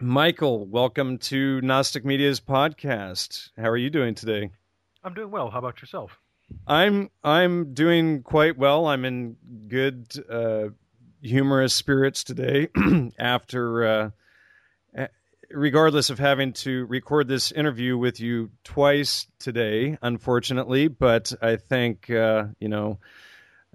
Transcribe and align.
Michael, 0.00 0.64
welcome 0.64 1.18
to 1.18 1.60
Gnostic 1.60 2.04
Media's 2.04 2.40
podcast. 2.40 3.50
How 3.56 3.68
are 3.68 3.76
you 3.76 3.90
doing 3.90 4.14
today? 4.14 4.50
I'm 5.02 5.14
doing 5.14 5.30
well. 5.30 5.50
How 5.50 5.58
about 5.58 5.80
yourself? 5.80 6.18
I'm 6.66 7.10
I'm 7.24 7.74
doing 7.74 8.22
quite 8.22 8.56
well. 8.56 8.86
I'm 8.86 9.04
in 9.04 9.36
good 9.66 10.06
uh, 10.30 10.68
humorous 11.20 11.74
spirits 11.74 12.24
today 12.24 12.68
after 13.18 13.86
uh, 13.86 14.10
regardless 15.50 16.10
of 16.10 16.18
having 16.18 16.52
to 16.52 16.86
record 16.86 17.28
this 17.28 17.52
interview 17.52 17.96
with 17.96 18.20
you 18.20 18.50
twice 18.64 19.26
today, 19.38 19.98
unfortunately. 20.02 20.88
But 20.88 21.32
I 21.40 21.56
think, 21.56 22.10
uh, 22.10 22.46
you 22.58 22.68
know, 22.68 22.98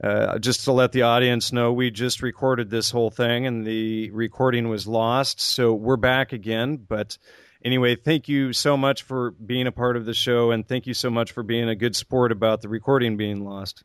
uh, 0.01 0.39
just 0.39 0.63
to 0.65 0.71
let 0.71 0.91
the 0.91 1.03
audience 1.03 1.51
know, 1.51 1.73
we 1.73 1.91
just 1.91 2.21
recorded 2.21 2.69
this 2.69 2.89
whole 2.89 3.09
thing 3.09 3.45
and 3.45 3.65
the 3.65 4.09
recording 4.11 4.69
was 4.69 4.87
lost. 4.87 5.39
So 5.39 5.73
we're 5.73 5.97
back 5.97 6.33
again. 6.33 6.77
But 6.77 7.17
anyway, 7.63 7.95
thank 7.95 8.27
you 8.27 8.53
so 8.53 8.75
much 8.75 9.03
for 9.03 9.31
being 9.31 9.67
a 9.67 9.71
part 9.71 9.95
of 9.95 10.05
the 10.05 10.13
show 10.13 10.51
and 10.51 10.67
thank 10.67 10.87
you 10.87 10.93
so 10.93 11.09
much 11.09 11.31
for 11.31 11.43
being 11.43 11.69
a 11.69 11.75
good 11.75 11.95
sport 11.95 12.31
about 12.31 12.61
the 12.61 12.69
recording 12.69 13.17
being 13.17 13.45
lost. 13.45 13.83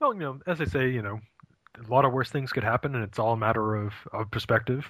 Well, 0.00 0.14
you 0.14 0.20
know, 0.20 0.40
as 0.46 0.60
I 0.60 0.64
say, 0.64 0.90
you 0.90 1.02
know, 1.02 1.20
a 1.78 1.90
lot 1.90 2.04
of 2.04 2.12
worse 2.12 2.30
things 2.30 2.52
could 2.52 2.64
happen 2.64 2.94
and 2.94 3.04
it's 3.04 3.18
all 3.18 3.34
a 3.34 3.36
matter 3.36 3.76
of, 3.76 3.92
of 4.12 4.30
perspective. 4.30 4.86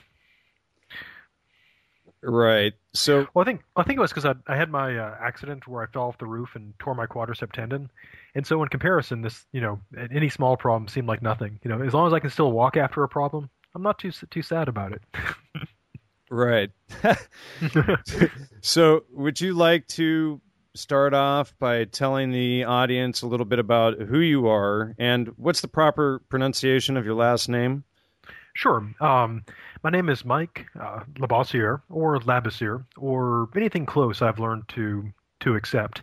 Right. 2.23 2.75
So, 2.93 3.27
well, 3.35 3.43
I 3.43 3.45
think 3.45 3.63
I 3.75 3.83
think 3.83 3.97
it 3.99 4.01
was 4.01 4.13
because 4.13 4.25
I, 4.25 4.35
I 4.47 4.57
had 4.57 4.71
my 4.71 4.97
uh, 4.97 5.17
accident 5.21 5.67
where 5.67 5.83
I 5.83 5.87
fell 5.87 6.05
off 6.05 6.19
the 6.19 6.27
roof 6.27 6.51
and 6.55 6.73
tore 6.79 6.95
my 6.95 7.07
quadricep 7.07 7.51
tendon, 7.51 7.91
and 8.35 8.47
so 8.47 8.63
in 8.63 8.69
comparison, 8.69 9.23
this 9.23 9.47
you 9.53 9.61
know 9.61 9.81
any 10.11 10.29
small 10.29 10.57
problem 10.57 10.89
seemed 10.89 11.09
like 11.09 11.23
nothing. 11.23 11.59
You 11.63 11.71
know, 11.71 11.83
as 11.83 11.95
long 11.95 12.07
as 12.07 12.13
I 12.13 12.21
can 12.21 12.31
still 12.31 12.53
walk 12.53 12.77
after 12.77 13.03
a 13.03 13.09
problem, 13.09 13.51
I'm 13.75 13.83
not 13.83 13.99
too 13.99 14.13
too 14.31 14.43
sad 14.43 14.69
about 14.69 14.93
it. 14.93 15.03
right. 16.31 16.71
so, 18.61 19.05
would 19.11 19.41
you 19.41 19.55
like 19.55 19.87
to 19.89 20.41
start 20.75 21.13
off 21.13 21.55
by 21.59 21.85
telling 21.85 22.33
the 22.33 22.65
audience 22.65 23.23
a 23.23 23.27
little 23.27 23.45
bit 23.45 23.59
about 23.59 24.01
who 24.01 24.21
you 24.21 24.49
are 24.49 24.95
and 24.99 25.29
what's 25.37 25.61
the 25.61 25.69
proper 25.69 26.21
pronunciation 26.29 26.97
of 26.97 27.05
your 27.05 27.15
last 27.15 27.49
name? 27.49 27.85
Sure. 28.55 28.87
Um, 29.01 29.45
my 29.83 29.91
name 29.91 30.09
is 30.09 30.25
Mike 30.25 30.67
uh, 30.79 31.01
Labossiere, 31.15 31.81
or 31.89 32.19
Labossiere, 32.21 32.85
or 32.97 33.49
anything 33.57 33.87
close 33.87 34.21
I've 34.23 34.39
learned 34.39 34.69
to 34.69 35.13
to 35.41 35.55
accept. 35.57 36.03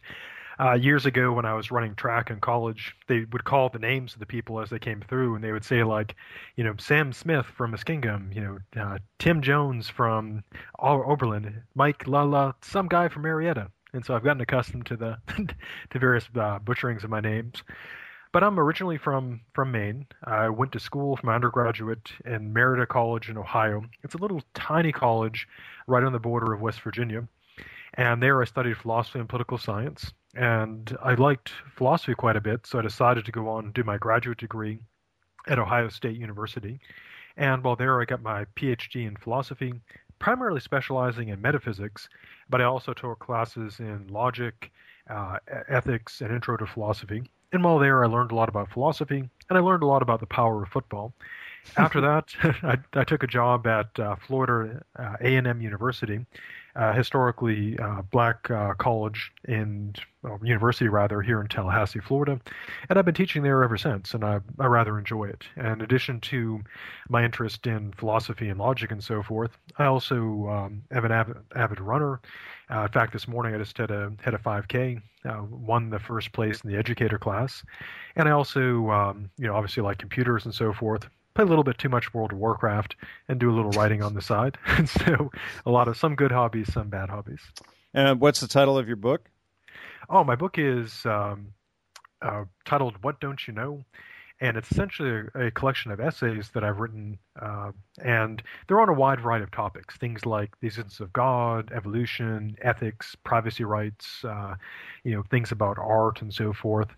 Uh, 0.59 0.73
years 0.73 1.05
ago, 1.05 1.31
when 1.31 1.45
I 1.45 1.53
was 1.53 1.71
running 1.71 1.95
track 1.95 2.29
in 2.29 2.41
college, 2.41 2.93
they 3.07 3.25
would 3.31 3.45
call 3.45 3.69
the 3.69 3.79
names 3.79 4.13
of 4.13 4.19
the 4.19 4.25
people 4.25 4.59
as 4.59 4.69
they 4.69 4.79
came 4.79 5.02
through, 5.02 5.35
and 5.35 5.43
they 5.43 5.53
would 5.53 5.63
say 5.63 5.83
like, 5.83 6.15
you 6.57 6.65
know, 6.65 6.75
Sam 6.77 7.13
Smith 7.13 7.45
from 7.45 7.71
Muskingum, 7.71 8.35
you 8.35 8.41
know, 8.41 8.81
uh, 8.81 8.97
Tim 9.19 9.41
Jones 9.41 9.87
from 9.87 10.43
Oberlin, 10.80 11.63
Mike 11.75 12.07
Lala, 12.07 12.55
some 12.61 12.87
guy 12.87 13.07
from 13.07 13.21
Marietta. 13.21 13.71
And 13.93 14.05
so 14.05 14.13
I've 14.13 14.23
gotten 14.23 14.41
accustomed 14.41 14.85
to 14.87 14.97
the 14.97 15.17
to 15.91 15.99
various 15.99 16.25
uh, 16.35 16.59
butcherings 16.59 17.05
of 17.05 17.09
my 17.09 17.21
names. 17.21 17.63
But 18.31 18.43
I'm 18.43 18.59
originally 18.59 18.97
from 18.97 19.41
from 19.53 19.71
Maine. 19.71 20.05
I 20.23 20.49
went 20.49 20.73
to 20.73 20.80
school 20.80 21.15
for 21.15 21.25
my 21.25 21.35
undergraduate 21.35 22.11
in 22.25 22.53
Marietta 22.53 22.85
College 22.85 23.30
in 23.30 23.37
Ohio. 23.37 23.83
It's 24.03 24.13
a 24.13 24.19
little 24.19 24.43
tiny 24.53 24.91
college 24.91 25.47
right 25.87 26.03
on 26.03 26.13
the 26.13 26.19
border 26.19 26.53
of 26.53 26.61
West 26.61 26.81
Virginia. 26.81 27.27
And 27.95 28.21
there 28.21 28.41
I 28.41 28.45
studied 28.45 28.77
philosophy 28.77 29.19
and 29.19 29.27
political 29.27 29.57
science. 29.57 30.13
And 30.35 30.95
I 31.03 31.16
liked 31.16 31.49
philosophy 31.75 32.13
quite 32.13 32.35
a 32.35 32.41
bit, 32.41 32.67
so 32.67 32.80
I 32.80 32.83
decided 32.83 33.25
to 33.25 33.31
go 33.31 33.49
on 33.49 33.66
and 33.66 33.73
do 33.73 33.83
my 33.83 33.97
graduate 33.97 34.38
degree 34.38 34.80
at 35.47 35.59
Ohio 35.59 35.89
State 35.89 36.17
University. 36.17 36.80
And 37.36 37.63
while 37.63 37.75
there, 37.75 38.02
I 38.02 38.05
got 38.05 38.21
my 38.21 38.45
PhD 38.55 39.08
in 39.08 39.16
philosophy, 39.16 39.73
primarily 40.19 40.59
specializing 40.59 41.30
in 41.30 41.41
metaphysics, 41.41 42.09
but 42.49 42.61
I 42.61 42.66
also 42.66 42.94
took 42.94 43.19
classes 43.19 43.80
in 43.80 44.08
logic, 44.08 44.71
uh, 45.09 45.38
ethics, 45.67 46.21
and 46.21 46.31
intro 46.31 46.58
to 46.58 46.67
philosophy. 46.67 47.23
And 47.52 47.64
while 47.64 47.80
there, 47.80 48.04
I 48.04 48.08
learned 48.08 48.31
a 48.31 48.36
lot 48.36 48.49
about 48.49 48.71
philosophy, 48.71 49.27
and 49.49 49.58
I 49.58 49.59
learned 49.59 49.83
a 49.83 49.87
lot 49.87 50.04
about 50.04 50.20
the 50.20 50.27
power 50.27 50.64
of 50.64 50.70
football. 50.70 51.14
After 51.77 52.02
that, 52.02 52.36
I, 52.64 52.77
I, 52.93 53.04
took 53.04 53.23
a 53.23 53.27
job 53.27 53.65
at 53.65 53.99
uh, 53.99 54.15
Florida 54.17 54.83
uh, 54.98 55.15
A&M 55.21 55.61
University, 55.61 56.25
uh, 56.75 56.93
historically 56.93 57.77
uh, 57.80 58.02
black 58.03 58.49
uh, 58.52 58.73
college 58.75 59.31
and 59.45 59.99
university 60.43 60.89
rather 60.89 61.21
here 61.21 61.39
in 61.39 61.47
Tallahassee, 61.47 61.99
Florida, 61.99 62.39
and 62.89 62.99
I've 62.99 63.05
been 63.05 63.13
teaching 63.13 63.41
there 63.41 63.63
ever 63.63 63.77
since, 63.77 64.13
and 64.13 64.23
I, 64.23 64.39
I 64.59 64.65
rather 64.65 64.97
enjoy 64.97 65.25
it. 65.25 65.45
And 65.55 65.67
in 65.67 65.81
addition 65.81 66.19
to 66.21 66.61
my 67.07 67.23
interest 67.23 67.65
in 67.65 67.93
philosophy 67.93 68.49
and 68.49 68.59
logic 68.59 68.91
and 68.91 69.03
so 69.03 69.23
forth, 69.23 69.57
I 69.77 69.85
also 69.85 70.47
um, 70.49 70.83
am 70.91 71.05
an 71.05 71.11
avid, 71.11 71.37
avid 71.55 71.80
runner. 71.80 72.19
Uh, 72.69 72.81
in 72.81 72.89
fact, 72.89 73.13
this 73.13 73.27
morning 73.27 73.55
I 73.55 73.57
just 73.57 73.77
had 73.77 73.91
a 73.91 74.11
had 74.21 74.33
a 74.33 74.37
5K, 74.37 75.01
uh, 75.25 75.43
won 75.49 75.89
the 75.89 75.99
first 75.99 76.33
place 76.33 76.61
in 76.61 76.69
the 76.69 76.77
educator 76.77 77.17
class, 77.17 77.63
and 78.15 78.27
I 78.27 78.31
also, 78.31 78.89
um, 78.89 79.30
you 79.37 79.47
know, 79.47 79.55
obviously 79.55 79.83
like 79.83 79.97
computers 79.97 80.45
and 80.45 80.53
so 80.53 80.73
forth 80.73 81.09
play 81.34 81.44
a 81.44 81.48
little 81.48 81.64
bit 81.64 81.78
too 81.78 81.90
much 81.90 82.14
World 82.14 82.32
of 82.32 82.38
Warcraft 82.38 82.95
and 83.28 83.40
do 83.40 83.50
a 83.50 83.56
little 83.56 83.72
writing 83.72 84.04
on 84.04 84.14
the 84.14 84.22
side. 84.22 84.58
And 84.67 84.90
so 84.90 85.32
a 85.66 85.72
lot 85.72 85.88
of 85.88 85.98
some 85.98 86.16
good 86.16 86.32
hobbies, 86.32 86.72
some 86.73 86.90
bad 86.90 87.10
hobbies. 87.10 87.42
And 87.94 88.20
what's 88.20 88.40
the 88.40 88.48
title 88.48 88.78
of 88.78 88.88
your 88.88 88.98
book? 88.98 89.30
Oh, 90.10 90.23
my 90.23 90.36
book 90.36 90.58
is 90.58 91.06
um, 91.06 91.54
uh, 92.22 92.45
titled 92.66 92.95
"What 93.04 93.20
Don't 93.20 93.48
You 93.48 93.54
Know," 93.54 93.86
and 94.42 94.55
it's 94.58 94.72
essentially 94.72 95.27
a, 95.36 95.48
a 95.48 95.52
collection 95.52 95.92
of 95.92 96.00
essays 96.00 96.50
that 96.54 96.64
I've 96.64 96.80
written, 96.80 97.17
uh, 97.42 97.72
and 98.02 98.42
they're 98.67 98.80
on 98.80 98.89
a 98.89 98.94
wide 98.94 99.22
variety 99.22 99.44
of 99.44 99.52
topics, 99.52 99.98
things 99.98 100.26
like 100.26 100.52
the 100.60 100.67
existence 100.67 101.00
of 101.00 101.11
God, 101.11 101.72
evolution, 101.76 102.58
ethics, 102.61 103.16
privacy 103.23 103.64
rights, 103.64 104.23
uh, 104.23 104.55
you 105.04 105.14
know, 105.14 105.23
things 105.23 105.52
about 105.52 105.78
art 105.78 106.22
and 106.22 106.33
so 106.33 106.54
forth. 106.54 106.89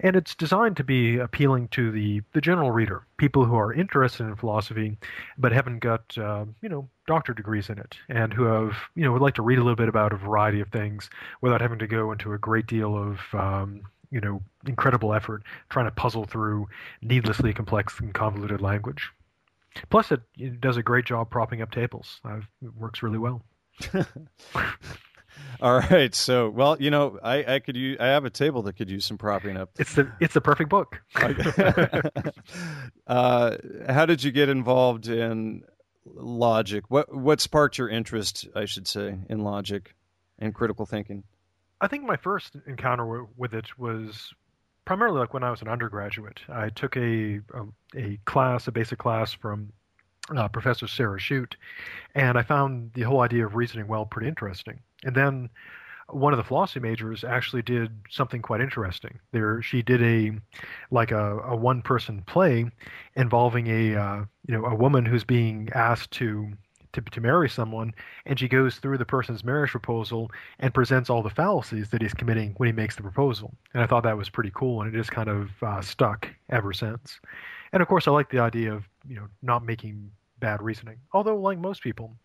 And 0.00 0.14
it's 0.14 0.34
designed 0.34 0.76
to 0.78 0.84
be 0.84 1.18
appealing 1.18 1.68
to 1.68 1.90
the 1.90 2.22
the 2.32 2.40
general 2.40 2.70
reader, 2.70 3.06
people 3.16 3.44
who 3.44 3.54
are 3.54 3.72
interested 3.72 4.24
in 4.24 4.36
philosophy, 4.36 4.98
but 5.38 5.52
haven't 5.52 5.78
got 5.78 6.16
uh, 6.18 6.44
you 6.60 6.68
know 6.68 6.88
doctorate 7.06 7.36
degrees 7.36 7.70
in 7.70 7.78
it, 7.78 7.96
and 8.08 8.32
who 8.32 8.44
have 8.44 8.76
you 8.94 9.04
know 9.04 9.12
would 9.12 9.22
like 9.22 9.34
to 9.34 9.42
read 9.42 9.58
a 9.58 9.62
little 9.62 9.76
bit 9.76 9.88
about 9.88 10.12
a 10.12 10.16
variety 10.16 10.60
of 10.60 10.68
things 10.68 11.08
without 11.40 11.60
having 11.60 11.78
to 11.78 11.86
go 11.86 12.12
into 12.12 12.32
a 12.32 12.38
great 12.38 12.66
deal 12.66 12.96
of 12.96 13.20
um, 13.32 13.82
you 14.10 14.20
know 14.20 14.42
incredible 14.66 15.14
effort 15.14 15.42
trying 15.68 15.86
to 15.86 15.90
puzzle 15.90 16.24
through 16.24 16.68
needlessly 17.02 17.52
complex 17.52 17.98
and 18.00 18.12
convoluted 18.14 18.60
language. 18.60 19.10
Plus, 19.88 20.10
it, 20.10 20.20
it 20.36 20.60
does 20.60 20.76
a 20.76 20.82
great 20.82 21.04
job 21.04 21.30
propping 21.30 21.62
up 21.62 21.70
tables. 21.70 22.20
Uh, 22.24 22.40
it 22.62 22.74
works 22.76 23.02
really 23.02 23.18
well. 23.18 23.42
All 25.62 25.78
right, 25.78 26.14
so 26.14 26.50
well, 26.50 26.76
you 26.80 26.90
know, 26.90 27.18
I, 27.22 27.54
I 27.54 27.58
could 27.60 27.76
use 27.76 27.98
I 28.00 28.06
have 28.06 28.24
a 28.24 28.30
table 28.30 28.62
that 28.62 28.74
could 28.74 28.90
use 28.90 29.04
some 29.04 29.18
propping 29.18 29.56
up. 29.56 29.70
It's 29.78 29.94
the 29.94 30.10
it's 30.18 30.34
the 30.34 30.40
perfect 30.40 30.70
book. 30.70 31.00
uh, 33.06 33.56
how 33.88 34.06
did 34.06 34.24
you 34.24 34.32
get 34.32 34.48
involved 34.48 35.08
in 35.08 35.62
logic? 36.04 36.84
What 36.88 37.14
what 37.14 37.40
sparked 37.40 37.78
your 37.78 37.88
interest, 37.88 38.48
I 38.56 38.64
should 38.64 38.88
say, 38.88 39.18
in 39.28 39.40
logic 39.40 39.94
and 40.38 40.54
critical 40.54 40.86
thinking? 40.86 41.24
I 41.80 41.88
think 41.88 42.04
my 42.04 42.16
first 42.16 42.56
encounter 42.66 43.24
with 43.36 43.54
it 43.54 43.78
was 43.78 44.32
primarily 44.84 45.20
like 45.20 45.32
when 45.32 45.44
I 45.44 45.50
was 45.50 45.62
an 45.62 45.68
undergraduate. 45.68 46.40
I 46.48 46.70
took 46.70 46.96
a 46.96 47.40
a, 47.54 47.66
a 47.96 48.18
class, 48.24 48.66
a 48.68 48.72
basic 48.72 48.98
class 48.98 49.32
from 49.32 49.72
uh, 50.34 50.48
Professor 50.48 50.86
Sarah 50.86 51.18
Schutt, 51.18 51.54
and 52.14 52.38
I 52.38 52.42
found 52.42 52.92
the 52.94 53.02
whole 53.02 53.20
idea 53.20 53.46
of 53.46 53.54
reasoning 53.54 53.88
well 53.88 54.04
pretty 54.04 54.28
interesting. 54.28 54.80
And 55.04 55.14
then 55.14 55.48
one 56.08 56.32
of 56.32 56.36
the 56.38 56.44
philosophy 56.44 56.80
majors 56.80 57.24
actually 57.24 57.62
did 57.62 57.90
something 58.10 58.42
quite 58.42 58.60
interesting. 58.60 59.18
There, 59.32 59.62
she 59.62 59.82
did 59.82 60.02
a 60.02 60.32
like 60.90 61.12
a, 61.12 61.38
a 61.40 61.56
one 61.56 61.82
person 61.82 62.22
play 62.26 62.70
involving 63.16 63.66
a 63.68 63.96
uh, 63.96 64.24
you 64.46 64.54
know 64.54 64.66
a 64.66 64.74
woman 64.74 65.06
who's 65.06 65.24
being 65.24 65.68
asked 65.74 66.10
to 66.12 66.52
to, 66.92 67.00
to 67.00 67.20
marry 67.20 67.48
someone, 67.48 67.94
and 68.26 68.38
she 68.38 68.48
goes 68.48 68.76
through 68.76 68.98
the 68.98 69.04
person's 69.04 69.44
marriage 69.44 69.70
proposal 69.70 70.30
and 70.58 70.74
presents 70.74 71.10
all 71.10 71.22
the 71.22 71.30
fallacies 71.30 71.88
that 71.90 72.02
he's 72.02 72.14
committing 72.14 72.54
when 72.56 72.68
he 72.68 72.72
makes 72.72 72.96
the 72.96 73.02
proposal. 73.02 73.54
And 73.74 73.82
I 73.82 73.86
thought 73.86 74.02
that 74.04 74.16
was 74.16 74.28
pretty 74.28 74.52
cool, 74.54 74.82
and 74.82 74.92
it 74.92 74.98
just 74.98 75.10
kind 75.10 75.28
of 75.28 75.50
uh, 75.62 75.80
stuck 75.80 76.28
ever 76.50 76.72
since. 76.72 77.20
And 77.72 77.82
of 77.82 77.88
course, 77.88 78.08
I 78.08 78.10
like 78.10 78.30
the 78.30 78.40
idea 78.40 78.72
of 78.72 78.84
you 79.08 79.16
know 79.16 79.28
not 79.42 79.64
making 79.64 80.10
bad 80.40 80.62
reasoning. 80.62 80.96
Although, 81.12 81.36
like 81.36 81.58
most 81.58 81.82
people, 81.82 82.16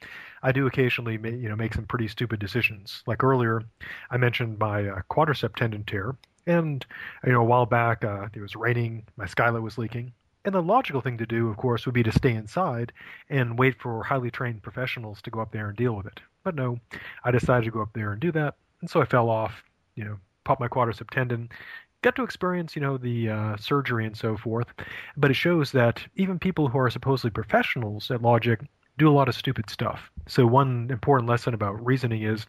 I 0.42 0.52
do 0.52 0.66
occasionally 0.66 1.18
ma- 1.18 1.30
you 1.30 1.50
know 1.50 1.56
make 1.56 1.74
some 1.74 1.86
pretty 1.86 2.08
stupid 2.08 2.40
decisions. 2.40 3.04
Like 3.06 3.24
earlier, 3.24 3.62
I 4.10 4.18
mentioned 4.18 4.58
my 4.60 4.88
uh, 4.88 5.02
quadricep 5.10 5.56
tendon 5.56 5.84
tear, 5.84 6.16
and 6.48 6.86
you 7.26 7.32
know 7.32 7.42
a 7.42 7.46
while 7.46 7.66
back 7.66 8.04
uh, 8.04 8.28
it 8.34 8.42
was 8.42 8.56
raining, 8.56 9.06
my 9.18 9.26
skylight 9.26 9.62
was 9.62 9.78
leaking. 9.78 10.14
And 10.46 10.54
the 10.54 10.62
logical 10.62 11.02
thing 11.02 11.18
to 11.18 11.26
do, 11.26 11.50
of 11.50 11.58
course, 11.58 11.86
would 11.86 11.96
be 11.96 12.04
to 12.04 12.12
stay 12.12 12.34
inside 12.34 12.94
and 13.30 13.58
wait 13.58 13.82
for 13.82 14.04
highly 14.04 14.30
trained 14.30 14.62
professionals 14.62 15.22
to 15.24 15.32
go 15.32 15.42
up 15.42 15.52
there 15.52 15.68
and 15.68 15.78
deal 15.78 15.96
with 15.96 16.06
it. 16.06 16.22
But 16.44 16.56
no, 16.56 16.78
I 17.24 17.32
decided 17.32 17.66
to 17.66 17.72
go 17.72 17.82
up 17.82 17.94
there 17.94 18.12
and 18.12 18.22
do 18.22 18.32
that, 18.34 18.56
and 18.82 18.90
so 18.90 19.02
I 19.02 19.06
fell 19.06 19.30
off, 19.30 19.64
you 19.96 20.06
know, 20.06 20.18
popped 20.44 20.62
my 20.62 20.68
quadricep 20.68 21.10
tendon, 21.10 21.50
got 22.04 22.16
to 22.16 22.24
experience, 22.24 22.76
you 22.76 22.82
know, 22.84 22.98
the 22.98 23.30
uh, 23.30 23.58
surgery 23.58 24.06
and 24.06 24.16
so 24.16 24.38
forth. 24.38 24.68
But 25.18 25.32
it 25.32 25.36
shows 25.36 25.72
that 25.72 26.06
even 26.16 26.38
people 26.38 26.68
who 26.68 26.78
are 26.78 26.92
supposedly 26.92 27.32
professionals 27.32 28.12
at 28.12 28.22
logic 28.22 28.62
do 29.00 29.10
a 29.10 29.12
lot 29.12 29.28
of 29.28 29.36
stupid 29.36 29.70
stuff. 29.72 30.12
So 30.28 30.46
one 30.46 30.90
important 30.92 31.28
lesson 31.28 31.56
about 31.56 31.84
reasoning 31.84 32.22
is, 32.22 32.46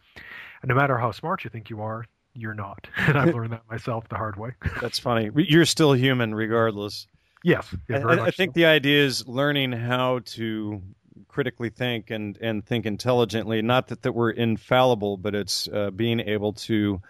no 0.63 0.75
matter 0.75 0.97
how 0.99 1.11
smart 1.11 1.43
you 1.43 1.49
think 1.49 1.71
you 1.71 1.81
are, 1.81 2.05
you're 2.35 2.53
not. 2.53 2.87
And 2.97 3.17
I've 3.17 3.33
learned 3.35 3.53
that 3.53 3.63
myself 3.69 4.07
the 4.09 4.15
hard 4.15 4.37
way. 4.37 4.51
That's 4.79 4.99
funny. 4.99 5.31
You're 5.35 5.65
still 5.65 5.93
human, 5.93 6.35
regardless. 6.35 7.07
Yes. 7.43 7.73
Yeah, 7.87 8.05
I, 8.05 8.25
I, 8.25 8.31
think 8.31 8.51
so. 8.51 8.53
the 8.55 8.65
idea 8.65 9.05
is 9.05 9.27
learning 9.27 9.71
how 9.71 10.19
to 10.25 10.81
critically 11.27 11.69
think 11.69 12.09
and, 12.09 12.37
and 12.41 12.65
think 12.65 12.85
intelligently. 12.85 13.61
Not 13.61 13.87
that, 13.87 14.01
that 14.01 14.13
we're 14.13 14.31
infallible, 14.31 15.17
but 15.17 15.35
it's 15.35 15.67
uh, 15.67 15.91
being 15.91 16.19
able 16.19 16.53
to 16.53 17.01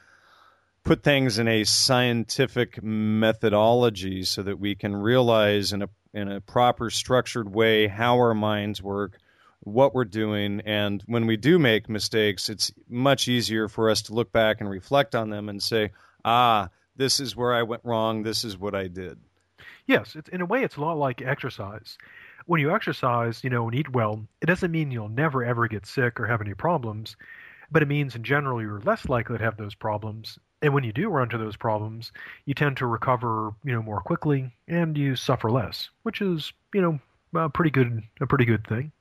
put 0.88 1.03
things 1.03 1.38
in 1.38 1.47
a 1.50 1.65
scientific 1.65 2.81
methodology 2.81 4.24
so 4.24 4.41
that 4.41 4.57
we 4.57 4.74
can 4.74 4.95
realize 4.95 5.74
in 5.74 5.81
a 5.81 5.89
in 6.13 6.29
a 6.31 6.39
proper 6.39 6.89
structured 6.89 7.53
way 7.53 7.88
how 7.88 8.15
our 8.15 8.33
minds 8.33 8.81
work 8.81 9.18
what 9.59 9.94
we're 9.94 10.06
doing 10.06 10.62
and 10.65 11.03
when 11.06 11.27
we 11.27 11.35
do 11.35 11.59
make 11.59 11.89
mistakes 11.89 12.47
it's 12.47 12.71
much 12.88 13.27
easier 13.27 13.68
for 13.68 13.89
us 13.89 14.03
to 14.03 14.13
look 14.13 14.31
back 14.31 14.62
and 14.62 14.69
reflect 14.69 15.13
on 15.13 15.29
them 15.29 15.50
and 15.50 15.62
say 15.62 15.91
ah 16.24 16.69
this 16.95 17.19
is 17.19 17.35
where 17.35 17.53
i 17.53 17.63
went 17.63 17.83
wrong 17.83 18.24
this 18.24 18.45
is 18.45 18.57
what 18.57 18.74
i 18.74 18.88
did 18.88 19.19
yes 19.88 20.16
it's, 20.16 20.30
in 20.30 20.42
a 20.42 20.45
way 20.45 20.63
it's 20.63 20.78
a 20.78 20.81
lot 20.81 20.98
like 20.98 21.22
exercise 21.22 21.98
when 22.45 22.62
you 22.62 22.74
exercise 22.74 23.44
you 23.44 23.50
know 23.50 23.68
and 23.68 23.75
eat 23.75 23.92
well 23.92 24.25
it 24.42 24.45
doesn't 24.45 24.72
mean 24.72 24.92
you'll 24.92 25.10
never 25.10 25.44
ever 25.44 25.68
get 25.68 25.86
sick 25.86 26.19
or 26.19 26.28
have 26.28 26.42
any 26.42 26.54
problems 26.54 27.16
but 27.72 27.81
it 27.81 27.88
means 27.88 28.16
in 28.16 28.24
general 28.24 28.62
you're 28.62 28.81
less 28.81 29.10
likely 29.10 29.38
to 29.38 29.44
have 29.44 29.57
those 29.57 29.75
problems 29.75 30.39
and 30.62 30.74
when 30.74 30.84
you 30.84 30.92
do 30.92 31.10
run 31.10 31.24
into 31.24 31.38
those 31.38 31.56
problems, 31.56 32.12
you 32.45 32.54
tend 32.54 32.78
to 32.78 32.88
recover, 32.88 33.54
you 33.63 33.74
know, 33.74 33.81
more 33.81 34.01
quickly 34.01 34.51
and 34.68 34.98
you 34.98 35.16
suffer 35.16 35.51
less, 35.51 35.89
which 36.04 36.22
is, 36.22 36.51
you 36.74 36.81
know, 36.81 37.00
a 37.39 37.50
pretty 37.50 37.69
good 37.69 38.01
a 38.22 38.28
pretty 38.28 38.45
good 38.45 38.66
thing. 38.66 38.92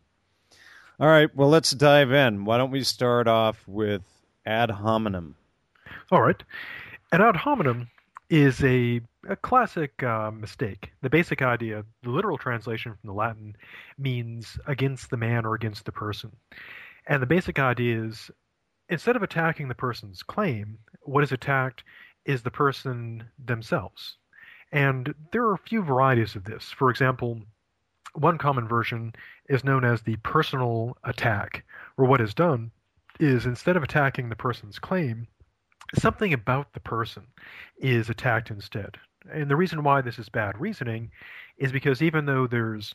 All 0.98 1.08
right, 1.08 1.34
well, 1.34 1.48
let's 1.48 1.70
dive 1.70 2.12
in. 2.12 2.44
Why 2.44 2.56
don't 2.56 2.70
we 2.70 2.82
start 2.82 3.28
off 3.28 3.62
with 3.66 4.02
ad 4.44 4.70
hominem? 4.70 5.34
All 6.10 6.22
right. 6.22 6.42
An 7.12 7.20
ad 7.20 7.36
hominem 7.36 7.88
is 8.28 8.62
a, 8.64 9.00
a 9.28 9.36
classic 9.36 10.02
uh, 10.02 10.30
mistake. 10.30 10.90
The 11.02 11.10
basic 11.10 11.42
idea, 11.42 11.84
the 12.02 12.10
literal 12.10 12.38
translation 12.38 12.92
from 12.92 13.08
the 13.08 13.14
Latin, 13.14 13.56
means 13.98 14.58
against 14.66 15.10
the 15.10 15.16
man 15.16 15.46
or 15.46 15.54
against 15.54 15.84
the 15.84 15.92
person. 15.92 16.32
And 17.06 17.22
the 17.22 17.26
basic 17.26 17.58
idea 17.58 18.04
is 18.04 18.30
instead 18.88 19.16
of 19.16 19.22
attacking 19.22 19.68
the 19.68 19.74
person's 19.74 20.22
claim, 20.22 20.78
what 21.02 21.24
is 21.24 21.32
attacked 21.32 21.84
is 22.24 22.42
the 22.42 22.50
person 22.50 23.24
themselves. 23.44 24.16
And 24.72 25.14
there 25.30 25.44
are 25.44 25.54
a 25.54 25.58
few 25.58 25.82
varieties 25.82 26.34
of 26.34 26.44
this. 26.44 26.70
For 26.70 26.90
example, 26.90 27.40
one 28.14 28.38
common 28.38 28.66
version 28.66 29.14
is 29.48 29.64
known 29.64 29.84
as 29.84 30.02
the 30.02 30.16
personal 30.16 30.96
attack, 31.04 31.64
where 31.94 32.08
what 32.08 32.20
is 32.20 32.34
done 32.34 32.72
is 33.20 33.46
instead 33.46 33.76
of 33.76 33.82
attacking 33.82 34.28
the 34.28 34.36
person's 34.36 34.78
claim, 34.78 35.28
something 35.94 36.32
about 36.32 36.72
the 36.72 36.80
person 36.80 37.24
is 37.78 38.08
attacked 38.08 38.50
instead. 38.50 38.96
And 39.32 39.50
the 39.50 39.56
reason 39.56 39.82
why 39.82 40.00
this 40.00 40.18
is 40.18 40.28
bad 40.28 40.60
reasoning 40.60 41.10
is 41.58 41.72
because 41.72 42.02
even 42.02 42.26
though 42.26 42.46
there's 42.46 42.94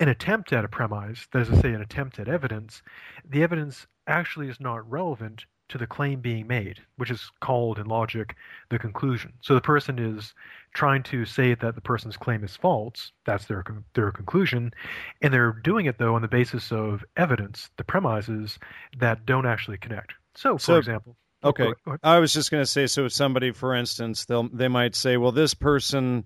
an 0.00 0.08
attempt 0.08 0.52
at 0.52 0.64
a 0.64 0.68
premise, 0.68 1.28
that 1.32 1.42
is 1.42 1.48
to 1.48 1.60
say, 1.60 1.72
an 1.72 1.82
attempt 1.82 2.18
at 2.18 2.28
evidence, 2.28 2.82
the 3.28 3.42
evidence 3.42 3.86
actually 4.06 4.48
is 4.48 4.60
not 4.60 4.88
relevant 4.90 5.44
to 5.68 5.78
the 5.78 5.86
claim 5.86 6.20
being 6.20 6.46
made, 6.46 6.80
which 6.96 7.10
is 7.10 7.30
called 7.40 7.78
in 7.78 7.86
logic 7.86 8.36
the 8.68 8.78
conclusion. 8.78 9.32
So 9.40 9.54
the 9.54 9.60
person 9.60 9.98
is 9.98 10.34
trying 10.74 11.02
to 11.04 11.24
say 11.24 11.54
that 11.54 11.74
the 11.74 11.80
person's 11.80 12.16
claim 12.16 12.44
is 12.44 12.56
false. 12.56 13.12
That's 13.24 13.46
their 13.46 13.64
their 13.94 14.10
conclusion, 14.10 14.74
and 15.22 15.32
they're 15.32 15.52
doing 15.52 15.86
it 15.86 15.96
though 15.96 16.14
on 16.14 16.20
the 16.20 16.28
basis 16.28 16.72
of 16.72 17.04
evidence, 17.16 17.70
the 17.78 17.84
premises 17.84 18.58
that 18.98 19.24
don't 19.24 19.46
actually 19.46 19.78
connect. 19.78 20.12
So, 20.34 20.58
for 20.58 20.62
so, 20.62 20.76
example. 20.76 21.16
Okay, 21.44 21.64
go 21.64 21.74
go 21.84 21.98
I 22.02 22.18
was 22.18 22.32
just 22.32 22.50
going 22.50 22.62
to 22.62 22.66
say. 22.66 22.86
So, 22.86 23.06
if 23.06 23.12
somebody, 23.12 23.52
for 23.52 23.74
instance, 23.74 24.24
they'll 24.24 24.48
they 24.48 24.68
might 24.68 24.94
say, 24.94 25.16
"Well, 25.16 25.32
this 25.32 25.54
person." 25.54 26.24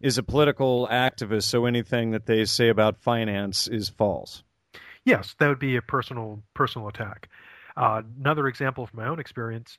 is 0.00 0.18
a 0.18 0.22
political 0.22 0.86
activist, 0.88 1.44
so 1.44 1.64
anything 1.64 2.10
that 2.10 2.26
they 2.26 2.44
say 2.44 2.68
about 2.68 3.00
finance 3.00 3.68
is 3.68 3.88
false. 3.88 4.42
Yes, 5.04 5.34
that 5.38 5.48
would 5.48 5.58
be 5.58 5.76
a 5.76 5.82
personal 5.82 6.42
personal 6.52 6.88
attack. 6.88 7.28
Uh, 7.76 8.02
another 8.20 8.46
example 8.46 8.86
from 8.86 9.00
my 9.00 9.06
own 9.06 9.18
experience: 9.18 9.78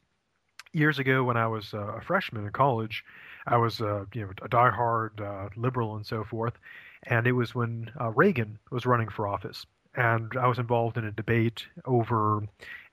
years 0.73 0.99
ago, 0.99 1.23
when 1.23 1.37
I 1.37 1.47
was 1.47 1.73
uh, 1.73 1.97
a 1.97 2.01
freshman 2.01 2.45
in 2.45 2.51
college, 2.51 3.03
I 3.45 3.57
was 3.57 3.81
uh, 3.81 4.05
you 4.13 4.21
know 4.21 4.31
a 4.41 4.49
diehard 4.49 5.21
uh, 5.21 5.49
liberal 5.55 5.95
and 5.95 6.05
so 6.05 6.23
forth, 6.23 6.53
and 7.03 7.27
it 7.27 7.33
was 7.33 7.53
when 7.53 7.91
uh, 7.99 8.11
Reagan 8.11 8.59
was 8.71 8.85
running 8.85 9.09
for 9.09 9.27
office, 9.27 9.65
and 9.95 10.31
I 10.39 10.47
was 10.47 10.59
involved 10.59 10.97
in 10.97 11.05
a 11.05 11.11
debate 11.11 11.67
over, 11.85 12.43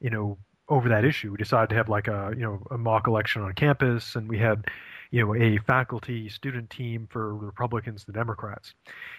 you 0.01 0.11
know, 0.11 0.39
over 0.73 0.89
that 0.89 1.05
issue. 1.05 1.31
We 1.31 1.37
decided 1.37 1.69
to 1.71 1.77
have 1.77 1.89
like 1.89 2.09
a 2.09 2.33
you 2.37 2.43
know 2.43 2.67
a 2.71 2.79
mock 2.79 3.07
election 3.07 3.43
on 3.43 3.53
campus, 3.53 4.17
and 4.17 4.29
we 4.29 4.39
had 4.39 4.67
you 5.11 5.25
know 5.25 5.35
a 5.35 5.59
faculty 5.59 6.29
student 6.29 6.71
team 6.71 7.07
for 7.11 7.37
Republicans, 7.37 8.05
the 8.05 8.13
Democrats, 8.13 8.75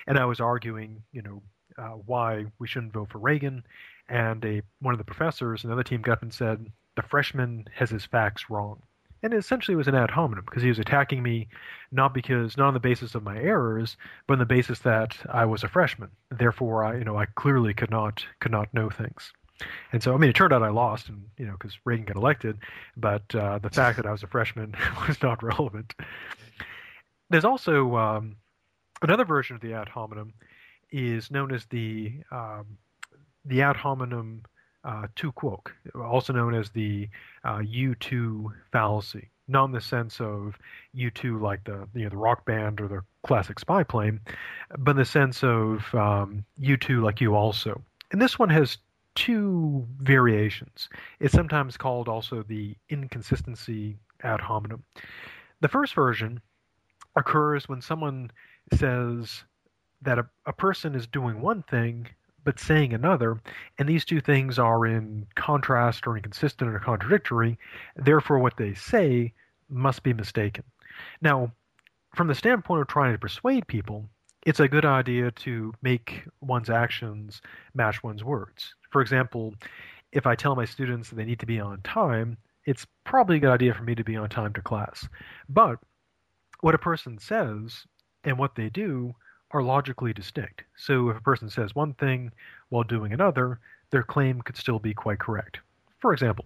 and 0.08 0.18
I 0.18 0.26
was 0.26 0.40
arguing 0.40 1.04
you 1.12 1.22
know 1.22 1.44
uh, 1.78 1.98
why 2.06 2.46
we 2.60 2.68
shouldn't 2.68 2.94
vote 2.94 3.10
for 3.10 3.20
Reagan, 3.20 3.64
and 4.10 4.44
a 4.44 4.62
one 4.82 4.94
of 4.94 4.98
the 4.98 5.04
professors, 5.04 5.64
another 5.64 5.84
team 5.84 6.02
got 6.02 6.14
up 6.14 6.22
and 6.24 6.34
said 6.34 6.72
the 6.96 7.02
freshman 7.04 7.68
has 7.74 7.90
his 7.90 8.06
facts 8.06 8.50
wrong. 8.50 8.82
And 9.22 9.34
it 9.34 9.38
essentially 9.38 9.78
was 9.78 9.88
an 9.88 9.96
ad 9.96 10.12
hominem 10.12 10.44
because 10.44 10.64
he 10.64 10.70
was 10.70 10.80
attacking 10.80 11.24
me 11.24 11.48
not 11.94 12.14
because 12.14 12.58
not 12.58 12.68
on 12.68 12.74
the 12.74 12.80
basis 12.82 13.16
of 13.16 13.24
my 13.24 13.38
errors, 13.38 13.96
but 14.28 14.34
on 14.34 14.40
the 14.40 14.46
basis 14.46 14.80
that 14.80 15.16
I 15.32 15.46
was 15.46 15.64
a 15.64 15.70
freshman. 15.70 16.10
Therefore, 16.30 16.84
I 16.84 16.98
you 16.98 17.06
know 17.06 17.18
I 17.18 17.26
clearly 17.28 17.74
could 17.74 17.92
not 17.92 18.26
could 18.40 18.52
not 18.52 18.74
know 18.74 18.90
things. 18.90 19.32
And 19.92 20.02
so, 20.02 20.14
I 20.14 20.18
mean, 20.18 20.30
it 20.30 20.36
turned 20.36 20.54
out 20.54 20.64
I 20.64 20.70
lost, 20.70 21.10
and 21.10 21.26
you 21.38 21.46
know, 21.46 21.54
because 21.54 21.78
Reagan 21.86 22.06
got 22.06 22.16
elected. 22.16 22.58
But 22.98 23.34
uh, 23.36 23.60
the 23.60 23.70
fact 23.72 23.98
that 23.98 24.06
I 24.06 24.12
was 24.12 24.24
a 24.24 24.28
freshman 24.28 24.76
was 25.08 25.22
not 25.22 25.44
relevant. 25.44 25.94
There's 27.30 27.46
also 27.46 27.96
um, 27.96 28.36
another 29.02 29.26
version 29.26 29.56
of 29.56 29.62
the 29.62 29.74
ad 29.74 29.90
hominem 29.90 30.34
is 30.92 31.32
known 31.32 31.52
as 31.54 31.66
the 31.66 32.14
um, 32.32 32.78
the 33.46 33.62
ad 33.62 33.76
hominem 33.76 34.44
uh, 34.84 35.08
tu 35.16 35.32
quoque, 35.32 35.74
also 35.96 36.34
known 36.34 36.54
as 36.54 36.70
the 36.70 37.10
uh, 37.44 37.60
U2 37.60 38.48
fallacy. 38.72 39.30
Not 39.48 39.66
in 39.66 39.72
the 39.72 39.82
sense 39.82 40.22
of 40.22 40.58
U2 40.96 41.42
like 41.42 41.64
the 41.66 41.88
you 41.94 42.04
know 42.04 42.10
the 42.10 42.18
rock 42.18 42.46
band 42.46 42.80
or 42.80 42.88
the 42.88 43.02
classic 43.24 43.60
spy 43.60 43.84
plane, 43.84 44.22
but 44.78 44.92
in 44.92 44.98
the 44.98 45.06
sense 45.06 45.44
of 45.44 45.94
um, 45.94 46.46
U2 46.62 47.02
like 47.02 47.20
you 47.20 47.36
also. 47.36 47.82
And 48.12 48.22
this 48.22 48.40
one 48.40 48.50
has 48.50 48.78
two 49.16 49.88
variations. 50.00 50.90
It's 51.20 51.34
sometimes 51.34 51.78
called 51.78 52.08
also 52.08 52.44
the 52.44 52.76
inconsistency 52.90 53.98
ad 54.24 54.42
hominem. 54.42 54.84
The 55.62 55.68
first 55.68 55.94
version 55.94 56.42
occurs 57.16 57.70
when 57.70 57.82
someone 57.82 58.32
says 58.74 59.44
that 60.02 60.20
a, 60.20 60.28
a 60.46 60.54
person 60.54 60.96
is 60.96 61.08
doing 61.08 61.42
one 61.42 61.64
thing 61.64 62.08
but 62.44 62.60
saying 62.60 62.94
another, 62.94 63.42
and 63.80 63.88
these 63.88 64.06
two 64.06 64.20
things 64.20 64.60
are 64.60 64.86
in 64.86 65.26
contrast 65.36 66.06
or 66.06 66.18
inconsistent 66.18 66.70
or 66.70 66.80
contradictory, 66.80 67.58
therefore, 67.96 68.40
what 68.40 68.58
they 68.58 68.74
say 68.74 69.34
must 69.70 70.04
be 70.04 70.14
mistaken. 70.14 70.64
Now, 71.22 71.54
from 72.16 72.28
the 72.28 72.36
standpoint 72.36 72.82
of 72.82 72.88
trying 72.88 73.14
to 73.14 73.20
persuade 73.20 73.68
people, 73.68 74.10
it's 74.46 74.60
a 74.60 74.68
good 74.68 74.86
idea 74.86 75.32
to 75.32 75.74
make 75.82 76.24
one's 76.42 76.70
actions 76.70 77.42
match 77.74 78.04
one's 78.04 78.24
words. 78.24 78.76
For 78.94 79.02
example, 79.02 79.56
if 80.12 80.28
I 80.28 80.36
tell 80.36 80.56
my 80.56 80.66
students 80.66 81.10
that 81.10 81.16
they 81.16 81.26
need 81.26 81.40
to 81.40 81.48
be 81.48 81.60
on 81.60 81.82
time, 81.82 82.38
it's 82.66 82.86
probably 83.04 83.38
a 83.38 83.40
good 83.40 83.50
idea 83.50 83.74
for 83.74 83.82
me 83.82 83.96
to 83.96 84.04
be 84.04 84.16
on 84.16 84.30
time 84.30 84.54
to 84.54 84.62
class. 84.62 85.10
But 85.50 85.80
what 86.62 86.76
a 86.76 86.78
person 86.78 87.18
says 87.18 87.86
and 88.24 88.38
what 88.38 88.54
they 88.54 88.70
do 88.70 89.16
are 89.50 89.64
logically 89.64 90.14
distinct. 90.14 90.64
So 90.78 91.10
if 91.10 91.18
a 91.18 91.22
person 91.22 91.50
says 91.50 91.74
one 91.74 91.96
thing 91.96 92.32
while 92.70 92.84
doing 92.84 93.14
another, 93.14 93.60
their 93.90 94.04
claim 94.04 94.44
could 94.44 94.58
still 94.58 94.78
be 94.78 94.94
quite 94.94 95.20
correct. 95.20 95.58
For 96.00 96.14
example, 96.14 96.46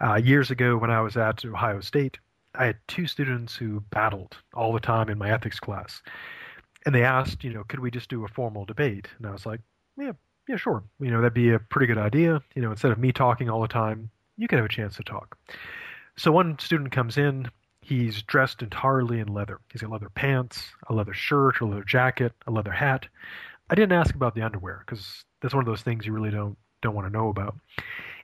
uh, 0.00 0.16
years 0.16 0.50
ago 0.50 0.76
when 0.76 0.90
I 0.90 1.00
was 1.00 1.16
at 1.16 1.44
Ohio 1.44 1.80
State, 1.80 2.18
I 2.56 2.66
had 2.66 2.78
two 2.88 3.06
students 3.06 3.54
who 3.54 3.78
battled 3.90 4.36
all 4.54 4.72
the 4.72 4.80
time 4.80 5.08
in 5.08 5.18
my 5.18 5.30
ethics 5.30 5.60
class. 5.60 6.02
And 6.84 6.92
they 6.92 7.04
asked, 7.04 7.44
you 7.44 7.52
know, 7.52 7.62
could 7.68 7.80
we 7.80 7.92
just 7.92 8.10
do 8.10 8.24
a 8.24 8.28
formal 8.28 8.64
debate? 8.64 9.06
And 9.18 9.26
I 9.28 9.30
was 9.30 9.46
like, 9.46 9.60
yeah, 9.96 10.12
yeah, 10.48 10.56
sure. 10.56 10.82
You 11.00 11.10
know, 11.10 11.20
that'd 11.20 11.34
be 11.34 11.50
a 11.50 11.58
pretty 11.58 11.86
good 11.86 11.98
idea. 11.98 12.42
You 12.54 12.62
know, 12.62 12.70
instead 12.70 12.92
of 12.92 12.98
me 12.98 13.12
talking 13.12 13.50
all 13.50 13.60
the 13.60 13.68
time, 13.68 14.10
you 14.36 14.48
could 14.48 14.58
have 14.58 14.66
a 14.66 14.70
chance 14.70 14.96
to 14.96 15.02
talk. 15.02 15.36
So 16.16 16.32
one 16.32 16.58
student 16.58 16.92
comes 16.92 17.18
in, 17.18 17.50
He's 17.86 18.22
dressed 18.22 18.62
entirely 18.62 19.20
in 19.20 19.32
leather. 19.32 19.60
He's 19.70 19.80
got 19.80 19.92
leather 19.92 20.08
pants, 20.08 20.72
a 20.88 20.92
leather 20.92 21.14
shirt, 21.14 21.60
a 21.60 21.66
leather 21.66 21.84
jacket, 21.84 22.32
a 22.44 22.50
leather 22.50 22.72
hat. 22.72 23.06
I 23.70 23.76
didn't 23.76 23.96
ask 23.96 24.12
about 24.12 24.34
the 24.34 24.42
underwear 24.42 24.82
because 24.84 25.24
that's 25.40 25.54
one 25.54 25.62
of 25.62 25.68
those 25.68 25.82
things 25.82 26.04
you 26.04 26.12
really 26.12 26.32
don't 26.32 26.58
don't 26.82 26.96
want 26.96 27.06
to 27.06 27.16
know 27.16 27.28
about. 27.28 27.54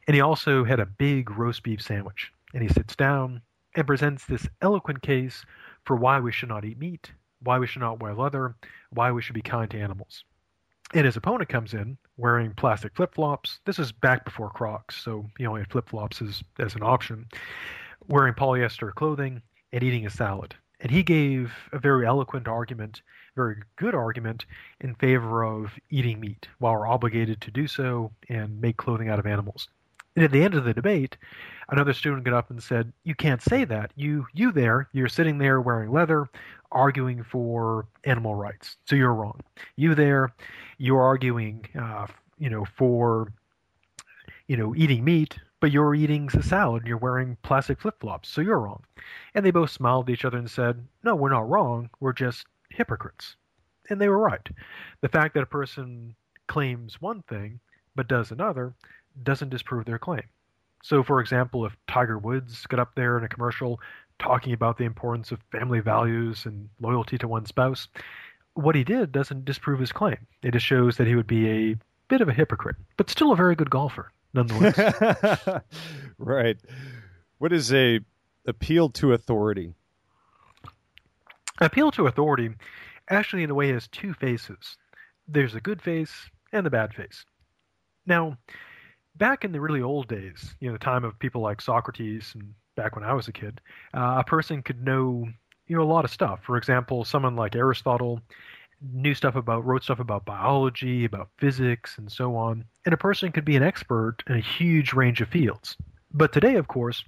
And 0.08 0.16
he 0.16 0.20
also 0.20 0.64
had 0.64 0.80
a 0.80 0.86
big 0.86 1.30
roast 1.30 1.62
beef 1.62 1.80
sandwich. 1.80 2.32
And 2.52 2.60
he 2.60 2.68
sits 2.70 2.96
down 2.96 3.40
and 3.76 3.86
presents 3.86 4.26
this 4.26 4.48
eloquent 4.60 5.00
case 5.00 5.44
for 5.84 5.94
why 5.94 6.18
we 6.18 6.32
should 6.32 6.48
not 6.48 6.64
eat 6.64 6.80
meat, 6.80 7.12
why 7.40 7.60
we 7.60 7.68
should 7.68 7.82
not 7.82 8.00
wear 8.00 8.14
leather, 8.14 8.56
why 8.90 9.12
we 9.12 9.22
should 9.22 9.36
be 9.36 9.42
kind 9.42 9.70
to 9.70 9.78
animals. 9.78 10.24
And 10.94 11.06
his 11.06 11.16
opponent 11.16 11.48
comes 11.48 11.74
in 11.74 11.96
wearing 12.16 12.52
plastic 12.54 12.94
flip 12.94 13.14
flops. 13.14 13.60
This 13.64 13.78
is 13.78 13.92
back 13.92 14.24
before 14.24 14.50
Crocs, 14.50 15.02
so 15.02 15.28
he 15.38 15.46
only 15.46 15.62
had 15.62 15.70
flip 15.70 15.88
flops 15.88 16.20
as, 16.20 16.42
as 16.58 16.74
an 16.74 16.82
option, 16.82 17.26
wearing 18.08 18.34
polyester 18.34 18.94
clothing 18.94 19.42
and 19.72 19.82
eating 19.82 20.06
a 20.06 20.10
salad. 20.10 20.54
And 20.80 20.90
he 20.90 21.02
gave 21.02 21.52
a 21.72 21.78
very 21.78 22.06
eloquent 22.06 22.48
argument, 22.48 23.02
very 23.36 23.56
good 23.76 23.94
argument, 23.94 24.46
in 24.80 24.94
favor 24.96 25.44
of 25.44 25.72
eating 25.90 26.20
meat 26.20 26.48
while 26.58 26.72
we're 26.72 26.88
obligated 26.88 27.40
to 27.42 27.50
do 27.50 27.66
so 27.66 28.12
and 28.28 28.60
make 28.60 28.76
clothing 28.76 29.08
out 29.08 29.18
of 29.18 29.26
animals. 29.26 29.68
And 30.14 30.24
at 30.24 30.32
the 30.32 30.42
end 30.42 30.54
of 30.54 30.64
the 30.64 30.74
debate, 30.74 31.16
another 31.70 31.94
student 31.94 32.24
got 32.24 32.34
up 32.34 32.50
and 32.50 32.62
said, 32.62 32.92
"You 33.04 33.14
can't 33.14 33.40
say 33.40 33.64
that. 33.64 33.92
You, 33.96 34.26
you 34.34 34.52
there, 34.52 34.88
you're 34.92 35.08
sitting 35.08 35.38
there 35.38 35.60
wearing 35.60 35.90
leather, 35.90 36.26
arguing 36.72 37.22
for 37.22 37.86
animal 38.04 38.34
rights. 38.34 38.76
So 38.86 38.96
you're 38.96 39.14
wrong. 39.14 39.40
You 39.76 39.94
there, 39.94 40.34
you're 40.78 41.02
arguing, 41.02 41.66
uh, 41.78 42.06
you 42.38 42.50
know, 42.50 42.64
for, 42.64 43.32
you 44.46 44.56
know, 44.56 44.74
eating 44.74 45.04
meat, 45.04 45.38
but 45.60 45.70
you're 45.70 45.94
eating 45.94 46.28
a 46.34 46.42
salad 46.42 46.82
and 46.82 46.88
you're 46.88 46.98
wearing 46.98 47.36
plastic 47.42 47.80
flip 47.80 48.00
flops. 48.00 48.28
So 48.28 48.40
you're 48.40 48.58
wrong." 48.58 48.82
And 49.34 49.44
they 49.44 49.50
both 49.50 49.70
smiled 49.70 50.08
at 50.08 50.12
each 50.12 50.24
other 50.24 50.38
and 50.38 50.50
said, 50.50 50.86
"No, 51.02 51.14
we're 51.14 51.30
not 51.30 51.48
wrong. 51.48 51.90
We're 52.00 52.12
just 52.12 52.46
hypocrites." 52.70 53.36
And 53.90 54.00
they 54.00 54.08
were 54.08 54.18
right. 54.18 54.48
The 55.00 55.08
fact 55.08 55.34
that 55.34 55.42
a 55.42 55.46
person 55.46 56.14
claims 56.46 57.00
one 57.00 57.22
thing 57.22 57.60
but 57.94 58.08
does 58.08 58.30
another 58.30 58.74
doesn't 59.22 59.50
disprove 59.50 59.84
their 59.84 59.98
claim. 59.98 60.24
So, 60.82 61.02
for 61.02 61.20
example, 61.20 61.64
if 61.64 61.76
Tiger 61.86 62.18
Woods 62.18 62.66
got 62.66 62.80
up 62.80 62.94
there 62.96 63.16
in 63.16 63.24
a 63.24 63.28
commercial 63.28 63.80
talking 64.18 64.52
about 64.52 64.78
the 64.78 64.84
importance 64.84 65.32
of 65.32 65.40
family 65.50 65.80
values 65.80 66.46
and 66.46 66.68
loyalty 66.80 67.18
to 67.18 67.28
one 67.28 67.46
spouse, 67.46 67.88
what 68.54 68.74
he 68.74 68.84
did 68.84 69.12
doesn't 69.12 69.44
disprove 69.44 69.80
his 69.80 69.92
claim. 69.92 70.18
It 70.42 70.52
just 70.52 70.66
shows 70.66 70.96
that 70.96 71.06
he 71.06 71.14
would 71.14 71.26
be 71.26 71.48
a 71.48 71.76
bit 72.08 72.20
of 72.20 72.28
a 72.28 72.34
hypocrite, 72.34 72.76
but 72.96 73.10
still 73.10 73.32
a 73.32 73.36
very 73.36 73.54
good 73.54 73.70
golfer, 73.70 74.12
nonetheless. 74.34 75.48
right. 76.18 76.56
What 77.38 77.52
is 77.52 77.72
a 77.72 78.00
appeal 78.46 78.90
to 78.90 79.12
authority? 79.12 79.74
Appeal 81.60 81.90
to 81.92 82.06
authority 82.06 82.50
actually, 83.08 83.42
in 83.42 83.50
a 83.50 83.54
way, 83.54 83.72
has 83.72 83.88
two 83.88 84.14
faces. 84.14 84.76
There's 85.28 85.52
the 85.52 85.60
good 85.60 85.82
face 85.82 86.12
and 86.52 86.66
the 86.66 86.70
bad 86.70 86.94
face. 86.94 87.24
Now, 88.06 88.36
back 89.16 89.44
in 89.44 89.52
the 89.52 89.60
really 89.60 89.82
old 89.82 90.08
days, 90.08 90.54
you 90.60 90.68
know, 90.68 90.72
the 90.72 90.78
time 90.78 91.04
of 91.04 91.18
people 91.18 91.40
like 91.40 91.60
Socrates 91.60 92.32
and 92.34 92.54
back 92.82 92.96
when 92.96 93.04
I 93.04 93.12
was 93.12 93.28
a 93.28 93.32
kid, 93.32 93.60
uh, 93.94 94.16
a 94.18 94.24
person 94.24 94.62
could 94.62 94.84
know, 94.84 95.28
you 95.68 95.76
know, 95.76 95.82
a 95.82 95.84
lot 95.84 96.04
of 96.04 96.10
stuff. 96.10 96.40
For 96.42 96.56
example, 96.56 97.04
someone 97.04 97.36
like 97.36 97.54
Aristotle 97.54 98.20
knew 98.92 99.14
stuff 99.14 99.36
about, 99.36 99.64
wrote 99.64 99.84
stuff 99.84 100.00
about 100.00 100.24
biology, 100.24 101.04
about 101.04 101.28
physics, 101.38 101.96
and 101.98 102.10
so 102.10 102.34
on. 102.34 102.64
And 102.84 102.92
a 102.92 102.96
person 102.96 103.30
could 103.30 103.44
be 103.44 103.54
an 103.54 103.62
expert 103.62 104.16
in 104.28 104.34
a 104.34 104.40
huge 104.40 104.92
range 104.92 105.20
of 105.20 105.28
fields. 105.28 105.76
But 106.12 106.32
today, 106.32 106.56
of 106.56 106.66
course, 106.66 107.04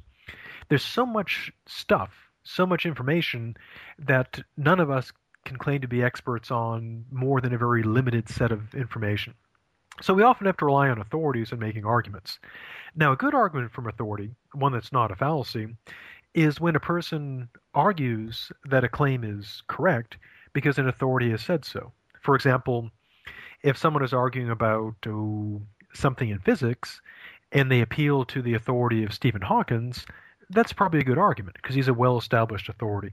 there's 0.69 0.85
so 0.85 1.05
much 1.05 1.51
stuff, 1.67 2.11
so 2.45 2.65
much 2.65 2.87
information 2.87 3.57
that 3.99 4.41
none 4.57 4.79
of 4.79 4.91
us 4.91 5.13
can 5.45 5.57
claim 5.57 5.81
to 5.81 5.89
be 5.89 6.05
experts 6.05 6.53
on 6.53 7.05
more 7.11 7.41
than 7.41 7.53
a 7.53 7.59
very 7.59 7.83
limited 7.83 8.29
set 8.29 8.53
of 8.53 8.75
information. 8.75 9.35
So 10.03 10.13
we 10.15 10.23
often 10.23 10.47
have 10.47 10.57
to 10.59 10.67
rely 10.67 10.89
on 10.89 11.01
authorities 11.01 11.53
in 11.53 11.59
making 11.59 11.85
arguments. 11.85 12.39
Now, 12.97 13.13
a 13.13 13.17
good 13.17 13.35
argument 13.35 13.73
from 13.73 13.87
authority, 13.87 14.31
one 14.53 14.73
that's 14.73 14.93
not 14.93 15.11
a 15.11 15.17
fallacy, 15.17 15.69
is 16.35 16.61
when 16.61 16.77
a 16.77 16.81
person 16.81 17.49
argues 17.75 18.51
that 18.65 18.85
a 18.85 18.89
claim 18.89 19.23
is 19.23 19.63
correct 19.69 20.19
because 20.53 20.79
an 20.79 20.89
authority 20.89 21.31
has 21.31 21.43
said 21.43 21.65
so. 21.65 21.93
For 22.21 22.35
example, 22.35 22.91
if 23.63 23.77
someone 23.77 24.03
is 24.03 24.13
arguing 24.13 24.51
about 24.51 24.95
oh, 25.07 25.63
something 25.93 26.29
in 26.29 26.39
physics 26.41 27.01
and 27.53 27.71
they 27.71 27.81
appeal 27.81 28.25
to 28.27 28.43
the 28.43 28.55
authority 28.55 29.05
of 29.05 29.15
Stephen 29.15 29.43
Hawkins, 29.43 30.07
that's 30.51 30.73
probably 30.73 31.01
a 31.01 31.05
good 31.05 31.19
argument 31.19 31.57
because 31.63 31.75
he's 31.75 31.89
a 31.89 31.95
well 31.95 32.19
established 32.19 32.69
authority. 32.69 33.13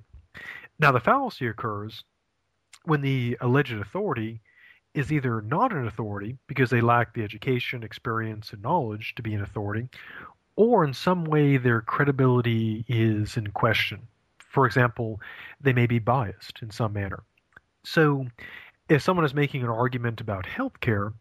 Now, 0.79 0.91
the 0.91 0.99
fallacy 0.99 1.47
occurs 1.47 2.03
when 2.85 3.01
the 3.01 3.37
alleged 3.39 3.73
authority 3.73 4.41
is 4.93 5.11
either 5.11 5.41
not 5.41 5.71
an 5.71 5.87
authority 5.87 6.37
because 6.47 6.69
they 6.69 6.81
lack 6.81 7.13
the 7.13 7.23
education, 7.23 7.83
experience, 7.83 8.51
and 8.51 8.61
knowledge 8.61 9.13
to 9.15 9.23
be 9.23 9.33
an 9.33 9.41
authority, 9.41 9.87
or 10.55 10.83
in 10.83 10.93
some 10.93 11.23
way 11.23 11.57
their 11.57 11.81
credibility 11.81 12.85
is 12.87 13.37
in 13.37 13.47
question. 13.47 14.01
For 14.39 14.65
example, 14.65 15.21
they 15.61 15.73
may 15.73 15.87
be 15.87 15.99
biased 15.99 16.61
in 16.61 16.71
some 16.71 16.93
manner. 16.93 17.23
So, 17.83 18.27
if 18.89 19.01
someone 19.01 19.25
is 19.25 19.33
making 19.33 19.63
an 19.63 19.69
argument 19.69 20.19
about 20.19 20.45
healthcare 20.45 21.13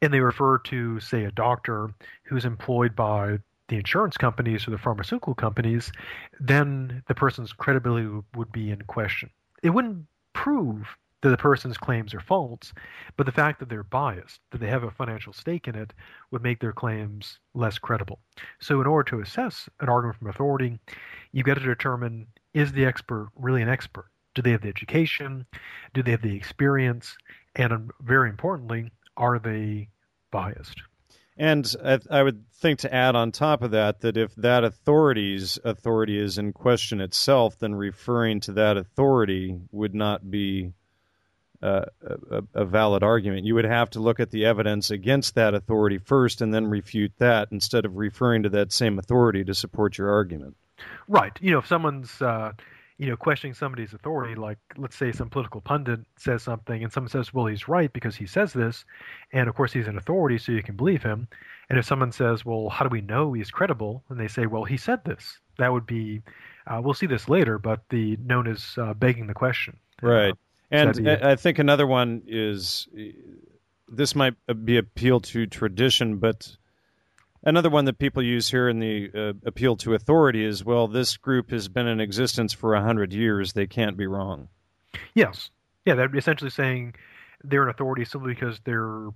and 0.00 0.14
they 0.14 0.20
refer 0.20 0.58
to, 0.58 1.00
say, 1.00 1.24
a 1.24 1.32
doctor 1.32 1.90
who's 2.22 2.44
employed 2.44 2.94
by 2.94 3.38
the 3.66 3.76
insurance 3.76 4.16
companies 4.16 4.66
or 4.66 4.70
the 4.70 4.78
pharmaceutical 4.78 5.34
companies, 5.34 5.92
then 6.38 7.02
the 7.08 7.14
person's 7.14 7.52
credibility 7.52 8.08
would 8.36 8.52
be 8.52 8.70
in 8.70 8.80
question. 8.82 9.28
It 9.62 9.70
wouldn't 9.70 10.06
prove 10.32 10.86
that 11.22 11.30
the 11.30 11.36
person's 11.36 11.76
claims 11.76 12.14
are 12.14 12.20
false, 12.20 12.72
but 13.16 13.26
the 13.26 13.32
fact 13.32 13.58
that 13.58 13.68
they're 13.68 13.82
biased, 13.82 14.40
that 14.50 14.58
they 14.58 14.68
have 14.68 14.84
a 14.84 14.90
financial 14.90 15.32
stake 15.32 15.66
in 15.66 15.74
it, 15.74 15.92
would 16.30 16.42
make 16.42 16.60
their 16.60 16.72
claims 16.72 17.38
less 17.54 17.78
credible. 17.78 18.20
So, 18.60 18.80
in 18.80 18.86
order 18.86 19.10
to 19.10 19.20
assess 19.20 19.68
an 19.80 19.88
argument 19.88 20.18
from 20.18 20.28
authority, 20.28 20.78
you've 21.32 21.46
got 21.46 21.54
to 21.54 21.64
determine 21.64 22.28
is 22.54 22.72
the 22.72 22.84
expert 22.84 23.30
really 23.36 23.62
an 23.62 23.68
expert? 23.68 24.10
Do 24.34 24.42
they 24.42 24.52
have 24.52 24.62
the 24.62 24.68
education? 24.68 25.46
Do 25.94 26.02
they 26.02 26.12
have 26.12 26.22
the 26.22 26.36
experience? 26.36 27.16
And 27.56 27.72
um, 27.72 27.90
very 28.00 28.30
importantly, 28.30 28.90
are 29.16 29.38
they 29.38 29.88
biased? 30.30 30.80
And 31.36 31.72
I, 31.84 32.00
I, 32.10 32.22
would 32.22 32.50
think 32.52 32.80
to 32.80 32.92
add 32.92 33.14
on 33.14 33.30
top 33.30 33.62
of 33.62 33.70
that 33.70 34.00
that 34.00 34.16
if 34.16 34.34
that 34.36 34.64
authority's 34.64 35.58
authority 35.64 36.18
is 36.18 36.36
in 36.36 36.52
question 36.52 37.00
itself, 37.00 37.58
then 37.58 37.76
referring 37.76 38.40
to 38.40 38.52
that 38.54 38.76
authority 38.76 39.56
would 39.70 39.94
not 39.94 40.28
be 40.28 40.72
uh, 41.62 41.86
a, 42.30 42.42
a, 42.54 42.64
valid 42.64 43.02
argument. 43.02 43.44
You 43.44 43.54
would 43.56 43.64
have 43.64 43.90
to 43.90 44.00
look 44.00 44.20
at 44.20 44.30
the 44.30 44.46
evidence 44.46 44.90
against 44.90 45.34
that 45.34 45.54
authority 45.54 45.98
first 45.98 46.40
and 46.40 46.54
then 46.54 46.66
refute 46.66 47.12
that 47.18 47.48
instead 47.50 47.84
of 47.84 47.96
referring 47.96 48.44
to 48.44 48.48
that 48.50 48.72
same 48.72 48.98
authority 48.98 49.44
to 49.44 49.54
support 49.54 49.98
your 49.98 50.10
argument. 50.10 50.56
Right. 51.08 51.32
You 51.40 51.50
know, 51.50 51.58
if 51.58 51.66
someone's 51.66 52.22
uh, 52.22 52.52
you 52.98 53.06
know 53.06 53.16
questioning 53.16 53.54
somebody's 53.54 53.92
authority, 53.92 54.34
like 54.36 54.58
let's 54.76 54.96
say 54.96 55.10
some 55.10 55.30
political 55.30 55.60
pundit 55.60 56.00
says 56.16 56.42
something 56.42 56.82
and 56.82 56.92
someone 56.92 57.10
says, 57.10 57.34
"Well, 57.34 57.46
he's 57.46 57.66
right 57.66 57.92
because 57.92 58.14
he 58.14 58.26
says 58.26 58.52
this," 58.52 58.84
and 59.32 59.48
of 59.48 59.54
course 59.54 59.72
he's 59.72 59.88
an 59.88 59.98
authority, 59.98 60.38
so 60.38 60.52
you 60.52 60.62
can 60.62 60.76
believe 60.76 61.02
him. 61.02 61.26
And 61.70 61.78
if 61.78 61.86
someone 61.86 62.12
says, 62.12 62.44
"Well, 62.44 62.68
how 62.68 62.84
do 62.84 62.90
we 62.90 63.00
know 63.00 63.32
he's 63.32 63.50
credible?" 63.50 64.04
and 64.08 64.20
they 64.20 64.28
say, 64.28 64.46
"Well, 64.46 64.64
he 64.64 64.76
said 64.76 65.04
this," 65.04 65.40
that 65.58 65.72
would 65.72 65.86
be 65.86 66.22
uh, 66.68 66.80
we'll 66.82 66.94
see 66.94 67.06
this 67.06 67.28
later, 67.28 67.58
but 67.58 67.80
the 67.88 68.16
known 68.18 68.46
as 68.46 68.74
uh, 68.76 68.94
begging 68.94 69.26
the 69.26 69.34
question. 69.34 69.78
Right. 70.02 70.34
And 70.70 71.08
I 71.08 71.36
think 71.36 71.58
another 71.58 71.86
one 71.86 72.22
is 72.26 72.88
this 73.88 74.14
might 74.14 74.34
be 74.64 74.76
appeal 74.76 75.20
to 75.20 75.46
tradition, 75.46 76.18
but 76.18 76.56
another 77.42 77.70
one 77.70 77.86
that 77.86 77.98
people 77.98 78.22
use 78.22 78.50
here 78.50 78.68
in 78.68 78.78
the 78.78 79.10
uh, 79.14 79.32
appeal 79.46 79.76
to 79.76 79.94
authority 79.94 80.44
is 80.44 80.64
well, 80.64 80.88
this 80.88 81.16
group 81.16 81.50
has 81.50 81.68
been 81.68 81.86
in 81.86 82.00
existence 82.00 82.52
for 82.52 82.74
a 82.74 82.82
hundred 82.82 83.12
years; 83.12 83.54
they 83.54 83.66
can't 83.66 83.96
be 83.96 84.06
wrong. 84.06 84.48
Yes, 85.14 85.50
yeah, 85.86 85.94
they're 85.94 86.14
essentially 86.14 86.50
saying 86.50 86.94
they're 87.44 87.62
an 87.62 87.70
authority 87.70 88.04
simply 88.04 88.34
because 88.34 88.60
they're, 88.64 89.08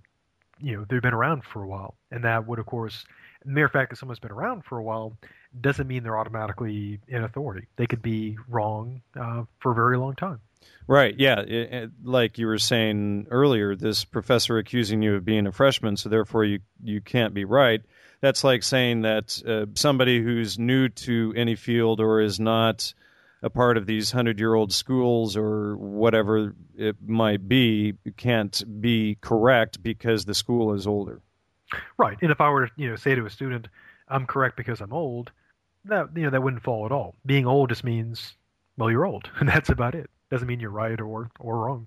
you 0.58 0.76
know, 0.76 0.86
they've 0.88 1.02
been 1.02 1.14
around 1.14 1.44
for 1.44 1.62
a 1.62 1.68
while, 1.68 1.96
and 2.10 2.24
that 2.24 2.46
would, 2.46 2.58
of 2.58 2.66
course, 2.66 3.04
the 3.44 3.50
mere 3.50 3.68
fact 3.68 3.90
that 3.90 3.96
someone's 3.96 4.20
been 4.20 4.30
around 4.30 4.64
for 4.64 4.78
a 4.78 4.82
while 4.82 5.16
doesn't 5.60 5.86
mean 5.86 6.02
they're 6.02 6.18
automatically 6.18 7.00
in 7.08 7.24
authority. 7.24 7.66
They 7.76 7.86
could 7.86 8.00
be 8.00 8.38
wrong 8.48 9.02
uh, 9.18 9.44
for 9.60 9.72
a 9.72 9.74
very 9.74 9.98
long 9.98 10.14
time. 10.14 10.40
Right. 10.86 11.14
Yeah. 11.18 11.40
It, 11.40 11.72
it, 11.72 11.90
like 12.02 12.38
you 12.38 12.46
were 12.46 12.58
saying 12.58 13.28
earlier, 13.30 13.76
this 13.76 14.04
professor 14.04 14.58
accusing 14.58 15.02
you 15.02 15.14
of 15.14 15.24
being 15.24 15.46
a 15.46 15.52
freshman, 15.52 15.96
so 15.96 16.08
therefore 16.08 16.44
you 16.44 16.60
you 16.82 17.00
can't 17.00 17.34
be 17.34 17.44
right. 17.44 17.80
That's 18.20 18.44
like 18.44 18.62
saying 18.62 19.02
that 19.02 19.42
uh, 19.46 19.66
somebody 19.74 20.22
who's 20.22 20.58
new 20.58 20.88
to 20.88 21.32
any 21.36 21.56
field 21.56 22.00
or 22.00 22.20
is 22.20 22.38
not 22.38 22.94
a 23.42 23.50
part 23.50 23.76
of 23.76 23.86
these 23.86 24.10
hundred 24.10 24.38
year 24.38 24.54
old 24.54 24.72
schools 24.72 25.36
or 25.36 25.76
whatever 25.76 26.54
it 26.76 26.96
might 27.04 27.48
be 27.48 27.94
can't 28.16 28.62
be 28.80 29.16
correct 29.20 29.82
because 29.82 30.24
the 30.24 30.34
school 30.34 30.74
is 30.74 30.86
older. 30.86 31.20
Right. 31.96 32.18
And 32.20 32.30
if 32.30 32.40
I 32.40 32.50
were 32.50 32.66
to 32.66 32.72
you 32.76 32.90
know 32.90 32.96
say 32.96 33.14
to 33.14 33.24
a 33.24 33.30
student, 33.30 33.68
I'm 34.08 34.26
correct 34.26 34.56
because 34.56 34.80
I'm 34.80 34.92
old, 34.92 35.30
that 35.86 36.08
you 36.16 36.24
know 36.24 36.30
that 36.30 36.42
wouldn't 36.42 36.62
fall 36.62 36.86
at 36.86 36.92
all. 36.92 37.14
Being 37.24 37.46
old 37.46 37.70
just 37.70 37.84
means 37.84 38.34
well 38.76 38.90
you're 38.90 39.06
old, 39.06 39.30
and 39.38 39.48
that's 39.48 39.70
about 39.70 39.94
it 39.94 40.10
doesn't 40.32 40.48
mean 40.48 40.60
you're 40.60 40.70
right 40.70 40.98
or 40.98 41.30
or 41.38 41.58
wrong. 41.58 41.86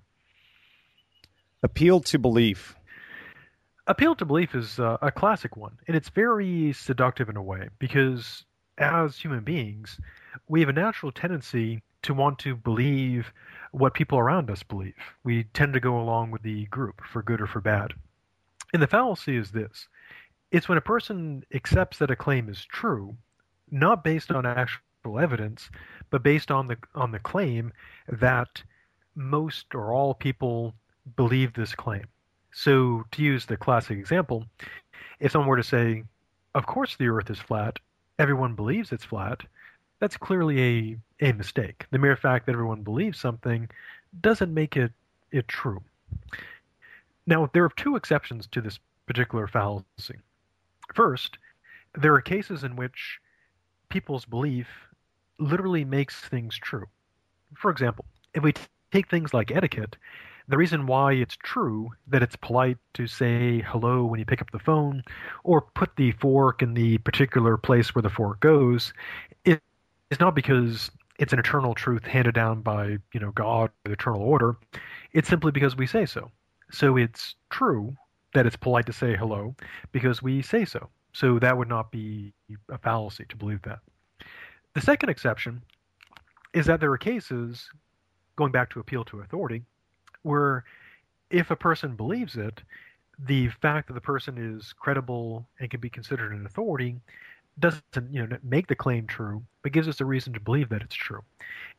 Appeal 1.64 2.00
to 2.02 2.18
belief. 2.18 2.76
Appeal 3.88 4.14
to 4.14 4.24
belief 4.24 4.54
is 4.54 4.78
uh, 4.78 4.96
a 5.02 5.10
classic 5.10 5.56
one, 5.56 5.76
and 5.88 5.96
it's 5.96 6.08
very 6.08 6.72
seductive 6.72 7.28
in 7.28 7.36
a 7.36 7.42
way 7.42 7.68
because 7.80 8.44
as 8.78 9.16
human 9.16 9.42
beings, 9.42 9.98
we 10.48 10.60
have 10.60 10.68
a 10.68 10.72
natural 10.72 11.10
tendency 11.10 11.82
to 12.02 12.14
want 12.14 12.38
to 12.38 12.54
believe 12.54 13.32
what 13.72 13.94
people 13.94 14.18
around 14.18 14.48
us 14.48 14.62
believe. 14.62 14.94
We 15.24 15.44
tend 15.44 15.74
to 15.74 15.80
go 15.80 15.98
along 15.98 16.30
with 16.30 16.42
the 16.42 16.66
group, 16.66 17.02
for 17.04 17.22
good 17.22 17.40
or 17.40 17.48
for 17.48 17.60
bad. 17.60 17.94
And 18.72 18.80
the 18.80 18.86
fallacy 18.86 19.36
is 19.36 19.50
this 19.50 19.88
it's 20.52 20.68
when 20.68 20.78
a 20.78 20.82
person 20.82 21.42
accepts 21.52 21.98
that 21.98 22.12
a 22.12 22.16
claim 22.16 22.48
is 22.48 22.64
true, 22.64 23.16
not 23.72 24.04
based 24.04 24.30
on 24.30 24.46
actual 24.46 24.82
evidence, 25.14 25.70
but 26.10 26.22
based 26.22 26.50
on 26.50 26.66
the 26.66 26.76
on 26.94 27.12
the 27.12 27.18
claim 27.18 27.72
that 28.08 28.62
most 29.14 29.74
or 29.74 29.92
all 29.92 30.14
people 30.14 30.74
believe 31.16 31.52
this 31.52 31.74
claim. 31.74 32.06
So 32.52 33.04
to 33.12 33.22
use 33.22 33.46
the 33.46 33.56
classic 33.56 33.98
example, 33.98 34.46
if 35.20 35.32
someone 35.32 35.48
were 35.48 35.56
to 35.56 35.62
say, 35.62 36.04
"Of 36.54 36.66
course 36.66 36.96
the 36.96 37.08
Earth 37.08 37.30
is 37.30 37.38
flat," 37.38 37.78
everyone 38.18 38.54
believes 38.54 38.92
it's 38.92 39.04
flat. 39.04 39.44
That's 40.00 40.16
clearly 40.16 40.62
a 40.62 41.28
a 41.28 41.32
mistake. 41.32 41.86
The 41.90 41.98
mere 41.98 42.16
fact 42.16 42.46
that 42.46 42.52
everyone 42.52 42.82
believes 42.82 43.18
something 43.18 43.70
doesn't 44.20 44.52
make 44.52 44.76
it 44.76 44.92
it 45.30 45.48
true. 45.48 45.82
Now 47.26 47.48
there 47.52 47.64
are 47.64 47.72
two 47.76 47.96
exceptions 47.96 48.46
to 48.48 48.60
this 48.60 48.78
particular 49.06 49.46
fallacy. 49.46 50.18
First, 50.94 51.38
there 51.94 52.14
are 52.14 52.20
cases 52.20 52.64
in 52.64 52.76
which 52.76 53.20
people's 53.88 54.24
belief 54.24 54.68
literally 55.38 55.84
makes 55.84 56.20
things 56.20 56.56
true. 56.56 56.86
For 57.54 57.70
example, 57.70 58.04
if 58.34 58.42
we 58.42 58.52
take 58.52 59.08
things 59.10 59.34
like 59.34 59.50
etiquette, 59.50 59.96
the 60.48 60.56
reason 60.56 60.86
why 60.86 61.12
it's 61.14 61.36
true 61.42 61.90
that 62.08 62.22
it's 62.22 62.36
polite 62.36 62.78
to 62.94 63.06
say 63.06 63.60
hello 63.62 64.04
when 64.04 64.18
you 64.20 64.24
pick 64.26 64.40
up 64.40 64.50
the 64.52 64.58
phone 64.58 65.02
or 65.44 65.60
put 65.60 65.96
the 65.96 66.12
fork 66.12 66.62
in 66.62 66.74
the 66.74 66.98
particular 66.98 67.56
place 67.56 67.94
where 67.94 68.02
the 68.02 68.10
fork 68.10 68.40
goes 68.40 68.92
is 69.44 69.58
not 70.20 70.34
because 70.34 70.90
it's 71.18 71.32
an 71.32 71.38
eternal 71.38 71.74
truth 71.74 72.04
handed 72.04 72.34
down 72.34 72.60
by, 72.62 72.98
you 73.12 73.20
know, 73.20 73.32
God 73.32 73.70
or 73.70 73.72
the 73.84 73.92
eternal 73.92 74.22
order. 74.22 74.56
It's 75.12 75.28
simply 75.28 75.50
because 75.50 75.76
we 75.76 75.86
say 75.86 76.06
so. 76.06 76.30
So 76.70 76.96
it's 76.96 77.34
true 77.50 77.96
that 78.34 78.46
it's 78.46 78.56
polite 78.56 78.86
to 78.86 78.92
say 78.92 79.16
hello 79.16 79.54
because 79.92 80.22
we 80.22 80.42
say 80.42 80.64
so. 80.64 80.90
So 81.12 81.38
that 81.38 81.56
would 81.56 81.68
not 81.68 81.90
be 81.90 82.34
a 82.68 82.78
fallacy 82.78 83.24
to 83.28 83.36
believe 83.36 83.62
that. 83.62 83.80
The 84.76 84.82
second 84.82 85.08
exception 85.08 85.62
is 86.52 86.66
that 86.66 86.80
there 86.80 86.92
are 86.92 86.98
cases, 86.98 87.70
going 88.36 88.52
back 88.52 88.68
to 88.72 88.78
appeal 88.78 89.06
to 89.06 89.20
authority, 89.20 89.62
where 90.20 90.64
if 91.30 91.50
a 91.50 91.56
person 91.56 91.96
believes 91.96 92.36
it, 92.36 92.62
the 93.18 93.48
fact 93.48 93.88
that 93.88 93.94
the 93.94 94.02
person 94.02 94.36
is 94.36 94.74
credible 94.74 95.48
and 95.60 95.70
can 95.70 95.80
be 95.80 95.88
considered 95.88 96.32
an 96.32 96.44
authority 96.44 97.00
doesn't 97.58 97.82
you 98.10 98.26
know 98.26 98.36
make 98.42 98.66
the 98.66 98.74
claim 98.74 99.06
true, 99.06 99.42
but 99.62 99.72
gives 99.72 99.88
us 99.88 100.02
a 100.02 100.04
reason 100.04 100.34
to 100.34 100.40
believe 100.40 100.68
that 100.68 100.82
it's 100.82 100.94
true. 100.94 101.22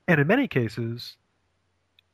And 0.07 0.19
in 0.19 0.25
many 0.25 0.47
cases, 0.47 1.17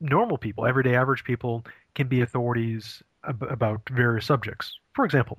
normal 0.02 0.38
people, 0.38 0.66
everyday 0.66 0.98
average 0.98 1.24
people, 1.24 1.64
can 1.96 2.10
be 2.10 2.20
authorities 2.20 3.02
ab- 3.24 3.48
about 3.50 3.88
various 3.90 4.26
subjects. 4.26 4.78
For 4.96 5.06
example, 5.06 5.38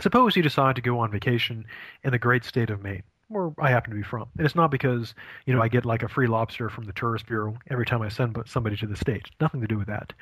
suppose 0.00 0.34
you 0.34 0.42
decide 0.42 0.74
to 0.74 0.82
go 0.82 0.98
on 0.98 1.12
vacation 1.12 1.64
in 2.02 2.10
the 2.10 2.18
great 2.18 2.44
state 2.44 2.70
of 2.70 2.82
Maine, 2.82 3.04
where 3.28 3.50
I 3.58 3.70
happen 3.70 3.90
to 3.90 3.96
be 3.96 4.02
from. 4.02 4.28
And 4.36 4.46
it's 4.46 4.54
not 4.54 4.70
because, 4.70 5.14
you 5.46 5.54
know, 5.54 5.62
I 5.62 5.68
get 5.68 5.84
like 5.84 6.02
a 6.02 6.08
free 6.08 6.26
lobster 6.26 6.68
from 6.68 6.84
the 6.84 6.92
tourist 6.92 7.26
bureau 7.26 7.56
every 7.70 7.86
time 7.86 8.02
I 8.02 8.08
send 8.08 8.36
somebody 8.46 8.76
to 8.78 8.86
the 8.86 8.96
state. 8.96 9.26
Nothing 9.40 9.60
to 9.60 9.66
do 9.66 9.78
with 9.78 9.88
that. 9.88 10.12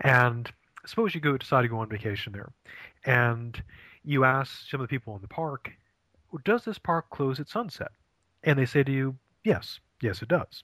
And 0.00 0.50
suppose 0.86 1.14
you 1.14 1.20
go 1.20 1.36
decide 1.36 1.62
to 1.62 1.68
go 1.68 1.78
on 1.78 1.88
vacation 1.88 2.32
there, 2.32 2.52
and 3.04 3.60
you 4.04 4.24
ask 4.24 4.68
some 4.70 4.80
of 4.80 4.88
the 4.88 4.90
people 4.90 5.14
in 5.14 5.22
the 5.22 5.28
park, 5.28 5.72
does 6.44 6.64
this 6.64 6.78
park 6.78 7.10
close 7.10 7.40
at 7.40 7.48
sunset? 7.48 7.92
And 8.44 8.58
they 8.58 8.66
say 8.66 8.82
to 8.82 8.92
you, 8.92 9.16
yes, 9.44 9.80
yes, 10.00 10.22
it 10.22 10.28
does. 10.28 10.62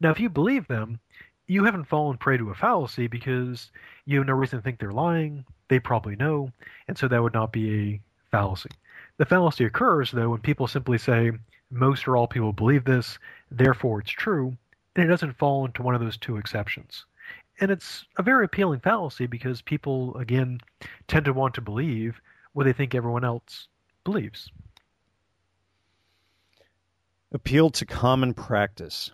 Now, 0.00 0.10
if 0.10 0.20
you 0.20 0.28
believe 0.28 0.66
them, 0.66 0.98
you 1.46 1.64
haven't 1.64 1.84
fallen 1.84 2.16
prey 2.16 2.36
to 2.38 2.50
a 2.50 2.54
fallacy 2.54 3.06
because 3.06 3.70
you 4.06 4.18
have 4.18 4.26
no 4.26 4.32
reason 4.32 4.58
to 4.58 4.62
think 4.62 4.78
they're 4.78 4.92
lying. 4.92 5.44
They 5.68 5.78
probably 5.78 6.16
know, 6.16 6.50
and 6.88 6.96
so 6.96 7.08
that 7.08 7.22
would 7.22 7.34
not 7.34 7.52
be 7.52 7.74
a 7.74 8.00
fallacy. 8.30 8.70
The 9.16 9.24
fallacy 9.24 9.64
occurs, 9.64 10.10
though, 10.10 10.30
when 10.30 10.40
people 10.40 10.66
simply 10.66 10.98
say, 10.98 11.32
most 11.70 12.06
or 12.08 12.16
all 12.16 12.26
people 12.26 12.52
believe 12.52 12.84
this, 12.84 13.18
therefore 13.50 14.00
it's 14.00 14.10
true, 14.10 14.56
and 14.96 15.04
it 15.04 15.08
doesn't 15.08 15.38
fall 15.38 15.64
into 15.64 15.82
one 15.82 15.94
of 15.94 16.00
those 16.00 16.16
two 16.16 16.36
exceptions. 16.36 17.04
And 17.60 17.70
it's 17.70 18.04
a 18.18 18.22
very 18.22 18.44
appealing 18.44 18.80
fallacy 18.80 19.26
because 19.26 19.62
people, 19.62 20.16
again, 20.16 20.60
tend 21.06 21.24
to 21.26 21.32
want 21.32 21.54
to 21.54 21.60
believe 21.60 22.20
what 22.52 22.64
they 22.64 22.72
think 22.72 22.94
everyone 22.94 23.24
else 23.24 23.68
believes. 24.02 24.50
Appeal 27.32 27.70
to 27.70 27.86
common 27.86 28.34
practice. 28.34 29.10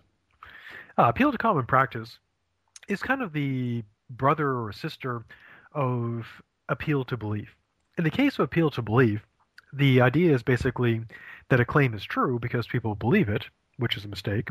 Uh, 0.98 1.08
appeal 1.08 1.32
to 1.32 1.38
common 1.38 1.66
practice 1.66 2.18
is 2.88 3.02
kind 3.02 3.22
of 3.22 3.32
the 3.32 3.82
brother 4.10 4.58
or 4.58 4.72
sister 4.72 5.24
of 5.72 6.26
appeal 6.68 7.04
to 7.04 7.16
belief. 7.16 7.54
In 7.96 8.04
the 8.04 8.10
case 8.10 8.34
of 8.38 8.44
appeal 8.44 8.70
to 8.70 8.82
belief, 8.82 9.26
the 9.72 10.00
idea 10.00 10.34
is 10.34 10.42
basically 10.42 11.02
that 11.48 11.60
a 11.60 11.64
claim 11.64 11.94
is 11.94 12.04
true 12.04 12.38
because 12.38 12.66
people 12.66 12.94
believe 12.94 13.28
it, 13.28 13.46
which 13.78 13.96
is 13.96 14.04
a 14.04 14.08
mistake. 14.08 14.48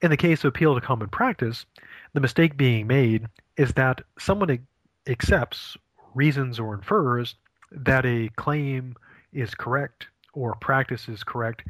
In 0.00 0.10
the 0.10 0.16
case 0.16 0.44
of 0.44 0.48
appeal 0.48 0.74
to 0.74 0.80
common 0.80 1.08
practice, 1.08 1.66
the 2.12 2.20
mistake 2.20 2.56
being 2.56 2.86
made 2.86 3.26
is 3.56 3.72
that 3.74 4.00
someone 4.18 4.66
accepts, 5.06 5.76
reasons, 6.14 6.58
or 6.58 6.74
infers 6.74 7.36
that 7.70 8.04
a 8.04 8.28
claim 8.36 8.94
is 9.32 9.54
correct 9.54 10.08
or 10.34 10.54
practice 10.56 11.08
is 11.08 11.24
correct 11.24 11.64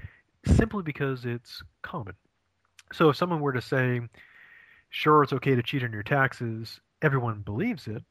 simply 0.45 0.83
because 0.83 1.25
it's 1.25 1.63
common. 1.83 2.15
So 2.93 3.09
if 3.09 3.17
someone 3.17 3.41
were 3.41 3.53
to 3.53 3.61
say, 3.61 4.01
sure, 4.91 5.23
it's 5.23 5.33
okay 5.33 5.55
to 5.55 5.63
cheat 5.63 5.85
on 5.85 5.93
your 5.93 6.03
taxes, 6.03 6.81
everyone 7.01 7.41
believes 7.41 7.87
it, 7.87 8.03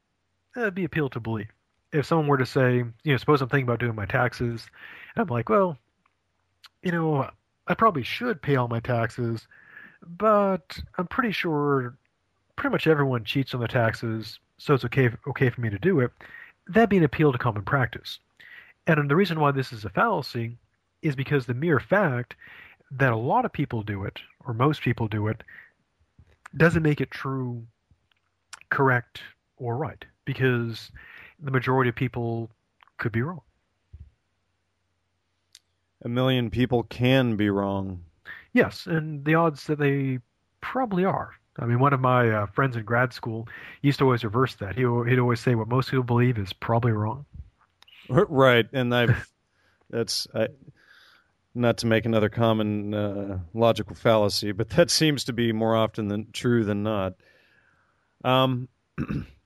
that'd 0.56 0.76
be 0.76 0.86
appeal 0.86 1.10
to 1.10 1.20
belief. 1.20 1.48
If 1.94 2.06
someone 2.06 2.28
were 2.28 2.38
to 2.38 2.46
say, 2.46 2.76
you 2.78 2.94
know, 3.06 3.18
suppose 3.18 3.42
I'm 3.42 3.50
thinking 3.50 3.68
about 3.68 3.80
doing 3.80 3.96
my 3.96 4.06
taxes, 4.06 4.68
and 5.16 5.22
I'm 5.22 5.28
like, 5.28 5.50
well, 5.50 5.78
you 6.84 6.92
know, 6.92 7.30
I 7.68 7.74
probably 7.74 8.04
should 8.04 8.42
pay 8.42 8.56
all 8.56 8.68
my 8.68 8.80
taxes, 8.80 9.48
but 10.06 10.80
I'm 10.98 11.08
pretty 11.08 11.32
sure 11.32 11.96
pretty 12.56 12.72
much 12.72 12.88
everyone 12.88 13.24
cheats 13.24 13.54
on 13.54 13.60
the 13.60 13.68
taxes, 13.68 14.40
so 14.58 14.74
it's 14.74 14.86
okay 14.86 15.10
okay 15.28 15.50
for 15.50 15.62
me 15.62 15.70
to 15.70 15.80
do 15.80 16.00
it. 16.00 16.12
That'd 16.68 16.90
be 16.90 16.98
an 16.98 17.04
appeal 17.04 17.32
to 17.32 17.38
common 17.38 17.64
practice. 17.64 18.20
And 18.88 19.10
the 19.10 19.16
reason 19.16 19.40
why 19.40 19.52
this 19.52 19.72
is 19.74 19.86
a 19.86 19.90
fallacy 19.90 20.58
is 21.02 21.16
because 21.16 21.46
the 21.46 21.54
mere 21.54 21.80
fact 21.80 22.36
that 22.92 23.14
a 23.14 23.18
lot 23.18 23.46
of 23.46 23.54
people 23.54 23.84
do 23.84 24.04
it, 24.04 24.20
or 24.46 24.54
most 24.54 24.82
people 24.82 25.08
do 25.08 25.28
it, 25.28 25.44
doesn't 26.58 26.84
make 26.84 27.02
it 27.02 27.12
true, 27.12 27.66
correct, 28.70 29.22
or 29.58 29.78
right. 29.78 30.04
Because 30.26 30.92
the 31.42 31.52
majority 31.52 31.90
of 31.90 31.96
people 31.96 32.50
could 32.98 33.12
be 33.12 33.22
wrong. 33.22 33.42
A 36.04 36.10
million 36.10 36.50
people 36.50 36.84
can 36.84 37.36
be 37.36 37.50
wrong. 37.50 38.04
Yes, 38.54 38.86
and 38.88 39.24
the 39.24 39.36
odds 39.36 39.66
that 39.68 39.80
they 39.80 40.20
probably 40.62 41.06
are. 41.06 41.32
I 41.60 41.66
mean, 41.66 41.80
one 41.80 41.94
of 41.94 42.00
my 42.00 42.30
uh, 42.30 42.46
friends 42.48 42.76
in 42.76 42.84
grad 42.84 43.14
school 43.14 43.48
used 43.82 44.00
to 44.00 44.06
always 44.06 44.24
reverse 44.24 44.56
that. 44.56 44.76
He, 44.76 44.82
he'd 44.82 45.20
always 45.20 45.40
say 45.40 45.56
what 45.56 45.68
most 45.68 45.90
people 45.90 46.04
believe 46.04 46.38
is 46.38 46.54
probably 46.54 46.92
wrong. 46.92 47.26
Right, 48.10 48.68
and 48.74 48.94
I've 48.94 49.32
that's 49.90 50.28
I, 50.34 50.48
not 51.54 51.80
to 51.80 51.88
make 51.88 52.06
another 52.06 52.30
common 52.30 52.94
uh, 52.94 53.40
logical 53.54 53.96
fallacy, 53.96 54.54
but 54.54 54.70
that 54.72 54.90
seems 54.90 55.26
to 55.26 55.34
be 55.34 55.52
more 55.52 55.76
often 55.76 56.08
than 56.08 56.32
true 56.32 56.64
than 56.64 56.84
not. 56.84 57.14
Um, 58.24 58.70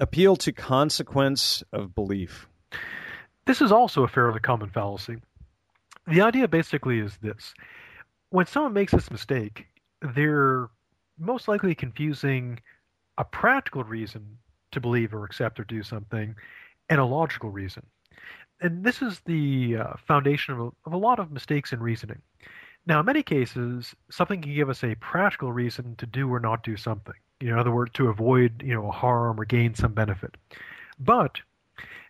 appeal 0.00 0.34
to 0.34 0.52
consequence 0.52 1.62
of 1.72 1.94
belief. 1.94 2.48
This 3.46 3.60
is 3.60 3.70
also 3.70 4.02
a 4.02 4.08
fairly 4.08 4.40
common 4.40 4.70
fallacy. 4.70 5.16
The 6.06 6.22
idea 6.22 6.48
basically 6.48 6.98
is 6.98 7.16
this 7.18 7.54
when 8.30 8.46
someone 8.46 8.72
makes 8.72 8.92
this 8.92 9.10
mistake, 9.10 9.66
they're 10.14 10.68
most 11.18 11.46
likely 11.48 11.74
confusing 11.74 12.60
a 13.18 13.24
practical 13.24 13.84
reason 13.84 14.38
to 14.72 14.80
believe 14.80 15.12
or 15.12 15.24
accept 15.24 15.60
or 15.60 15.64
do 15.64 15.82
something 15.82 16.34
and 16.88 17.00
a 17.00 17.04
logical 17.04 17.50
reason. 17.50 17.84
And 18.60 18.84
this 18.84 19.02
is 19.02 19.20
the 19.26 19.76
uh, 19.76 19.92
foundation 20.06 20.54
of 20.54 20.60
a, 20.60 20.70
of 20.86 20.92
a 20.92 20.96
lot 20.96 21.18
of 21.18 21.30
mistakes 21.30 21.72
in 21.72 21.80
reasoning. 21.80 22.22
Now, 22.86 23.00
in 23.00 23.06
many 23.06 23.22
cases, 23.22 23.94
something 24.10 24.40
can 24.40 24.54
give 24.54 24.70
us 24.70 24.82
a 24.82 24.94
practical 24.96 25.52
reason 25.52 25.96
to 25.96 26.06
do 26.06 26.32
or 26.32 26.40
not 26.40 26.62
do 26.62 26.76
something. 26.76 27.14
You 27.40 27.48
know, 27.48 27.54
in 27.54 27.60
other 27.60 27.70
words, 27.70 27.92
to 27.94 28.08
avoid 28.08 28.62
you 28.62 28.74
know 28.74 28.88
a 28.88 28.92
harm 28.92 29.40
or 29.40 29.44
gain 29.44 29.74
some 29.74 29.92
benefit. 29.92 30.36
But 30.98 31.40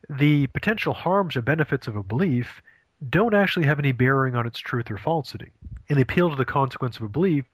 the 0.08 0.48
potential 0.48 0.92
harms 0.92 1.36
or 1.36 1.42
benefits 1.42 1.86
of 1.86 1.96
a 1.96 2.02
belief 2.02 2.62
don't 3.08 3.34
actually 3.34 3.66
have 3.66 3.78
any 3.78 3.92
bearing 3.92 4.34
on 4.34 4.46
its 4.46 4.58
truth 4.58 4.90
or 4.90 4.98
falsity. 4.98 5.52
And 5.88 5.98
the 5.98 6.02
appeal 6.02 6.30
to 6.30 6.36
the 6.36 6.44
consequence 6.44 6.96
of 6.96 7.02
a 7.02 7.08
belief 7.08 7.44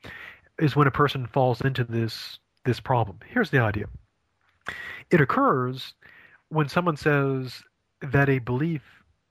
is 0.58 0.74
when 0.74 0.86
a 0.86 0.92
person 0.92 1.26
falls 1.26 1.60
into 1.60 1.84
this 1.84 2.38
this 2.64 2.80
problem. 2.80 3.18
Here's 3.28 3.50
the 3.50 3.60
idea. 3.60 3.86
It 5.10 5.20
occurs 5.20 5.94
when 6.48 6.68
someone 6.68 6.96
says 6.96 7.62
that 8.00 8.28
a 8.28 8.38
belief 8.40 8.82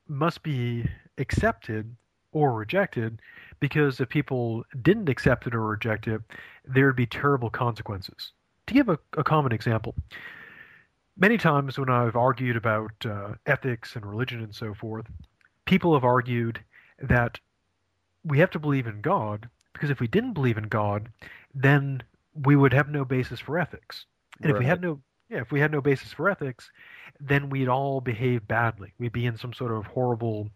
must 0.08 0.43
be 0.43 0.88
accepted 1.17 1.95
or 2.31 2.53
rejected 2.53 3.19
because 3.60 3.99
if 3.99 4.10
people 4.10 4.63
didn't 4.81 5.10
accept 5.10 5.47
it 5.47 5.55
or 5.55 5.65
reject 5.65 6.08
it, 6.08 6.21
there 6.65 6.88
would 6.88 6.95
be 6.95 7.05
terrible 7.05 7.49
consequences. 7.49 8.31
To 8.67 8.73
give 8.73 8.89
a, 8.89 8.97
a 9.17 9.23
common 9.23 9.51
example, 9.51 9.95
many 11.17 11.38
times 11.38 11.78
when 11.78 11.89
I've 11.89 12.15
argued 12.15 12.56
about 12.56 12.91
uh, 13.06 13.34
ethics 13.45 13.95
and 13.95 14.06
religion 14.06 14.41
and 14.41 14.54
so 14.54 14.73
forth, 14.73 15.06
people 15.65 15.93
have 15.93 16.04
argued 16.04 16.60
that 16.99 17.39
we 18.23 18.39
have 18.39 18.51
to 18.51 18.60
believe 18.60 18.88
in 18.88 19.01
God 19.01 19.49
because 19.73 19.89
if 19.89 19.99
we 19.99 20.08
didn't 20.08 20.34
believe 20.34 20.58
in 20.58 20.67
God, 20.67 21.10
then 21.54 22.01
we 22.34 22.56
would 22.56 22.73
have 22.73 22.89
no 22.89 23.06
basis 23.06 23.39
for 23.39 23.60
ethics. 23.60 24.06
And 24.41 24.51
right. 24.51 24.56
if 24.56 24.60
we 24.60 24.65
had 24.65 24.82
no 24.82 24.99
yeah, 25.30 25.41
if 25.41 25.51
we 25.51 25.60
had 25.60 25.71
no 25.71 25.82
basis 25.82 26.13
for 26.13 26.30
ethics, 26.30 26.69
then 27.19 27.49
we'd 27.49 27.67
all 27.67 27.99
behave 27.99 28.47
badly. 28.47 28.93
We'd 28.99 29.12
be 29.12 29.25
in 29.25 29.38
some 29.38 29.54
sort 29.54 29.71
of 29.71 29.88
horrible, 29.88 30.49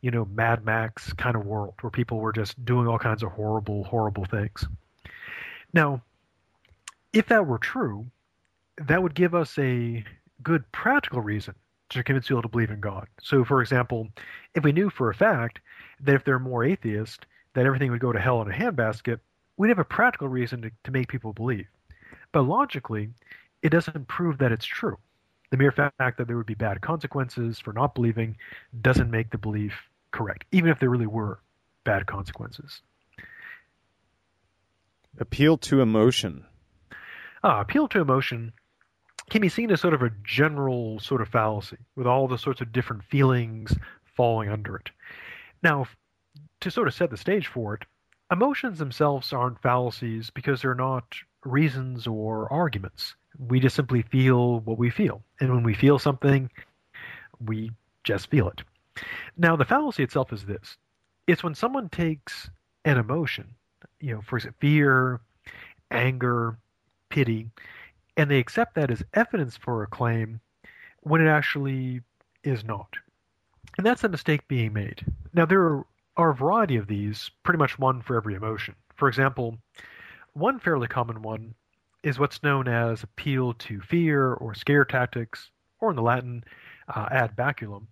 you 0.00 0.10
know, 0.10 0.24
Mad 0.24 0.64
Max 0.64 1.12
kind 1.12 1.36
of 1.36 1.46
world 1.46 1.74
where 1.80 1.90
people 1.90 2.18
were 2.18 2.32
just 2.32 2.62
doing 2.64 2.88
all 2.88 2.98
kinds 2.98 3.22
of 3.22 3.30
horrible, 3.30 3.84
horrible 3.84 4.24
things. 4.24 4.66
Now, 5.72 6.02
if 7.12 7.26
that 7.28 7.46
were 7.46 7.58
true, 7.58 8.06
that 8.78 9.02
would 9.02 9.14
give 9.14 9.34
us 9.34 9.58
a 9.58 10.04
good 10.42 10.70
practical 10.72 11.20
reason 11.20 11.54
to 11.90 12.02
convince 12.02 12.28
people 12.28 12.42
to 12.42 12.48
believe 12.48 12.70
in 12.70 12.80
God. 12.80 13.06
So, 13.22 13.44
for 13.44 13.62
example, 13.62 14.08
if 14.54 14.64
we 14.64 14.72
knew 14.72 14.90
for 14.90 15.10
a 15.10 15.14
fact 15.14 15.60
that 16.00 16.14
if 16.14 16.24
there 16.24 16.34
are 16.34 16.40
more 16.40 16.64
atheists, 16.64 17.18
that 17.54 17.66
everything 17.66 17.90
would 17.90 18.00
go 18.00 18.12
to 18.12 18.18
hell 18.18 18.42
in 18.42 18.50
a 18.50 18.54
handbasket, 18.54 19.20
we'd 19.56 19.68
have 19.68 19.78
a 19.78 19.84
practical 19.84 20.28
reason 20.28 20.62
to, 20.62 20.70
to 20.84 20.90
make 20.90 21.08
people 21.08 21.32
believe. 21.32 21.66
But 22.32 22.42
logically, 22.42 23.10
it 23.62 23.70
doesn't 23.70 24.08
prove 24.08 24.38
that 24.38 24.52
it's 24.52 24.66
true. 24.66 24.98
The 25.50 25.56
mere 25.56 25.72
fact 25.72 26.18
that 26.18 26.26
there 26.26 26.36
would 26.36 26.46
be 26.46 26.54
bad 26.54 26.80
consequences 26.80 27.58
for 27.58 27.72
not 27.72 27.94
believing 27.94 28.36
doesn't 28.80 29.10
make 29.10 29.30
the 29.30 29.38
belief 29.38 29.74
correct, 30.10 30.44
even 30.52 30.70
if 30.70 30.80
there 30.80 30.90
really 30.90 31.06
were 31.06 31.38
bad 31.84 32.06
consequences. 32.06 32.82
Appeal 35.18 35.56
to 35.58 35.80
emotion. 35.80 36.44
Ah, 37.48 37.60
appeal 37.60 37.86
to 37.86 38.00
emotion 38.00 38.52
can 39.30 39.40
be 39.40 39.48
seen 39.48 39.70
as 39.70 39.80
sort 39.80 39.94
of 39.94 40.02
a 40.02 40.10
general 40.24 40.98
sort 40.98 41.22
of 41.22 41.28
fallacy, 41.28 41.76
with 41.94 42.04
all 42.04 42.26
the 42.26 42.36
sorts 42.36 42.60
of 42.60 42.72
different 42.72 43.04
feelings 43.04 43.72
falling 44.16 44.48
under 44.48 44.74
it. 44.74 44.90
Now, 45.62 45.86
to 46.62 46.72
sort 46.72 46.88
of 46.88 46.94
set 46.94 47.10
the 47.10 47.16
stage 47.16 47.46
for 47.46 47.74
it, 47.74 47.84
emotions 48.32 48.80
themselves 48.80 49.32
aren't 49.32 49.62
fallacies 49.62 50.28
because 50.28 50.60
they're 50.60 50.74
not 50.74 51.04
reasons 51.44 52.08
or 52.08 52.52
arguments. 52.52 53.14
We 53.38 53.60
just 53.60 53.76
simply 53.76 54.02
feel 54.02 54.58
what 54.58 54.76
we 54.76 54.90
feel. 54.90 55.22
And 55.38 55.54
when 55.54 55.62
we 55.62 55.74
feel 55.74 56.00
something, 56.00 56.50
we 57.38 57.70
just 58.02 58.28
feel 58.28 58.48
it. 58.48 58.64
Now, 59.36 59.54
the 59.54 59.64
fallacy 59.64 60.02
itself 60.02 60.32
is 60.32 60.46
this 60.46 60.78
it's 61.28 61.44
when 61.44 61.54
someone 61.54 61.90
takes 61.90 62.50
an 62.84 62.98
emotion, 62.98 63.54
you 64.00 64.16
know, 64.16 64.20
for 64.22 64.36
example, 64.36 64.58
fear, 64.60 65.20
anger, 65.92 66.58
pity, 67.08 67.50
and 68.16 68.30
they 68.30 68.38
accept 68.38 68.74
that 68.74 68.90
as 68.90 69.02
evidence 69.14 69.56
for 69.56 69.82
a 69.82 69.86
claim 69.86 70.40
when 71.00 71.20
it 71.20 71.28
actually 71.28 72.00
is 72.44 72.64
not. 72.64 72.96
And 73.76 73.86
that's 73.86 74.04
a 74.04 74.08
mistake 74.08 74.48
being 74.48 74.72
made. 74.72 75.04
Now, 75.34 75.46
there 75.46 75.62
are, 75.62 75.86
a 76.30 76.34
variety 76.34 76.76
of 76.76 76.86
these, 76.86 77.30
pretty 77.42 77.58
much 77.58 77.78
one 77.78 78.00
for 78.00 78.16
every 78.16 78.34
emotion. 78.34 78.74
For 78.94 79.06
example, 79.06 79.58
one 80.32 80.58
fairly 80.58 80.88
common 80.88 81.20
one 81.20 81.54
is 82.02 82.18
what's 82.18 82.42
known 82.42 82.68
as 82.68 83.02
appeal 83.02 83.52
to 83.54 83.80
fear 83.80 84.32
or 84.32 84.54
scare 84.54 84.84
tactics, 84.84 85.50
or 85.80 85.90
in 85.90 85.96
the 85.96 86.02
Latin, 86.02 86.42
uh, 86.94 87.08
ad 87.10 87.36
baculum. 87.36 87.86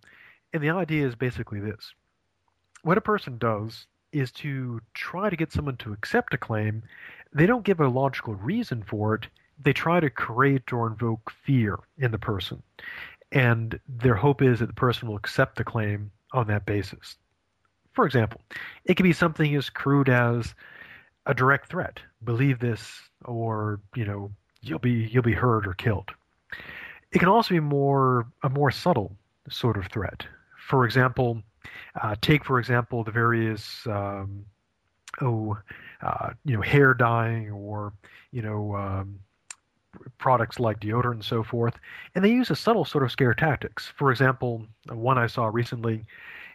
And 0.53 0.63
the 0.63 0.71
idea 0.71 1.05
is 1.05 1.15
basically 1.15 1.59
this 1.59 1.93
what 2.81 2.97
a 2.97 3.01
person 3.01 3.37
does 3.37 3.87
is 4.15 4.31
to 4.31 4.81
try 4.93 5.29
to 5.29 5.35
get 5.35 5.51
someone 5.51 5.77
to 5.77 5.93
accept 5.93 6.33
a 6.33 6.37
claim. 6.37 6.83
They 7.33 7.45
don't 7.45 7.65
give 7.65 7.81
a 7.81 7.87
logical 7.87 8.35
reason 8.35 8.81
for 8.83 9.15
it, 9.15 9.27
they 9.61 9.73
try 9.73 9.99
to 9.99 10.09
create 10.09 10.73
or 10.73 10.87
invoke 10.87 11.31
fear 11.43 11.79
in 11.97 12.11
the 12.11 12.17
person. 12.17 12.61
And 13.31 13.79
their 13.87 14.15
hope 14.15 14.41
is 14.41 14.59
that 14.59 14.67
the 14.67 14.73
person 14.73 15.07
will 15.07 15.17
accept 15.17 15.57
the 15.57 15.63
claim 15.63 16.11
on 16.31 16.47
that 16.47 16.65
basis. 16.65 17.17
For 17.93 18.05
example, 18.05 18.41
it 18.83 18.95
could 18.95 19.03
be 19.03 19.13
something 19.13 19.55
as 19.55 19.69
crude 19.69 20.09
as 20.09 20.53
a 21.25 21.33
direct 21.33 21.69
threat. 21.69 21.99
Believe 22.23 22.59
this, 22.59 23.01
or 23.23 23.79
you 23.95 24.05
know, 24.05 24.31
you'll 24.61 24.79
be 24.79 25.09
you'll 25.11 25.23
be 25.23 25.33
hurt 25.33 25.67
or 25.67 25.73
killed. 25.73 26.11
It 27.11 27.19
can 27.19 27.29
also 27.29 27.53
be 27.53 27.59
more 27.59 28.27
a 28.43 28.49
more 28.49 28.71
subtle 28.71 29.15
sort 29.49 29.77
of 29.77 29.87
threat. 29.87 30.25
For 30.57 30.85
example, 30.85 31.41
uh, 32.01 32.15
take 32.21 32.45
for 32.45 32.59
example 32.59 33.03
the 33.03 33.11
various 33.11 33.85
um, 33.87 34.45
oh 35.21 35.57
uh, 36.01 36.31
you 36.43 36.55
know 36.55 36.61
hair 36.61 36.93
dyeing 36.93 37.51
or 37.51 37.93
you 38.31 38.41
know 38.41 38.75
um, 38.75 39.19
products 40.17 40.59
like 40.59 40.79
deodorant 40.79 41.13
and 41.13 41.23
so 41.23 41.43
forth, 41.43 41.75
and 42.13 42.23
they 42.23 42.29
use 42.29 42.49
a 42.49 42.55
subtle 42.55 42.85
sort 42.85 43.03
of 43.03 43.11
scare 43.11 43.33
tactics. 43.33 43.91
For 43.95 44.11
example, 44.11 44.65
one 44.89 45.17
I 45.17 45.27
saw 45.27 45.47
recently, 45.47 46.05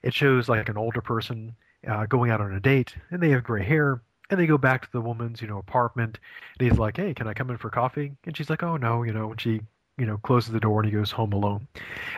it 0.02 0.14
shows 0.14 0.48
like 0.48 0.68
an 0.68 0.76
older 0.76 1.00
person 1.00 1.54
uh, 1.88 2.06
going 2.06 2.30
out 2.30 2.40
on 2.40 2.54
a 2.54 2.60
date, 2.60 2.94
and 3.10 3.22
they 3.22 3.30
have 3.30 3.42
gray 3.42 3.64
hair, 3.64 4.02
and 4.28 4.38
they 4.38 4.46
go 4.46 4.58
back 4.58 4.82
to 4.82 4.92
the 4.92 5.00
woman's, 5.00 5.40
you 5.40 5.48
know, 5.48 5.58
apartment, 5.58 6.18
and 6.58 6.68
he's 6.68 6.78
like, 6.78 6.96
"Hey, 6.96 7.14
can 7.14 7.26
I 7.26 7.34
come 7.34 7.50
in 7.50 7.56
for 7.56 7.70
coffee?" 7.70 8.12
And 8.24 8.36
she's 8.36 8.50
like, 8.50 8.62
"Oh 8.62 8.76
no," 8.76 9.02
you 9.02 9.12
know, 9.12 9.30
and 9.30 9.40
she 9.40 9.62
you 10.00 10.06
know 10.06 10.16
closes 10.18 10.50
the 10.52 10.60
door 10.60 10.80
and 10.80 10.90
he 10.90 10.96
goes 10.96 11.10
home 11.10 11.32
alone 11.32 11.68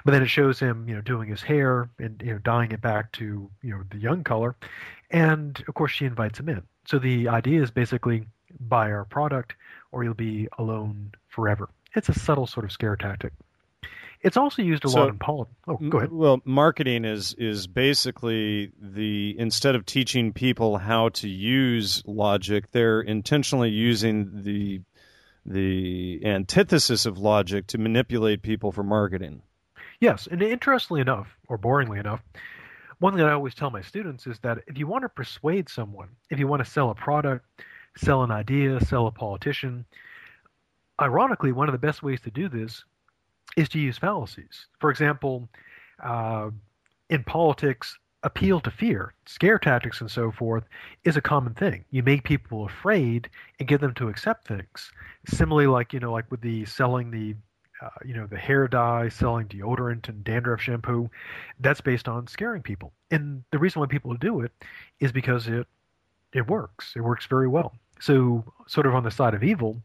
but 0.05 0.13
then 0.13 0.23
it 0.23 0.29
shows 0.29 0.61
him 0.61 0.89
you 0.89 0.95
know 0.95 1.01
doing 1.03 1.29
his 1.29 1.43
hair 1.43 1.91
and 1.99 2.23
you 2.25 2.33
know 2.33 2.39
dyeing 2.39 2.73
it 2.73 2.81
back 2.81 3.11
to 3.13 3.51
you 3.63 3.71
know 3.71 3.83
the 3.91 3.99
young 3.99 4.23
color 4.23 4.55
and 5.11 5.63
of 5.69 5.75
course 5.75 5.93
she 5.93 6.05
invites 6.05 6.39
him 6.39 6.49
in 6.49 6.63
so 6.87 6.99
the 6.99 7.29
idea 7.29 7.63
is 7.63 7.71
basically 7.71 8.25
buy 8.61 8.91
our 8.91 9.05
product 9.05 9.55
or 9.91 10.05
you'll 10.05 10.15
be 10.15 10.49
alone 10.59 11.13
forever. 11.29 11.69
It's 11.95 12.09
a 12.09 12.19
subtle 12.19 12.47
sort 12.47 12.65
of 12.65 12.73
scare 12.73 12.97
tactic. 12.97 13.33
It's 14.23 14.37
also 14.37 14.63
used 14.63 14.85
a 14.85 14.89
so, 14.89 15.01
lot 15.01 15.09
in 15.09 15.19
politics. 15.19 15.57
Oh, 15.67 15.77
go 15.77 15.99
ahead. 15.99 16.13
Well, 16.13 16.41
marketing 16.45 17.05
is 17.05 17.35
is 17.35 17.67
basically 17.67 18.71
the 18.81 19.35
instead 19.37 19.75
of 19.75 19.85
teaching 19.85 20.33
people 20.33 20.79
how 20.79 21.09
to 21.11 21.29
use 21.29 22.05
logic, 22.07 22.71
they're 22.71 23.01
intentionally 23.01 23.71
using 23.71 24.43
the 24.45 24.81
the 25.45 26.21
antithesis 26.25 27.07
of 27.07 27.19
logic 27.19 27.67
to 27.69 27.79
manipulate 27.79 28.43
people 28.43 28.73
for 28.73 28.83
marketing. 28.83 29.43
Yes, 30.01 30.27
and 30.31 30.43
interestingly 30.43 31.01
enough, 31.01 31.37
or 31.49 31.59
boringly 31.59 31.99
enough, 32.01 32.23
one 32.99 33.15
thing 33.15 33.23
I 33.23 33.33
always 33.33 33.55
tell 33.55 33.71
my 33.71 33.83
students 33.83 34.27
is 34.27 34.39
that 34.41 34.59
if 34.67 34.79
you 34.79 34.87
want 34.87 35.03
to 35.03 35.09
persuade 35.09 35.69
someone, 35.69 36.09
if 36.31 36.39
you 36.39 36.47
want 36.47 36.65
to 36.65 36.71
sell 36.71 36.91
a 36.91 36.95
product, 36.95 37.45
sell 37.97 38.23
an 38.23 38.31
idea, 38.31 38.81
sell 38.81 39.07
a 39.07 39.11
politician. 39.11 39.85
Ironically, 41.01 41.53
one 41.53 41.69
of 41.69 41.73
the 41.73 41.79
best 41.79 42.03
ways 42.03 42.21
to 42.23 42.31
do 42.31 42.49
this 42.49 42.85
is 43.57 43.69
to 43.71 43.81
use 43.81 43.99
fallacies. 43.99 44.67
For 44.79 44.91
example, 44.91 45.49
uh, 46.03 46.51
in 47.11 47.25
politics, 47.25 47.99
appeal 48.23 48.61
to 48.61 48.71
fear, 48.71 49.15
scare 49.27 49.59
tactics, 49.59 50.01
and 50.01 50.11
so 50.11 50.31
forth 50.31 50.65
is 51.05 51.17
a 51.17 51.23
common 51.23 51.55
thing. 51.55 51.85
You 51.91 52.03
make 52.03 52.25
people 52.25 52.65
afraid 52.65 53.29
and 53.59 53.69
get 53.69 53.81
them 53.81 53.95
to 53.95 54.09
accept 54.09 54.47
things. 54.47 54.93
Similarly, 55.27 55.67
like 55.67 55.93
you 55.93 56.01
know, 56.01 56.13
like 56.13 56.31
with 56.31 56.41
the 56.41 56.65
selling 56.65 57.11
the 57.11 57.35
uh, 57.85 57.89
you 58.05 58.15
know 58.15 58.27
the 58.27 58.39
hair 58.39 58.69
dye, 58.69 59.09
selling 59.09 59.49
deodorant 59.49 60.09
and 60.09 60.23
dandruff 60.23 60.61
shampoo, 60.61 61.11
that's 61.61 61.81
based 61.81 62.09
on 62.09 62.27
scaring 62.27 62.63
people. 62.63 62.93
And 63.11 63.43
the 63.51 63.59
reason 63.59 63.81
why 63.81 63.87
people 63.87 64.15
do 64.15 64.41
it 64.41 64.53
is 65.01 65.13
because 65.13 65.49
it 65.49 65.67
it 66.33 66.49
works. 66.49 66.95
It 66.97 67.01
works 67.01 67.27
very 67.27 67.49
well. 67.49 67.75
So, 68.01 68.45
sort 68.67 68.87
of 68.87 68.95
on 68.97 69.05
the 69.05 69.13
side 69.13 69.35
of 69.35 69.45
evil, 69.45 69.81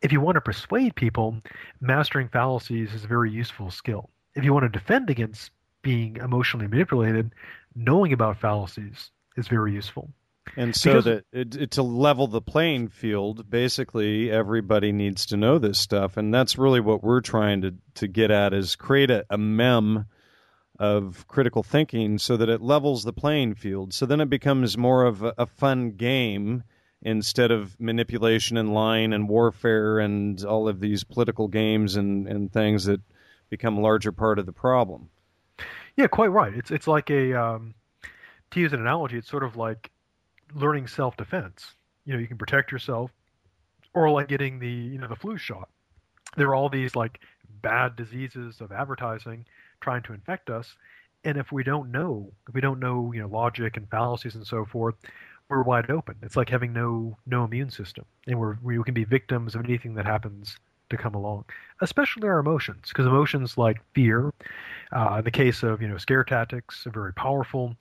if 0.00 0.12
you 0.12 0.20
want 0.20 0.36
to 0.36 0.40
persuade 0.40 0.94
people, 0.94 1.36
mastering 1.80 2.28
fallacies 2.28 2.94
is 2.94 3.02
a 3.02 3.08
very 3.08 3.30
useful 3.30 3.72
skill. 3.72 4.08
If 4.36 4.44
you 4.44 4.52
want 4.52 4.64
to 4.64 4.68
defend 4.68 5.10
against 5.10 5.50
being 5.82 6.16
emotionally 6.18 6.68
manipulated, 6.68 7.32
knowing 7.76 8.12
about 8.12 8.40
fallacies 8.40 9.10
is 9.36 9.46
very 9.46 9.72
useful. 9.72 10.10
And 10.56 10.74
so 10.74 10.90
because, 10.90 11.04
that 11.04 11.24
it, 11.32 11.56
it, 11.56 11.70
to 11.72 11.82
level 11.82 12.28
the 12.28 12.40
playing 12.40 12.88
field, 12.88 13.50
basically 13.50 14.30
everybody 14.30 14.92
needs 14.92 15.26
to 15.26 15.36
know 15.36 15.58
this 15.58 15.78
stuff, 15.78 16.16
and 16.16 16.32
that's 16.32 16.56
really 16.56 16.80
what 16.80 17.02
we're 17.02 17.20
trying 17.20 17.62
to 17.62 17.74
to 17.94 18.06
get 18.06 18.30
at 18.30 18.54
is 18.54 18.76
create 18.76 19.10
a, 19.10 19.26
a 19.28 19.36
meme 19.36 20.06
of 20.78 21.26
critical 21.26 21.62
thinking 21.62 22.18
so 22.18 22.36
that 22.36 22.48
it 22.48 22.60
levels 22.60 23.02
the 23.02 23.12
playing 23.12 23.54
field. 23.54 23.92
So 23.92 24.06
then 24.06 24.20
it 24.20 24.30
becomes 24.30 24.76
more 24.78 25.04
of 25.04 25.22
a, 25.22 25.34
a 25.38 25.46
fun 25.46 25.92
game 25.92 26.62
instead 27.02 27.50
of 27.50 27.78
manipulation 27.80 28.56
and 28.56 28.72
lying 28.72 29.12
and 29.12 29.28
warfare 29.28 29.98
and 29.98 30.42
all 30.44 30.68
of 30.68 30.80
these 30.80 31.04
political 31.04 31.48
games 31.48 31.96
and, 31.96 32.26
and 32.26 32.52
things 32.52 32.84
that 32.84 33.00
become 33.48 33.78
a 33.78 33.80
larger 33.80 34.12
part 34.12 34.38
of 34.38 34.46
the 34.46 34.52
problem. 34.52 35.08
Yeah, 35.96 36.06
quite 36.08 36.28
right. 36.30 36.54
It's 36.54 36.70
it's 36.70 36.86
like 36.86 37.10
a 37.10 37.32
um, 37.34 37.74
to 38.52 38.60
use 38.60 38.72
an 38.72 38.80
analogy, 38.80 39.18
it's 39.18 39.30
sort 39.30 39.44
of 39.44 39.56
like 39.56 39.90
learning 40.54 40.86
self 40.88 41.16
defense. 41.16 41.74
You 42.04 42.14
know, 42.14 42.18
you 42.18 42.28
can 42.28 42.38
protect 42.38 42.72
yourself, 42.72 43.10
or 43.94 44.10
like 44.10 44.28
getting 44.28 44.58
the 44.58 44.70
you 44.70 44.98
know 44.98 45.08
the 45.08 45.16
flu 45.16 45.36
shot. 45.38 45.68
There 46.36 46.48
are 46.48 46.54
all 46.54 46.68
these 46.68 46.96
like 46.96 47.20
bad 47.62 47.96
diseases 47.96 48.60
of 48.60 48.72
advertising 48.72 49.46
trying 49.80 50.02
to 50.04 50.12
infect 50.14 50.50
us. 50.50 50.74
And 51.24 51.38
if 51.38 51.52
we 51.52 51.64
don't 51.64 51.90
know, 51.90 52.32
if 52.48 52.54
we 52.54 52.60
don't 52.60 52.80
know, 52.80 53.12
you 53.12 53.20
know, 53.20 53.28
logic 53.28 53.76
and 53.76 53.88
fallacies 53.90 54.36
and 54.36 54.46
so 54.46 54.64
forth, 54.64 54.94
we're 55.48 55.62
wide 55.62 55.90
open. 55.90 56.16
It's 56.22 56.36
like 56.36 56.48
having 56.48 56.72
no 56.72 57.16
no 57.26 57.44
immune 57.44 57.70
system, 57.70 58.04
and 58.26 58.38
we're 58.38 58.56
we 58.62 58.82
can 58.84 58.94
be 58.94 59.04
victims 59.04 59.54
of 59.54 59.64
anything 59.64 59.94
that 59.94 60.06
happens 60.06 60.58
to 60.90 60.96
come 60.96 61.14
along, 61.14 61.44
especially 61.80 62.28
our 62.28 62.38
emotions, 62.38 62.88
because 62.88 63.06
emotions 63.06 63.58
like 63.58 63.80
fear, 63.94 64.32
uh, 64.92 65.16
in 65.18 65.24
the 65.24 65.30
case 65.30 65.62
of 65.62 65.82
you 65.82 65.88
know 65.88 65.98
scare 65.98 66.24
tactics, 66.24 66.86
very 66.92 67.12
powerful. 67.12 67.76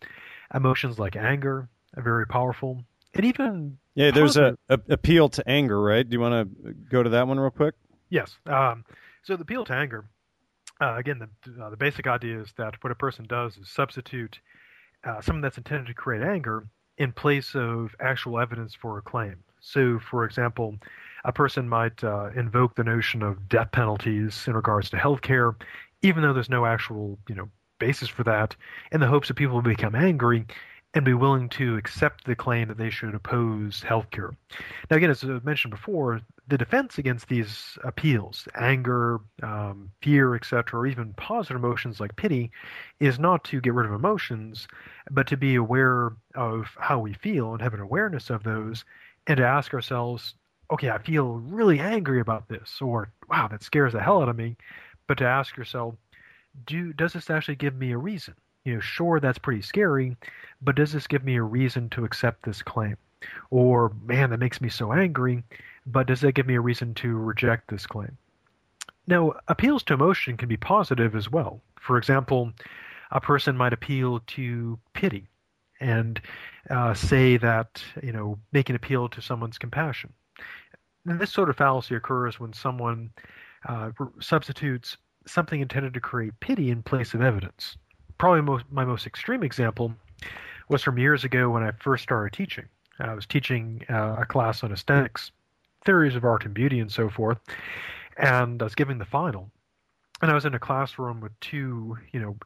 Emotions 0.54 1.00
like 1.00 1.16
anger 1.16 1.68
very 1.98 2.28
powerful, 2.28 2.84
and 3.14 3.26
even 3.26 3.78
yeah, 3.96 4.12
there's 4.12 4.38
a, 4.38 4.58
a, 4.70 4.80
appeal 4.90 5.30
to 5.30 5.50
anger, 5.50 5.82
right? 5.82 6.08
Do 6.08 6.14
you 6.14 6.20
want 6.20 6.34
to 6.64 6.74
go 6.74 7.04
to 7.04 7.10
that 7.12 7.28
one 7.28 7.40
real 7.40 7.52
quick? 7.52 7.76
Yes. 8.10 8.38
Um, 8.46 8.84
so 9.24 9.36
the 9.36 9.44
appeal 9.44 9.66
to 9.66 9.74
anger, 9.74 10.06
uh, 10.82 10.96
again, 10.96 11.20
the 11.20 11.64
uh, 11.64 11.70
the 11.70 11.78
basic 11.78 12.08
idea 12.08 12.42
is 12.42 12.54
that 12.58 12.84
what 12.84 12.92
a 12.92 12.96
person 12.96 13.26
does 13.26 13.58
is 13.58 13.70
substitute 13.70 14.40
uh, 15.04 15.22
something 15.22 15.42
that's 15.42 15.58
intended 15.58 15.88
to 15.88 15.94
create 15.94 16.24
anger 16.24 16.68
in 16.98 17.12
place 17.12 17.56
of 17.56 17.96
actual 18.00 18.40
evidence 18.40 18.74
for 18.74 18.98
a 18.98 19.02
claim. 19.02 19.36
So, 19.60 20.00
for 20.00 20.26
example, 20.26 20.76
a 21.24 21.34
person 21.34 21.68
might 21.68 22.04
uh, 22.04 22.30
invoke 22.36 22.76
the 22.76 22.84
notion 22.84 23.24
of 23.24 23.50
death 23.50 23.72
penalties 23.72 24.44
in 24.48 24.54
regards 24.54 24.90
to 24.92 24.98
healthcare, 24.98 25.56
even 26.06 26.22
though 26.22 26.34
there's 26.34 26.50
no 26.50 26.66
actual, 26.66 27.18
you 27.28 27.36
know, 27.36 27.50
basis 27.80 28.08
for 28.08 28.24
that, 28.24 28.56
in 28.92 29.00
the 29.00 29.08
hopes 29.08 29.28
that 29.28 29.34
people 29.34 29.56
will 29.56 29.62
become 29.62 29.96
angry 29.96 30.46
and 30.94 31.04
be 31.04 31.14
willing 31.14 31.50
to 31.50 31.76
accept 31.76 32.24
the 32.24 32.36
claim 32.36 32.70
that 32.70 32.78
they 32.78 32.90
should 32.90 33.14
oppose 33.14 33.84
health 33.84 34.10
care. 34.12 34.32
Now, 34.90 34.96
again, 34.96 35.10
as 35.10 35.24
I 35.24 35.40
mentioned 35.44 35.72
before, 35.72 36.22
the 36.48 36.58
defense 36.58 36.98
against 36.98 37.28
these 37.28 37.78
appeals, 37.84 38.48
anger, 38.56 39.20
um, 39.44 39.90
fear, 40.02 40.36
etc., 40.36 40.80
or 40.80 40.88
even 40.88 41.14
positive 41.16 41.58
emotions 41.58 42.00
like 42.00 42.16
pity, 42.16 42.52
is 43.00 43.20
not 43.20 43.44
to 43.46 43.60
get 43.60 43.74
rid 43.74 43.88
of 43.88 43.94
emotions, 43.94 44.68
but 45.12 45.28
to 45.28 45.38
be 45.38 45.56
aware 45.56 46.14
of 46.36 46.68
how 46.80 47.00
we 47.00 47.14
feel 47.14 47.52
and 47.52 47.62
have 47.62 47.74
an 47.74 47.82
awareness 47.82 48.30
of 48.30 48.44
those, 48.44 48.86
and 49.28 49.38
to 49.38 49.46
ask 49.46 49.74
ourselves, 49.74 50.36
okay, 50.72 50.92
I 50.92 51.00
feel 51.00 51.34
really 51.34 51.80
angry 51.80 52.22
about 52.22 52.48
this, 52.48 52.80
or 52.80 53.12
wow, 53.30 53.48
that 53.50 53.64
scares 53.64 53.94
the 53.94 54.02
hell 54.02 54.22
out 54.22 54.30
of 54.30 54.38
me. 54.38 54.56
But 55.08 55.18
to 55.20 55.26
ask 55.26 55.56
yourself, 55.58 55.96
do 56.66 56.94
does 56.94 57.14
this 57.14 57.30
actually 57.30 57.56
give 57.56 57.76
me 57.76 57.92
a 57.92 57.98
reason? 57.98 58.36
You 58.64 58.76
know, 58.76 58.80
sure, 58.80 59.20
that's 59.20 59.38
pretty 59.38 59.62
scary, 59.62 60.18
but 60.62 60.76
does 60.76 60.92
this 60.92 61.08
give 61.08 61.24
me 61.24 61.36
a 61.36 61.44
reason 61.44 61.90
to 61.92 62.04
accept 62.04 62.44
this 62.44 62.64
claim? 62.64 62.98
Or, 63.52 63.92
man, 64.04 64.32
that 64.32 64.40
makes 64.40 64.60
me 64.60 64.70
so 64.70 64.92
angry, 64.92 65.44
but 65.86 66.08
does 66.08 66.22
that 66.22 66.34
give 66.34 66.48
me 66.48 66.56
a 66.56 66.62
reason 66.62 66.94
to 66.96 67.16
reject 67.16 67.70
this 67.70 67.86
claim? 67.86 68.18
Now, 69.08 69.34
appeals 69.48 69.84
to 69.84 69.94
emotion 69.94 70.36
can 70.36 70.50
be 70.50 70.58
positive 70.58 71.16
as 71.16 71.32
well. 71.32 71.62
For 71.80 71.98
example, 71.98 72.52
a 73.12 73.22
person 73.22 73.56
might 73.56 73.74
appeal 73.74 74.22
to 74.28 74.80
pity 74.94 75.28
and 75.80 76.20
uh, 76.72 76.94
say 76.96 77.38
that, 77.38 77.84
you 78.02 78.12
know, 78.12 78.40
make 78.52 78.70
an 78.70 78.76
appeal 78.76 79.10
to 79.10 79.22
someone's 79.22 79.60
compassion. 79.60 80.12
And 81.06 81.20
this 81.20 81.32
sort 81.32 81.50
of 81.52 81.58
fallacy 81.58 81.96
occurs 81.96 82.40
when 82.40 82.54
someone 82.54 83.12
uh, 83.68 83.92
substitutes 84.20 84.98
something 85.28 85.60
intended 85.60 85.94
to 85.94 86.00
create 86.00 86.40
pity 86.40 86.70
in 86.70 86.84
place 86.84 87.14
of 87.14 87.22
evidence. 87.22 87.78
Probably 88.18 88.42
most, 88.42 88.66
my 88.72 88.86
most 88.86 89.06
extreme 89.08 89.44
example 89.44 89.94
was 90.70 90.84
from 90.84 90.98
years 90.98 91.24
ago 91.24 91.50
when 91.50 91.64
I 91.64 91.72
first 91.80 92.04
started 92.04 92.36
teaching. 92.36 92.66
I 93.00 93.14
was 93.14 93.26
teaching 93.26 93.84
uh, 93.90 94.18
a 94.20 94.26
class 94.26 94.64
on 94.64 94.72
aesthetics, 94.72 95.32
theories 95.86 96.16
of 96.16 96.24
art 96.24 96.46
and 96.46 96.54
beauty, 96.54 96.80
and 96.80 96.92
so 96.92 97.10
forth, 97.10 97.40
and 98.18 98.62
I 98.62 98.66
was 98.66 98.76
giving 98.76 98.98
the 98.98 99.06
final. 99.06 99.52
And 100.22 100.32
I 100.32 100.34
was 100.34 100.46
in 100.46 100.56
a 100.56 100.60
classroom 100.60 101.20
with 101.20 101.38
two, 101.42 101.98
you 102.14 102.20
know, 102.22 102.38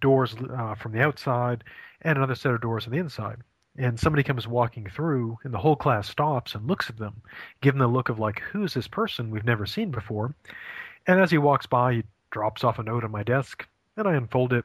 doors 0.00 0.34
uh, 0.56 0.74
from 0.74 0.92
the 0.92 1.02
outside 1.02 1.64
and 2.02 2.18
another 2.18 2.34
set 2.34 2.52
of 2.52 2.60
doors 2.60 2.86
on 2.86 2.92
the 2.92 2.98
inside. 2.98 3.38
And 3.76 3.98
somebody 3.98 4.22
comes 4.22 4.46
walking 4.46 4.86
through, 4.88 5.38
and 5.42 5.52
the 5.52 5.58
whole 5.58 5.76
class 5.76 6.08
stops 6.08 6.54
and 6.54 6.66
looks 6.66 6.88
at 6.88 6.96
them, 6.96 7.22
giving 7.60 7.80
the 7.80 7.88
look 7.88 8.08
of 8.08 8.18
like, 8.18 8.40
"Who 8.40 8.64
is 8.64 8.74
this 8.74 8.88
person 8.88 9.30
we've 9.30 9.44
never 9.44 9.66
seen 9.66 9.90
before?" 9.90 10.34
And 11.06 11.20
as 11.20 11.30
he 11.30 11.38
walks 11.38 11.66
by, 11.66 11.94
he 11.94 12.04
drops 12.30 12.64
off 12.64 12.78
a 12.78 12.82
note 12.82 13.04
on 13.04 13.10
my 13.10 13.22
desk, 13.22 13.66
and 13.96 14.06
I 14.06 14.14
unfold 14.14 14.52
it, 14.52 14.64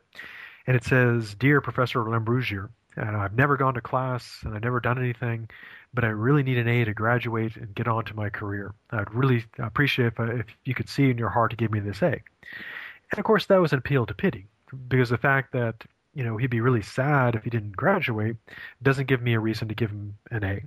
and 0.67 0.75
it 0.75 0.83
says, 0.83 1.33
"Dear 1.35 1.59
Professor 1.61 1.99
Labossiere, 2.03 2.69
and 2.99 3.15
uh, 3.15 3.19
I've 3.19 3.35
never 3.35 3.57
gone 3.57 3.73
to 3.75 3.81
class 3.81 4.39
and 4.43 4.53
I've 4.53 4.63
never 4.63 4.79
done 4.79 4.97
anything, 4.97 5.49
but 5.93 6.03
I 6.03 6.09
really 6.09 6.43
need 6.43 6.57
an 6.57 6.67
A 6.67 6.85
to 6.85 6.93
graduate 6.93 7.55
and 7.55 7.73
get 7.73 7.87
on 7.87 8.05
to 8.05 8.15
my 8.15 8.29
career. 8.29 8.73
I'd 8.91 9.13
really 9.13 9.45
appreciate 9.57 10.07
if, 10.07 10.19
uh, 10.19 10.35
if 10.35 10.45
you 10.65 10.75
could 10.75 10.89
see 10.89 11.09
in 11.09 11.17
your 11.17 11.29
heart 11.29 11.51
to 11.51 11.57
give 11.57 11.71
me 11.71 11.79
this 11.79 12.01
A. 12.01 12.21
And 13.11 13.17
of 13.17 13.23
course, 13.23 13.45
that 13.47 13.61
was 13.61 13.73
an 13.73 13.79
appeal 13.79 14.05
to 14.05 14.13
pity 14.13 14.47
because 14.87 15.09
the 15.09 15.17
fact 15.17 15.51
that 15.53 15.75
you 16.13 16.23
know 16.23 16.37
he'd 16.37 16.49
be 16.49 16.61
really 16.61 16.81
sad 16.81 17.35
if 17.35 17.43
he 17.43 17.49
didn't 17.49 17.75
graduate 17.75 18.35
doesn't 18.81 19.07
give 19.07 19.21
me 19.21 19.33
a 19.33 19.39
reason 19.39 19.67
to 19.67 19.75
give 19.75 19.91
him 19.91 20.17
an 20.31 20.43
A. 20.43 20.61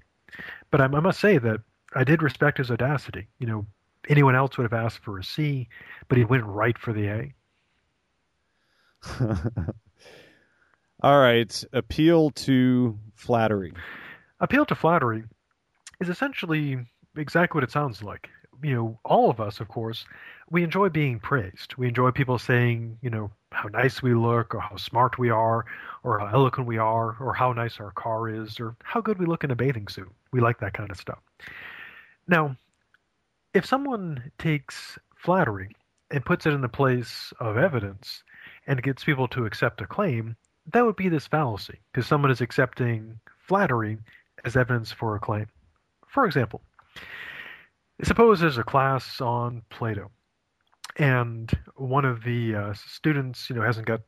But 0.70 0.81
I, 0.81 0.85
I 0.85 1.00
must 1.00 1.20
say 1.20 1.38
that 1.38 1.61
I 1.94 2.05
did 2.05 2.22
respect 2.22 2.59
his 2.59 2.70
audacity. 2.70 3.28
You 3.38 3.46
know, 3.46 3.66
anyone 4.09 4.35
else 4.35 4.57
would 4.57 4.70
have 4.70 4.72
asked 4.72 4.98
for 4.98 5.18
a 5.18 5.24
C, 5.24 5.68
but 6.09 6.18
he 6.18 6.24
went 6.24 6.44
right 6.44 6.78
for 6.78 6.92
the 6.92 7.09
A. 7.09 7.35
All 11.02 11.18
right. 11.20 11.64
Appeal 11.72 12.31
to 12.31 12.98
flattery. 13.16 13.72
Appeal 14.40 14.64
to 14.66 14.74
flattery 14.74 15.24
is 16.00 16.09
essentially 16.09 16.78
exactly 17.16 17.59
what 17.59 17.64
it 17.64 17.72
sounds 17.72 18.02
like. 18.02 18.28
You 18.62 18.74
know, 18.74 19.00
all 19.05 19.28
of 19.28 19.40
us, 19.40 19.59
of 19.61 19.68
course, 19.68 20.05
we 20.52 20.62
enjoy 20.62 20.90
being 20.90 21.18
praised. 21.18 21.74
We 21.76 21.88
enjoy 21.88 22.10
people 22.10 22.38
saying, 22.38 22.98
you 23.00 23.08
know, 23.08 23.30
how 23.52 23.68
nice 23.68 24.02
we 24.02 24.12
look, 24.12 24.54
or 24.54 24.60
how 24.60 24.76
smart 24.76 25.18
we 25.18 25.30
are, 25.30 25.64
or 26.04 26.18
how 26.18 26.26
eloquent 26.26 26.68
we 26.68 26.76
are, 26.76 27.16
or 27.18 27.32
how 27.32 27.52
nice 27.52 27.80
our 27.80 27.90
car 27.92 28.28
is, 28.28 28.60
or 28.60 28.76
how 28.82 29.00
good 29.00 29.18
we 29.18 29.24
look 29.24 29.44
in 29.44 29.50
a 29.50 29.56
bathing 29.56 29.88
suit. 29.88 30.12
We 30.30 30.40
like 30.40 30.60
that 30.60 30.74
kind 30.74 30.90
of 30.90 30.98
stuff. 30.98 31.20
Now, 32.28 32.54
if 33.54 33.64
someone 33.64 34.30
takes 34.38 34.98
flattery 35.16 35.74
and 36.10 36.24
puts 36.24 36.44
it 36.44 36.52
in 36.52 36.60
the 36.60 36.68
place 36.68 37.32
of 37.40 37.56
evidence 37.56 38.22
and 38.66 38.82
gets 38.82 39.04
people 39.04 39.28
to 39.28 39.46
accept 39.46 39.80
a 39.80 39.86
claim, 39.86 40.36
that 40.72 40.84
would 40.84 40.96
be 40.96 41.08
this 41.08 41.26
fallacy, 41.26 41.78
because 41.90 42.06
someone 42.06 42.30
is 42.30 42.42
accepting 42.42 43.18
flattery 43.38 43.96
as 44.44 44.54
evidence 44.56 44.92
for 44.92 45.16
a 45.16 45.20
claim. 45.20 45.46
For 46.08 46.26
example, 46.26 46.60
suppose 48.02 48.40
there's 48.40 48.58
a 48.58 48.64
class 48.64 49.18
on 49.22 49.62
Plato, 49.70 50.10
and 50.96 51.50
one 51.76 52.05
of 52.05 52.24
the 52.24 52.55
uh, 52.55 52.74
students, 52.74 53.48
you 53.48 53.57
know, 53.57 53.62
hasn't 53.62 53.87
got 53.87 54.00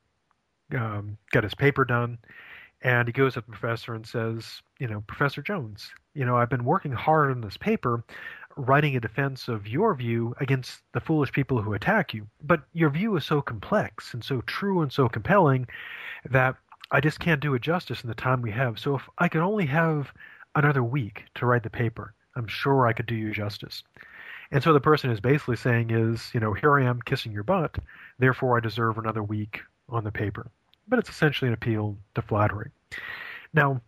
um, 0.74 1.18
got 1.30 1.44
his 1.44 1.54
paper 1.54 1.84
done, 1.84 2.18
and 2.82 3.08
he 3.08 3.12
goes 3.12 3.36
up 3.36 3.44
to 3.44 3.50
the 3.50 3.56
professor 3.56 3.94
and 3.94 4.06
says, 4.06 4.62
you 4.78 4.86
know, 4.86 5.02
Professor 5.06 5.42
Jones, 5.42 5.90
you 6.14 6.24
know, 6.24 6.36
I've 6.36 6.50
been 6.50 6.64
working 6.64 6.92
hard 6.92 7.30
on 7.30 7.40
this 7.40 7.56
paper, 7.56 8.04
writing 8.56 8.96
a 8.96 9.00
defense 9.00 9.48
of 9.48 9.66
your 9.66 9.94
view 9.94 10.34
against 10.40 10.80
the 10.92 11.00
foolish 11.00 11.32
people 11.32 11.60
who 11.60 11.74
attack 11.74 12.14
you. 12.14 12.26
But 12.42 12.62
your 12.72 12.90
view 12.90 13.16
is 13.16 13.24
so 13.24 13.42
complex 13.42 14.14
and 14.14 14.22
so 14.22 14.40
true 14.42 14.82
and 14.82 14.92
so 14.92 15.08
compelling 15.08 15.66
that 16.30 16.56
I 16.90 17.00
just 17.00 17.20
can't 17.20 17.40
do 17.40 17.54
it 17.54 17.62
justice 17.62 18.02
in 18.02 18.08
the 18.08 18.14
time 18.14 18.42
we 18.42 18.52
have. 18.52 18.78
So 18.78 18.94
if 18.96 19.08
I 19.18 19.28
could 19.28 19.40
only 19.40 19.66
have 19.66 20.12
another 20.54 20.82
week 20.82 21.24
to 21.36 21.46
write 21.46 21.62
the 21.62 21.70
paper, 21.70 22.14
I'm 22.36 22.46
sure 22.46 22.86
I 22.86 22.92
could 22.92 23.06
do 23.06 23.14
you 23.14 23.32
justice. 23.32 23.82
And 24.50 24.62
so 24.62 24.72
the 24.72 24.80
person 24.80 25.10
is 25.10 25.20
basically 25.20 25.56
saying 25.56 25.90
is, 25.90 26.30
you 26.34 26.40
know, 26.40 26.52
here 26.52 26.78
I 26.78 26.84
am 26.84 27.02
kissing 27.02 27.32
your 27.32 27.42
butt, 27.42 27.76
therefore 28.18 28.56
I 28.56 28.60
deserve 28.60 28.98
another 28.98 29.22
week 29.22 29.60
on 29.88 30.04
the 30.04 30.12
paper. 30.12 30.50
But 30.86 30.98
it's 30.98 31.08
essentially 31.08 31.48
an 31.48 31.54
appeal 31.54 31.96
to 32.14 32.22
flattery. 32.22 32.70
Now, 33.52 33.80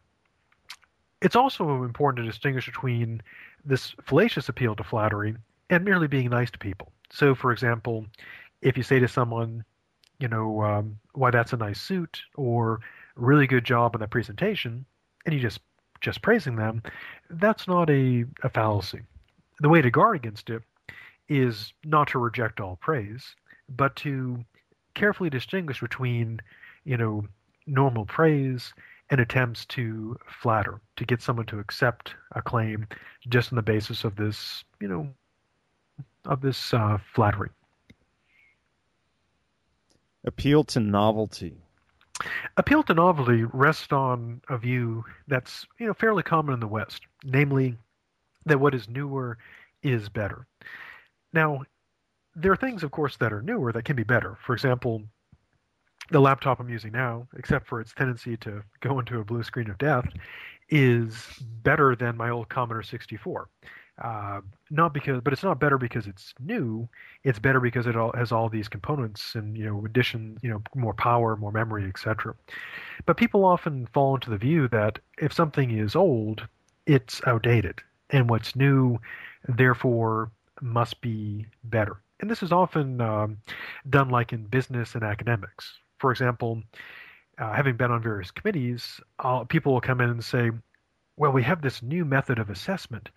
it's 1.20 1.36
also 1.36 1.82
important 1.82 2.24
to 2.24 2.30
distinguish 2.30 2.66
between 2.66 3.22
this 3.64 3.94
fallacious 4.04 4.48
appeal 4.48 4.76
to 4.76 4.84
flattery 4.84 5.36
and 5.70 5.84
merely 5.84 6.06
being 6.06 6.30
nice 6.30 6.50
to 6.50 6.58
people. 6.58 6.92
So, 7.10 7.34
for 7.34 7.52
example, 7.52 8.06
if 8.62 8.76
you 8.76 8.82
say 8.82 8.98
to 8.98 9.08
someone, 9.08 9.64
you 10.18 10.28
know, 10.28 10.62
um, 10.62 10.98
why 11.12 11.30
that's 11.30 11.52
a 11.52 11.56
nice 11.56 11.80
suit 11.80 12.22
or 12.36 12.80
really 13.16 13.46
good 13.46 13.64
job 13.64 13.94
on 13.94 14.00
that 14.00 14.10
presentation, 14.10 14.84
and 15.24 15.34
you 15.34 15.40
just 15.40 15.60
just 16.00 16.22
praising 16.22 16.56
them, 16.56 16.82
that's 17.30 17.66
not 17.66 17.88
a, 17.88 18.24
a 18.42 18.50
fallacy. 18.50 19.00
The 19.60 19.68
way 19.68 19.82
to 19.82 19.90
guard 19.90 20.16
against 20.16 20.50
it 20.50 20.62
is 21.28 21.72
not 21.84 22.08
to 22.08 22.18
reject 22.18 22.60
all 22.60 22.76
praise, 22.76 23.34
but 23.68 23.96
to 23.96 24.44
carefully 24.94 25.30
distinguish 25.30 25.80
between, 25.80 26.40
you 26.84 26.96
know, 26.96 27.24
normal 27.66 28.04
praise 28.04 28.72
and 29.10 29.20
attempts 29.20 29.64
to 29.66 30.16
flatter, 30.42 30.80
to 30.96 31.04
get 31.04 31.22
someone 31.22 31.46
to 31.46 31.58
accept 31.58 32.14
a 32.32 32.42
claim 32.42 32.86
just 33.28 33.52
on 33.52 33.56
the 33.56 33.62
basis 33.62 34.04
of 34.04 34.16
this, 34.16 34.64
you 34.80 34.88
know, 34.88 35.08
of 36.24 36.40
this 36.40 36.74
uh, 36.74 36.98
flattery. 37.14 37.50
Appeal 40.24 40.64
to 40.64 40.80
novelty. 40.80 41.56
Appeal 42.56 42.82
to 42.84 42.94
novelty 42.94 43.44
rests 43.44 43.92
on 43.92 44.40
a 44.48 44.58
view 44.58 45.04
that's 45.28 45.66
you 45.78 45.86
know 45.86 45.94
fairly 45.94 46.22
common 46.22 46.54
in 46.54 46.60
the 46.60 46.66
West, 46.66 47.02
namely 47.24 47.76
that 48.46 48.60
what 48.60 48.74
is 48.74 48.88
newer 48.88 49.38
is 49.82 50.08
better. 50.08 50.46
Now, 51.32 51.62
there 52.34 52.52
are 52.52 52.56
things, 52.56 52.82
of 52.82 52.90
course, 52.90 53.16
that 53.18 53.32
are 53.32 53.42
newer 53.42 53.72
that 53.72 53.84
can 53.84 53.96
be 53.96 54.04
better. 54.04 54.36
For 54.44 54.54
example, 54.54 55.02
the 56.10 56.20
laptop 56.20 56.60
I'm 56.60 56.68
using 56.68 56.92
now, 56.92 57.26
except 57.36 57.66
for 57.66 57.80
its 57.80 57.92
tendency 57.92 58.36
to 58.38 58.62
go 58.80 58.98
into 58.98 59.18
a 59.20 59.24
blue 59.24 59.42
screen 59.42 59.70
of 59.70 59.78
death, 59.78 60.06
is 60.68 61.26
better 61.62 61.96
than 61.96 62.16
my 62.16 62.30
old 62.30 62.48
Commodore 62.48 62.82
64. 62.82 63.48
Uh, 64.02 64.40
not 64.70 64.92
because, 64.92 65.22
but 65.22 65.32
it's 65.32 65.42
not 65.42 65.58
better 65.58 65.78
because 65.78 66.06
it's 66.06 66.34
new. 66.38 66.86
It's 67.24 67.38
better 67.38 67.60
because 67.60 67.86
it 67.86 67.96
all 67.96 68.12
has 68.14 68.30
all 68.30 68.48
these 68.48 68.68
components 68.68 69.34
and 69.34 69.56
you 69.56 69.64
know, 69.64 69.84
addition, 69.86 70.36
you 70.42 70.50
know, 70.50 70.62
more 70.74 70.92
power, 70.92 71.34
more 71.36 71.52
memory, 71.52 71.88
etc. 71.88 72.34
But 73.06 73.16
people 73.16 73.44
often 73.44 73.86
fall 73.94 74.14
into 74.14 74.28
the 74.28 74.36
view 74.36 74.68
that 74.68 74.98
if 75.18 75.32
something 75.32 75.70
is 75.70 75.96
old, 75.96 76.46
it's 76.84 77.22
outdated, 77.26 77.80
and 78.10 78.28
what's 78.30 78.56
new, 78.56 78.98
therefore, 79.48 80.30
must 80.60 81.00
be 81.00 81.46
better. 81.64 81.96
And 82.20 82.30
this 82.30 82.42
is 82.42 82.52
often 82.52 83.00
um, 83.00 83.38
done 83.90 84.08
like 84.08 84.32
in 84.32 84.44
business 84.44 84.94
and 84.94 85.04
academics. 85.04 85.78
For 85.98 86.10
example, 86.10 86.62
uh, 87.38 87.52
having 87.52 87.76
been 87.76 87.90
on 87.90 88.02
various 88.02 88.30
committees, 88.30 89.00
uh, 89.18 89.44
people 89.44 89.72
will 89.72 89.80
come 89.80 90.00
in 90.00 90.10
and 90.10 90.24
say, 90.24 90.50
well, 91.16 91.32
we 91.32 91.42
have 91.42 91.62
this 91.62 91.82
new 91.82 92.04
method 92.04 92.38
of 92.38 92.50
assessment, 92.50 93.08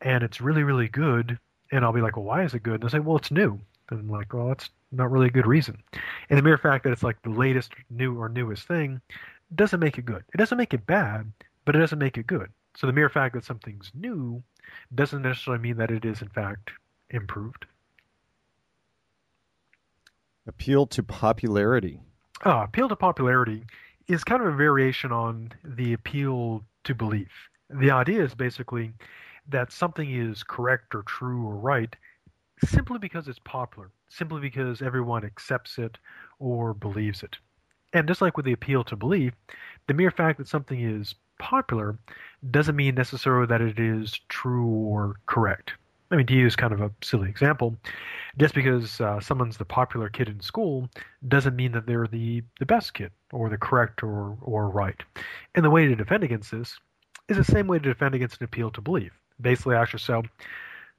and 0.00 0.22
it's 0.22 0.40
really, 0.40 0.62
really 0.62 0.88
good. 0.88 1.38
And 1.70 1.84
I'll 1.84 1.92
be 1.92 2.00
like, 2.00 2.16
well, 2.16 2.24
why 2.24 2.44
is 2.44 2.54
it 2.54 2.62
good? 2.62 2.74
And 2.74 2.82
they'll 2.82 2.90
say, 2.90 2.98
well, 2.98 3.16
it's 3.16 3.30
new. 3.30 3.60
And 3.90 4.00
I'm 4.00 4.10
like, 4.10 4.32
well, 4.32 4.48
that's 4.48 4.70
not 4.92 5.10
really 5.10 5.26
a 5.26 5.30
good 5.30 5.46
reason. 5.46 5.82
And 6.30 6.38
the 6.38 6.42
mere 6.42 6.58
fact 6.58 6.84
that 6.84 6.92
it's 6.92 7.02
like 7.02 7.20
the 7.22 7.30
latest, 7.30 7.72
new, 7.90 8.18
or 8.18 8.28
newest 8.28 8.66
thing 8.66 9.00
doesn't 9.54 9.80
make 9.80 9.98
it 9.98 10.04
good. 10.04 10.24
It 10.32 10.38
doesn't 10.38 10.58
make 10.58 10.74
it 10.74 10.86
bad, 10.86 11.30
but 11.64 11.76
it 11.76 11.78
doesn't 11.78 11.98
make 11.98 12.16
it 12.18 12.26
good. 12.26 12.50
So 12.78 12.86
the 12.86 12.92
mere 12.92 13.08
fact 13.08 13.34
that 13.34 13.44
something's 13.44 13.90
new 13.92 14.40
doesn't 14.94 15.22
necessarily 15.22 15.60
mean 15.60 15.78
that 15.78 15.90
it 15.90 16.04
is, 16.04 16.22
in 16.22 16.28
fact, 16.28 16.70
improved. 17.10 17.66
Appeal 20.46 20.86
to 20.86 21.02
popularity. 21.02 22.00
Uh, 22.46 22.62
appeal 22.62 22.88
to 22.88 22.94
popularity 22.94 23.64
is 24.06 24.22
kind 24.22 24.40
of 24.40 24.54
a 24.54 24.56
variation 24.56 25.10
on 25.10 25.50
the 25.64 25.92
appeal 25.92 26.62
to 26.84 26.94
belief. 26.94 27.48
The 27.68 27.90
idea 27.90 28.22
is 28.22 28.36
basically 28.36 28.92
that 29.48 29.72
something 29.72 30.12
is 30.12 30.44
correct 30.44 30.94
or 30.94 31.02
true 31.02 31.44
or 31.48 31.56
right 31.56 31.96
simply 32.64 33.00
because 33.00 33.26
it's 33.26 33.40
popular, 33.40 33.90
simply 34.08 34.40
because 34.40 34.82
everyone 34.82 35.24
accepts 35.24 35.78
it 35.78 35.98
or 36.38 36.74
believes 36.74 37.24
it. 37.24 37.38
And 37.92 38.06
just 38.06 38.22
like 38.22 38.36
with 38.36 38.46
the 38.46 38.52
appeal 38.52 38.84
to 38.84 38.94
belief, 38.94 39.32
the 39.88 39.94
mere 39.94 40.12
fact 40.12 40.38
that 40.38 40.46
something 40.46 40.80
is 40.80 41.16
popular 41.38 41.96
doesn't 42.50 42.76
mean 42.76 42.94
necessarily 42.94 43.46
that 43.46 43.60
it 43.60 43.78
is 43.78 44.20
true 44.28 44.66
or 44.66 45.16
correct. 45.26 45.72
I 46.10 46.16
mean, 46.16 46.26
to 46.26 46.34
use 46.34 46.56
kind 46.56 46.72
of 46.72 46.80
a 46.80 46.90
silly 47.02 47.28
example, 47.28 47.76
just 48.38 48.54
because 48.54 49.00
uh, 49.00 49.20
someone's 49.20 49.58
the 49.58 49.64
popular 49.64 50.08
kid 50.08 50.28
in 50.28 50.40
school 50.40 50.88
doesn't 51.26 51.56
mean 51.56 51.72
that 51.72 51.86
they're 51.86 52.06
the, 52.06 52.42
the 52.58 52.66
best 52.66 52.94
kid 52.94 53.10
or 53.30 53.50
the 53.50 53.58
correct 53.58 54.02
or, 54.02 54.36
or 54.40 54.70
right. 54.70 55.02
And 55.54 55.64
the 55.64 55.70
way 55.70 55.86
to 55.86 55.94
defend 55.94 56.24
against 56.24 56.50
this 56.50 56.78
is 57.28 57.36
the 57.36 57.44
same 57.44 57.66
way 57.66 57.78
to 57.78 57.88
defend 57.88 58.14
against 58.14 58.40
an 58.40 58.44
appeal 58.44 58.70
to 58.70 58.80
belief. 58.80 59.12
Basically, 59.40 59.76
ask 59.76 59.92
yourself, 59.92 60.26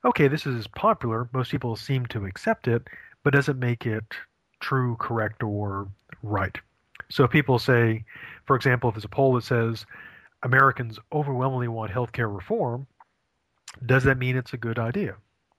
okay, 0.06 0.28
this 0.28 0.45
is 0.45 0.67
popular. 0.67 1.28
Most 1.34 1.52
people 1.52 1.75
seem 1.75 2.06
to 2.08 2.25
accept 2.25 2.67
it, 2.67 2.84
but 3.23 3.34
does 3.34 3.49
it 3.49 3.58
make 3.58 3.86
it 3.86 4.04
true, 4.60 4.95
correct, 4.99 5.41
or 5.41 5.88
right? 6.21 6.58
So 7.10 7.23
if 7.23 7.32
people 7.32 7.58
say, 7.58 8.06
for 8.45 8.56
example, 8.56 8.89
if 8.89 8.95
there's 8.95 9.06
a 9.06 9.10
poll 9.10 9.34
that 9.34 9.43
says 9.43 9.86
Americans 10.43 10.99
overwhelmingly 11.12 11.67
want 11.67 11.91
healthcare 11.91 12.34
reform, 12.34 12.88
does 13.86 14.04
that 14.06 14.17
mean 14.17 14.38
it's 14.38 14.54
a 14.54 14.58
good 14.58 14.80
idea? 14.80 15.15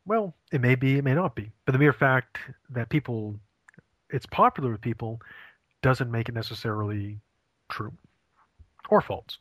Well, 0.06 0.34
it 0.52 0.60
may 0.60 0.74
be, 0.74 0.98
it 0.98 1.04
may 1.04 1.14
not 1.14 1.34
be. 1.34 1.50
But 1.64 1.72
the 1.72 1.78
mere 1.78 1.92
fact 1.92 2.38
that 2.70 2.88
people, 2.88 3.36
it's 4.08 4.26
popular 4.26 4.72
with 4.72 4.80
people, 4.80 5.20
doesn't 5.82 6.10
make 6.10 6.28
it 6.28 6.34
necessarily 6.34 7.18
true 7.68 7.92
or 8.88 9.00
false. 9.00 9.38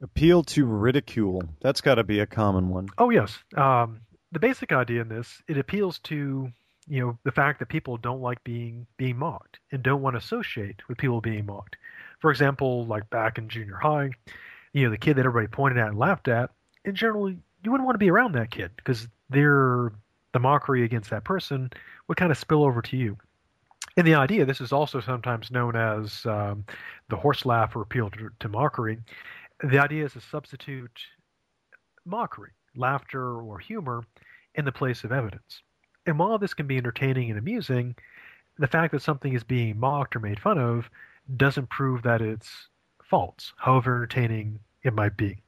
Appeal 0.00 0.42
to 0.44 0.64
ridicule. 0.64 1.42
That's 1.60 1.80
got 1.80 1.96
to 1.96 2.04
be 2.04 2.20
a 2.20 2.26
common 2.26 2.68
one. 2.68 2.88
Oh 2.98 3.10
yes. 3.10 3.38
Um, 3.56 4.00
the 4.32 4.40
basic 4.40 4.72
idea 4.72 5.00
in 5.00 5.08
this, 5.08 5.42
it 5.48 5.56
appeals 5.56 5.98
to 6.00 6.50
you 6.86 7.00
know 7.00 7.18
the 7.24 7.32
fact 7.32 7.60
that 7.60 7.68
people 7.68 7.96
don't 7.96 8.20
like 8.20 8.42
being 8.44 8.86
being 8.98 9.16
mocked 9.16 9.60
and 9.72 9.82
don't 9.82 10.02
want 10.02 10.14
to 10.14 10.18
associate 10.18 10.86
with 10.88 10.98
people 10.98 11.20
being 11.20 11.46
mocked. 11.46 11.76
For 12.24 12.30
example, 12.30 12.86
like 12.86 13.10
back 13.10 13.36
in 13.36 13.50
junior 13.50 13.76
high, 13.76 14.08
you 14.72 14.84
know 14.84 14.90
the 14.90 14.96
kid 14.96 15.16
that 15.16 15.26
everybody 15.26 15.46
pointed 15.46 15.76
at 15.76 15.88
and 15.88 15.98
laughed 15.98 16.26
at, 16.26 16.48
in 16.86 16.94
general, 16.94 17.28
you 17.28 17.70
wouldn't 17.70 17.84
want 17.84 17.96
to 17.96 17.98
be 17.98 18.10
around 18.10 18.32
that 18.32 18.50
kid 18.50 18.70
because 18.76 19.08
they're 19.28 19.92
the 20.32 20.38
mockery 20.38 20.84
against 20.84 21.10
that 21.10 21.24
person 21.24 21.68
would 22.08 22.16
kind 22.16 22.32
of 22.32 22.38
spill 22.38 22.64
over 22.64 22.80
to 22.80 22.96
you. 22.96 23.18
And 23.98 24.06
the 24.06 24.14
idea, 24.14 24.46
this 24.46 24.62
is 24.62 24.72
also 24.72 25.02
sometimes 25.02 25.50
known 25.50 25.76
as 25.76 26.24
um, 26.24 26.64
the 27.10 27.16
horse 27.16 27.44
laugh 27.44 27.76
or 27.76 27.82
appeal 27.82 28.08
to, 28.12 28.30
to 28.40 28.48
mockery. 28.48 29.00
The 29.62 29.78
idea 29.78 30.06
is 30.06 30.14
to 30.14 30.22
substitute 30.22 30.98
mockery, 32.06 32.52
laughter, 32.74 33.38
or 33.38 33.58
humor 33.58 34.02
in 34.54 34.64
the 34.64 34.72
place 34.72 35.04
of 35.04 35.12
evidence. 35.12 35.60
And 36.06 36.18
while 36.18 36.38
this 36.38 36.54
can 36.54 36.66
be 36.66 36.78
entertaining 36.78 37.28
and 37.28 37.38
amusing, 37.38 37.94
the 38.56 38.66
fact 38.66 38.92
that 38.92 39.02
something 39.02 39.34
is 39.34 39.44
being 39.44 39.78
mocked 39.78 40.16
or 40.16 40.20
made 40.20 40.40
fun 40.40 40.56
of 40.56 40.88
doesn't 41.36 41.70
prove 41.70 42.02
that 42.02 42.20
it's 42.20 42.68
false, 43.02 43.52
however 43.56 43.96
entertaining 43.96 44.58
it 44.82 44.94
might 44.94 45.16
be. 45.16 45.38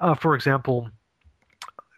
Uh, 0.00 0.14
for 0.14 0.34
example, 0.34 0.90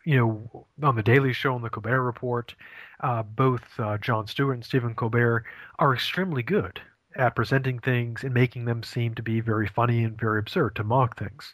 you 0.05 0.17
know, 0.17 0.67
on 0.83 0.97
the 0.97 1.03
Daily 1.03 1.33
Show 1.33 1.55
and 1.55 1.65
the 1.65 1.71
Colbert 1.71 2.03
Report, 2.03 2.55
uh, 3.01 3.23
both 3.23 3.63
uh, 3.79 3.99
Jon 3.99 4.27
Stewart 4.27 4.55
and 4.55 4.65
Stephen 4.65 4.95
Colbert 4.95 5.45
are 5.79 5.95
extremely 5.95 6.43
good 6.43 6.81
at 7.17 7.35
presenting 7.35 7.79
things 7.79 8.25
and 8.25 8.33
making 8.33 8.65
them 8.65 8.83
seem 8.83 9.15
to 9.15 9.23
be 9.23 9.41
very 9.41 9.67
funny 9.67 10.05
and 10.05 10.19
very 10.19 10.39
absurd, 10.39 10.77
to 10.77 10.85
mock 10.85 11.19
things. 11.19 11.53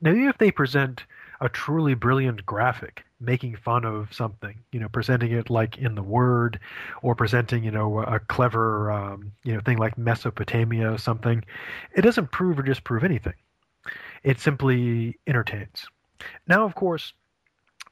Now, 0.00 0.10
even 0.10 0.28
if 0.28 0.38
they 0.38 0.50
present 0.50 1.04
a 1.40 1.48
truly 1.48 1.94
brilliant 1.94 2.44
graphic 2.46 3.04
making 3.20 3.56
fun 3.56 3.84
of 3.84 4.12
something, 4.12 4.54
you 4.72 4.80
know, 4.80 4.88
presenting 4.88 5.32
it 5.32 5.48
like 5.48 5.78
in 5.78 5.94
the 5.94 6.02
Word, 6.02 6.60
or 7.02 7.14
presenting, 7.14 7.64
you 7.64 7.70
know, 7.70 8.00
a 8.00 8.18
clever, 8.20 8.90
um, 8.92 9.32
you 9.42 9.54
know, 9.54 9.60
thing 9.60 9.78
like 9.78 9.96
Mesopotamia 9.96 10.92
or 10.92 10.98
something, 10.98 11.44
it 11.94 12.02
doesn't 12.02 12.30
prove 12.30 12.58
or 12.58 12.62
disprove 12.62 13.04
anything. 13.04 13.34
It 14.22 14.38
simply 14.40 15.18
entertains. 15.26 15.86
Now, 16.46 16.64
of 16.64 16.74
course, 16.74 17.12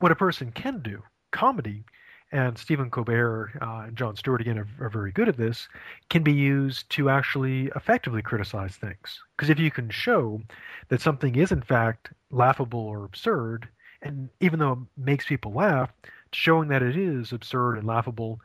what 0.00 0.12
a 0.12 0.16
person 0.16 0.52
can 0.52 0.80
do, 0.80 1.02
comedy, 1.30 1.84
and 2.34 2.58
Stephen 2.58 2.90
Colbert 2.90 3.52
uh, 3.62 3.84
and 3.86 3.96
Jon 3.96 4.16
Stewart 4.16 4.40
again 4.40 4.58
are, 4.58 4.66
are, 4.80 4.88
very 4.88 5.12
good 5.12 5.28
at 5.28 5.36
this, 5.36 5.68
can 6.10 6.24
be 6.24 6.32
used 6.32 6.90
to 6.90 7.08
actually 7.08 7.70
effectively 7.76 8.22
criticize 8.22 8.74
things. 8.74 9.20
Because 9.36 9.50
if 9.50 9.60
you 9.60 9.70
can 9.70 9.88
show 9.88 10.42
that 10.88 11.00
something 11.00 11.36
is 11.36 11.52
in 11.52 11.62
fact 11.62 12.10
laughable 12.32 12.80
or 12.80 13.04
absurd, 13.04 13.68
and 14.02 14.28
even 14.40 14.58
though 14.58 14.72
it 14.72 14.78
makes 14.96 15.26
people 15.26 15.52
laugh, 15.52 15.92
showing 16.32 16.68
that 16.68 16.82
it 16.82 16.96
is 16.96 17.32
absurd 17.32 17.76
and 17.76 17.86
laughable 17.86 18.40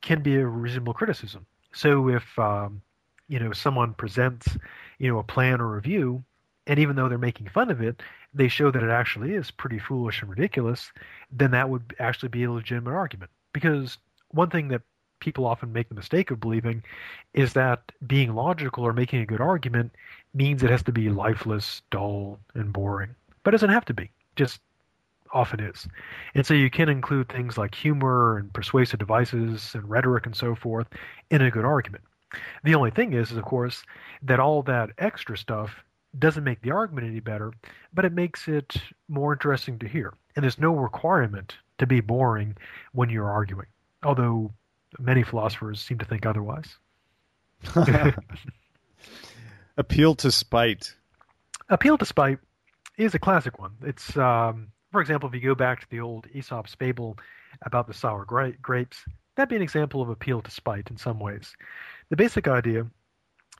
can 0.00 0.22
be 0.22 0.34
a 0.34 0.44
reasonable 0.44 0.92
criticism. 0.92 1.46
So 1.72 2.08
if 2.08 2.36
um, 2.36 2.82
you 3.28 3.38
know 3.38 3.52
someone 3.52 3.94
presents 3.94 4.48
you 4.98 5.08
know 5.08 5.20
a 5.20 5.24
plan 5.24 5.60
or 5.60 5.76
a 5.76 5.80
view, 5.80 6.24
and 6.66 6.80
even 6.80 6.96
though 6.96 7.08
they're 7.08 7.16
making 7.16 7.48
fun 7.48 7.70
of 7.70 7.80
it, 7.80 8.02
they 8.32 8.48
show 8.48 8.70
that 8.70 8.82
it 8.82 8.90
actually 8.90 9.34
is 9.34 9.50
pretty 9.50 9.78
foolish 9.78 10.20
and 10.20 10.30
ridiculous, 10.30 10.92
then 11.32 11.50
that 11.50 11.68
would 11.68 11.94
actually 11.98 12.28
be 12.28 12.44
a 12.44 12.52
legitimate 12.52 12.92
argument. 12.92 13.30
Because 13.52 13.98
one 14.30 14.50
thing 14.50 14.68
that 14.68 14.82
people 15.20 15.46
often 15.46 15.72
make 15.72 15.88
the 15.88 15.94
mistake 15.94 16.30
of 16.30 16.40
believing 16.40 16.82
is 17.34 17.52
that 17.52 17.92
being 18.06 18.34
logical 18.34 18.84
or 18.84 18.92
making 18.92 19.20
a 19.20 19.26
good 19.26 19.40
argument 19.40 19.92
means 20.34 20.62
it 20.62 20.70
has 20.70 20.82
to 20.84 20.92
be 20.92 21.10
lifeless, 21.10 21.82
dull, 21.90 22.38
and 22.54 22.72
boring. 22.72 23.14
But 23.42 23.52
it 23.52 23.56
doesn't 23.58 23.70
have 23.70 23.84
to 23.86 23.94
be. 23.94 24.10
Just 24.36 24.60
often 25.32 25.60
is. 25.60 25.86
And 26.34 26.44
so 26.44 26.54
you 26.54 26.70
can 26.70 26.88
include 26.88 27.28
things 27.28 27.58
like 27.58 27.74
humor 27.74 28.38
and 28.38 28.52
persuasive 28.52 28.98
devices 28.98 29.72
and 29.74 29.88
rhetoric 29.88 30.26
and 30.26 30.34
so 30.34 30.54
forth 30.54 30.88
in 31.30 31.42
a 31.42 31.50
good 31.50 31.64
argument. 31.64 32.04
The 32.64 32.74
only 32.74 32.90
thing 32.90 33.12
is, 33.12 33.30
is 33.30 33.36
of 33.36 33.44
course, 33.44 33.82
that 34.22 34.40
all 34.40 34.62
that 34.62 34.90
extra 34.98 35.36
stuff 35.36 35.84
doesn't 36.18 36.44
make 36.44 36.60
the 36.62 36.72
argument 36.72 37.06
any 37.06 37.20
better, 37.20 37.52
but 37.92 38.04
it 38.04 38.12
makes 38.12 38.48
it 38.48 38.76
more 39.08 39.32
interesting 39.32 39.78
to 39.78 39.88
hear. 39.88 40.14
And 40.34 40.42
there's 40.42 40.58
no 40.58 40.74
requirement 40.74 41.56
to 41.78 41.86
be 41.86 42.00
boring 42.00 42.56
when 42.92 43.10
you're 43.10 43.30
arguing, 43.30 43.66
although 44.02 44.52
many 44.98 45.22
philosophers 45.22 45.80
seem 45.80 45.98
to 45.98 46.04
think 46.04 46.26
otherwise. 46.26 46.76
Appeal 49.76 50.14
to 50.16 50.30
spite. 50.30 50.94
Appeal 51.68 51.98
to 51.98 52.04
spite 52.04 52.38
is 52.96 53.14
a 53.14 53.18
classic 53.18 53.58
one. 53.58 53.72
It's, 53.82 54.16
um, 54.16 54.68
for 54.92 55.00
example, 55.00 55.28
if 55.28 55.34
you 55.34 55.40
go 55.40 55.54
back 55.54 55.80
to 55.80 55.90
the 55.90 56.00
old 56.00 56.26
Aesop's 56.34 56.74
fable 56.74 57.18
about 57.62 57.86
the 57.86 57.94
sour 57.94 58.24
gra- 58.24 58.52
grapes, 58.60 59.04
that'd 59.36 59.48
be 59.48 59.56
an 59.56 59.62
example 59.62 60.02
of 60.02 60.08
appeal 60.08 60.42
to 60.42 60.50
spite 60.50 60.90
in 60.90 60.96
some 60.96 61.18
ways. 61.18 61.54
The 62.10 62.16
basic 62.16 62.48
idea 62.48 62.86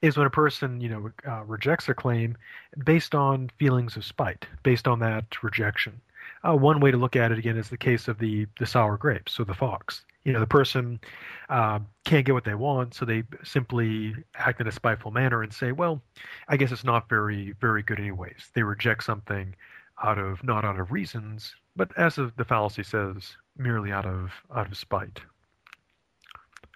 is 0.02 0.16
when 0.16 0.26
a 0.26 0.30
person, 0.30 0.80
you 0.80 0.88
know, 0.88 1.10
uh, 1.26 1.44
rejects 1.44 1.88
a 1.88 1.94
claim 1.94 2.36
based 2.84 3.14
on 3.14 3.50
feelings 3.58 3.96
of 3.96 4.04
spite, 4.04 4.46
based 4.62 4.88
on 4.88 4.98
that 5.00 5.42
rejection. 5.42 6.00
Uh, 6.46 6.56
one 6.56 6.80
way 6.80 6.90
to 6.90 6.96
look 6.96 7.16
at 7.16 7.32
it 7.32 7.38
again 7.38 7.58
is 7.58 7.68
the 7.68 7.76
case 7.76 8.08
of 8.08 8.18
the 8.18 8.46
the 8.58 8.66
sour 8.66 8.96
grapes, 8.96 9.32
so 9.32 9.44
the 9.44 9.54
fox. 9.54 10.04
You 10.24 10.32
know, 10.32 10.40
the 10.40 10.46
person 10.46 11.00
uh, 11.48 11.80
can't 12.04 12.26
get 12.26 12.32
what 12.32 12.44
they 12.44 12.54
want, 12.54 12.94
so 12.94 13.04
they 13.04 13.24
simply 13.42 14.14
act 14.34 14.60
in 14.60 14.66
a 14.66 14.72
spiteful 14.72 15.10
manner 15.10 15.42
and 15.42 15.52
say, 15.52 15.72
"Well, 15.72 16.02
I 16.48 16.56
guess 16.56 16.72
it's 16.72 16.84
not 16.84 17.08
very, 17.08 17.52
very 17.60 17.82
good 17.82 17.98
anyways." 17.98 18.50
They 18.54 18.62
reject 18.62 19.04
something 19.04 19.54
out 20.02 20.18
of 20.18 20.42
not 20.44 20.64
out 20.64 20.78
of 20.78 20.92
reasons, 20.92 21.54
but 21.76 21.96
as 21.98 22.16
the 22.16 22.44
fallacy 22.46 22.82
says, 22.82 23.36
merely 23.56 23.92
out 23.92 24.06
of 24.06 24.32
out 24.54 24.66
of 24.66 24.76
spite. 24.76 25.20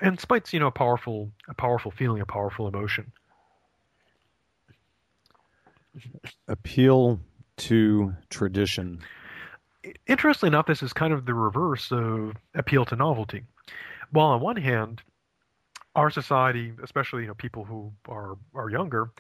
And 0.01 0.19
spite's, 0.19 0.53
you 0.53 0.61
know, 0.61 0.67
a 0.67 0.73
powerful, 0.73 1.31
a 1.49 1.55
powerful 1.55 1.91
feeling, 1.91 2.21
a 2.21 2.27
powerful 2.27 2.67
emotion. 2.67 3.13
Appeal 6.49 7.21
to 7.59 8.15
tradition. 8.29 9.01
Interestingly 10.07 10.49
enough, 10.49 10.67
this 10.67 10.83
is 10.83 10.93
kind 10.93 11.13
of 11.13 11.27
the 11.27 11.35
reverse 11.35 11.93
of 11.93 12.35
appeal 12.55 12.85
to 12.87 12.97
novelty. 12.97 13.45
While 14.11 14.29
on 14.29 14.41
one 14.41 14.57
hand, 14.57 15.03
our 15.95 16.11
society, 16.11 16.73
especially 16.83 17.23
you 17.23 17.29
know 17.29 17.35
people 17.35 17.65
who 17.65 17.93
are 18.09 18.37
are 18.55 18.71
younger, 18.71 19.11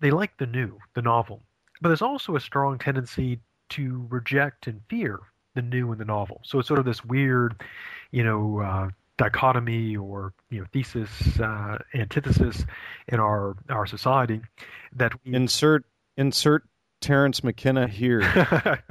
they 0.00 0.10
like 0.10 0.36
the 0.36 0.46
new, 0.46 0.78
the 0.94 1.02
novel. 1.02 1.42
But 1.80 1.88
there's 1.88 2.02
also 2.02 2.36
a 2.36 2.40
strong 2.40 2.78
tendency 2.78 3.40
to 3.70 4.06
reject 4.10 4.66
and 4.66 4.80
fear 4.88 5.18
the 5.54 5.62
new 5.62 5.90
and 5.90 6.00
the 6.00 6.04
novel. 6.04 6.40
So 6.44 6.58
it's 6.58 6.68
sort 6.68 6.78
of 6.78 6.84
this 6.84 7.04
weird, 7.04 7.62
you 8.12 8.22
know, 8.22 8.60
uh, 8.60 8.88
dichotomy 9.20 9.94
or 9.96 10.32
you 10.48 10.60
know 10.60 10.66
thesis 10.72 11.38
uh, 11.40 11.76
antithesis 11.94 12.64
in 13.08 13.20
our 13.20 13.54
our 13.68 13.84
society 13.84 14.40
that 14.96 15.12
we 15.24 15.34
insert 15.34 15.84
insert 16.16 16.64
Terence 17.02 17.44
McKenna 17.44 17.86
here. 17.86 18.20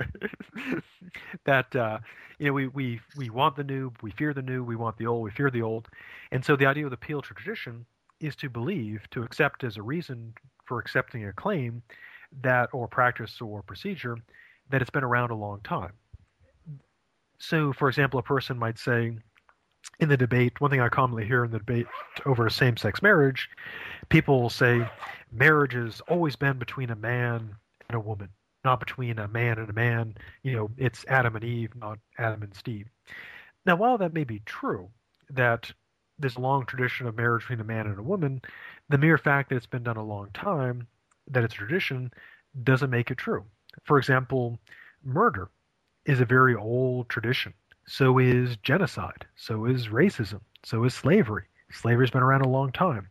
that 1.45 1.75
uh, 1.75 1.97
you 2.37 2.45
know 2.45 2.53
we, 2.53 2.67
we 2.67 3.01
we 3.17 3.31
want 3.31 3.55
the 3.55 3.63
new, 3.63 3.91
we 4.03 4.11
fear 4.11 4.31
the 4.35 4.43
new, 4.43 4.63
we 4.63 4.75
want 4.75 4.97
the 4.97 5.07
old, 5.07 5.23
we 5.23 5.31
fear 5.31 5.49
the 5.49 5.63
old, 5.63 5.87
and 6.31 6.45
so 6.45 6.55
the 6.55 6.67
idea 6.67 6.85
of 6.85 6.91
the 6.91 6.95
appeal 6.95 7.23
to 7.23 7.33
tradition 7.33 7.87
is 8.19 8.35
to 8.35 8.49
believe, 8.49 9.01
to 9.09 9.23
accept 9.23 9.63
as 9.63 9.77
a 9.77 9.81
reason 9.81 10.35
for 10.65 10.77
accepting 10.77 11.25
a 11.25 11.33
claim 11.33 11.81
that 12.43 12.69
or 12.71 12.87
practice 12.87 13.41
or 13.41 13.63
procedure 13.63 14.15
that 14.69 14.81
it's 14.81 14.91
been 14.91 15.03
around 15.03 15.31
a 15.31 15.35
long 15.35 15.59
time. 15.63 15.93
So, 17.39 17.73
for 17.73 17.87
example, 17.87 18.19
a 18.19 18.23
person 18.23 18.59
might 18.59 18.77
say, 18.77 19.17
in 19.99 20.09
the 20.09 20.17
debate, 20.17 20.61
one 20.61 20.71
thing 20.71 20.79
I 20.79 20.89
commonly 20.89 21.25
hear 21.25 21.43
in 21.43 21.51
the 21.51 21.59
debate 21.59 21.87
over 22.25 22.49
same 22.49 22.77
sex 22.77 23.01
marriage, 23.01 23.49
people 24.09 24.41
will 24.41 24.49
say 24.49 24.89
marriage 25.31 25.73
has 25.73 26.01
always 26.07 26.35
been 26.35 26.57
between 26.57 26.89
a 26.89 26.95
man 26.95 27.55
and 27.89 27.95
a 27.95 27.99
woman, 27.99 28.29
not 28.63 28.79
between 28.79 29.19
a 29.19 29.27
man 29.27 29.57
and 29.57 29.69
a 29.69 29.73
man. 29.73 30.15
You 30.43 30.53
know, 30.53 30.71
it's 30.77 31.05
Adam 31.07 31.35
and 31.35 31.43
Eve, 31.43 31.75
not 31.75 31.99
Adam 32.17 32.43
and 32.43 32.55
Steve. 32.55 32.87
Now, 33.65 33.75
while 33.75 33.97
that 33.97 34.13
may 34.13 34.23
be 34.23 34.41
true, 34.45 34.89
that 35.29 35.71
a 36.23 36.39
long 36.39 36.65
tradition 36.65 37.07
of 37.07 37.15
marriage 37.15 37.43
between 37.43 37.61
a 37.61 37.63
man 37.63 37.87
and 37.87 37.99
a 37.99 38.03
woman, 38.03 38.41
the 38.89 38.97
mere 38.97 39.17
fact 39.17 39.49
that 39.49 39.55
it's 39.55 39.65
been 39.65 39.83
done 39.83 39.97
a 39.97 40.03
long 40.03 40.29
time, 40.33 40.87
that 41.27 41.43
it's 41.43 41.53
a 41.53 41.57
tradition, 41.57 42.11
doesn't 42.63 42.89
make 42.89 43.11
it 43.11 43.17
true. 43.17 43.45
For 43.83 43.97
example, 43.97 44.59
murder 45.03 45.49
is 46.05 46.19
a 46.19 46.25
very 46.25 46.55
old 46.55 47.09
tradition. 47.09 47.53
So 47.89 48.19
is 48.19 48.55
genocide. 48.57 49.25
So 49.35 49.65
is 49.65 49.87
racism. 49.87 50.41
So 50.63 50.83
is 50.83 50.93
slavery. 50.93 51.45
Slavery's 51.71 52.11
been 52.11 52.21
around 52.21 52.41
a 52.43 52.49
long 52.49 52.71
time. 52.71 53.09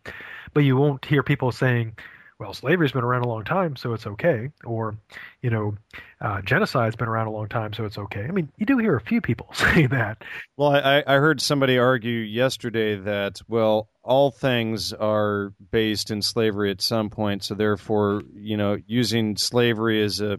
But 0.55 0.61
you 0.61 0.77
won't 0.77 1.05
hear 1.05 1.25
people 1.25 1.51
saying, 1.51 1.97
well, 2.39 2.55
slavery's 2.55 2.93
been 2.93 3.03
around 3.03 3.25
a 3.25 3.29
long 3.29 3.45
time, 3.45 3.75
so 3.75 3.93
it's 3.93 4.07
okay. 4.07 4.51
Or, 4.65 4.97
you 5.43 5.51
know, 5.51 5.75
uh, 6.21 6.43
genocide's 6.43 6.95
been 6.95 7.09
around 7.09 7.27
a 7.27 7.33
long 7.33 7.49
time, 7.49 7.73
so 7.73 7.87
it's 7.87 7.99
okay. 7.99 8.23
I 8.23 8.31
mean, 8.31 8.53
you 8.57 8.67
do 8.67 8.79
hear 8.79 8.95
a 8.95 9.01
few 9.01 9.21
people 9.21 9.49
say 9.53 9.87
that. 9.87 10.23
Well, 10.57 10.71
I, 10.71 11.03
I 11.05 11.17
heard 11.17 11.41
somebody 11.41 11.79
argue 11.79 12.21
yesterday 12.21 12.95
that, 13.01 13.41
well, 13.49 13.89
all 14.05 14.31
things 14.31 14.93
are 14.93 15.53
based 15.73 16.13
in 16.13 16.23
slavery 16.23 16.71
at 16.71 16.81
some 16.81 17.11
point, 17.11 17.43
so 17.43 17.57
therefore, 17.57 18.23
you 18.37 18.57
know, 18.57 18.77
using 18.87 19.37
slavery 19.37 20.05
as 20.05 20.21
a 20.21 20.39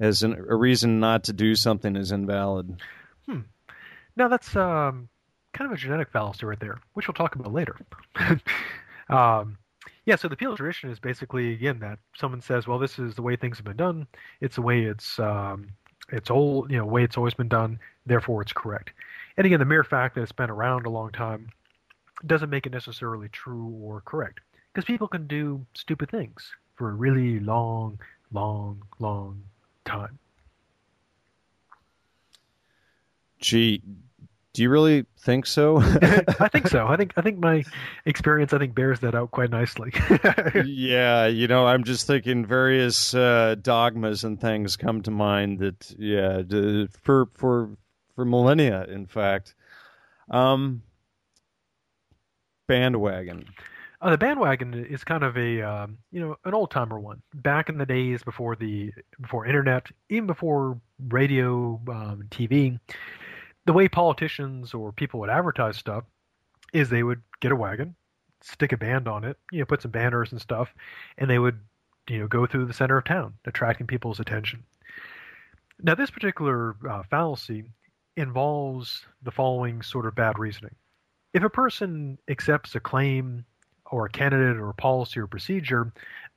as 0.00 0.22
an, 0.22 0.32
a 0.32 0.56
reason 0.56 0.98
not 0.98 1.24
to 1.24 1.32
do 1.32 1.54
something 1.54 1.94
is 1.94 2.10
invalid. 2.10 2.80
Now 4.16 4.28
that's 4.28 4.54
um, 4.56 5.08
kind 5.52 5.70
of 5.70 5.76
a 5.76 5.80
genetic 5.80 6.10
fallacy 6.10 6.46
right 6.46 6.60
there, 6.60 6.78
which 6.94 7.08
we'll 7.08 7.14
talk 7.14 7.34
about 7.34 7.52
later. 7.52 7.76
um, 9.08 9.58
yeah, 10.06 10.16
so 10.16 10.28
the 10.28 10.34
appeal 10.34 10.56
tradition 10.56 10.90
is 10.90 10.98
basically 10.98 11.52
again 11.52 11.78
that 11.80 11.98
someone 12.16 12.40
says, 12.40 12.66
"Well, 12.66 12.78
this 12.78 12.98
is 12.98 13.14
the 13.14 13.22
way 13.22 13.36
things 13.36 13.58
have 13.58 13.64
been 13.64 13.76
done. 13.76 14.06
It's 14.40 14.56
the 14.56 14.62
way 14.62 14.82
it's 14.82 15.18
um, 15.18 15.68
it's 16.10 16.30
old, 16.30 16.70
you 16.70 16.78
know, 16.78 16.86
way 16.86 17.04
it's 17.04 17.16
always 17.16 17.34
been 17.34 17.48
done. 17.48 17.78
Therefore, 18.06 18.42
it's 18.42 18.52
correct." 18.52 18.92
And 19.36 19.46
again, 19.46 19.58
the 19.58 19.64
mere 19.64 19.84
fact 19.84 20.14
that 20.14 20.22
it's 20.22 20.32
been 20.32 20.50
around 20.50 20.86
a 20.86 20.90
long 20.90 21.12
time 21.12 21.50
doesn't 22.26 22.50
make 22.50 22.66
it 22.66 22.72
necessarily 22.72 23.28
true 23.28 23.78
or 23.82 24.02
correct, 24.02 24.40
because 24.72 24.84
people 24.84 25.08
can 25.08 25.26
do 25.26 25.64
stupid 25.74 26.10
things 26.10 26.52
for 26.76 26.90
a 26.90 26.94
really 26.94 27.40
long, 27.40 27.98
long, 28.32 28.82
long 28.98 29.42
time. 29.84 30.19
Gee, 33.40 33.82
do 34.52 34.62
you 34.62 34.70
really 34.70 35.06
think 35.18 35.46
so? 35.46 35.78
I 36.40 36.48
think 36.48 36.68
so. 36.68 36.86
I 36.86 36.96
think 36.96 37.12
I 37.16 37.22
think 37.22 37.38
my 37.38 37.62
experience 38.04 38.52
I 38.52 38.58
think 38.58 38.74
bears 38.74 39.00
that 39.00 39.14
out 39.14 39.30
quite 39.30 39.50
nicely. 39.50 39.92
yeah, 40.64 41.26
you 41.26 41.46
know, 41.46 41.66
I'm 41.66 41.84
just 41.84 42.06
thinking 42.06 42.44
various 42.44 43.14
uh, 43.14 43.56
dogmas 43.60 44.24
and 44.24 44.40
things 44.40 44.76
come 44.76 45.02
to 45.02 45.10
mind 45.10 45.60
that 45.60 45.94
yeah, 45.98 46.42
for 47.02 47.28
for 47.34 47.70
for 48.14 48.24
millennia, 48.24 48.84
in 48.84 49.06
fact. 49.06 49.54
Um, 50.30 50.82
bandwagon. 52.66 53.46
Uh, 54.02 54.10
the 54.10 54.18
bandwagon 54.18 54.72
is 54.74 55.04
kind 55.04 55.22
of 55.22 55.36
a 55.36 55.60
um, 55.60 55.98
you 56.10 56.20
know 56.20 56.36
an 56.44 56.54
old 56.54 56.70
timer 56.70 56.98
one. 56.98 57.22
Back 57.34 57.68
in 57.68 57.78
the 57.78 57.86
days 57.86 58.22
before 58.22 58.56
the 58.56 58.92
before 59.20 59.46
internet, 59.46 59.86
even 60.08 60.26
before 60.26 60.80
radio, 61.08 61.80
um, 61.88 62.24
TV, 62.30 62.78
the 63.70 63.74
way 63.74 63.86
politicians 63.86 64.74
or 64.74 64.90
people 64.90 65.20
would 65.20 65.30
advertise 65.30 65.76
stuff 65.76 66.02
is 66.72 66.88
they 66.88 67.04
would 67.04 67.22
get 67.38 67.52
a 67.52 67.56
wagon, 67.56 67.94
stick 68.40 68.72
a 68.72 68.76
band 68.76 69.06
on 69.06 69.22
it, 69.22 69.36
you 69.52 69.60
know, 69.60 69.64
put 69.64 69.80
some 69.80 69.92
banners 69.92 70.32
and 70.32 70.40
stuff, 70.40 70.74
and 71.18 71.30
they 71.30 71.38
would 71.38 71.56
you 72.08 72.18
know 72.18 72.26
go 72.26 72.46
through 72.46 72.64
the 72.64 72.72
center 72.72 72.98
of 72.98 73.04
town, 73.04 73.32
attracting 73.44 73.86
people's 73.86 74.18
attention. 74.18 74.64
Now, 75.80 75.94
this 75.94 76.10
particular 76.10 76.74
uh, 76.90 77.04
fallacy 77.08 77.62
involves 78.16 79.06
the 79.22 79.30
following 79.30 79.82
sort 79.82 80.06
of 80.06 80.16
bad 80.16 80.36
reasoning. 80.36 80.74
If 81.32 81.44
a 81.44 81.48
person 81.48 82.18
accepts 82.28 82.74
a 82.74 82.80
claim 82.80 83.44
or 83.92 84.06
a 84.06 84.10
candidate 84.10 84.56
or 84.56 84.70
a 84.70 84.74
policy 84.74 85.20
or 85.20 85.28
procedure, 85.28 85.92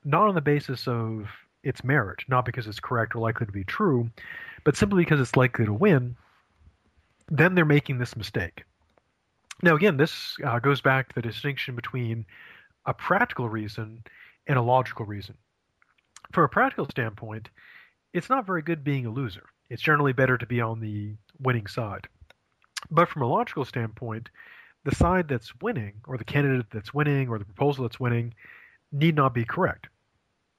not 0.06 0.28
on 0.28 0.36
the 0.36 0.42
basis 0.42 0.88
of 0.88 1.26
its 1.64 1.84
merit, 1.84 2.20
not 2.28 2.46
because 2.46 2.68
it's 2.68 2.80
correct 2.80 3.16
or 3.16 3.22
likely 3.22 3.48
to 3.48 3.52
be 3.52 3.64
true, 3.64 4.12
but 4.64 4.78
simply 4.78 5.04
because 5.04 5.20
it's 5.20 5.36
likely 5.36 5.66
to 5.66 5.74
win, 5.74 6.16
then 7.30 7.56
they're 7.56 7.66
making 7.66 7.98
this 8.00 8.16
mistake. 8.16 8.64
Now, 9.62 9.76
again, 9.76 9.98
this 9.98 10.36
uh, 10.46 10.60
goes 10.60 10.82
back 10.82 11.10
to 11.10 11.16
the 11.16 11.22
distinction 11.22 11.76
between 11.76 12.26
a 12.86 12.94
practical 12.94 13.48
reason 13.48 14.04
and 14.48 14.58
a 14.58 14.62
logical 14.62 15.06
reason. 15.06 15.36
From 16.32 16.44
a 16.44 16.50
practical 16.50 16.86
standpoint, 16.90 17.50
it's 18.14 18.30
not 18.30 18.46
very 18.46 18.62
good 18.62 18.84
being 18.84 19.06
a 19.06 19.10
loser. 19.10 19.46
It's 19.70 19.82
generally 19.82 20.14
better 20.14 20.38
to 20.38 20.46
be 20.46 20.62
on 20.62 20.80
the 20.80 21.14
winning 21.40 21.68
side. 21.68 22.08
But 22.92 23.10
from 23.10 23.22
a 23.22 23.28
logical 23.28 23.66
standpoint, 23.66 24.30
the 24.84 24.94
side 24.94 25.28
that's 25.28 25.54
winning, 25.62 25.94
or 26.08 26.18
the 26.18 26.26
candidate 26.26 26.66
that's 26.72 26.94
winning, 26.94 27.30
or 27.30 27.40
the 27.40 27.46
proposal 27.46 27.84
that's 27.84 28.00
winning, 28.00 28.34
need 28.92 29.16
not 29.16 29.34
be 29.34 29.46
correct. 29.46 29.88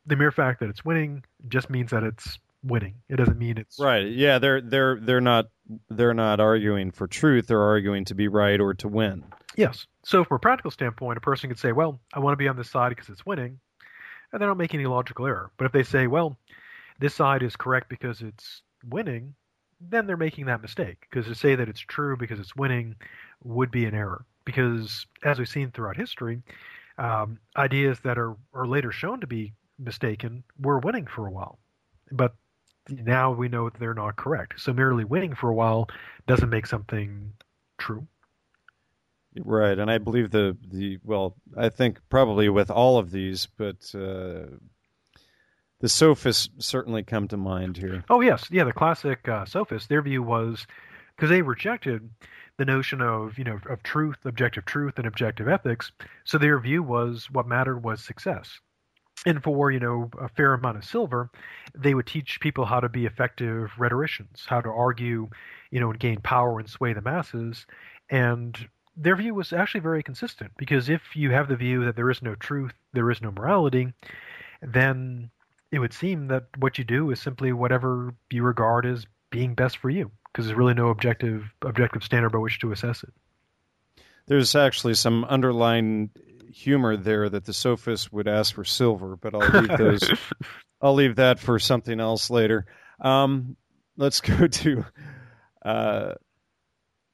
The 0.06 0.16
mere 0.16 0.32
fact 0.32 0.60
that 0.60 0.70
it's 0.70 0.84
winning 0.84 1.24
just 1.48 1.68
means 1.68 1.90
that 1.90 2.02
it's 2.02 2.38
winning. 2.62 2.94
It 3.08 3.16
doesn't 3.16 3.38
mean 3.38 3.58
it's 3.58 3.78
right. 3.78 4.06
Yeah, 4.06 4.38
they're 4.38 4.60
they're 4.60 4.98
they're 5.00 5.20
not 5.20 5.46
they're 5.88 6.14
not 6.14 6.40
arguing 6.40 6.90
for 6.90 7.06
truth. 7.06 7.46
They're 7.46 7.62
arguing 7.62 8.04
to 8.06 8.14
be 8.14 8.28
right 8.28 8.60
or 8.60 8.74
to 8.74 8.88
win. 8.88 9.24
Yes. 9.56 9.86
So 10.04 10.24
from 10.24 10.36
a 10.36 10.40
practical 10.40 10.70
standpoint, 10.70 11.18
a 11.18 11.20
person 11.20 11.48
could 11.48 11.58
say, 11.58 11.72
"Well, 11.72 12.00
I 12.12 12.18
want 12.18 12.32
to 12.32 12.36
be 12.36 12.48
on 12.48 12.56
this 12.56 12.70
side 12.70 12.90
because 12.90 13.08
it's 13.08 13.24
winning," 13.24 13.60
and 14.32 14.40
they 14.40 14.46
don't 14.46 14.58
make 14.58 14.74
any 14.74 14.86
logical 14.86 15.26
error. 15.26 15.50
But 15.56 15.66
if 15.66 15.72
they 15.72 15.82
say, 15.82 16.06
"Well, 16.06 16.36
this 16.98 17.14
side 17.14 17.42
is 17.42 17.56
correct 17.56 17.88
because 17.88 18.20
it's 18.20 18.62
winning," 18.84 19.34
then 19.80 20.06
they're 20.06 20.16
making 20.16 20.46
that 20.46 20.62
mistake. 20.62 21.06
Because 21.10 21.26
to 21.26 21.34
say 21.34 21.54
that 21.54 21.68
it's 21.68 21.80
true 21.80 22.16
because 22.16 22.40
it's 22.40 22.56
winning 22.56 22.96
would 23.42 23.70
be 23.70 23.86
an 23.86 23.94
error. 23.94 24.24
Because 24.44 25.06
as 25.22 25.38
we've 25.38 25.48
seen 25.48 25.70
throughout 25.70 25.96
history, 25.96 26.42
um, 26.98 27.38
ideas 27.56 28.00
that 28.00 28.18
are, 28.18 28.36
are 28.52 28.66
later 28.66 28.92
shown 28.92 29.20
to 29.20 29.26
be 29.26 29.54
mistaken 29.78 30.44
were 30.60 30.78
winning 30.78 31.06
for 31.06 31.26
a 31.26 31.30
while. 31.30 31.58
But 32.12 32.34
now 32.88 33.32
we 33.32 33.48
know 33.48 33.68
that 33.68 33.78
they're 33.78 33.94
not 33.94 34.16
correct. 34.16 34.60
So 34.60 34.72
merely 34.72 35.04
winning 35.04 35.34
for 35.34 35.50
a 35.50 35.54
while 35.54 35.88
doesn't 36.26 36.50
make 36.50 36.66
something 36.66 37.32
true. 37.78 38.06
Right, 39.36 39.78
and 39.78 39.90
I 39.90 39.98
believe 39.98 40.30
the 40.30 40.56
the 40.70 40.98
well, 41.02 41.34
I 41.56 41.68
think 41.68 41.98
probably 42.08 42.48
with 42.48 42.70
all 42.70 42.98
of 42.98 43.10
these, 43.10 43.48
but 43.56 43.92
uh, 43.94 44.46
the 45.80 45.88
sophists 45.88 46.48
certainly 46.58 47.02
come 47.02 47.26
to 47.28 47.36
mind 47.36 47.76
here. 47.76 48.04
Oh 48.08 48.20
yes, 48.20 48.46
yeah, 48.50 48.62
the 48.62 48.72
classic 48.72 49.28
uh, 49.28 49.44
sophists. 49.44 49.88
Their 49.88 50.02
view 50.02 50.22
was 50.22 50.68
because 51.16 51.30
they 51.30 51.42
rejected 51.42 52.08
the 52.58 52.64
notion 52.64 53.00
of 53.00 53.36
you 53.36 53.44
know 53.44 53.58
of 53.68 53.82
truth, 53.82 54.18
objective 54.24 54.66
truth, 54.66 54.98
and 54.98 55.06
objective 55.06 55.48
ethics. 55.48 55.90
So 56.22 56.38
their 56.38 56.60
view 56.60 56.84
was 56.84 57.28
what 57.28 57.48
mattered 57.48 57.82
was 57.82 58.04
success. 58.04 58.60
And 59.26 59.42
for 59.42 59.70
you 59.70 59.80
know 59.80 60.10
a 60.20 60.28
fair 60.28 60.52
amount 60.52 60.76
of 60.76 60.84
silver, 60.84 61.30
they 61.74 61.94
would 61.94 62.06
teach 62.06 62.40
people 62.40 62.66
how 62.66 62.80
to 62.80 62.88
be 62.88 63.06
effective 63.06 63.72
rhetoricians, 63.78 64.44
how 64.46 64.60
to 64.60 64.68
argue, 64.68 65.30
you 65.70 65.80
know, 65.80 65.90
and 65.90 65.98
gain 65.98 66.20
power 66.20 66.58
and 66.58 66.68
sway 66.68 66.92
the 66.92 67.00
masses. 67.00 67.66
And 68.10 68.68
their 68.96 69.16
view 69.16 69.34
was 69.34 69.52
actually 69.52 69.80
very 69.80 70.02
consistent 70.02 70.52
because 70.56 70.88
if 70.88 71.16
you 71.16 71.30
have 71.30 71.48
the 71.48 71.56
view 71.56 71.84
that 71.84 71.96
there 71.96 72.10
is 72.10 72.22
no 72.22 72.34
truth, 72.34 72.74
there 72.92 73.10
is 73.10 73.22
no 73.22 73.30
morality, 73.30 73.92
then 74.62 75.30
it 75.72 75.78
would 75.78 75.92
seem 75.92 76.28
that 76.28 76.44
what 76.58 76.78
you 76.78 76.84
do 76.84 77.10
is 77.10 77.20
simply 77.20 77.52
whatever 77.52 78.14
you 78.30 78.42
regard 78.42 78.86
as 78.86 79.06
being 79.30 79.54
best 79.54 79.78
for 79.78 79.90
you 79.90 80.10
because 80.26 80.46
there's 80.46 80.56
really 80.58 80.74
no 80.74 80.88
objective 80.88 81.52
objective 81.62 82.04
standard 82.04 82.30
by 82.30 82.38
which 82.38 82.60
to 82.60 82.72
assess 82.72 83.02
it. 83.02 83.12
There's 84.26 84.54
actually 84.54 84.94
some 84.94 85.24
underlying 85.24 86.10
humor 86.54 86.96
there 86.96 87.28
that 87.28 87.44
the 87.44 87.52
sophists 87.52 88.12
would 88.12 88.28
ask 88.28 88.54
for 88.54 88.64
silver, 88.64 89.16
but 89.16 89.34
I'll 89.34 89.60
leave 89.60 89.76
those. 89.76 90.10
I'll 90.80 90.94
leave 90.94 91.16
that 91.16 91.40
for 91.40 91.58
something 91.58 91.98
else 91.98 92.30
later. 92.30 92.66
Um, 93.00 93.56
let's 93.96 94.20
go 94.20 94.46
to 94.62 94.84
uh, 95.64 96.12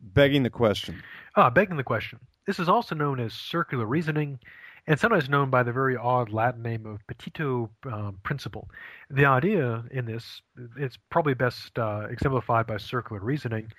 begging 0.01 0.43
the 0.43 0.51
question. 0.51 1.03
Ah, 1.37 1.49
begging 1.49 1.77
the 1.77 1.85
question. 1.85 2.19
This 2.47 2.59
is 2.59 2.69
also 2.69 2.95
known 2.95 3.19
as 3.19 3.33
circular 3.33 3.87
reasoning, 3.87 4.41
and 4.87 5.01
sometimes 5.01 5.29
known 5.29 5.51
by 5.51 5.63
the 5.63 5.73
very 5.73 5.97
odd 5.97 6.31
Latin 6.31 6.63
name 6.63 6.85
of 6.85 7.01
petitio 7.07 7.71
um, 7.87 8.19
principii. 8.23 8.65
The 9.09 9.25
idea 9.25 9.85
in 9.91 10.05
this, 10.05 10.43
it's 10.77 10.99
probably 11.11 11.35
best 11.35 11.79
uh, 11.79 12.09
exemplified 12.11 12.67
by 12.67 12.77
circular 12.77 13.23
reasoning, 13.23 13.73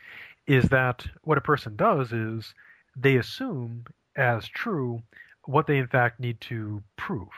is 0.47 0.65
that 0.69 1.05
what 1.23 1.37
a 1.37 1.41
person 1.41 1.75
does 1.75 2.11
is 2.11 2.53
they 2.95 3.17
assume 3.17 3.85
as 4.15 4.47
true 4.47 5.01
what 5.45 5.67
they 5.67 5.77
in 5.77 5.87
fact 5.87 6.19
need 6.19 6.39
to 6.41 6.81
prove. 6.97 7.29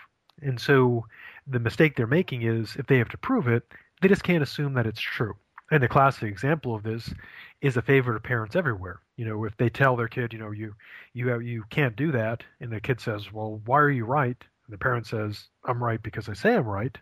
And 0.41 0.59
so 0.59 1.05
the 1.47 1.59
mistake 1.59 1.95
they're 1.95 2.07
making 2.07 2.43
is 2.43 2.75
if 2.77 2.87
they 2.87 2.97
have 2.97 3.09
to 3.09 3.17
prove 3.17 3.47
it, 3.47 3.63
they 4.01 4.07
just 4.07 4.23
can't 4.23 4.43
assume 4.43 4.73
that 4.73 4.87
it's 4.87 4.99
true. 5.01 5.35
And 5.71 5.81
the 5.81 5.87
classic 5.87 6.23
example 6.23 6.75
of 6.75 6.83
this 6.83 7.13
is 7.61 7.77
a 7.77 7.81
favorite 7.81 8.17
of 8.17 8.23
parents 8.23 8.55
everywhere. 8.55 9.01
You 9.15 9.25
know, 9.25 9.45
if 9.45 9.55
they 9.57 9.69
tell 9.69 9.95
their 9.95 10.07
kid, 10.07 10.33
you 10.33 10.39
know, 10.39 10.51
you 10.51 10.75
you 11.13 11.39
you 11.39 11.63
can't 11.69 11.95
do 11.95 12.11
that, 12.11 12.43
and 12.59 12.71
the 12.71 12.81
kid 12.81 12.99
says, 12.99 13.31
"Well, 13.31 13.61
why 13.65 13.79
are 13.79 13.89
you 13.89 14.05
right?" 14.05 14.37
and 14.67 14.73
the 14.73 14.77
parent 14.77 15.07
says, 15.07 15.49
"I'm 15.63 15.83
right 15.83 16.01
because 16.01 16.29
I 16.29 16.33
say 16.33 16.55
I'm 16.55 16.67
right," 16.67 16.97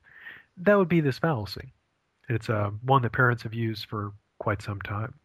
that 0.58 0.78
would 0.78 0.90
be 0.90 1.02
this 1.02 1.20
fallacy. 1.20 1.74
It's 2.30 2.50
uh, 2.50 2.72
one 2.84 3.02
that 3.02 3.12
parents 3.12 3.44
have 3.44 3.54
used 3.54 3.88
for 3.88 4.14
quite 4.40 4.62
some 4.62 4.82
time. 4.82 5.16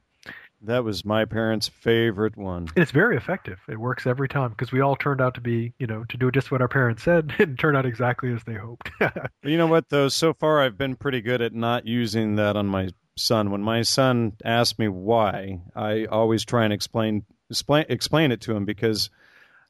That 0.66 0.84
was 0.84 1.04
my 1.04 1.24
parents' 1.24 1.68
favorite 1.68 2.36
one. 2.36 2.68
And 2.74 2.82
it's 2.82 2.90
very 2.90 3.16
effective. 3.16 3.60
It 3.68 3.78
works 3.78 4.06
every 4.06 4.28
time 4.28 4.50
because 4.50 4.72
we 4.72 4.80
all 4.80 4.96
turned 4.96 5.20
out 5.20 5.34
to 5.34 5.40
be, 5.40 5.72
you 5.78 5.86
know, 5.86 6.04
to 6.08 6.16
do 6.16 6.30
just 6.30 6.50
what 6.50 6.60
our 6.60 6.68
parents 6.68 7.02
said 7.02 7.32
and 7.38 7.58
turn 7.58 7.76
out 7.76 7.86
exactly 7.86 8.32
as 8.32 8.42
they 8.44 8.54
hoped. 8.54 8.90
you 9.42 9.56
know 9.56 9.66
what, 9.66 9.88
though? 9.88 10.08
So 10.08 10.34
far, 10.34 10.60
I've 10.60 10.76
been 10.76 10.96
pretty 10.96 11.20
good 11.20 11.40
at 11.40 11.52
not 11.52 11.86
using 11.86 12.36
that 12.36 12.56
on 12.56 12.66
my 12.66 12.90
son. 13.16 13.50
When 13.50 13.62
my 13.62 13.82
son 13.82 14.36
asks 14.44 14.78
me 14.78 14.88
why, 14.88 15.60
I 15.74 16.06
always 16.06 16.44
try 16.44 16.64
and 16.64 16.72
explain 16.72 17.24
explain, 17.50 17.86
explain 17.88 18.32
it 18.32 18.40
to 18.42 18.54
him 18.54 18.64
because 18.64 19.10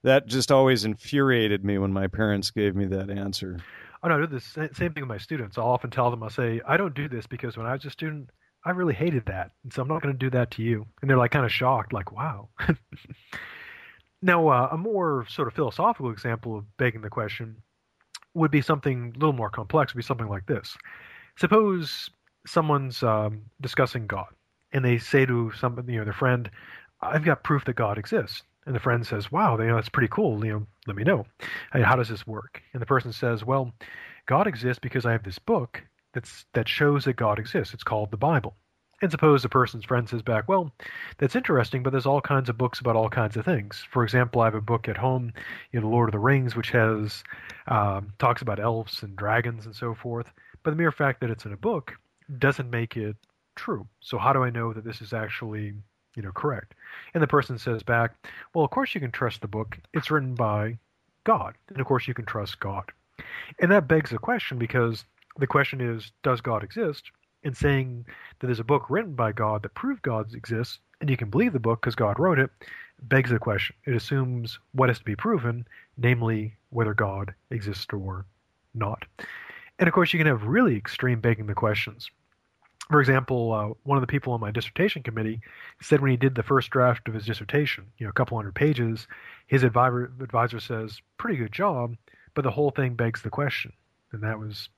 that 0.03 0.27
just 0.27 0.51
always 0.51 0.85
infuriated 0.85 1.65
me 1.65 1.79
when 1.79 1.93
my 1.93 2.07
parents 2.07 2.51
gave 2.51 2.75
me 2.75 2.87
that 2.87 3.11
answer. 3.11 3.59
Oh 4.03 4.09
no, 4.09 4.17
I 4.17 4.21
do 4.21 4.27
the 4.27 4.41
same 4.41 4.93
thing 4.93 5.03
with 5.03 5.09
my 5.09 5.19
students. 5.19 5.59
I'll 5.59 5.67
often 5.67 5.91
tell 5.91 6.11
them, 6.11 6.23
I'll 6.23 6.31
say, 6.31 6.61
I 6.67 6.77
don't 6.77 6.95
do 6.95 7.09
this 7.09 7.27
because 7.27 7.57
when 7.57 7.67
I 7.67 7.73
was 7.73 7.85
a 7.85 7.91
student, 7.91 8.31
I 8.67 8.71
really 8.71 8.95
hated 8.95 9.27
that, 9.27 9.53
so 9.71 9.81
I'm 9.81 9.87
not 9.87 10.03
going 10.03 10.13
to 10.13 10.19
do 10.19 10.29
that 10.31 10.51
to 10.53 10.63
you. 10.63 10.87
And 11.01 11.09
they're 11.09 11.17
like 11.17 11.31
kind 11.31 11.45
of 11.45 11.53
shocked, 11.53 11.93
like, 11.93 12.11
wow. 12.11 12.49
now, 14.23 14.49
uh, 14.49 14.69
a 14.73 14.77
more 14.77 15.25
sort 15.29 15.47
of 15.47 15.55
philosophical 15.55 16.11
example 16.11 16.59
of 16.59 16.77
begging 16.77 17.01
the 17.01 17.09
question 17.09 17.63
would 18.35 18.51
be 18.51 18.61
something 18.61 19.13
a 19.15 19.19
little 19.21 19.33
more 19.33 19.51
complex. 19.51 19.95
Would 19.95 20.01
be 20.01 20.05
something 20.05 20.29
like 20.29 20.47
this: 20.47 20.77
Suppose 21.37 22.11
someone's 22.45 23.05
um, 23.05 23.43
discussing 23.61 24.09
God, 24.09 24.35
and 24.73 24.85
they 24.85 24.99
say 24.99 25.25
to 25.27 25.53
somebody, 25.57 25.93
you 25.93 26.01
know, 26.01 26.05
their 26.05 26.13
friend, 26.13 26.51
"I've 27.01 27.25
got 27.25 27.45
proof 27.45 27.65
that 27.67 27.77
God 27.77 27.99
exists." 27.99 28.43
And 28.67 28.75
the 28.75 28.81
friend 28.81 29.07
says, 29.07 29.31
"Wow, 29.31 29.57
you 29.61 29.69
know, 29.69 29.77
that's 29.77 29.89
pretty 29.89 30.09
cool. 30.11 30.45
You 30.45 30.53
know, 30.53 30.67
let 30.89 30.97
me 30.97 31.05
know. 31.05 31.25
How 31.71 31.95
does 31.95 32.09
this 32.09 32.27
work?" 32.27 32.63
And 32.73 32.83
the 32.83 32.87
person 32.87 33.13
says, 33.13 33.45
"Well, 33.45 33.73
God 34.27 34.49
exists 34.49 34.81
because 34.81 35.07
I 35.07 35.13
have 35.13 35.23
this 35.23 35.39
book 35.39 35.85
that's 36.17 36.47
that 36.55 36.67
shows 36.67 37.05
that 37.05 37.17
God 37.17 37.39
exists. 37.39 37.75
It's 37.75 37.85
called 37.85 38.11
the 38.11 38.17
Bible. 38.17 38.57
And 39.03 39.11
suppose 39.11 39.43
the 39.43 39.51
person's 39.51 39.85
friend 39.85 40.09
says 40.09 40.23
back, 40.23 40.49
well, 40.49 40.73
that's 41.19 41.37
interesting, 41.37 41.83
but 41.83 41.91
there's 41.91 42.07
all 42.07 42.23
kinds 42.23 42.49
of 42.49 42.57
books 42.57 42.81
about 42.81 42.97
all 42.97 43.11
kinds 43.11 43.37
of 43.37 43.45
things. 43.45 43.85
For 43.91 44.03
example, 44.03 44.41
I 44.41 44.47
have 44.47 44.55
a 44.55 44.63
book 44.63 44.89
at 44.89 44.97
home, 44.97 45.35
you 45.71 45.79
know, 45.79 45.87
The 45.87 45.93
Lord 45.93 46.09
of 46.09 46.13
the 46.13 46.19
Rings, 46.19 46.57
which 46.57 46.71
has 46.71 47.23
um, 47.69 48.15
talks 48.19 48.41
about 48.41 48.59
elves 48.59 49.03
and 49.03 49.15
dragons 49.15 49.67
and 49.67 49.77
so 49.77 49.95
forth. 49.95 50.31
But 50.63 50.71
the 50.71 50.77
mere 50.77 50.93
fact 50.93 51.21
that 51.21 51.29
it's 51.29 51.45
in 51.45 51.53
a 51.53 51.59
book 51.59 51.93
doesn't 52.39 52.71
make 52.71 52.97
it 52.97 53.17
true. 53.55 53.87
So 54.01 54.17
how 54.17 54.33
do 54.33 54.43
I 54.43 54.49
know 54.49 54.73
that 54.73 54.85
this 54.85 55.03
is 55.03 55.13
actually, 55.13 55.75
you 56.15 56.23
know, 56.23 56.33
correct? 56.33 56.75
And 57.13 57.23
the 57.23 57.27
person 57.27 57.59
says 57.59 57.83
back, 57.83 58.15
well, 58.55 58.65
of 58.65 58.71
course 58.71 58.95
you 58.95 59.03
can 59.03 59.13
trust 59.13 59.43
the 59.43 59.49
book. 59.49 59.77
It's 59.93 60.11
written 60.11 60.35
by 60.35 60.79
God, 61.25 61.55
and 61.69 61.81
of 61.81 61.87
course 61.87 62.09
you 62.09 62.15
can 62.15 62.25
trust 62.25 62.61
God. 62.61 62.91
And 63.61 63.71
that 63.71 63.89
begs 63.89 64.09
the 64.09 64.19
question 64.19 64.57
because 64.59 65.05
the 65.39 65.47
question 65.47 65.81
is, 65.81 66.13
does 66.23 66.41
God 66.41 66.63
exist? 66.63 67.11
And 67.45 67.57
saying 67.57 68.07
that 68.39 68.47
there's 68.47 68.61
a 68.61 68.65
book 68.65 68.87
written 68.89 69.15
by 69.15 69.33
God 69.33 69.63
that 69.63 69.75
proves 69.75 70.01
God 70.01 70.35
exists, 70.35 70.81
and 71.01 71.09
you 71.09 71.17
can 71.17 71.31
believe 71.31 71.53
the 71.53 71.61
book 71.61 71.81
because 71.81 71.95
God 71.95 72.19
wrote 72.19 72.39
it, 72.39 72.51
begs 73.03 73.31
the 73.31 73.39
question. 73.39 73.77
It 73.85 73.95
assumes 73.95 74.59
what 74.73 74.91
is 74.91 74.99
to 74.99 75.05
be 75.05 75.17
proven, 75.17 75.67
namely 75.97 76.55
whether 76.71 76.95
God 76.95 77.35
exists 77.51 77.87
or 77.93 78.25
not. 78.75 79.05
And 79.79 79.89
of 79.89 79.95
course, 79.95 80.13
you 80.13 80.19
can 80.19 80.27
have 80.27 80.45
really 80.45 80.77
extreme 80.77 81.21
begging 81.21 81.47
the 81.47 81.55
questions. 81.55 82.11
For 82.91 83.01
example, 83.01 83.53
uh, 83.53 83.75
one 83.83 83.99
of 83.99 84.03
the 84.03 84.07
people 84.07 84.33
on 84.33 84.41
my 84.41 84.53
dissertation 84.53 85.03
committee 85.03 85.41
said 85.83 86.01
when 86.01 86.13
he 86.13 86.17
did 86.17 86.35
the 86.35 86.43
first 86.43 86.71
draft 86.71 87.09
of 87.09 87.15
his 87.15 87.27
dissertation, 87.27 87.85
you 87.99 88.07
know, 88.07 88.11
a 88.11 88.13
couple 88.13 88.39
hundred 88.39 88.55
pages, 88.55 89.09
his 89.49 89.65
advisor, 89.65 90.13
advisor 90.21 90.61
says, 90.61 91.01
pretty 91.19 91.37
good 91.37 91.53
job, 91.53 91.97
but 92.35 92.43
the 92.43 92.51
whole 92.51 92.71
thing 92.71 92.95
begs 92.95 93.23
the 93.23 93.31
question. 93.31 93.73
And 94.13 94.23
that 94.23 94.39
was 94.39 94.69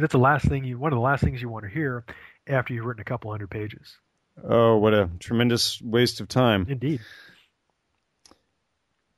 that's 0.00 0.12
the 0.12 0.18
last 0.18 0.46
thing 0.46 0.64
you 0.64 0.78
one 0.78 0.92
of 0.92 0.96
the 0.96 1.02
last 1.02 1.22
things 1.22 1.40
you 1.40 1.48
want 1.48 1.64
to 1.64 1.70
hear 1.70 2.04
after 2.46 2.74
you've 2.74 2.84
written 2.84 3.00
a 3.00 3.04
couple 3.04 3.30
hundred 3.30 3.50
pages. 3.50 3.96
Oh, 4.42 4.76
what 4.78 4.94
a 4.94 5.10
tremendous 5.18 5.80
waste 5.82 6.20
of 6.20 6.28
time! 6.28 6.66
Indeed. 6.68 7.00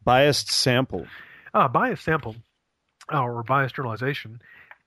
Biased 0.03 0.51
sample. 0.51 1.07
Uh, 1.53 1.69
biased 1.69 2.05
sample, 2.05 2.37
uh, 3.13 3.23
or 3.23 3.43
biased 3.43 3.77
generalization. 3.77 4.41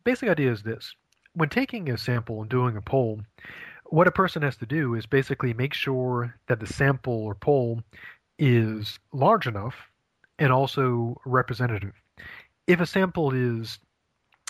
Basic 0.03 0.29
idea 0.29 0.51
is 0.51 0.63
this: 0.63 0.93
when 1.33 1.49
taking 1.49 1.89
a 1.89 1.97
sample 1.97 2.41
and 2.41 2.49
doing 2.49 2.75
a 2.77 2.81
poll, 2.81 3.21
what 3.85 4.07
a 4.07 4.11
person 4.11 4.41
has 4.41 4.57
to 4.57 4.65
do 4.65 4.95
is 4.95 5.05
basically 5.05 5.53
make 5.53 5.73
sure 5.73 6.35
that 6.47 6.59
the 6.59 6.67
sample 6.67 7.23
or 7.23 7.35
poll 7.35 7.81
is 8.37 8.99
large 9.13 9.47
enough 9.47 9.75
and 10.37 10.51
also 10.51 11.19
representative. 11.25 11.93
If 12.67 12.81
a 12.81 12.85
sample 12.85 13.33
is 13.33 13.79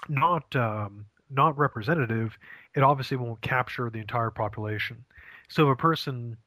not 0.09 0.55
um, 0.55 1.05
not 1.29 1.57
representative, 1.57 2.37
it 2.75 2.83
obviously 2.83 3.17
won't 3.17 3.41
capture 3.41 3.89
the 3.89 3.99
entire 3.99 4.31
population. 4.31 5.05
So 5.49 5.69
if 5.69 5.73
a 5.73 5.75
person 5.77 6.37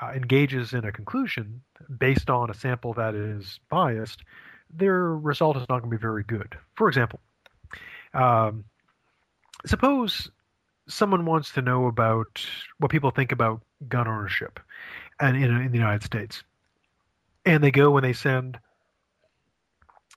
uh, 0.00 0.12
engages 0.14 0.72
in 0.72 0.84
a 0.84 0.92
conclusion 0.92 1.62
based 1.98 2.30
on 2.30 2.50
a 2.50 2.54
sample 2.54 2.94
that 2.94 3.14
is 3.14 3.60
biased, 3.68 4.22
their 4.70 5.14
result 5.14 5.56
is 5.56 5.62
not 5.68 5.80
going 5.80 5.90
to 5.90 5.96
be 5.96 6.00
very 6.00 6.24
good. 6.24 6.56
For 6.74 6.88
example, 6.88 7.20
um, 8.14 8.64
suppose 9.66 10.30
someone 10.88 11.24
wants 11.24 11.52
to 11.52 11.62
know 11.62 11.86
about 11.86 12.46
what 12.78 12.90
people 12.90 13.10
think 13.10 13.32
about 13.32 13.60
gun 13.88 14.08
ownership 14.08 14.60
and 15.20 15.36
in, 15.36 15.54
in 15.60 15.72
the 15.72 15.78
United 15.78 16.02
States, 16.02 16.42
and 17.44 17.62
they 17.62 17.70
go 17.70 17.96
and 17.96 18.04
they 18.04 18.12
send 18.12 18.58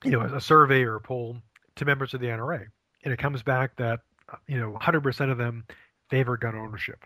you 0.04 0.12
know 0.12 0.22
a 0.22 0.42
survey 0.42 0.84
or 0.84 0.96
a 0.96 1.02
poll 1.02 1.38
to 1.76 1.86
members 1.86 2.14
of 2.14 2.22
the 2.22 2.28
NRA, 2.28 2.66
and 3.04 3.14
it 3.14 3.18
comes 3.18 3.44
back 3.44 3.76
that 3.78 4.02
you 4.48 4.60
know 4.60 4.78
100% 4.80 5.32
of 5.32 5.38
them 5.38 5.66
favor 6.10 6.38
gun 6.38 6.56
ownership. 6.56 7.06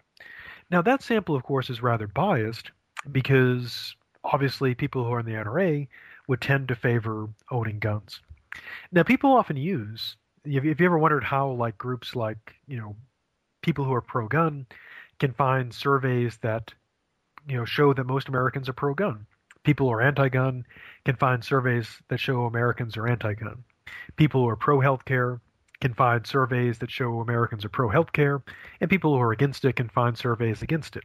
Now 0.71 0.81
that 0.81 1.03
sample, 1.03 1.35
of 1.35 1.43
course, 1.43 1.69
is 1.69 1.83
rather 1.83 2.07
biased 2.07 2.71
because 3.11 3.95
obviously 4.23 4.73
people 4.73 5.03
who 5.03 5.11
are 5.13 5.19
in 5.19 5.25
the 5.25 5.33
NRA 5.33 5.87
would 6.27 6.41
tend 6.41 6.67
to 6.67 6.75
favor 6.75 7.29
owning 7.51 7.79
guns. 7.79 8.21
Now 8.91 9.03
people 9.03 9.31
often 9.31 9.57
use. 9.57 10.17
if 10.43 10.79
you 10.79 10.85
ever 10.85 10.97
wondered 10.97 11.23
how 11.23 11.51
like 11.51 11.77
groups 11.77 12.15
like 12.15 12.55
you 12.67 12.77
know 12.77 12.95
people 13.61 13.85
who 13.85 13.93
are 13.93 14.01
pro-gun 14.01 14.65
can 15.19 15.33
find 15.33 15.73
surveys 15.73 16.37
that 16.37 16.73
you 17.47 17.57
know 17.57 17.65
show 17.65 17.93
that 17.93 18.05
most 18.05 18.27
Americans 18.27 18.69
are 18.69 18.73
pro-gun? 18.73 19.25
People 19.63 19.87
who 19.87 19.93
are 19.93 20.01
anti-gun 20.01 20.65
can 21.05 21.15
find 21.15 21.43
surveys 21.43 21.99
that 22.09 22.19
show 22.19 22.45
Americans 22.45 22.97
are 22.97 23.07
anti-gun. 23.07 23.63
People 24.15 24.41
who 24.41 24.49
are 24.49 24.55
pro-healthcare 24.55 25.39
can 25.81 25.93
find 25.93 26.25
surveys 26.25 26.79
that 26.79 26.91
show 26.91 27.19
Americans 27.19 27.65
are 27.65 27.69
pro 27.69 27.89
healthcare, 27.89 28.41
and 28.79 28.89
people 28.89 29.13
who 29.13 29.21
are 29.21 29.31
against 29.31 29.65
it 29.65 29.75
can 29.75 29.89
find 29.89 30.17
surveys 30.17 30.61
against 30.61 30.95
it. 30.95 31.03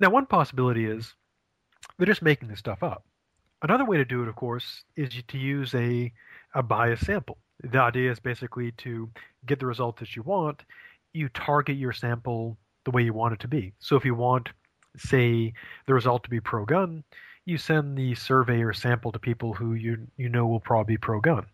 Now, 0.00 0.10
one 0.10 0.26
possibility 0.26 0.84
is 0.86 1.14
They're 1.96 2.06
just 2.06 2.22
making 2.22 2.48
this 2.48 2.58
stuff 2.58 2.82
up. 2.82 3.04
Another 3.62 3.84
way 3.84 3.96
to 3.96 4.04
do 4.04 4.22
it, 4.22 4.28
of 4.28 4.36
course, 4.36 4.84
is 4.96 5.10
to 5.26 5.38
use 5.38 5.74
a, 5.74 6.12
a 6.54 6.62
bias 6.62 7.00
sample. 7.00 7.38
The 7.62 7.80
idea 7.80 8.12
is 8.12 8.20
basically 8.20 8.72
to 8.78 9.10
get 9.46 9.58
the 9.58 9.66
result 9.66 9.98
that 9.98 10.14
you 10.14 10.22
want, 10.22 10.62
you 11.12 11.28
target 11.30 11.76
your 11.76 11.92
sample 11.92 12.56
the 12.84 12.92
way 12.92 13.02
you 13.02 13.12
want 13.12 13.34
it 13.34 13.40
to 13.40 13.48
be. 13.48 13.72
So 13.80 13.96
if 13.96 14.04
you 14.04 14.14
want, 14.14 14.50
say, 14.96 15.52
the 15.86 15.94
result 15.94 16.22
to 16.24 16.30
be 16.30 16.40
pro 16.40 16.64
gun, 16.64 17.02
you 17.48 17.56
send 17.56 17.96
the 17.96 18.14
survey 18.14 18.60
or 18.60 18.74
sample 18.74 19.10
to 19.10 19.18
people 19.18 19.54
who 19.54 19.72
you 19.72 20.06
you 20.18 20.28
know 20.28 20.46
will 20.46 20.60
probably 20.60 20.94
be 20.94 20.98
pro 20.98 21.18
gun. 21.18 21.46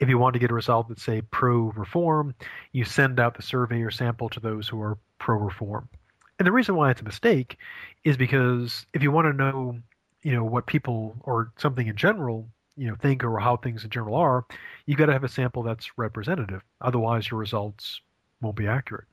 If 0.00 0.08
you 0.08 0.18
want 0.18 0.34
to 0.34 0.40
get 0.40 0.50
a 0.50 0.54
result 0.54 0.88
that's 0.88 1.04
say 1.04 1.22
pro 1.22 1.72
reform, 1.76 2.34
you 2.72 2.84
send 2.84 3.20
out 3.20 3.36
the 3.36 3.42
survey 3.42 3.82
or 3.82 3.92
sample 3.92 4.28
to 4.30 4.40
those 4.40 4.66
who 4.66 4.82
are 4.82 4.98
pro 5.20 5.36
reform. 5.36 5.88
And 6.40 6.46
the 6.46 6.52
reason 6.52 6.74
why 6.74 6.90
it's 6.90 7.00
a 7.00 7.04
mistake 7.04 7.58
is 8.02 8.16
because 8.16 8.86
if 8.92 9.04
you 9.04 9.12
want 9.12 9.26
to 9.26 9.32
know, 9.32 9.78
you 10.22 10.32
know, 10.32 10.44
what 10.44 10.66
people 10.66 11.14
or 11.20 11.52
something 11.58 11.86
in 11.86 11.96
general, 11.96 12.48
you 12.76 12.88
know, 12.88 12.96
think 12.96 13.22
or 13.22 13.38
how 13.38 13.56
things 13.56 13.84
in 13.84 13.90
general 13.90 14.16
are, 14.16 14.44
you've 14.84 14.98
got 14.98 15.06
to 15.06 15.12
have 15.12 15.24
a 15.24 15.28
sample 15.28 15.62
that's 15.62 15.96
representative. 15.96 16.62
Otherwise, 16.80 17.30
your 17.30 17.38
results 17.38 18.00
won't 18.40 18.56
be 18.56 18.66
accurate. 18.66 19.06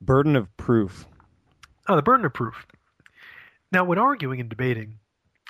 Burden 0.00 0.34
of 0.34 0.54
proof. 0.56 1.06
Oh, 1.90 1.96
the 1.96 2.02
burden 2.02 2.26
of 2.26 2.34
proof. 2.34 2.66
Now, 3.72 3.84
when 3.84 3.98
arguing 3.98 4.40
and 4.40 4.50
debating, 4.50 4.98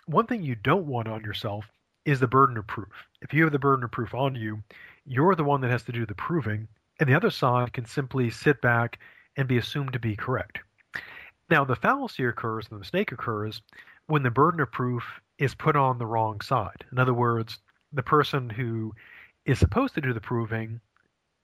one 0.06 0.26
thing 0.26 0.44
you 0.44 0.54
don't 0.54 0.86
want 0.86 1.08
on 1.08 1.24
yourself 1.24 1.66
is 2.04 2.20
the 2.20 2.28
burden 2.28 2.56
of 2.56 2.66
proof. 2.66 2.92
If 3.20 3.34
you 3.34 3.42
have 3.42 3.50
the 3.50 3.58
burden 3.58 3.84
of 3.84 3.90
proof 3.90 4.14
on 4.14 4.36
you, 4.36 4.62
you're 5.04 5.34
the 5.34 5.42
one 5.42 5.60
that 5.62 5.70
has 5.72 5.82
to 5.84 5.92
do 5.92 6.06
the 6.06 6.14
proving, 6.14 6.68
and 7.00 7.08
the 7.08 7.14
other 7.14 7.30
side 7.30 7.72
can 7.72 7.86
simply 7.86 8.30
sit 8.30 8.60
back 8.60 9.00
and 9.36 9.48
be 9.48 9.58
assumed 9.58 9.92
to 9.94 9.98
be 9.98 10.14
correct. 10.14 10.60
Now, 11.50 11.64
the 11.64 11.74
fallacy 11.74 12.24
occurs, 12.24 12.68
the 12.68 12.78
mistake 12.78 13.10
occurs, 13.10 13.60
when 14.06 14.22
the 14.22 14.30
burden 14.30 14.60
of 14.60 14.70
proof 14.70 15.02
is 15.38 15.56
put 15.56 15.74
on 15.74 15.98
the 15.98 16.06
wrong 16.06 16.40
side. 16.40 16.84
In 16.92 17.00
other 17.00 17.14
words, 17.14 17.58
the 17.92 18.02
person 18.04 18.48
who 18.48 18.94
is 19.44 19.58
supposed 19.58 19.94
to 19.94 20.00
do 20.00 20.12
the 20.12 20.20
proving 20.20 20.80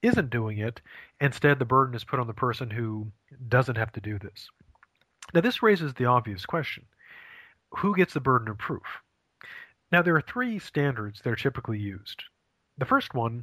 isn't 0.02 0.30
doing 0.30 0.58
it. 0.58 0.80
Instead, 1.20 1.58
the 1.58 1.64
burden 1.64 1.96
is 1.96 2.04
put 2.04 2.20
on 2.20 2.28
the 2.28 2.32
person 2.32 2.70
who 2.70 3.10
doesn't 3.48 3.76
have 3.76 3.90
to 3.92 4.00
do 4.00 4.20
this. 4.20 4.48
Now, 5.34 5.40
this 5.40 5.64
raises 5.64 5.94
the 5.94 6.04
obvious 6.04 6.46
question 6.46 6.84
who 7.78 7.96
gets 7.96 8.14
the 8.14 8.20
burden 8.20 8.46
of 8.48 8.56
proof? 8.56 9.02
Now, 9.90 10.00
there 10.00 10.14
are 10.14 10.22
three 10.22 10.60
standards 10.60 11.20
that 11.20 11.30
are 11.30 11.36
typically 11.36 11.78
used. 11.78 12.22
The 12.78 12.84
first 12.84 13.14
one 13.14 13.42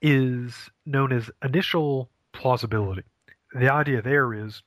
is 0.00 0.70
known 0.86 1.12
as 1.12 1.30
initial 1.44 2.08
plausibility. 2.32 3.02
The 3.54 3.70
idea 3.70 4.00
there 4.00 4.32
is 4.32 4.62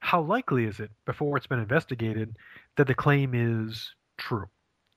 how 0.00 0.20
likely 0.20 0.64
is 0.66 0.78
it, 0.78 0.90
before 1.06 1.38
it's 1.38 1.46
been 1.46 1.58
investigated, 1.58 2.36
that 2.76 2.86
the 2.86 2.94
claim 2.94 3.34
is 3.34 3.94
true? 4.18 4.48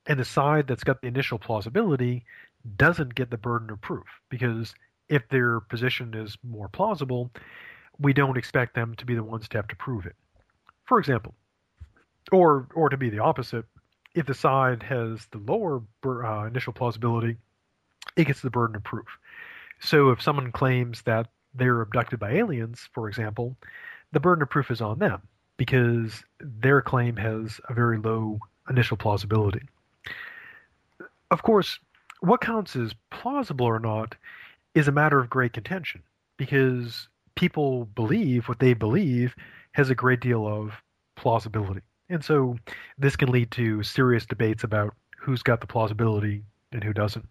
And 0.06 0.20
the 0.20 0.26
side 0.26 0.68
that's 0.68 0.84
got 0.84 1.02
the 1.02 1.08
initial 1.08 1.40
plausibility 1.40 2.26
doesn't 2.76 3.16
get 3.16 3.30
the 3.30 3.38
burden 3.38 3.70
of 3.70 3.80
proof 3.80 4.08
because 4.30 4.76
if 5.08 5.28
their 5.30 5.62
position 5.62 6.14
is 6.14 6.38
more 6.44 6.68
plausible, 6.68 7.32
we 7.98 8.12
don't 8.12 8.38
expect 8.38 8.76
them 8.76 8.94
to 8.96 9.06
be 9.06 9.16
the 9.16 9.24
ones 9.24 9.48
to 9.48 9.58
have 9.58 9.68
to 9.70 9.76
prove 9.78 10.06
it. 10.06 10.16
For 10.86 11.00
example, 11.00 11.34
or 12.32 12.68
or 12.74 12.90
to 12.90 12.98
be 12.98 13.10
the 13.10 13.20
opposite, 13.20 13.66
if 14.16 14.26
the 14.26 14.34
side 14.34 14.84
has 14.84 15.28
the 15.32 15.40
lower 15.40 15.82
uh, 16.06 16.46
initial 16.46 16.74
plausibility, 16.74 17.38
it 18.16 18.26
gets 18.26 18.42
the 18.42 18.50
burden 18.50 18.76
of 18.76 18.84
proof. 18.84 19.08
So 19.80 20.12
if 20.12 20.22
someone 20.22 20.52
claims 20.52 21.02
that 21.04 21.28
they're 21.54 21.82
abducted 21.82 22.20
by 22.20 22.32
aliens, 22.34 22.90
for 22.94 23.08
example, 23.08 23.56
the 24.12 24.20
burden 24.20 24.42
of 24.42 24.50
proof 24.50 24.72
is 24.72 24.82
on 24.82 25.00
them 25.00 25.22
because 25.58 26.24
their 26.40 26.82
claim 26.82 27.16
has 27.18 27.60
a 27.70 27.74
very 27.74 27.98
low 27.98 28.40
initial 28.70 28.98
plausibility. 28.98 29.62
Of 31.32 31.44
course, 31.44 31.80
what 32.22 32.42
counts 32.42 32.76
as 32.76 32.94
plausible 33.10 33.66
or 33.66 33.80
not 33.80 34.16
is 34.76 34.88
a 34.88 34.92
matter 34.92 35.20
of 35.20 35.30
great 35.30 35.54
contention 35.54 36.02
because 36.38 37.08
people 37.36 37.86
believe 37.86 38.48
what 38.48 38.60
they 38.60 38.74
believe 38.74 39.36
has 39.74 39.90
a 39.90 39.96
great 39.96 40.20
deal 40.20 40.48
of 40.48 40.72
plausibility. 41.16 41.82
And 42.10 42.24
so 42.24 42.58
this 42.98 43.16
can 43.16 43.30
lead 43.30 43.52
to 43.52 43.84
serious 43.84 44.26
debates 44.26 44.64
about 44.64 44.96
who's 45.18 45.44
got 45.44 45.62
the 45.62 45.68
plausibility 45.68 46.44
and 46.72 46.84
who 46.84 46.94
doesn't. 46.94 47.28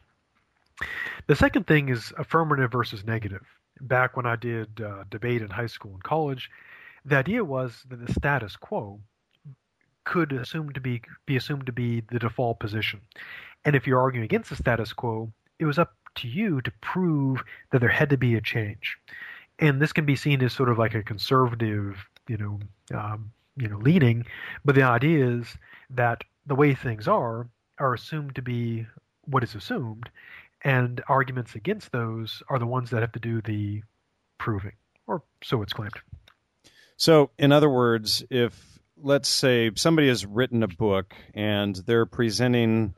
The 1.26 1.36
second 1.36 1.66
thing 1.66 1.88
is 1.88 2.12
affirmative 2.18 2.72
versus 2.72 3.04
negative. 3.04 3.42
Back 3.80 4.16
when 4.16 4.26
I 4.26 4.36
did 4.36 4.80
uh, 4.80 5.04
debate 5.10 5.42
in 5.42 5.50
high 5.50 5.66
school 5.66 5.92
and 5.92 6.02
college, 6.02 6.50
the 7.04 7.16
idea 7.16 7.44
was 7.44 7.84
that 7.88 8.04
the 8.04 8.12
status 8.12 8.56
quo 8.56 9.00
could 10.04 10.32
assume 10.32 10.72
to 10.72 10.80
be 10.80 11.02
be 11.26 11.36
assumed 11.36 11.66
to 11.66 11.72
be 11.72 12.00
the 12.00 12.18
default 12.18 12.58
position. 12.58 13.00
And 13.64 13.76
if 13.76 13.86
you're 13.86 14.00
arguing 14.00 14.24
against 14.24 14.50
the 14.50 14.56
status 14.56 14.92
quo, 14.92 15.32
it 15.58 15.64
was 15.64 15.78
up 15.78 15.94
to 16.16 16.28
you 16.28 16.60
to 16.62 16.72
prove 16.80 17.42
that 17.70 17.80
there 17.80 17.88
had 17.88 18.10
to 18.10 18.16
be 18.16 18.34
a 18.34 18.40
change. 18.40 18.98
And 19.58 19.80
this 19.80 19.92
can 19.92 20.04
be 20.04 20.16
seen 20.16 20.42
as 20.42 20.52
sort 20.52 20.68
of 20.68 20.78
like 20.78 20.94
a 20.94 21.02
conservative, 21.02 22.04
you 22.28 22.36
know, 22.36 22.60
um, 22.98 23.32
you 23.56 23.68
know, 23.68 23.78
leaning. 23.78 24.26
But 24.64 24.74
the 24.74 24.82
idea 24.82 25.28
is 25.28 25.56
that 25.90 26.24
the 26.46 26.54
way 26.54 26.74
things 26.74 27.08
are 27.08 27.48
are 27.78 27.94
assumed 27.94 28.34
to 28.36 28.42
be 28.42 28.86
what 29.22 29.42
is 29.42 29.54
assumed, 29.54 30.10
and 30.62 31.02
arguments 31.08 31.54
against 31.54 31.92
those 31.92 32.42
are 32.48 32.58
the 32.58 32.66
ones 32.66 32.90
that 32.90 33.00
have 33.00 33.12
to 33.12 33.20
do 33.20 33.40
the 33.40 33.82
proving, 34.38 34.72
or 35.06 35.22
so 35.42 35.62
it's 35.62 35.72
claimed. 35.72 35.94
So, 36.96 37.30
in 37.38 37.52
other 37.52 37.70
words, 37.70 38.22
if 38.30 38.80
let's 38.96 39.28
say 39.28 39.70
somebody 39.74 40.08
has 40.08 40.24
written 40.24 40.62
a 40.62 40.68
book 40.68 41.14
and 41.34 41.74
they're 41.74 42.06
presenting 42.06 42.94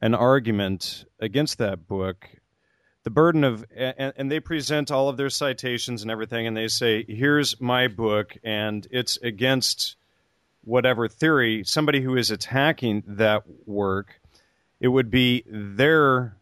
an 0.00 0.14
argument 0.14 1.04
against 1.20 1.58
that 1.58 1.86
book, 1.86 2.28
the 3.04 3.10
burden 3.10 3.44
of 3.44 3.64
and, 3.74 4.12
and, 4.16 4.30
they 4.30 4.40
present 4.40 4.90
all 4.90 5.08
of 5.08 5.16
their 5.16 5.30
citations 5.30 6.02
and 6.02 6.10
everything 6.10 6.46
and 6.46 6.56
they 6.56 6.68
say 6.68 7.04
here's 7.06 7.60
my 7.60 7.86
book 7.88 8.36
and 8.42 8.86
it's 8.90 9.16
against 9.18 9.96
whatever 10.64 11.06
theory 11.06 11.62
somebody 11.64 12.00
who 12.00 12.16
is 12.16 12.30
attacking 12.30 13.02
that 13.06 13.42
work 13.66 14.20
it 14.80 14.88
would 14.88 15.10
be 15.10 15.44
their 15.46 16.36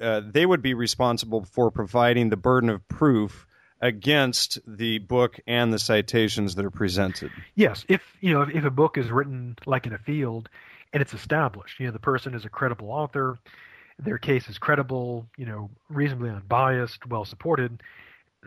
uh, 0.00 0.20
they 0.24 0.44
would 0.44 0.62
be 0.62 0.74
responsible 0.74 1.44
for 1.44 1.70
providing 1.70 2.28
the 2.28 2.36
burden 2.36 2.68
of 2.68 2.86
proof 2.88 3.46
against 3.80 4.58
the 4.66 4.98
book 4.98 5.38
and 5.46 5.72
the 5.72 5.78
citations 5.78 6.54
that 6.54 6.64
are 6.64 6.70
presented. 6.70 7.30
Yes, 7.54 7.84
if 7.88 8.02
you 8.20 8.32
know 8.32 8.42
if, 8.42 8.50
if 8.50 8.64
a 8.64 8.70
book 8.70 8.98
is 8.98 9.10
written 9.10 9.56
like 9.66 9.86
in 9.86 9.92
a 9.92 9.98
field 9.98 10.48
and 10.92 11.00
it's 11.00 11.14
established, 11.14 11.80
you 11.80 11.86
know 11.86 11.92
the 11.92 11.98
person 11.98 12.34
is 12.34 12.44
a 12.44 12.48
credible 12.48 12.90
author, 12.90 13.38
their 13.98 14.18
case 14.18 14.48
is 14.48 14.58
credible, 14.58 15.26
you 15.36 15.46
know, 15.46 15.70
reasonably 15.88 16.30
unbiased, 16.30 17.06
well 17.06 17.24
supported. 17.24 17.82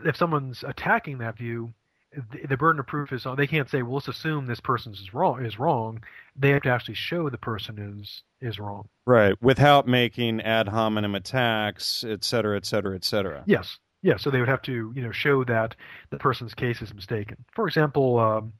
If 0.04 0.16
someone's 0.16 0.64
attacking 0.66 1.18
that 1.18 1.36
view, 1.36 1.72
the, 2.12 2.46
the 2.48 2.56
burden 2.56 2.80
of 2.80 2.86
proof 2.86 3.12
is 3.12 3.26
on. 3.26 3.36
They 3.36 3.46
can't 3.46 3.68
say, 3.68 3.82
"Well, 3.82 3.94
let's 3.94 4.08
assume 4.08 4.46
this 4.46 4.60
person 4.60 4.92
is 4.92 5.14
wrong." 5.14 5.44
Is 5.44 5.58
wrong. 5.58 6.02
They 6.36 6.50
have 6.50 6.62
to 6.62 6.70
actually 6.70 6.94
show 6.94 7.28
the 7.30 7.38
person 7.38 8.00
is 8.00 8.22
is 8.40 8.58
wrong. 8.58 8.88
Right, 9.06 9.40
without 9.42 9.86
making 9.86 10.40
ad 10.40 10.68
hominem 10.68 11.14
attacks, 11.14 12.04
et 12.04 12.24
cetera, 12.24 12.56
et 12.56 12.66
cetera, 12.66 12.96
et 12.96 13.04
cetera. 13.04 13.44
Yes, 13.46 13.78
yeah, 14.02 14.16
so 14.16 14.30
they 14.30 14.40
would 14.40 14.48
have 14.48 14.62
to, 14.62 14.92
you 14.94 15.02
know, 15.02 15.12
show 15.12 15.44
that 15.44 15.76
the 16.10 16.16
person's 16.16 16.54
case 16.54 16.80
is 16.80 16.94
mistaken. 16.94 17.36
For 17.54 17.68
example, 17.68 18.18
um, 18.18 18.52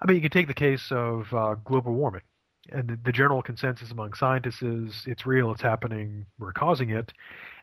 I 0.00 0.06
mean, 0.06 0.16
you 0.16 0.22
can 0.22 0.30
take 0.30 0.48
the 0.48 0.54
case 0.54 0.90
of 0.90 1.32
uh, 1.34 1.54
global 1.64 1.92
warming, 1.92 2.22
and 2.72 2.98
the, 3.04 3.12
general 3.12 3.42
consensus 3.42 3.90
among 3.90 4.14
scientists 4.14 4.62
is 4.62 5.04
it's 5.06 5.26
real, 5.26 5.52
it's 5.52 5.62
happening, 5.62 6.26
we're 6.38 6.52
causing 6.52 6.90
it. 6.90 7.12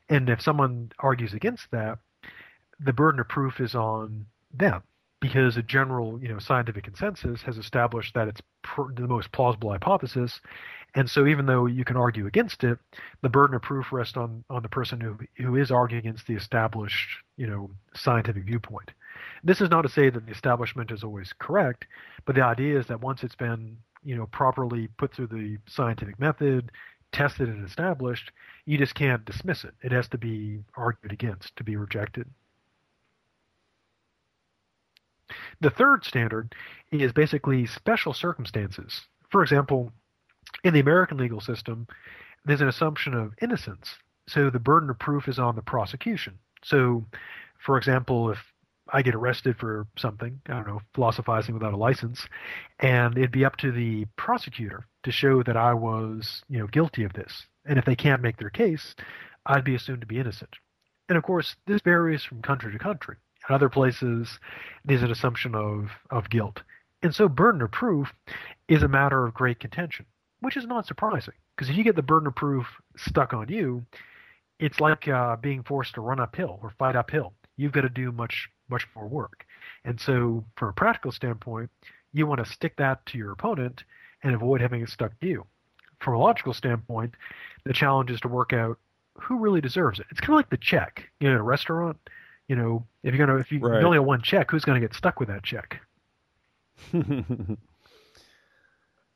And 0.09 0.29
if 0.29 0.41
someone 0.41 0.91
argues 0.99 1.33
against 1.33 1.69
that, 1.71 1.99
the 2.79 2.93
burden 2.93 3.19
of 3.19 3.29
proof 3.29 3.59
is 3.59 3.75
on 3.75 4.25
them 4.53 4.83
because 5.19 5.55
a 5.57 5.61
general, 5.61 6.19
you 6.21 6.27
know, 6.27 6.39
scientific 6.39 6.83
consensus 6.83 7.41
has 7.43 7.57
established 7.57 8.13
that 8.15 8.27
it's 8.27 8.41
pr- 8.63 8.93
the 8.95 9.07
most 9.07 9.31
plausible 9.31 9.71
hypothesis, 9.71 10.41
and 10.93 11.09
so, 11.09 11.25
even 11.25 11.45
though 11.45 11.67
you 11.67 11.85
can 11.85 11.95
argue 11.95 12.27
against 12.27 12.63
it, 12.63 12.77
the 13.21 13.29
burden 13.29 13.55
of 13.55 13.61
proof 13.61 13.93
rests 13.93 14.17
on, 14.17 14.43
on 14.49 14.61
the 14.61 14.69
person 14.69 14.99
who, 14.99 15.17
who 15.37 15.55
is 15.55 15.71
arguing 15.71 16.05
against 16.05 16.27
the 16.27 16.35
established, 16.35 17.09
you 17.37 17.47
know, 17.47 17.71
scientific 17.95 18.43
viewpoint. 18.43 18.91
This 19.43 19.61
is 19.61 19.69
not 19.69 19.83
to 19.83 19.89
say 19.89 20.09
that 20.09 20.25
the 20.25 20.31
establishment 20.31 20.91
is 20.91 21.03
always 21.03 21.33
correct, 21.39 21.85
but 22.25 22.35
the 22.35 22.43
idea 22.43 22.77
is 22.77 22.87
that 22.87 22.99
once 22.99 23.23
it's 23.23 23.35
been, 23.35 23.77
you 24.03 24.15
know, 24.15 24.25
properly 24.27 24.87
put 24.97 25.13
through 25.13 25.27
the 25.27 25.57
scientific 25.67 26.19
method, 26.19 26.71
tested 27.11 27.49
and 27.49 27.65
established, 27.65 28.31
you 28.65 28.77
just 28.77 28.95
can't 28.95 29.25
dismiss 29.25 29.63
it. 29.63 29.73
It 29.81 29.91
has 29.91 30.07
to 30.09 30.17
be 30.17 30.59
argued 30.75 31.11
against 31.11 31.55
to 31.57 31.63
be 31.63 31.75
rejected. 31.75 32.29
The 35.61 35.69
third 35.69 36.03
standard 36.03 36.53
is 36.91 37.13
basically 37.13 37.65
special 37.65 38.13
circumstances. 38.13 39.01
For 39.29 39.43
example, 39.43 39.91
in 40.63 40.73
the 40.73 40.79
American 40.79 41.17
legal 41.17 41.39
system, 41.39 41.87
there's 42.45 42.61
an 42.61 42.67
assumption 42.67 43.13
of 43.13 43.33
innocence. 43.41 43.95
So 44.27 44.49
the 44.49 44.59
burden 44.59 44.89
of 44.89 44.99
proof 44.99 45.27
is 45.27 45.39
on 45.39 45.55
the 45.55 45.61
prosecution. 45.61 46.37
So, 46.63 47.05
for 47.59 47.77
example, 47.77 48.31
if 48.31 48.50
I 48.93 49.01
get 49.01 49.15
arrested 49.15 49.57
for 49.57 49.87
something, 49.97 50.41
I 50.47 50.53
don't 50.53 50.67
know, 50.67 50.81
philosophizing 50.93 51.53
without 51.53 51.73
a 51.73 51.77
license, 51.77 52.27
and 52.79 53.17
it'd 53.17 53.31
be 53.31 53.45
up 53.45 53.55
to 53.57 53.71
the 53.71 54.05
prosecutor 54.17 54.85
to 55.03 55.11
show 55.11 55.43
that 55.43 55.57
I 55.57 55.73
was, 55.73 56.43
you 56.49 56.59
know, 56.59 56.67
guilty 56.67 57.03
of 57.03 57.13
this. 57.13 57.47
And 57.65 57.79
if 57.79 57.85
they 57.85 57.95
can't 57.95 58.21
make 58.21 58.37
their 58.37 58.49
case, 58.49 58.95
I'd 59.45 59.63
be 59.63 59.75
assumed 59.75 60.01
to 60.01 60.07
be 60.07 60.19
innocent. 60.19 60.55
And 61.09 61.17
of 61.17 61.23
course, 61.23 61.55
this 61.67 61.81
varies 61.81 62.23
from 62.23 62.41
country 62.41 62.71
to 62.71 62.79
country. 62.79 63.15
In 63.49 63.55
other 63.55 63.69
places, 63.69 64.39
there's 64.85 65.03
an 65.03 65.11
assumption 65.11 65.55
of, 65.55 65.89
of 66.09 66.29
guilt. 66.29 66.61
And 67.03 67.13
so 67.13 67.27
burden 67.27 67.61
of 67.61 67.71
proof 67.71 68.13
is 68.67 68.83
a 68.83 68.87
matter 68.87 69.25
of 69.25 69.33
great 69.33 69.59
contention, 69.59 70.05
which 70.41 70.57
is 70.57 70.65
not 70.67 70.85
surprising. 70.85 71.33
Because 71.55 71.69
if 71.69 71.75
you 71.75 71.83
get 71.83 71.95
the 71.95 72.01
burden 72.01 72.27
of 72.27 72.35
proof 72.35 72.67
stuck 72.95 73.33
on 73.33 73.49
you, 73.49 73.85
it's 74.59 74.79
like 74.79 75.07
uh, 75.07 75.35
being 75.37 75.63
forced 75.63 75.95
to 75.95 76.01
run 76.01 76.19
uphill 76.19 76.59
or 76.61 76.71
fight 76.77 76.95
uphill. 76.95 77.33
You've 77.57 77.71
got 77.71 77.81
to 77.81 77.89
do 77.89 78.11
much, 78.11 78.49
much 78.71 78.87
more 78.95 79.07
work. 79.07 79.45
And 79.85 79.99
so, 79.99 80.43
from 80.55 80.69
a 80.69 80.73
practical 80.73 81.11
standpoint, 81.11 81.69
you 82.13 82.25
want 82.27 82.43
to 82.43 82.51
stick 82.51 82.75
that 82.77 83.05
to 83.07 83.17
your 83.17 83.31
opponent 83.31 83.83
and 84.23 84.33
avoid 84.35 84.61
having 84.61 84.81
it 84.81 84.89
stuck 84.89 85.19
to 85.19 85.27
you. 85.27 85.45
From 85.99 86.15
a 86.15 86.19
logical 86.19 86.53
standpoint, 86.53 87.13
the 87.63 87.73
challenge 87.73 88.09
is 88.11 88.19
to 88.21 88.27
work 88.27 88.53
out 88.53 88.79
who 89.15 89.37
really 89.37 89.61
deserves 89.61 89.99
it. 89.99 90.07
It's 90.09 90.19
kind 90.19 90.31
of 90.31 90.37
like 90.37 90.49
the 90.49 90.57
check, 90.57 91.09
you 91.19 91.27
know, 91.27 91.35
in 91.35 91.39
a 91.41 91.43
restaurant. 91.43 91.97
You 92.47 92.55
know, 92.55 92.85
if 93.03 93.13
you're 93.13 93.25
gonna 93.25 93.39
if 93.39 93.51
you 93.51 93.59
Right. 93.59 93.83
only 93.83 93.97
have 93.97 94.05
one 94.05 94.21
check, 94.21 94.51
who's 94.51 94.65
gonna 94.65 94.79
get 94.79 94.93
stuck 94.95 95.19
with 95.19 95.29
that 95.29 95.43
check? 95.43 95.79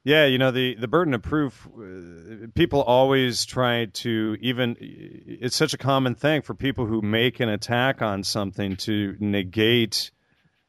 yeah, 0.06 0.28
you 0.28 0.38
know 0.38 0.52
the 0.52 0.76
the 0.76 0.88
burden 0.88 1.16
of 1.16 1.24
proof. 1.24 1.68
Uh, 1.68 2.48
people 2.54 2.84
always 2.84 3.44
try 3.44 3.86
to 3.86 4.38
even. 4.40 4.78
It's 4.80 5.56
such 5.56 5.74
a 5.74 5.80
common 5.80 6.14
thing 6.14 6.44
for 6.44 6.54
people 6.54 6.86
who 6.86 7.02
make 7.02 7.40
an 7.40 7.50
attack 7.50 8.04
on 8.04 8.24
something 8.24 8.76
to 8.78 9.16
negate 9.20 10.12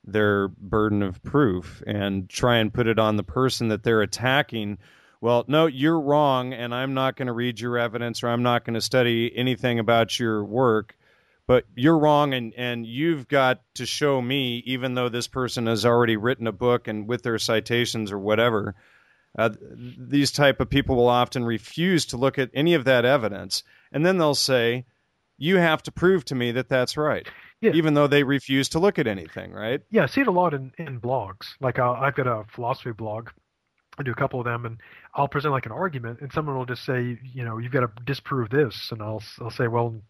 their 0.05 0.49
burden 0.49 1.03
of 1.03 1.23
proof 1.23 1.83
and 1.87 2.31
try 2.31 2.57
and 2.57 2.73
put 2.73 2.87
it 2.87 2.99
on 2.99 3.17
the 3.17 3.23
person 3.23 3.69
that 3.69 3.83
they're 3.83 4.01
attacking. 4.01 4.79
Well, 5.21 5.45
no, 5.49 5.67
you're 5.67 6.01
wrong, 6.01 6.55
and 6.55 6.75
I'm 6.75 6.95
not 6.95 7.17
going 7.17 7.27
to 7.27 7.35
read 7.35 7.61
your 7.61 7.77
evidence 7.77 8.23
or 8.23 8.29
I'm 8.29 8.43
not 8.43 8.65
going 8.65 8.75
to 8.75 8.81
study 8.81 9.31
anything 9.37 9.79
about 9.79 10.19
your 10.19 10.45
work. 10.45 10.97
But 11.47 11.65
you're 11.77 11.99
wrong, 11.99 12.33
and, 12.33 12.55
and 12.57 12.87
you've 12.87 13.29
got 13.29 13.61
to 13.75 13.87
show 13.87 14.21
me, 14.21 14.63
even 14.67 14.95
though 14.95 15.09
this 15.09 15.29
person 15.29 15.67
has 15.67 15.85
already 15.85 16.17
written 16.17 16.47
a 16.47 16.53
book 16.53 16.89
and 16.89 17.07
with 17.07 17.23
their 17.23 17.39
citations 17.39 18.11
or 18.11 18.19
whatever. 18.19 18.75
Uh, 19.39 19.51
these 19.99 20.33
type 20.33 20.61
of 20.61 20.71
people 20.71 20.97
will 20.97 21.09
often 21.09 21.45
refuse 21.45 22.07
to 22.07 22.17
look 22.17 22.39
at 22.39 22.51
any 22.55 22.75
of 22.75 22.85
that 22.85 23.05
evidence, 23.05 23.63
and 23.93 24.05
then 24.05 24.17
they'll 24.19 24.35
say, 24.35 24.87
"You 25.37 25.59
have 25.59 25.83
to 25.85 25.93
prove 25.93 26.25
to 26.27 26.35
me 26.35 26.53
that 26.53 26.69
that's 26.69 26.97
right," 26.97 27.29
Yeah. 27.61 27.73
even 27.73 27.95
though 27.95 28.07
they 28.07 28.23
refuse 28.23 28.71
to 28.71 28.79
look 28.79 28.99
at 28.99 29.07
anything. 29.07 29.53
Right? 29.53 29.83
Yeah, 29.91 30.05
I 30.05 30.07
see 30.07 30.23
it 30.23 30.27
a 30.27 30.31
lot 30.33 30.55
in, 30.55 30.73
in 30.79 31.01
blogs. 31.01 31.49
Like 31.61 31.79
uh, 31.79 31.93
I've 31.93 32.15
got 32.15 32.27
a 32.27 32.45
philosophy 32.49 32.93
blog. 32.93 33.31
I 33.99 34.03
do 34.03 34.11
a 34.11 34.15
couple 34.15 34.41
of 34.41 34.45
them, 34.45 34.67
and 34.67 34.81
I'll 35.15 35.29
present 35.29 35.53
like 35.53 35.67
an 35.67 35.73
argument, 35.73 36.21
and 36.21 36.31
someone 36.33 36.57
will 36.57 36.67
just 36.67 36.85
say, 36.85 37.19
you 37.23 37.45
know, 37.45 37.59
you've 37.59 37.73
got 37.73 37.81
to 37.81 38.05
disprove 38.05 38.51
this, 38.51 38.91
and 38.93 39.03
I'll 39.03 39.23
I'll 39.41 39.51
say, 39.51 39.69
well, 39.69 40.01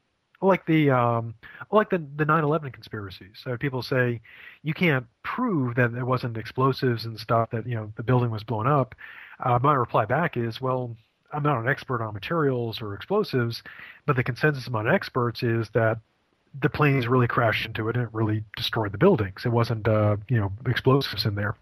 like 0.43 0.66
the 0.66 0.91
um, 0.91 1.34
like 1.70 1.91
the 1.91 1.99
the 2.16 2.24
9/11 2.24 2.72
conspiracies. 2.72 3.41
So 3.43 3.57
people 3.57 3.82
say 3.82 4.20
you 4.62 4.74
can't 4.74 5.07
prove 5.22 5.74
that 5.76 5.95
it 5.95 6.05
wasn't 6.05 6.37
explosives 6.37 7.05
and 7.05 7.18
stuff 7.18 7.51
that 7.51 7.66
you 7.66 7.74
know 7.74 7.93
the 7.97 8.03
building 8.03 8.30
was 8.30 8.45
blown 8.45 8.66
up. 8.66 8.95
Uh, 9.41 9.59
my 9.62 9.74
reply 9.74 10.05
back 10.07 10.37
is, 10.37 10.61
well, 10.61 10.97
I'm 11.32 11.43
not 11.43 11.61
an 11.61 11.68
expert 11.68 12.03
on 12.03 12.14
materials 12.14 12.80
or 12.80 12.95
explosives, 12.95 13.62
but 14.07 14.16
the 14.16 14.22
consensus 14.22 14.66
among 14.66 14.89
experts 14.89 15.43
is 15.43 15.68
that 15.70 15.99
the 16.61 16.70
planes 16.70 17.07
really 17.07 17.26
crashed 17.28 17.66
into 17.66 17.88
it 17.88 17.96
and 17.96 18.04
it 18.04 18.11
really 18.12 18.44
destroyed 18.57 18.92
the 18.92 18.98
buildings. 18.98 19.44
It 19.44 19.50
wasn't, 19.50 19.86
uh, 19.86 20.16
you 20.28 20.38
know, 20.40 20.52
explosives 20.66 21.26
in 21.26 21.34
there, 21.34 21.54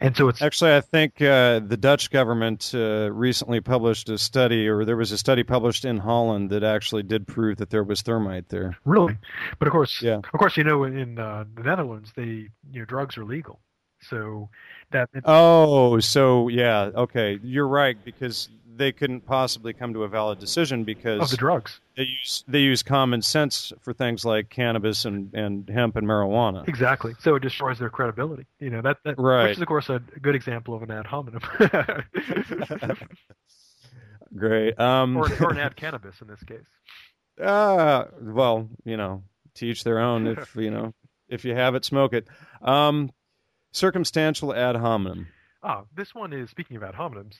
and 0.00 0.16
so 0.16 0.28
it's 0.28 0.40
Actually, 0.42 0.74
I 0.74 0.80
think 0.80 1.20
uh, 1.20 1.60
the 1.60 1.76
Dutch 1.76 2.10
government 2.10 2.70
uh, 2.74 3.10
recently 3.12 3.60
published 3.60 4.08
a 4.08 4.18
study, 4.18 4.66
or 4.68 4.84
there 4.84 4.96
was 4.96 5.12
a 5.12 5.18
study 5.18 5.42
published 5.42 5.84
in 5.84 5.98
Holland 5.98 6.50
that 6.50 6.62
actually 6.64 7.02
did 7.02 7.26
prove 7.26 7.58
that 7.58 7.70
there 7.70 7.84
was 7.84 8.02
thermite 8.02 8.48
there. 8.48 8.76
really. 8.84 9.16
But 9.58 9.68
of 9.68 9.72
course, 9.72 10.00
Yeah. 10.02 10.16
of 10.18 10.38
course, 10.38 10.56
you 10.56 10.64
know, 10.64 10.84
in 10.84 11.18
uh, 11.18 11.44
the 11.54 11.62
Netherlands, 11.62 12.12
they, 12.16 12.48
you 12.70 12.80
know, 12.80 12.84
drugs 12.84 13.16
are 13.18 13.24
legal, 13.24 13.60
so 14.00 14.48
that 14.92 15.08
Oh, 15.24 15.98
so 16.00 16.48
yeah, 16.48 16.90
okay, 16.94 17.38
you're 17.42 17.68
right 17.68 17.96
because 18.04 18.48
they 18.78 18.92
couldn't 18.92 19.26
possibly 19.26 19.72
come 19.74 19.92
to 19.92 20.04
a 20.04 20.08
valid 20.08 20.38
decision 20.38 20.84
because 20.84 21.20
of 21.20 21.30
the 21.30 21.36
drugs. 21.36 21.80
they 21.96 22.04
use 22.04 22.44
they 22.48 22.60
use 22.60 22.82
common 22.82 23.20
sense 23.20 23.72
for 23.82 23.92
things 23.92 24.24
like 24.24 24.48
cannabis 24.48 25.04
and, 25.04 25.34
and 25.34 25.68
hemp 25.68 25.96
and 25.96 26.06
marijuana. 26.06 26.66
Exactly. 26.68 27.14
So 27.20 27.34
it 27.34 27.40
destroys 27.40 27.78
their 27.78 27.90
credibility. 27.90 28.46
You 28.60 28.70
know 28.70 28.80
that, 28.82 28.98
that 29.04 29.16
Right. 29.18 29.48
which 29.48 29.56
is 29.56 29.60
of 29.62 29.68
course 29.68 29.90
a 29.90 30.00
good 30.22 30.34
example 30.34 30.74
of 30.74 30.82
an 30.82 30.90
ad 30.90 31.06
hominem, 31.06 31.40
Great. 34.36 34.78
Um, 34.78 35.16
or, 35.16 35.26
or 35.42 35.50
an 35.52 35.58
ad 35.58 35.76
cannabis 35.76 36.20
in 36.20 36.28
this 36.28 36.42
case. 36.44 36.66
Uh, 37.42 38.04
well, 38.20 38.68
you 38.84 38.96
know, 38.96 39.22
teach 39.54 39.84
their 39.84 39.98
own. 39.98 40.26
If 40.26 40.54
you 40.56 40.70
know, 40.70 40.92
if 41.28 41.44
you 41.44 41.54
have 41.54 41.74
it, 41.74 41.84
smoke 41.84 42.12
it. 42.12 42.26
Um, 42.62 43.10
circumstantial 43.72 44.54
ad 44.54 44.76
hominem. 44.76 45.28
Ah, 45.62 45.82
this 45.96 46.14
one 46.14 46.32
is 46.32 46.50
speaking 46.50 46.76
of 46.76 46.82
ad 46.82 46.94
hominems. 46.94 47.34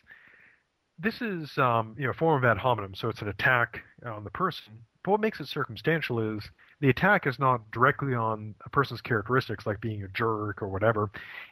This 0.98 1.22
is 1.22 1.56
um, 1.58 1.94
you 1.96 2.04
know 2.04 2.10
a 2.10 2.14
form 2.14 2.42
of 2.42 2.48
ad 2.48 2.58
hominem, 2.58 2.94
so 2.94 3.08
it's 3.08 3.22
an 3.22 3.28
attack 3.28 3.82
on 4.04 4.24
the 4.24 4.30
person. 4.30 4.72
But 5.04 5.12
what 5.12 5.20
makes 5.20 5.40
it 5.40 5.46
circumstantial 5.46 6.36
is 6.36 6.42
the 6.80 6.88
attack 6.88 7.26
is 7.26 7.38
not 7.38 7.70
directly 7.70 8.14
on 8.14 8.54
a 8.64 8.68
person's 8.68 9.00
characteristics, 9.00 9.64
like 9.66 9.80
being 9.80 10.02
a 10.02 10.08
jerk 10.08 10.60
or 10.60 10.68
whatever. 10.68 11.10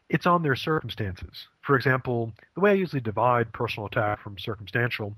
It's 0.09 0.27
on 0.27 0.43
their 0.43 0.57
circumstances. 0.57 1.47
For 1.63 1.77
example, 1.77 2.33
the 2.55 2.61
way 2.61 2.73
I 2.73 2.75
usually 2.75 3.01
divide 3.01 3.53
personal 3.53 3.87
attack 3.87 4.21
from 4.21 4.39
circumstantial 4.39 5.17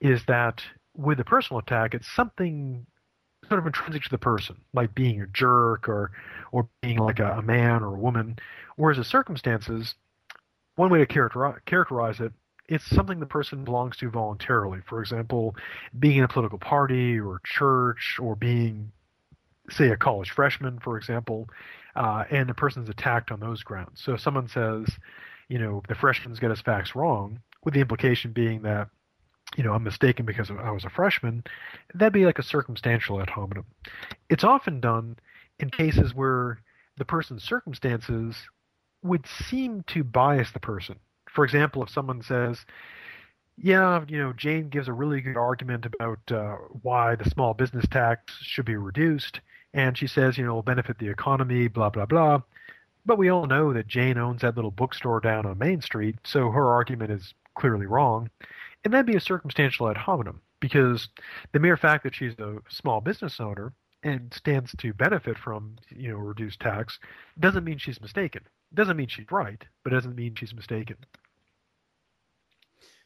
is 0.00 0.24
that 0.26 0.62
with 0.94 1.20
a 1.20 1.24
personal 1.24 1.60
attack, 1.60 1.94
it's 1.94 2.10
something 2.14 2.86
sort 3.48 3.58
of 3.58 3.66
intrinsic 3.66 4.02
to 4.04 4.10
the 4.10 4.18
person, 4.18 4.56
like 4.74 4.94
being 4.94 5.22
a 5.22 5.26
jerk 5.28 5.88
or 5.88 6.12
or 6.52 6.68
being 6.82 6.98
like 6.98 7.20
a, 7.20 7.32
a 7.32 7.42
man 7.42 7.82
or 7.82 7.94
a 7.94 7.98
woman. 7.98 8.36
Whereas 8.76 8.98
the 8.98 9.04
circumstances, 9.04 9.94
one 10.76 10.90
way 10.90 10.98
to 10.98 11.06
characterize, 11.06 11.58
characterize 11.66 12.20
it, 12.20 12.32
it's 12.68 12.84
something 12.84 13.20
the 13.20 13.26
person 13.26 13.64
belongs 13.64 13.96
to 13.98 14.10
voluntarily. 14.10 14.80
For 14.86 15.00
example, 15.00 15.56
being 15.98 16.18
in 16.18 16.24
a 16.24 16.28
political 16.28 16.58
party 16.58 17.18
or 17.18 17.40
church 17.44 18.18
or 18.20 18.36
being, 18.36 18.92
say, 19.70 19.88
a 19.88 19.96
college 19.96 20.30
freshman, 20.30 20.78
for 20.78 20.96
example, 20.96 21.48
uh, 21.96 22.24
and 22.30 22.48
the 22.48 22.54
person's 22.54 22.88
attacked 22.88 23.30
on 23.30 23.40
those 23.40 23.62
grounds. 23.62 24.00
So 24.02 24.14
if 24.14 24.20
someone 24.20 24.48
says, 24.48 24.86
you 25.48 25.58
know, 25.58 25.82
the 25.88 25.94
freshman's 25.94 26.38
got 26.38 26.50
his 26.50 26.62
facts 26.62 26.94
wrong, 26.94 27.40
with 27.64 27.74
the 27.74 27.80
implication 27.80 28.32
being 28.32 28.62
that, 28.62 28.88
you 29.56 29.64
know, 29.64 29.72
I'm 29.72 29.82
mistaken 29.82 30.24
because 30.24 30.50
I 30.50 30.70
was 30.70 30.84
a 30.84 30.90
freshman, 30.90 31.44
that'd 31.94 32.12
be 32.12 32.24
like 32.24 32.38
a 32.38 32.42
circumstantial 32.42 33.20
ad 33.20 33.30
hominem. 33.30 33.66
It's 34.30 34.44
often 34.44 34.80
done 34.80 35.18
in 35.58 35.70
cases 35.70 36.14
where 36.14 36.60
the 36.96 37.04
person's 37.04 37.42
circumstances 37.42 38.36
would 39.02 39.26
seem 39.26 39.84
to 39.88 40.04
bias 40.04 40.52
the 40.52 40.60
person. 40.60 40.96
For 41.32 41.44
example, 41.44 41.82
if 41.82 41.90
someone 41.90 42.22
says, 42.22 42.64
yeah, 43.56 44.04
you 44.08 44.18
know, 44.18 44.32
Jane 44.32 44.68
gives 44.68 44.88
a 44.88 44.92
really 44.92 45.20
good 45.20 45.36
argument 45.36 45.86
about 45.86 46.20
uh, 46.30 46.56
why 46.82 47.16
the 47.16 47.28
small 47.30 47.54
business 47.54 47.86
tax 47.90 48.34
should 48.40 48.64
be 48.64 48.76
reduced, 48.76 49.40
and 49.74 49.96
she 49.96 50.06
says, 50.06 50.36
you 50.36 50.44
know, 50.44 50.50
it'll 50.50 50.62
benefit 50.62 50.98
the 50.98 51.08
economy, 51.08 51.68
blah, 51.68 51.90
blah, 51.90 52.06
blah. 52.06 52.40
But 53.04 53.18
we 53.18 53.30
all 53.30 53.46
know 53.46 53.72
that 53.72 53.88
Jane 53.88 54.18
owns 54.18 54.42
that 54.42 54.56
little 54.56 54.70
bookstore 54.70 55.20
down 55.20 55.46
on 55.46 55.58
Main 55.58 55.80
Street, 55.80 56.16
so 56.24 56.50
her 56.50 56.72
argument 56.72 57.10
is 57.10 57.34
clearly 57.54 57.86
wrong. 57.86 58.30
And 58.84 58.92
that'd 58.92 59.06
be 59.06 59.16
a 59.16 59.20
circumstantial 59.20 59.88
ad 59.88 59.96
hominem, 59.96 60.40
because 60.60 61.08
the 61.52 61.60
mere 61.60 61.76
fact 61.76 62.04
that 62.04 62.14
she's 62.14 62.38
a 62.38 62.58
small 62.68 63.00
business 63.00 63.40
owner 63.40 63.72
and 64.02 64.32
stands 64.34 64.74
to 64.78 64.92
benefit 64.92 65.38
from, 65.38 65.76
you 65.88 66.10
know, 66.10 66.16
reduced 66.16 66.60
tax 66.60 66.98
doesn't 67.38 67.64
mean 67.64 67.78
she's 67.78 68.00
mistaken. 68.00 68.42
Doesn't 68.74 68.96
mean 68.96 69.08
she's 69.08 69.30
right, 69.30 69.62
but 69.84 69.90
doesn't 69.90 70.16
mean 70.16 70.34
she's 70.34 70.54
mistaken. 70.54 70.96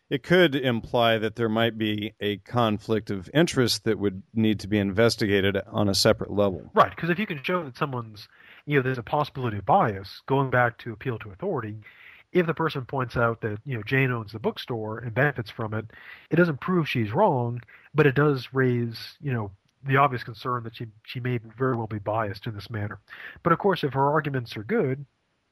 It 0.09 0.23
could 0.23 0.55
imply 0.55 1.19
that 1.19 1.35
there 1.35 1.49
might 1.49 1.77
be 1.77 2.15
a 2.21 2.37
conflict 2.39 3.11
of 3.11 3.29
interest 3.35 3.85
that 3.85 3.99
would 3.99 4.23
need 4.33 4.61
to 4.61 4.69
be 4.69 4.79
investigated 4.79 5.59
on 5.67 5.89
a 5.89 5.95
separate 5.95 6.31
level. 6.31 6.71
Right, 6.75 6.95
because 6.95 7.11
if 7.11 7.19
you 7.19 7.27
can 7.27 7.43
show 7.43 7.65
that 7.65 7.77
someone's, 7.77 8.29
you 8.67 8.77
know, 8.77 8.83
there's 8.83 8.99
a 8.99 9.03
possibility 9.03 9.59
of 9.59 9.67
bias, 9.67 10.23
going 10.27 10.51
back 10.51 10.79
to 10.79 10.93
appeal 10.93 11.19
to 11.19 11.31
authority, 11.31 11.79
if 12.33 12.47
the 12.47 12.55
person 12.55 12.85
points 12.85 13.17
out 13.17 13.41
that, 13.41 13.59
you 13.65 13.77
know, 13.77 13.83
Jane 13.83 14.13
owns 14.13 14.33
the 14.33 14.39
bookstore 14.39 14.99
and 14.99 15.13
benefits 15.13 15.51
from 15.51 15.75
it, 15.75 15.87
it 16.31 16.37
doesn't 16.37 16.61
prove 16.61 16.89
she's 16.89 17.13
wrong, 17.13 17.61
but 17.95 18.07
it 18.07 18.15
does 18.15 18.49
raise, 18.53 19.17
you 19.21 19.33
know, 19.33 19.51
the 19.85 19.97
obvious 19.97 20.25
concern 20.25 20.65
that 20.65 20.77
she 20.77 20.87
she 21.05 21.21
may 21.21 21.39
very 21.57 21.77
well 21.77 21.87
be 21.87 21.99
biased 21.99 22.47
in 22.47 22.55
this 22.55 22.71
manner. 22.71 22.99
But 23.43 23.53
of 23.53 23.59
course, 23.59 23.85
if 23.85 23.93
her 23.95 24.11
arguments 24.11 24.57
are 24.57 24.65
good, 24.65 25.07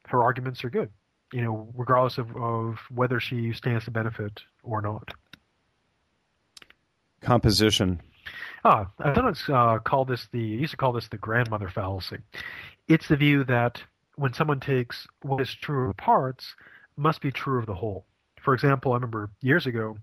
her 0.09 0.23
arguments 0.23 0.65
are 0.65 0.71
good, 0.71 0.91
you 1.33 1.43
know, 1.43 1.69
regardless 1.75 2.19
of, 2.19 2.35
of 2.37 2.79
whether 2.91 3.21
she 3.21 3.53
stands 3.53 3.85
to 3.85 3.91
benefit 3.91 4.41
or 4.63 4.81
not. 4.81 5.13
Composition. 7.21 8.01
Ah, 8.65 8.91
I 8.99 9.13
it's 9.29 9.49
uh, 9.49 9.79
call 9.79 10.05
this 10.05 10.29
the 10.33 10.39
I 10.39 10.59
used 10.59 10.71
to 10.71 10.77
call 10.77 10.93
this 10.93 11.09
the 11.09 11.19
grandmother 11.19 11.69
fallacy. 11.69 12.19
it's 12.89 13.09
the 13.09 13.17
view 13.17 13.45
that 13.45 13.83
when 14.17 14.33
someone 14.33 14.61
takes 14.61 15.07
what 15.23 15.41
is 15.41 15.53
true 15.55 15.91
of 15.91 15.97
the 15.97 16.03
parts 16.03 16.55
must 16.97 17.21
be 17.21 17.31
true 17.31 17.59
of 17.59 17.67
the 17.67 17.75
whole. 17.75 18.07
For 18.45 18.53
example, 18.53 18.93
I 18.93 18.97
remember 18.97 19.31
years 19.41 19.67
ago, 19.67 19.97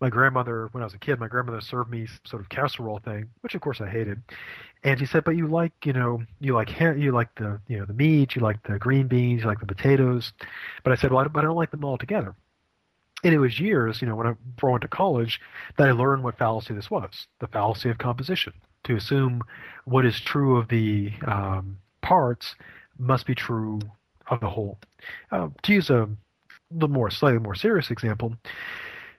my 0.00 0.08
grandmother, 0.08 0.68
when 0.72 0.82
I 0.82 0.86
was 0.86 0.94
a 0.94 0.98
kid, 0.98 1.18
my 1.18 1.28
grandmother 1.28 1.60
served 1.60 1.90
me 1.90 2.06
sort 2.24 2.40
of 2.40 2.48
casserole 2.48 3.00
thing, 3.00 3.28
which 3.40 3.54
of 3.54 3.60
course 3.60 3.80
I 3.80 3.88
hated. 3.88 4.22
And 4.84 4.98
she 4.98 5.06
said, 5.06 5.24
"But 5.24 5.36
you 5.36 5.48
like, 5.48 5.72
you 5.84 5.92
know, 5.92 6.22
you 6.40 6.54
like 6.54 6.80
you 6.80 7.12
like 7.12 7.34
the, 7.34 7.60
you 7.66 7.78
know, 7.78 7.84
the 7.84 7.92
meat, 7.92 8.36
you 8.36 8.42
like 8.42 8.62
the 8.62 8.78
green 8.78 9.08
beans, 9.08 9.42
you 9.42 9.48
like 9.48 9.60
the 9.60 9.66
potatoes." 9.66 10.32
But 10.84 10.92
I 10.92 10.96
said, 10.96 11.10
"Well, 11.10 11.24
I, 11.24 11.28
but 11.28 11.40
I 11.40 11.42
don't 11.42 11.56
like 11.56 11.72
them 11.72 11.84
all 11.84 11.98
together." 11.98 12.34
And 13.22 13.34
it 13.34 13.38
was 13.38 13.60
years, 13.60 14.00
you 14.00 14.08
know, 14.08 14.16
when 14.16 14.28
I 14.28 14.34
before 14.54 14.70
I 14.70 14.72
went 14.72 14.82
to 14.82 14.88
college, 14.88 15.40
that 15.76 15.88
I 15.88 15.92
learned 15.92 16.22
what 16.22 16.38
fallacy 16.38 16.72
this 16.72 16.90
was: 16.90 17.26
the 17.40 17.48
fallacy 17.48 17.90
of 17.90 17.98
composition. 17.98 18.54
To 18.84 18.96
assume 18.96 19.42
what 19.84 20.06
is 20.06 20.18
true 20.20 20.56
of 20.56 20.68
the 20.68 21.12
um, 21.26 21.76
parts 22.00 22.54
must 22.98 23.26
be 23.26 23.34
true 23.34 23.80
of 24.28 24.40
the 24.40 24.48
whole. 24.48 24.78
Uh, 25.30 25.48
to 25.62 25.72
use 25.74 25.90
a 25.90 26.08
little 26.72 26.88
more, 26.88 27.10
slightly 27.10 27.38
more 27.38 27.54
serious 27.54 27.90
example, 27.90 28.34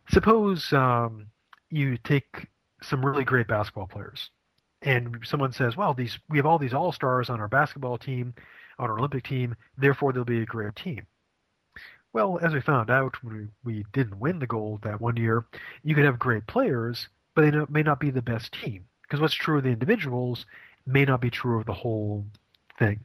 suppose 0.09 0.71
um, 0.73 1.27
you 1.69 1.97
take 1.97 2.47
some 2.81 3.05
really 3.05 3.23
great 3.23 3.47
basketball 3.47 3.87
players, 3.87 4.29
and 4.81 5.19
someone 5.23 5.51
says, 5.51 5.77
"Well, 5.77 5.93
these 5.93 6.19
we 6.29 6.37
have 6.37 6.45
all 6.45 6.57
these 6.57 6.73
all 6.73 6.91
stars 6.91 7.29
on 7.29 7.39
our 7.39 7.47
basketball 7.47 7.97
team, 7.97 8.33
on 8.79 8.89
our 8.89 8.97
Olympic 8.97 9.23
team, 9.23 9.55
therefore 9.77 10.13
they'll 10.13 10.23
be 10.25 10.41
a 10.41 10.45
great 10.45 10.75
team." 10.75 11.05
Well, 12.13 12.39
as 12.41 12.53
we 12.53 12.61
found 12.61 12.89
out 12.89 13.23
when 13.23 13.49
we, 13.63 13.73
we 13.75 13.85
didn't 13.93 14.19
win 14.19 14.39
the 14.39 14.47
gold 14.47 14.81
that 14.81 14.99
one 14.99 15.15
year, 15.15 15.45
you 15.83 15.95
could 15.95 16.03
have 16.03 16.19
great 16.19 16.45
players, 16.45 17.07
but 17.35 17.43
they 17.43 17.57
may 17.69 17.83
not 17.83 18.01
be 18.01 18.11
the 18.11 18.21
best 18.21 18.51
team 18.53 18.85
because 19.03 19.21
what's 19.21 19.33
true 19.33 19.59
of 19.59 19.63
the 19.63 19.69
individuals 19.69 20.45
may 20.85 21.05
not 21.05 21.21
be 21.21 21.29
true 21.29 21.59
of 21.59 21.65
the 21.65 21.73
whole 21.73 22.25
thing, 22.79 22.99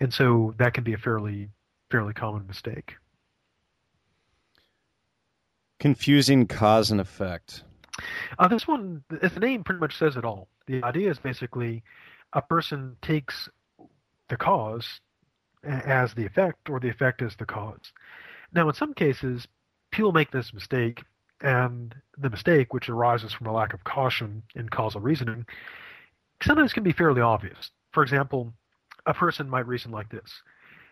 and 0.00 0.12
so 0.12 0.54
that 0.58 0.74
can 0.74 0.84
be 0.84 0.94
a 0.94 0.98
fairly 0.98 1.48
fairly 1.90 2.14
common 2.14 2.46
mistake. 2.46 2.96
Confusing 5.84 6.46
cause 6.46 6.90
and 6.90 6.98
effect. 6.98 7.62
Uh, 8.38 8.48
this 8.48 8.66
one, 8.66 9.04
the 9.10 9.28
name 9.38 9.62
pretty 9.62 9.80
much 9.80 9.98
says 9.98 10.16
it 10.16 10.24
all. 10.24 10.48
The 10.66 10.82
idea 10.82 11.10
is 11.10 11.18
basically 11.18 11.82
a 12.32 12.40
person 12.40 12.96
takes 13.02 13.50
the 14.30 14.38
cause 14.38 15.02
as 15.62 16.14
the 16.14 16.24
effect, 16.24 16.70
or 16.70 16.80
the 16.80 16.88
effect 16.88 17.20
as 17.20 17.36
the 17.36 17.44
cause. 17.44 17.92
Now, 18.54 18.66
in 18.70 18.74
some 18.74 18.94
cases, 18.94 19.46
people 19.90 20.12
make 20.12 20.30
this 20.30 20.54
mistake, 20.54 21.02
and 21.42 21.94
the 22.16 22.30
mistake, 22.30 22.72
which 22.72 22.88
arises 22.88 23.34
from 23.34 23.48
a 23.48 23.52
lack 23.52 23.74
of 23.74 23.84
caution 23.84 24.42
in 24.54 24.70
causal 24.70 25.02
reasoning, 25.02 25.44
sometimes 26.42 26.72
can 26.72 26.82
be 26.82 26.92
fairly 26.92 27.20
obvious. 27.20 27.72
For 27.92 28.02
example, 28.02 28.54
a 29.04 29.12
person 29.12 29.50
might 29.50 29.66
reason 29.66 29.90
like 29.90 30.08
this. 30.08 30.32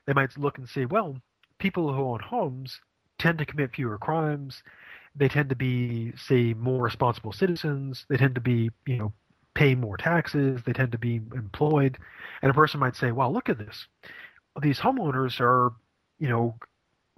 They 0.05 0.13
might 0.13 0.37
look 0.37 0.59
and 0.59 0.69
say, 0.69 0.85
well, 0.85 1.17
people 1.59 1.95
who 1.95 2.03
own 2.03 2.21
homes 2.21 2.79
tend 3.19 3.39
to 3.39 3.47
commit 3.47 3.75
fewer 3.75 3.97
crimes. 3.99 4.63
They 5.15 5.29
tend 5.29 5.51
to 5.51 5.57
be, 5.57 6.13
say, 6.17 6.55
more 6.55 6.83
responsible 6.83 7.33
citizens. 7.33 8.07
They 8.09 8.17
tend 8.17 8.35
to 8.35 8.41
be, 8.41 8.71
you 8.87 8.97
know, 8.97 9.13
pay 9.55 9.75
more 9.75 9.97
taxes. 9.97 10.63
They 10.65 10.73
tend 10.73 10.93
to 10.93 10.99
be 10.99 11.17
employed. 11.35 11.99
And 12.41 12.51
a 12.51 12.55
person 12.55 12.81
might 12.81 12.97
say, 12.97 13.13
well, 13.13 13.33
look 13.33 13.49
at 13.49 13.59
this. 13.59 13.87
These 14.63 14.81
homeowners 14.81 15.41
are, 15.41 15.73
you 16.19 16.29
know, 16.29 16.57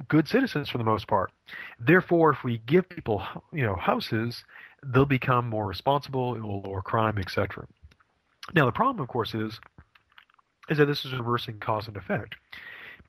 good 0.09 0.28
citizens 0.28 0.68
for 0.68 0.78
the 0.78 0.84
most 0.84 1.07
part. 1.07 1.30
Therefore, 1.78 2.30
if 2.30 2.42
we 2.45 2.59
give 2.66 2.88
people, 2.88 3.22
you 3.53 3.64
know, 3.64 3.76
houses, 3.76 4.45
they'll 4.82 5.07
become 5.07 5.49
more 5.49 5.66
responsible. 5.66 6.34
It 6.34 6.42
will 6.42 6.62
lower 6.62 6.82
crime, 6.82 7.18
etc. 7.18 7.66
Now, 8.55 8.66
the 8.66 8.72
problem, 8.72 9.03
of 9.03 9.09
course, 9.09 9.34
is 9.34 9.61
is 10.70 10.78
that 10.78 10.86
this 10.86 11.05
is 11.05 11.12
reversing 11.12 11.59
cause 11.59 11.88
and 11.88 11.97
effect. 11.97 12.36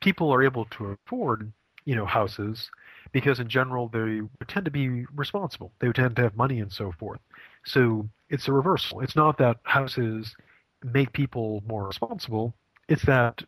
People 0.01 0.29
are 0.29 0.43
able 0.43 0.65
to 0.65 0.87
afford, 0.87 1.51
you 1.85 1.95
know, 1.95 2.05
houses 2.05 2.69
because 3.15 3.39
in 3.39 3.47
general 3.47 3.87
they 3.87 4.19
tend 4.45 4.65
to 4.65 4.71
be 4.71 5.05
responsible. 5.15 5.71
They 5.79 5.89
tend 5.93 6.17
to 6.17 6.23
have 6.23 6.35
money 6.35 6.59
and 6.59 6.69
so 6.69 6.91
forth. 6.91 7.21
So 7.65 8.09
it's 8.29 8.49
a 8.49 8.51
reversal. 8.51 8.99
It's 8.99 9.15
not 9.15 9.37
that 9.37 9.55
houses 9.63 10.35
make 10.83 11.13
people 11.13 11.63
more 11.65 11.87
responsible. 11.87 12.53
It's 12.89 13.05
that 13.05 13.41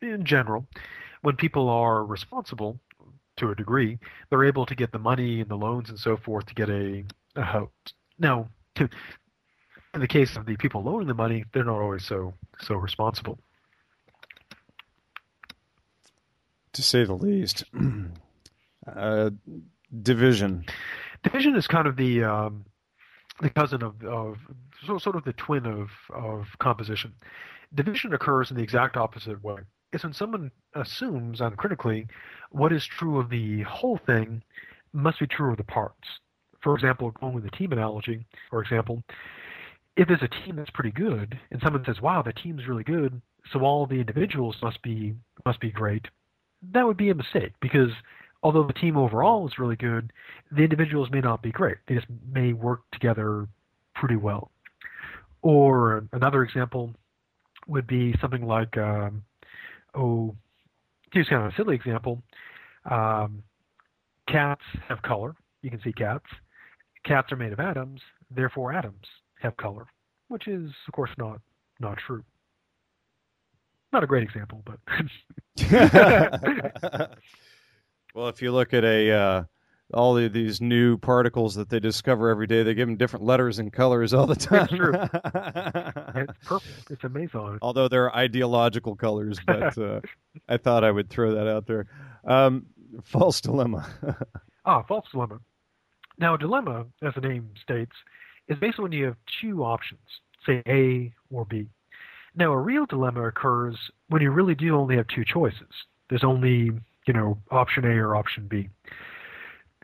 in 0.00 0.24
general, 0.24 0.66
when 1.20 1.36
people 1.36 1.68
are 1.68 2.06
responsible 2.06 2.80
to 3.36 3.50
a 3.50 3.54
degree, 3.54 3.98
they're 4.30 4.46
able 4.46 4.64
to 4.64 4.74
get 4.74 4.92
the 4.92 4.98
money 4.98 5.42
and 5.42 5.50
the 5.50 5.56
loans 5.56 5.90
and 5.90 5.98
so 5.98 6.16
forth 6.16 6.46
to 6.46 6.54
get 6.54 6.70
a, 6.70 7.04
a 7.36 7.42
house. 7.42 7.68
Now, 8.18 8.48
in 8.76 8.88
the 9.92 10.08
case 10.08 10.36
of 10.36 10.46
the 10.46 10.56
people 10.56 10.84
loaning 10.84 11.08
the 11.08 11.12
money, 11.12 11.44
they're 11.52 11.64
not 11.64 11.82
always 11.82 12.06
so 12.06 12.32
so 12.60 12.76
responsible. 12.76 13.38
To 16.72 16.82
say 16.82 17.04
the 17.04 17.12
least. 17.12 17.64
Uh, 18.86 19.30
division. 20.02 20.64
Division 21.22 21.54
is 21.54 21.66
kind 21.66 21.86
of 21.86 21.96
the 21.96 22.24
um, 22.24 22.64
the 23.40 23.50
cousin 23.50 23.82
of, 23.82 24.02
of 24.04 24.38
sort 24.98 25.16
of 25.16 25.24
the 25.24 25.32
twin 25.34 25.66
of 25.66 25.88
of 26.12 26.46
composition. 26.58 27.12
Division 27.74 28.12
occurs 28.12 28.50
in 28.50 28.56
the 28.56 28.62
exact 28.62 28.96
opposite 28.96 29.42
way. 29.42 29.60
It's 29.92 30.04
when 30.04 30.12
someone 30.12 30.50
assumes 30.74 31.40
uncritically 31.40 32.06
what 32.50 32.72
is 32.72 32.84
true 32.84 33.18
of 33.18 33.30
the 33.30 33.62
whole 33.62 33.98
thing 33.98 34.42
must 34.92 35.20
be 35.20 35.26
true 35.26 35.50
of 35.52 35.58
the 35.58 35.64
parts. 35.64 36.20
For 36.60 36.74
example, 36.74 37.10
going 37.10 37.34
with 37.34 37.44
the 37.44 37.50
team 37.50 37.72
analogy, 37.72 38.24
for 38.50 38.62
example, 38.62 39.02
if 39.96 40.08
there's 40.08 40.22
a 40.22 40.28
team 40.28 40.56
that's 40.56 40.70
pretty 40.70 40.92
good 40.92 41.38
and 41.50 41.60
someone 41.62 41.84
says, 41.84 42.00
"Wow, 42.00 42.22
the 42.22 42.32
team's 42.32 42.66
really 42.66 42.84
good," 42.84 43.20
so 43.50 43.60
all 43.60 43.86
the 43.86 44.00
individuals 44.00 44.56
must 44.62 44.82
be 44.82 45.14
must 45.44 45.60
be 45.60 45.70
great, 45.70 46.08
that 46.72 46.86
would 46.86 46.96
be 46.96 47.10
a 47.10 47.14
mistake 47.14 47.52
because 47.60 47.90
although 48.42 48.66
the 48.66 48.72
team 48.72 48.96
overall 48.96 49.46
is 49.46 49.58
really 49.58 49.76
good, 49.76 50.12
the 50.50 50.62
individuals 50.62 51.08
may 51.10 51.20
not 51.20 51.42
be 51.42 51.52
great. 51.52 51.78
They 51.86 51.94
just 51.94 52.08
may 52.32 52.52
work 52.52 52.80
together 52.92 53.46
pretty 53.94 54.16
well. 54.16 54.50
Or 55.42 56.06
another 56.12 56.42
example 56.42 56.94
would 57.66 57.86
be 57.86 58.14
something 58.20 58.46
like, 58.46 58.76
um, 58.76 59.22
oh, 59.94 60.34
here's 61.12 61.28
kind 61.28 61.44
of 61.44 61.52
a 61.52 61.56
silly 61.56 61.74
example. 61.74 62.22
Um, 62.90 63.42
cats 64.28 64.62
have 64.88 65.02
color. 65.02 65.34
You 65.62 65.70
can 65.70 65.80
see 65.82 65.92
cats. 65.92 66.26
Cats 67.04 67.32
are 67.32 67.36
made 67.36 67.52
of 67.52 67.60
atoms, 67.60 68.00
therefore 68.30 68.72
atoms 68.72 69.06
have 69.40 69.56
color, 69.56 69.86
which 70.28 70.46
is, 70.46 70.70
of 70.86 70.94
course, 70.94 71.10
not 71.18 71.40
not 71.80 71.98
true. 72.06 72.22
Not 73.92 74.04
a 74.04 74.06
great 74.06 74.22
example, 74.22 74.62
but. 74.64 74.78
Well, 78.14 78.28
if 78.28 78.42
you 78.42 78.52
look 78.52 78.74
at 78.74 78.84
a 78.84 79.10
uh, 79.10 79.44
all 79.94 80.18
of 80.18 80.32
these 80.32 80.60
new 80.60 80.98
particles 80.98 81.54
that 81.54 81.68
they 81.68 81.80
discover 81.80 82.28
every 82.28 82.46
day, 82.46 82.62
they 82.62 82.74
give 82.74 82.88
them 82.88 82.96
different 82.96 83.24
letters 83.24 83.58
and 83.58 83.72
colors 83.72 84.12
all 84.14 84.26
the 84.26 84.34
time. 84.34 84.68
It's 84.70 84.74
true. 84.74 84.92
it's 86.22 86.38
perfect. 86.44 86.90
It's 86.90 87.04
amazing. 87.04 87.58
Although 87.62 87.88
they're 87.88 88.14
ideological 88.14 88.96
colors, 88.96 89.38
but 89.46 89.76
uh, 89.78 90.00
I 90.48 90.56
thought 90.56 90.84
I 90.84 90.90
would 90.90 91.08
throw 91.10 91.34
that 91.34 91.48
out 91.48 91.66
there. 91.66 91.86
Um, 92.24 92.66
false 93.04 93.40
dilemma. 93.40 93.88
ah, 94.64 94.82
false 94.82 95.06
dilemma. 95.10 95.40
Now, 96.18 96.34
a 96.34 96.38
dilemma, 96.38 96.86
as 97.02 97.14
the 97.14 97.22
name 97.22 97.50
states, 97.62 97.92
is 98.48 98.58
basically 98.58 98.82
when 98.84 98.92
you 98.92 99.04
have 99.06 99.16
two 99.40 99.64
options, 99.64 100.00
say 100.46 100.62
A 100.66 101.12
or 101.30 101.46
B. 101.46 101.66
Now, 102.34 102.52
a 102.52 102.58
real 102.58 102.86
dilemma 102.86 103.26
occurs 103.26 103.76
when 104.08 104.22
you 104.22 104.30
really 104.30 104.54
do 104.54 104.76
only 104.76 104.96
have 104.96 105.06
two 105.08 105.24
choices. 105.24 105.68
There's 106.08 106.24
only 106.24 106.72
you 107.06 107.12
know, 107.12 107.38
option 107.50 107.84
A 107.84 107.96
or 107.96 108.16
option 108.16 108.46
B. 108.48 108.68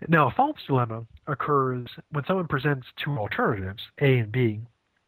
Now, 0.06 0.28
a 0.28 0.30
false 0.30 0.58
dilemma 0.66 1.04
occurs 1.26 1.88
when 2.10 2.24
someone 2.24 2.46
presents 2.46 2.86
two 3.02 3.18
alternatives, 3.18 3.82
A 4.00 4.18
and 4.18 4.30
B, 4.30 4.60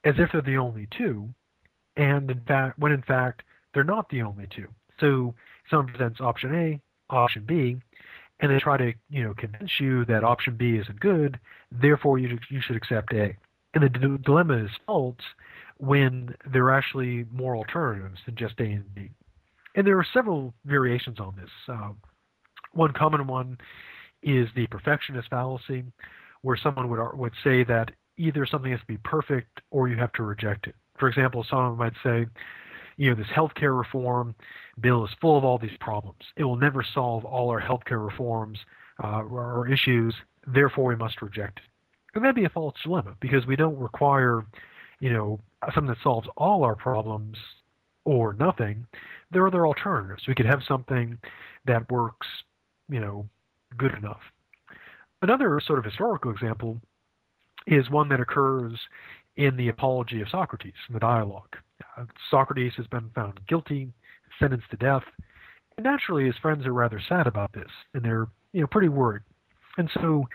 as 0.04 0.14
if 0.18 0.32
they're 0.32 0.42
the 0.42 0.56
only 0.56 0.88
two, 0.96 1.28
and 1.96 2.30
in 2.30 2.40
fact, 2.40 2.78
when 2.78 2.92
in 2.92 3.02
fact 3.02 3.42
they're 3.72 3.84
not 3.84 4.08
the 4.08 4.22
only 4.22 4.48
two. 4.54 4.66
So 4.98 5.34
someone 5.68 5.92
presents 5.92 6.20
option 6.20 6.54
A, 6.54 6.80
option 7.14 7.44
B, 7.46 7.76
and 8.40 8.50
they 8.50 8.58
try 8.58 8.76
to, 8.78 8.92
you 9.10 9.22
know, 9.22 9.34
convince 9.34 9.78
you 9.78 10.04
that 10.06 10.24
option 10.24 10.56
B 10.56 10.76
isn't 10.76 10.98
good, 10.98 11.38
therefore 11.70 12.18
you 12.18 12.38
you 12.48 12.60
should 12.60 12.76
accept 12.76 13.12
A. 13.12 13.36
And 13.74 13.84
the 13.84 13.88
d- 13.88 14.22
dilemma 14.24 14.64
is 14.64 14.70
false 14.86 15.16
when 15.76 16.34
there 16.50 16.64
are 16.64 16.74
actually 16.74 17.26
more 17.32 17.56
alternatives 17.56 18.20
than 18.26 18.34
just 18.34 18.58
A 18.58 18.64
and 18.64 18.94
B. 18.94 19.10
And 19.76 19.86
there 19.86 19.98
are 19.98 20.06
several 20.12 20.52
variations 20.64 21.20
on 21.20 21.34
this. 21.40 21.50
Uh, 21.68 21.90
one 22.72 22.92
common 22.92 23.26
one 23.26 23.58
is 24.22 24.48
the 24.54 24.66
perfectionist 24.66 25.28
fallacy, 25.30 25.84
where 26.42 26.56
someone 26.56 26.88
would 26.88 27.00
would 27.14 27.32
say 27.42 27.64
that 27.64 27.90
either 28.16 28.44
something 28.46 28.70
has 28.70 28.80
to 28.80 28.86
be 28.86 28.98
perfect 28.98 29.60
or 29.70 29.88
you 29.88 29.96
have 29.96 30.12
to 30.12 30.22
reject 30.22 30.66
it. 30.66 30.74
For 30.98 31.08
example, 31.08 31.44
someone 31.48 31.78
might 31.78 31.94
say, 32.02 32.26
you 32.96 33.08
know, 33.08 33.16
this 33.16 33.26
healthcare 33.28 33.76
reform 33.76 34.34
bill 34.80 35.04
is 35.04 35.10
full 35.20 35.38
of 35.38 35.44
all 35.44 35.58
these 35.58 35.76
problems. 35.80 36.20
It 36.36 36.44
will 36.44 36.56
never 36.56 36.84
solve 36.94 37.24
all 37.24 37.48
our 37.50 37.60
healthcare 37.60 38.04
reforms 38.04 38.58
uh, 39.02 39.22
or 39.22 39.68
issues. 39.68 40.14
Therefore, 40.46 40.86
we 40.86 40.96
must 40.96 41.22
reject 41.22 41.58
it. 41.58 41.64
And 42.14 42.24
that'd 42.24 42.34
be 42.34 42.44
a 42.44 42.50
false 42.50 42.74
dilemma 42.82 43.14
because 43.20 43.46
we 43.46 43.56
don't 43.56 43.78
require, 43.78 44.44
you 44.98 45.12
know, 45.12 45.40
something 45.74 45.86
that 45.86 46.02
solves 46.02 46.28
all 46.36 46.64
our 46.64 46.74
problems 46.74 47.36
or 48.04 48.34
nothing, 48.34 48.86
there 49.30 49.42
are 49.42 49.48
other 49.48 49.66
alternatives. 49.66 50.24
We 50.26 50.34
could 50.34 50.46
have 50.46 50.62
something 50.66 51.18
that 51.66 51.90
works, 51.90 52.26
you 52.88 53.00
know, 53.00 53.28
good 53.76 53.94
enough. 53.94 54.20
Another 55.22 55.60
sort 55.64 55.78
of 55.78 55.84
historical 55.84 56.30
example 56.30 56.80
is 57.66 57.90
one 57.90 58.08
that 58.08 58.20
occurs 58.20 58.78
in 59.36 59.56
the 59.56 59.68
Apology 59.68 60.20
of 60.20 60.28
Socrates, 60.28 60.74
in 60.88 60.94
the 60.94 61.00
dialogue. 61.00 61.56
Uh, 61.96 62.04
Socrates 62.30 62.72
has 62.76 62.86
been 62.86 63.10
found 63.14 63.40
guilty, 63.46 63.92
sentenced 64.38 64.70
to 64.70 64.76
death, 64.76 65.04
and 65.76 65.84
naturally 65.84 66.26
his 66.26 66.36
friends 66.36 66.66
are 66.66 66.72
rather 66.72 67.00
sad 67.08 67.26
about 67.26 67.52
this, 67.52 67.70
and 67.94 68.02
they're 68.02 68.28
you 68.52 68.60
know 68.60 68.66
pretty 68.66 68.88
worried. 68.88 69.22
And 69.78 69.90
so, 69.94 70.26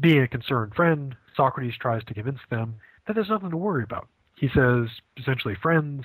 being 0.00 0.22
a 0.22 0.28
concerned 0.28 0.74
friend, 0.74 1.16
Socrates 1.36 1.76
tries 1.80 2.04
to 2.04 2.14
convince 2.14 2.38
them 2.50 2.76
that 3.06 3.14
there's 3.14 3.28
nothing 3.28 3.50
to 3.50 3.56
worry 3.56 3.82
about. 3.82 4.08
He 4.36 4.48
says, 4.54 4.88
essentially, 5.16 5.56
friends, 5.60 6.04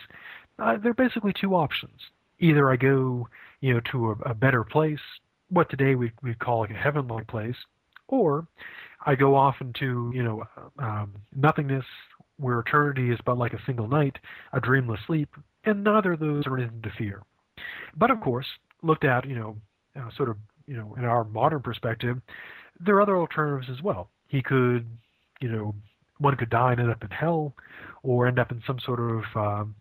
uh, 0.58 0.78
there 0.78 0.92
are 0.92 0.96
basically 0.96 1.34
two 1.34 1.54
options. 1.54 2.00
Either 2.42 2.70
I 2.70 2.76
go, 2.76 3.30
you 3.62 3.74
know, 3.74 3.82
to 3.92 4.12
a, 4.12 4.32
a 4.32 4.34
better 4.34 4.64
place, 4.64 5.00
what 5.50 5.70
today 5.70 5.96
we 5.96 6.12
we 6.22 6.34
call 6.34 6.60
like 6.60 6.72
a 6.72 6.74
heaven-like 6.74 7.28
place, 7.28 7.56
or 8.08 8.48
I 9.06 9.16
go 9.16 9.36
off 9.36 9.56
into, 9.62 10.12
you 10.14 10.24
know, 10.24 10.44
um, 10.80 11.14
nothingness 11.36 11.86
where 12.38 12.60
eternity 12.60 13.12
is 13.12 13.20
but 13.26 13.38
like 13.38 13.54
a 13.54 13.62
single 13.66 13.88
night, 13.88 14.18
a 14.54 14.60
dreamless 14.60 15.00
sleep, 15.08 15.30
and 15.66 15.84
neither 15.84 16.14
of 16.14 16.20
those 16.20 16.46
are 16.48 16.58
anything 16.58 16.82
to 16.82 16.92
fear. 16.98 17.22
But 17.96 18.12
of 18.12 18.20
course, 18.22 18.48
looked 18.82 19.06
at, 19.06 19.28
you 19.28 19.36
know, 19.36 19.58
uh, 19.96 20.10
sort 20.18 20.30
of, 20.30 20.38
you 20.68 20.76
know, 20.76 20.96
in 20.98 21.06
our 21.06 21.24
modern 21.24 21.62
perspective, 21.62 22.18
there 22.80 22.96
are 22.96 23.02
other 23.02 23.18
alternatives 23.18 23.70
as 23.70 23.84
well. 23.84 24.10
He 24.28 24.42
could, 24.42 24.88
you 25.40 25.50
know, 25.52 25.76
one 26.18 26.36
could 26.36 26.50
die 26.50 26.72
and 26.72 26.82
end 26.82 26.92
up 26.92 27.04
in 27.04 27.10
hell, 27.12 27.54
or 28.04 28.28
end 28.28 28.40
up 28.40 28.52
in 28.52 28.62
some 28.66 28.80
sort 28.80 29.00
of, 29.00 29.24
um, 29.36 29.76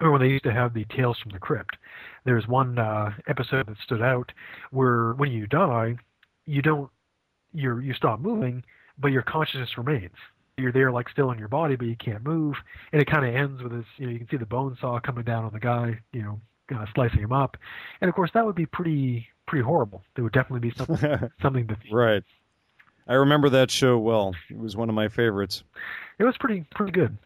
or 0.00 0.10
when 0.10 0.20
they 0.20 0.28
used 0.28 0.44
to 0.44 0.52
have 0.52 0.74
the 0.74 0.84
Tales 0.86 1.18
from 1.18 1.32
the 1.32 1.38
Crypt. 1.38 1.76
There's 2.24 2.46
one 2.48 2.78
uh, 2.78 3.12
episode 3.28 3.66
that 3.66 3.76
stood 3.84 4.02
out 4.02 4.32
where 4.70 5.12
when 5.12 5.30
you 5.30 5.46
die, 5.46 5.96
you 6.46 6.62
don't 6.62 6.90
you 7.52 7.78
you 7.78 7.94
stop 7.94 8.20
moving, 8.20 8.64
but 8.98 9.12
your 9.12 9.22
consciousness 9.22 9.76
remains. 9.76 10.16
You're 10.56 10.72
there 10.72 10.92
like 10.92 11.08
still 11.08 11.30
in 11.32 11.38
your 11.38 11.48
body, 11.48 11.76
but 11.76 11.86
you 11.86 11.96
can't 11.96 12.22
move. 12.22 12.54
And 12.92 13.02
it 13.02 13.10
kind 13.10 13.26
of 13.26 13.34
ends 13.34 13.62
with 13.62 13.72
this. 13.72 13.86
You 13.96 14.06
know, 14.06 14.12
you 14.12 14.18
can 14.18 14.28
see 14.28 14.36
the 14.36 14.46
bone 14.46 14.76
saw 14.80 15.00
coming 15.00 15.24
down 15.24 15.44
on 15.44 15.52
the 15.52 15.60
guy. 15.60 16.00
You 16.12 16.22
know, 16.22 16.40
uh, 16.74 16.86
slicing 16.94 17.20
him 17.20 17.32
up. 17.32 17.56
And 18.00 18.08
of 18.08 18.14
course, 18.14 18.30
that 18.34 18.44
would 18.44 18.54
be 18.54 18.66
pretty 18.66 19.26
pretty 19.46 19.64
horrible. 19.64 20.02
There 20.14 20.24
would 20.24 20.32
definitely 20.32 20.70
be 20.70 20.76
something 20.76 21.30
something 21.42 21.66
to 21.68 21.76
right. 21.92 22.22
I 23.06 23.14
remember 23.14 23.50
that 23.50 23.70
show 23.70 23.98
well. 23.98 24.34
It 24.48 24.56
was 24.56 24.76
one 24.76 24.88
of 24.88 24.94
my 24.94 25.08
favorites. 25.08 25.62
It 26.18 26.24
was 26.24 26.36
pretty 26.38 26.64
pretty 26.74 26.92
good. 26.92 27.16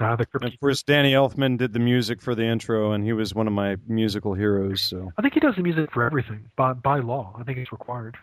Uh, 0.00 0.16
the 0.16 0.26
of 0.42 0.60
course, 0.60 0.82
Danny 0.82 1.12
Elfman 1.12 1.56
did 1.56 1.72
the 1.72 1.78
music 1.78 2.20
for 2.20 2.34
the 2.34 2.44
intro, 2.44 2.92
and 2.92 3.04
he 3.04 3.12
was 3.12 3.32
one 3.32 3.46
of 3.46 3.52
my 3.52 3.76
musical 3.86 4.34
heroes. 4.34 4.82
So 4.82 5.12
I 5.16 5.22
think 5.22 5.34
he 5.34 5.40
does 5.40 5.54
the 5.54 5.62
music 5.62 5.92
for 5.92 6.04
everything 6.04 6.50
by 6.56 6.72
by 6.72 6.98
law. 6.98 7.36
I 7.38 7.44
think 7.44 7.58
it's 7.58 7.70
required. 7.70 8.16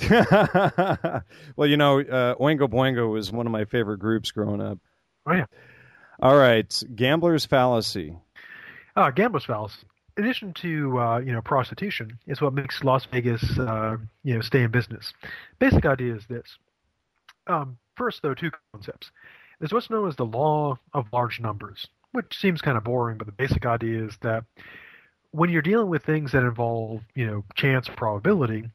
well, 0.10 1.66
you 1.66 1.76
know, 1.76 2.00
uh, 2.00 2.34
Oingo 2.34 2.68
Boingo 2.68 3.10
was 3.10 3.32
one 3.32 3.46
of 3.46 3.52
my 3.52 3.64
favorite 3.64 3.98
groups 3.98 4.30
growing 4.30 4.60
up. 4.60 4.78
Oh 5.26 5.32
yeah. 5.32 5.46
All 6.20 6.36
right, 6.36 6.82
Gambler's 6.94 7.46
Fallacy. 7.46 8.14
Uh, 8.94 9.10
Gambler's 9.10 9.46
Fallacy. 9.46 9.86
In 10.18 10.24
addition 10.24 10.52
to 10.54 10.98
uh, 10.98 11.18
you 11.18 11.32
know 11.32 11.40
prostitution, 11.40 12.18
is 12.26 12.42
what 12.42 12.52
makes 12.52 12.84
Las 12.84 13.06
Vegas 13.06 13.42
uh, 13.58 13.96
you 14.22 14.34
know 14.34 14.42
stay 14.42 14.62
in 14.62 14.70
business. 14.70 15.14
Basic 15.58 15.86
idea 15.86 16.14
is 16.14 16.26
this. 16.26 16.58
Um, 17.46 17.78
first, 17.96 18.20
though, 18.22 18.34
two 18.34 18.50
concepts. 18.72 19.10
There's 19.60 19.72
what's 19.72 19.90
known 19.90 20.08
as 20.08 20.16
the 20.16 20.24
law 20.24 20.78
of 20.94 21.12
large 21.12 21.38
numbers, 21.38 21.86
which 22.12 22.36
seems 22.36 22.62
kind 22.62 22.78
of 22.78 22.84
boring, 22.84 23.18
but 23.18 23.26
the 23.26 23.32
basic 23.32 23.66
idea 23.66 24.04
is 24.04 24.16
that 24.22 24.44
when 25.32 25.50
you're 25.50 25.62
dealing 25.62 25.88
with 25.88 26.02
things 26.02 26.32
that 26.32 26.42
involve 26.42 27.02
you 27.14 27.26
know 27.26 27.44
chance 27.54 27.88
probability, 27.88 28.68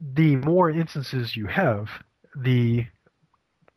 the 0.00 0.36
more 0.36 0.70
instances 0.70 1.36
you 1.36 1.46
have, 1.46 1.90
the 2.36 2.86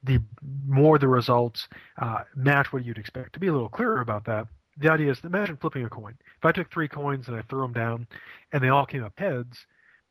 the 0.03 0.21
more 0.65 0.99
the 0.99 1.07
results 1.07 1.67
uh, 2.01 2.19
match 2.35 2.71
what 2.71 2.85
you'd 2.85 2.99
expect. 2.99 3.33
To 3.33 3.39
be 3.39 3.47
a 3.47 3.51
little 3.51 3.67
clearer 3.67 3.99
about 3.99 4.25
that, 4.25 4.47
the 4.77 4.91
idea 4.91 5.11
is 5.11 5.19
imagine 5.23 5.57
flipping 5.57 5.85
a 5.85 5.89
coin. 5.89 6.15
If 6.37 6.45
I 6.45 6.51
took 6.51 6.71
three 6.71 6.87
coins 6.87 7.27
and 7.27 7.35
I 7.35 7.41
threw 7.41 7.61
them 7.61 7.73
down, 7.73 8.07
and 8.53 8.63
they 8.63 8.69
all 8.69 8.85
came 8.85 9.03
up 9.03 9.17
heads, 9.17 9.65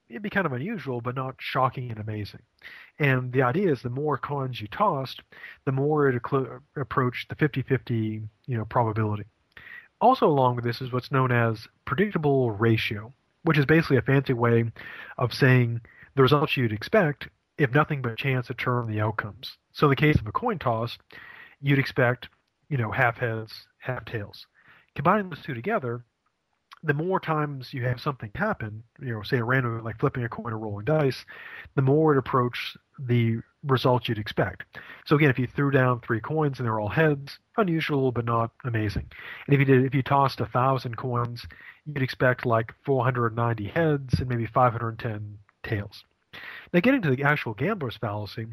it'd 0.09 0.23
be 0.23 0.31
kind 0.31 0.47
of 0.47 0.53
unusual, 0.53 1.01
but 1.01 1.15
not 1.15 1.37
shocking 1.39 1.91
and 1.91 2.01
amazing. 2.01 2.43
And 2.99 3.33
the 3.33 3.43
idea 3.43 3.71
is 3.71 3.83
the 3.83 3.91
more 3.91 4.19
coins 4.19 4.61
you 4.61 4.69
tossed, 4.69 5.23
the 5.65 5.73
more 5.73 6.09
it 6.09 6.21
approached 6.77 7.29
the 7.29 7.37
50-50 7.37 8.29
you 8.47 8.57
know 8.57 8.65
probability. 8.65 9.25
Also, 10.01 10.27
along 10.27 10.57
with 10.57 10.65
this 10.65 10.81
is 10.81 10.93
what's 10.93 11.11
known 11.11 11.33
as 11.33 11.67
predictable 11.85 12.51
ratio, 12.51 13.13
which 13.45 13.59
is 13.59 13.65
basically 13.65 13.97
a 13.97 14.03
fancy 14.03 14.35
way 14.35 14.65
of 15.19 15.33
saying 15.33 15.81
the 16.15 16.23
results 16.23 16.57
you'd 16.57 16.73
expect 16.73 17.29
if 17.59 17.73
nothing 17.73 18.03
but 18.03 18.19
chance 18.19 18.49
determined 18.49 18.95
the 18.95 19.01
outcomes. 19.01 19.57
So 19.73 19.87
in 19.87 19.91
the 19.91 19.97
case 19.97 20.19
of 20.19 20.27
a 20.27 20.33
coin 20.33 20.59
toss, 20.59 20.99
you'd 21.61 21.79
expect, 21.79 22.29
you 22.69 22.77
know, 22.77 22.91
half 22.91 23.17
heads, 23.17 23.67
half 23.79 24.05
tails. 24.05 24.47
Combining 24.95 25.31
those 25.31 25.43
two 25.43 25.55
together, 25.55 26.05
the 26.87 26.95
more 26.95 27.19
times 27.19 27.75
you 27.75 27.85
have 27.85 28.01
something 28.01 28.31
happen, 28.35 28.83
you 29.01 29.13
know, 29.13 29.23
say 29.23 29.39
a 29.39 29.45
random 29.45 29.83
like 29.83 29.99
flipping 29.99 30.25
a 30.25 30.29
coin 30.29 30.53
or 30.53 30.59
rolling 30.59 30.85
dice, 30.85 31.25
the 31.75 31.83
more 31.83 32.15
it 32.15 32.19
approaches 32.19 32.77
the 32.99 33.39
results 33.65 34.09
you'd 34.09 34.19
expect. 34.19 34.65
So 35.05 35.17
again, 35.17 35.31
if 35.31 35.39
you 35.39 35.47
threw 35.49 35.71
down 35.71 36.01
three 36.01 36.21
coins 36.21 36.59
and 36.59 36.67
they're 36.67 36.79
all 36.79 36.89
heads, 36.89 37.39
unusual 37.57 38.13
but 38.13 38.25
not 38.25 38.53
amazing. 38.65 39.11
And 39.47 39.55
if 39.55 39.59
you 39.59 39.65
did, 39.65 39.85
if 39.85 39.95
you 39.95 40.03
tossed 40.03 40.41
a 40.41 40.47
thousand 40.47 40.97
coins, 40.97 41.45
you'd 41.85 42.03
expect 42.03 42.47
like 42.47 42.73
490 42.85 43.67
heads 43.67 44.21
and 44.21 44.29
maybe 44.29 44.47
510 44.47 45.39
tails. 45.65 46.05
Now, 46.73 46.81
getting 46.81 47.03
to 47.03 47.15
the 47.15 47.25
actual 47.25 47.55
gambler's 47.55 47.97
fallacy, 47.97 48.47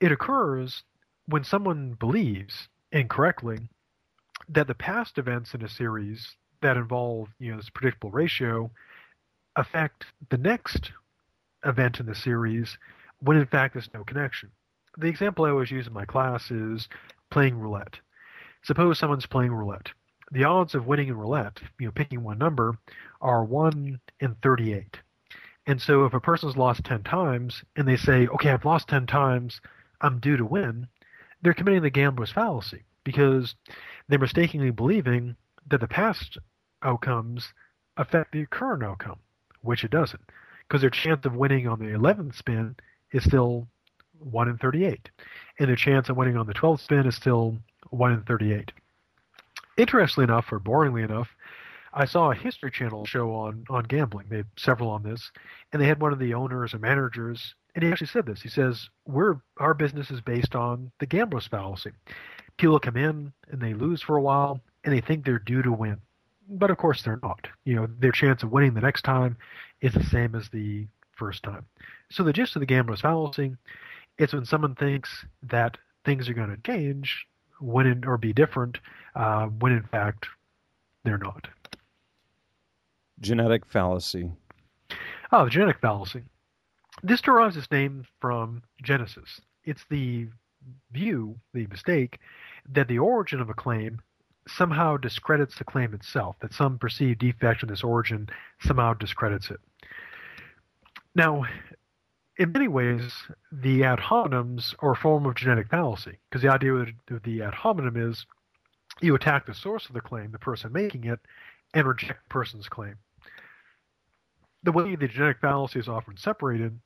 it 0.00 0.10
occurs 0.10 0.82
when 1.26 1.44
someone 1.44 1.96
believes 2.00 2.68
incorrectly 2.92 3.58
that 4.48 4.66
the 4.66 4.74
past 4.74 5.18
events 5.18 5.54
in 5.54 5.62
a 5.62 5.68
series 5.68 6.36
that 6.62 6.76
involve 6.76 7.28
you 7.38 7.50
know 7.50 7.56
this 7.56 7.70
predictable 7.70 8.10
ratio 8.10 8.70
affect 9.56 10.04
the 10.30 10.38
next 10.38 10.90
event 11.64 12.00
in 12.00 12.06
the 12.06 12.14
series 12.14 12.76
when 13.20 13.36
in 13.36 13.46
fact 13.46 13.74
there's 13.74 13.92
no 13.94 14.04
connection. 14.04 14.50
The 14.98 15.08
example 15.08 15.44
I 15.44 15.50
always 15.50 15.70
use 15.70 15.86
in 15.86 15.92
my 15.92 16.04
class 16.04 16.50
is 16.50 16.88
playing 17.30 17.58
roulette. 17.58 17.98
Suppose 18.62 18.98
someone's 18.98 19.26
playing 19.26 19.52
roulette. 19.52 19.90
The 20.30 20.44
odds 20.44 20.74
of 20.74 20.86
winning 20.86 21.08
in 21.08 21.16
roulette, 21.16 21.60
you 21.78 21.86
know, 21.86 21.92
picking 21.92 22.22
one 22.22 22.38
number, 22.38 22.78
are 23.20 23.44
1 23.44 24.00
in 24.20 24.34
38. 24.42 25.00
And 25.66 25.80
so 25.80 26.04
if 26.04 26.14
a 26.14 26.20
person's 26.20 26.56
lost 26.56 26.84
10 26.84 27.02
times 27.02 27.62
and 27.76 27.88
they 27.88 27.96
say, 27.96 28.26
okay, 28.28 28.50
I've 28.50 28.64
lost 28.64 28.88
10 28.88 29.06
times, 29.06 29.60
I'm 30.00 30.20
due 30.20 30.36
to 30.36 30.44
win, 30.44 30.88
they're 31.42 31.54
committing 31.54 31.82
the 31.82 31.90
gambler's 31.90 32.32
fallacy 32.32 32.84
because 33.04 33.54
they're 34.08 34.18
mistakenly 34.18 34.70
believing 34.70 35.36
that 35.68 35.80
the 35.80 35.88
past 35.88 36.38
outcomes 36.82 37.52
affect 37.96 38.32
the 38.32 38.46
current 38.46 38.82
outcome, 38.82 39.18
which 39.62 39.84
it 39.84 39.90
doesn't. 39.90 40.22
Because 40.66 40.80
their 40.80 40.90
chance 40.90 41.24
of 41.24 41.36
winning 41.36 41.68
on 41.68 41.78
the 41.78 41.86
11th 41.86 42.34
spin 42.34 42.76
is 43.12 43.24
still 43.24 43.68
1 44.18 44.48
in 44.48 44.58
38. 44.58 45.10
And 45.58 45.68
their 45.68 45.76
chance 45.76 46.08
of 46.08 46.16
winning 46.16 46.36
on 46.36 46.46
the 46.46 46.54
12th 46.54 46.80
spin 46.80 47.06
is 47.06 47.14
still 47.14 47.58
1 47.90 48.12
in 48.12 48.22
38. 48.22 48.72
Interestingly 49.76 50.24
enough, 50.24 50.52
or 50.52 50.60
boringly 50.60 51.04
enough, 51.04 51.28
I 51.92 52.06
saw 52.06 52.30
a 52.30 52.34
History 52.34 52.72
Channel 52.72 53.06
show 53.06 53.32
on 53.32 53.64
on 53.70 53.84
gambling. 53.84 54.26
They 54.28 54.38
had 54.38 54.46
several 54.56 54.90
on 54.90 55.04
this, 55.04 55.30
and 55.72 55.80
they 55.80 55.86
had 55.86 56.00
one 56.00 56.12
of 56.12 56.18
the 56.18 56.34
owners 56.34 56.72
and 56.72 56.82
managers, 56.82 57.54
and 57.74 57.84
he 57.84 57.90
actually 57.90 58.08
said 58.08 58.26
this. 58.26 58.42
He 58.42 58.48
says, 58.48 58.90
"We're 59.06 59.36
our 59.58 59.74
business 59.74 60.10
is 60.10 60.20
based 60.20 60.56
on 60.56 60.90
the 60.98 61.06
gambler's 61.06 61.46
fallacy. 61.46 61.92
People 62.56 62.80
come 62.80 62.96
in 62.96 63.32
and 63.48 63.60
they 63.60 63.74
lose 63.74 64.02
for 64.02 64.16
a 64.16 64.22
while, 64.22 64.60
and 64.84 64.92
they 64.92 65.00
think 65.00 65.24
they're 65.24 65.38
due 65.38 65.62
to 65.62 65.72
win, 65.72 65.98
but 66.48 66.70
of 66.70 66.76
course 66.76 67.02
they're 67.02 67.20
not. 67.22 67.48
You 67.64 67.76
know, 67.76 67.88
their 67.98 68.12
chance 68.12 68.42
of 68.42 68.52
winning 68.52 68.74
the 68.74 68.80
next 68.80 69.02
time 69.02 69.36
is 69.80 69.92
the 69.92 70.04
same 70.04 70.34
as 70.34 70.48
the 70.48 70.86
first 71.12 71.42
time. 71.42 71.66
So 72.10 72.22
the 72.22 72.32
gist 72.32 72.56
of 72.56 72.60
the 72.60 72.66
gambler's 72.66 73.00
fallacy, 73.00 73.56
it's 74.18 74.32
when 74.32 74.44
someone 74.44 74.74
thinks 74.74 75.24
that 75.44 75.78
things 76.04 76.28
are 76.28 76.34
going 76.34 76.50
to 76.50 76.72
change 76.72 77.26
when 77.60 77.86
in, 77.86 78.04
or 78.04 78.18
be 78.18 78.32
different, 78.32 78.78
uh, 79.14 79.46
when 79.46 79.72
in 79.72 79.84
fact 79.84 80.26
they're 81.04 81.18
not 81.18 81.48
genetic 83.20 83.66
fallacy? 83.66 84.30
Oh, 85.32 85.44
the 85.44 85.50
genetic 85.50 85.80
fallacy. 85.80 86.22
This 87.02 87.20
derives 87.20 87.56
its 87.56 87.70
name 87.70 88.06
from 88.20 88.62
Genesis. 88.82 89.40
It's 89.64 89.84
the 89.90 90.28
view, 90.92 91.36
the 91.52 91.66
mistake, 91.66 92.18
that 92.70 92.88
the 92.88 92.98
origin 92.98 93.40
of 93.40 93.50
a 93.50 93.54
claim 93.54 94.00
somehow 94.46 94.96
discredits 94.96 95.56
the 95.56 95.64
claim 95.64 95.94
itself, 95.94 96.36
that 96.40 96.52
some 96.52 96.78
perceived 96.78 97.20
defect 97.20 97.62
in 97.62 97.68
this 97.68 97.82
origin 97.82 98.28
somehow 98.60 98.94
discredits 98.94 99.50
it. 99.50 99.60
Now, 101.14 101.44
in 102.36 102.52
many 102.52 102.68
ways, 102.68 103.12
the 103.52 103.84
ad 103.84 104.00
hominems 104.00 104.74
are 104.80 104.92
a 104.92 104.96
form 104.96 105.26
of 105.26 105.36
genetic 105.36 105.68
fallacy, 105.68 106.18
because 106.28 106.42
the 106.42 106.52
idea 106.52 106.74
of 106.74 106.88
the 107.22 107.42
ad 107.42 107.54
hominem 107.54 107.96
is 107.96 108.26
you 109.00 109.14
attack 109.14 109.46
the 109.46 109.54
source 109.54 109.86
of 109.86 109.94
the 109.94 110.00
claim, 110.00 110.32
the 110.32 110.38
person 110.38 110.72
making 110.72 111.04
it, 111.04 111.20
and 111.72 111.86
reject 111.86 112.24
the 112.24 112.32
person's 112.32 112.68
claim. 112.68 112.96
The 114.62 114.72
way 114.72 114.96
the 114.96 115.08
genetic 115.08 115.40
fallacy 115.40 115.78
is 115.78 115.88
often 115.88 116.16
separated 116.16 116.78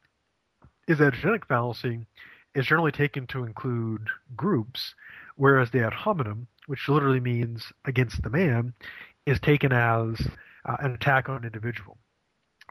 is 0.87 0.99
that 0.99 1.15
genetic 1.15 1.47
fallacy 1.47 2.07
is 2.55 2.67
generally 2.67 2.93
taken 2.93 3.27
to 3.29 3.45
include 3.45 4.09
groups, 4.37 4.95
whereas 5.37 5.71
the 5.71 5.85
ad 5.85 5.93
hominem, 5.93 6.47
which 6.69 6.89
literally 6.89 7.19
means 7.19 7.73
against 7.87 8.23
the 8.23 8.31
man, 8.31 8.75
is 9.25 9.41
taken 9.41 9.73
as 9.73 10.21
uh, 10.66 10.77
an 10.81 10.93
attack 10.93 11.29
on 11.29 11.39
an 11.39 11.45
individual. 11.45 11.97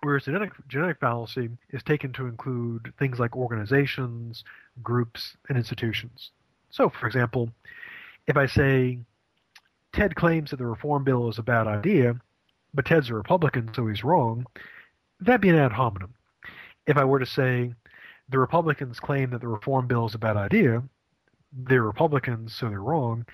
Whereas 0.04 0.26
genetic, 0.26 0.52
genetic 0.68 1.00
fallacy 1.00 1.50
is 1.72 1.82
taken 1.82 2.14
to 2.14 2.28
include 2.28 2.94
things 3.00 3.20
like 3.20 3.36
organizations, 3.36 4.44
groups, 4.84 5.36
and 5.50 5.58
institutions. 5.58 6.30
So, 6.70 6.90
for 6.90 7.08
example, 7.08 7.50
if 8.28 8.38
I 8.38 8.46
say 8.46 9.00
Ted 9.94 10.16
claims 10.16 10.52
that 10.52 10.58
the 10.58 10.68
reform 10.68 11.04
bill 11.04 11.28
is 11.30 11.40
a 11.40 11.44
bad 11.44 11.66
idea, 11.66 12.16
but 12.76 12.86
Ted's 12.86 13.10
a 13.10 13.16
Republican, 13.16 13.74
so 13.74 13.88
he's 13.88 14.04
wrong, 14.04 14.46
that'd 15.20 15.42
be 15.42 15.50
an 15.50 15.56
ad 15.56 15.72
hominem. 15.72 16.14
If 16.86 16.98
I 16.98 17.04
were 17.04 17.20
to 17.20 17.26
say 17.26 17.74
the 18.30 18.38
Republicans 18.38 19.00
claim 19.00 19.32
that 19.32 19.42
the 19.42 19.48
reform 19.48 19.88
bill 19.88 20.06
is 20.06 20.14
a 20.14 20.20
bad 20.20 20.38
idea, 20.38 20.84
they're 21.52 21.82
Republicans, 21.82 22.54
so 22.54 22.70
they're 22.70 22.80
wrong, 22.80 23.26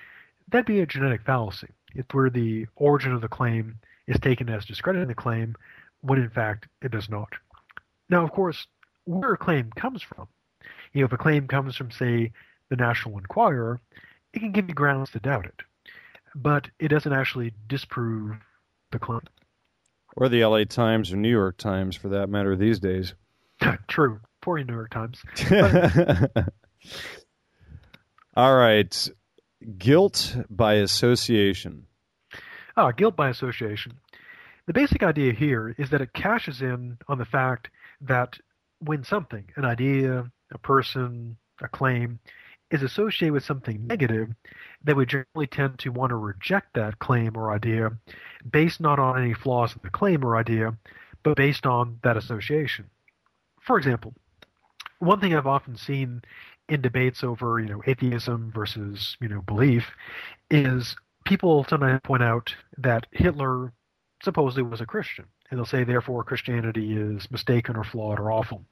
that'd 0.49 0.65
be 0.65 0.81
a 0.81 0.85
genetic 0.85 1.21
fallacy. 1.23 1.69
It's 1.95 2.13
where 2.13 2.29
the 2.29 2.67
origin 2.75 3.13
of 3.13 3.21
the 3.21 3.27
claim 3.27 3.79
is 4.07 4.19
taken 4.19 4.49
as 4.49 4.65
discrediting 4.65 5.07
the 5.07 5.15
claim, 5.15 5.55
when 6.01 6.19
in 6.19 6.29
fact 6.29 6.67
it 6.81 6.91
does 6.91 7.09
not. 7.09 7.33
Now, 8.09 8.23
of 8.23 8.31
course, 8.31 8.67
where 9.05 9.33
a 9.33 9.37
claim 9.37 9.71
comes 9.75 10.01
from, 10.01 10.27
you 10.93 11.01
know, 11.01 11.05
if 11.05 11.13
a 11.13 11.17
claim 11.17 11.47
comes 11.47 11.75
from, 11.75 11.91
say, 11.91 12.31
the 12.69 12.75
National 12.75 13.17
Enquirer, 13.17 13.81
it 14.33 14.39
can 14.39 14.51
give 14.51 14.67
you 14.67 14.75
grounds 14.75 15.11
to 15.11 15.19
doubt 15.19 15.45
it, 15.45 15.61
but 16.35 16.69
it 16.79 16.87
doesn't 16.89 17.13
actually 17.13 17.53
disprove 17.67 18.35
the 18.91 18.99
claim. 18.99 19.21
Or 20.15 20.29
the 20.29 20.45
LA 20.45 20.63
Times 20.65 21.11
or 21.11 21.17
New 21.17 21.29
York 21.29 21.57
Times, 21.57 21.95
for 21.95 22.09
that 22.09 22.29
matter, 22.29 22.55
these 22.55 22.79
days. 22.79 23.15
True. 23.87 24.19
Poor 24.41 24.63
New 24.63 24.73
York 24.73 24.91
Times. 24.91 25.21
All 28.35 28.55
right. 28.55 29.09
Guilt 29.78 30.36
by 30.49 30.76
association. 30.76 31.86
Ah, 32.76 32.91
guilt 32.91 33.16
by 33.16 33.30
association. 33.30 33.93
The 34.66 34.74
basic 34.74 35.03
idea 35.03 35.34
here 35.34 35.76
is 35.78 35.89
that 35.89 36.01
it 36.01 36.14
cashes 36.14 36.61
in 36.61 36.97
on 37.07 37.18
the 37.18 37.26
fact 37.26 37.70
that 38.01 38.39
when 38.80 39.03
something, 39.03 39.45
an 39.55 39.66
idea, 39.66 40.32
a 40.51 40.57
person, 40.57 41.38
a 41.61 41.68
claim, 41.68 42.20
is 42.72 42.82
associated 42.82 43.34
with 43.34 43.45
something 43.45 43.86
negative, 43.86 44.30
then 44.84 44.95
we 44.95 45.05
generally 45.05 45.47
tend 45.47 45.78
to 45.80 45.91
want 45.91 46.09
to 46.09 46.16
reject 46.16 46.74
that 46.74 46.99
claim 46.99 47.38
or 47.38 47.53
idea 47.53 47.91
based 48.49 48.82
not 48.82 48.99
on 48.99 49.22
any 49.22 49.34
flaws 49.34 49.74
in 49.74 49.80
the 49.84 49.89
claim 49.89 50.26
or 50.26 50.36
idea, 50.36 50.76
but 51.22 51.38
based 51.38 51.66
on 51.66 51.99
that 52.03 52.18
association. 52.18 52.89
For 53.61 53.78
example, 53.78 54.14
one 54.99 55.20
thing 55.20 55.36
I've 55.36 55.47
often 55.47 55.76
seen 55.76 56.22
in 56.70 56.82
debates 56.82 57.24
over, 57.24 57.59
you 57.59 57.68
know, 57.68 57.82
atheism 57.86 58.51
versus, 58.53 59.18
you 59.20 59.28
know, 59.28 59.41
belief 59.41 59.86
is 60.49 60.95
people 61.26 61.66
sometimes 61.70 62.01
point 62.03 62.24
out 62.24 62.55
that 62.78 63.05
Hitler 63.11 63.74
supposedly 64.24 64.64
was 64.64 64.82
a 64.82 64.86
Christian. 64.86 65.26
And 65.49 65.59
they'll 65.59 65.66
say, 65.66 65.84
therefore, 65.84 66.24
Christianity 66.24 66.97
is 66.97 67.30
mistaken 67.30 67.76
or 67.76 67.84
flawed 67.84 68.20
or 68.20 68.32
awful. 68.32 68.64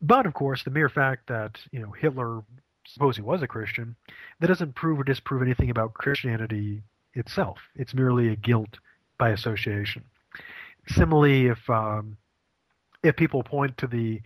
But 0.00 0.26
of 0.26 0.34
course, 0.34 0.62
the 0.62 0.70
mere 0.70 0.88
fact 0.88 1.26
that 1.26 1.58
you 1.72 1.80
know 1.80 1.90
Hitler 1.90 2.42
suppose 2.88 3.16
he 3.16 3.22
was 3.22 3.42
a 3.42 3.46
Christian, 3.46 3.96
that 4.40 4.46
doesn't 4.46 4.74
prove 4.74 5.00
or 5.00 5.04
disprove 5.04 5.42
anything 5.42 5.70
about 5.70 5.94
Christianity 5.94 6.82
itself. 7.14 7.58
It's 7.74 7.94
merely 7.94 8.28
a 8.28 8.36
guilt 8.36 8.78
by 9.18 9.30
association. 9.30 10.04
Similarly, 10.88 11.46
if 11.46 11.68
um, 11.68 12.16
if 13.02 13.16
people 13.16 13.42
point 13.42 13.76
to 13.78 13.86
the 13.86 14.20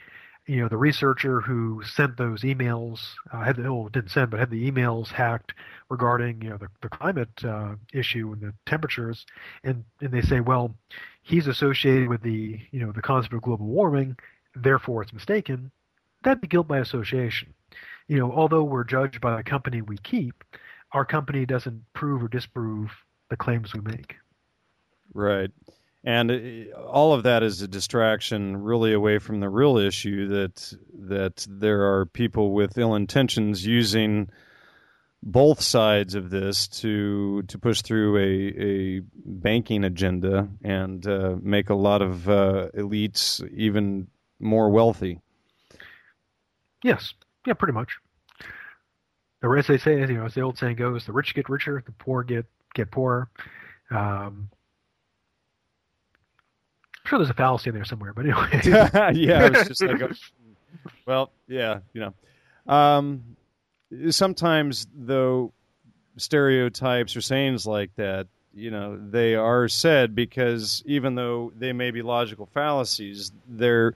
you 0.46 0.60
know 0.60 0.68
the 0.68 0.76
researcher 0.76 1.40
who 1.40 1.82
sent 1.84 2.16
those 2.16 2.42
emails 2.42 3.00
uh, 3.32 3.42
had 3.42 3.56
the, 3.56 3.66
oh 3.66 3.88
didn't 3.88 4.10
send 4.10 4.30
but 4.30 4.40
had 4.40 4.50
the 4.50 4.70
emails 4.70 5.08
hacked 5.08 5.54
regarding 5.88 6.42
you 6.42 6.50
know 6.50 6.56
the, 6.56 6.68
the 6.80 6.88
climate 6.88 7.44
uh, 7.44 7.74
issue 7.92 8.32
and 8.32 8.42
the 8.42 8.54
temperatures 8.66 9.24
and 9.64 9.84
and 10.00 10.12
they 10.12 10.22
say 10.22 10.40
well 10.40 10.74
he's 11.22 11.46
associated 11.46 12.08
with 12.08 12.22
the 12.22 12.58
you 12.70 12.80
know 12.80 12.92
the 12.92 13.02
concept 13.02 13.34
of 13.34 13.42
global 13.42 13.66
warming 13.66 14.16
therefore 14.54 15.02
it's 15.02 15.12
mistaken 15.12 15.70
that'd 16.24 16.40
be 16.40 16.48
guilt 16.48 16.68
by 16.68 16.78
association 16.78 17.54
you 18.08 18.18
know, 18.18 18.30
although 18.30 18.64
we're 18.64 18.84
judged 18.84 19.20
by 19.20 19.36
the 19.36 19.42
company 19.42 19.80
we 19.80 19.96
keep, 19.98 20.44
our 20.92 21.04
company 21.04 21.46
doesn't 21.46 21.82
prove 21.94 22.22
or 22.22 22.28
disprove 22.28 22.90
the 23.30 23.36
claims 23.36 23.72
we 23.72 23.80
make. 23.80 24.16
Right. 25.14 25.50
And 26.04 26.30
uh, 26.30 26.80
all 26.80 27.12
of 27.12 27.22
that 27.24 27.42
is 27.42 27.62
a 27.62 27.68
distraction, 27.68 28.56
really, 28.56 28.92
away 28.92 29.18
from 29.18 29.40
the 29.40 29.48
real 29.48 29.78
issue 29.78 30.28
that 30.28 30.76
that 31.08 31.46
there 31.48 31.94
are 31.94 32.06
people 32.06 32.52
with 32.52 32.76
ill 32.76 32.94
intentions 32.94 33.64
using 33.64 34.28
both 35.22 35.60
sides 35.60 36.16
of 36.16 36.30
this 36.30 36.66
to 36.66 37.42
to 37.42 37.58
push 37.58 37.82
through 37.82 38.18
a, 38.18 38.62
a 38.62 39.00
banking 39.24 39.84
agenda 39.84 40.48
and 40.64 41.06
uh, 41.06 41.36
make 41.40 41.70
a 41.70 41.74
lot 41.74 42.02
of 42.02 42.28
uh, 42.28 42.68
elites 42.76 43.48
even 43.54 44.08
more 44.40 44.70
wealthy. 44.70 45.20
Yes, 46.82 47.14
yeah, 47.46 47.54
pretty 47.54 47.74
much. 47.74 47.98
Or 49.40 49.56
as 49.56 49.68
they 49.68 49.78
say, 49.78 50.00
you 50.00 50.14
know, 50.14 50.24
as 50.24 50.34
the 50.34 50.40
old 50.40 50.58
saying 50.58 50.76
goes, 50.76 51.06
the 51.06 51.12
rich 51.12 51.34
get 51.34 51.48
richer, 51.48 51.82
the 51.84 51.92
poor 51.92 52.24
get 52.24 52.46
get 52.74 52.90
poorer. 52.90 53.28
Um, 53.90 54.48
sure 57.12 57.18
there's 57.18 57.30
a 57.30 57.34
fallacy 57.34 57.68
in 57.68 57.74
there 57.74 57.84
somewhere, 57.84 58.14
but 58.14 58.24
anyway. 58.24 58.48
yeah, 59.14 59.50
it's 59.52 59.68
just 59.68 59.82
like, 59.82 60.00
a, 60.00 60.14
well, 61.06 61.30
yeah, 61.46 61.80
you 61.92 62.00
know. 62.00 62.72
Um, 62.72 63.36
sometimes 64.08 64.86
though, 64.94 65.52
stereotypes 66.16 67.14
or 67.14 67.20
sayings 67.20 67.66
like 67.66 67.94
that, 67.96 68.28
you 68.54 68.70
know, 68.70 68.98
they 68.98 69.34
are 69.34 69.68
said 69.68 70.14
because 70.14 70.82
even 70.86 71.14
though 71.14 71.52
they 71.54 71.74
may 71.74 71.90
be 71.90 72.00
logical 72.00 72.46
fallacies, 72.46 73.30
they're 73.46 73.92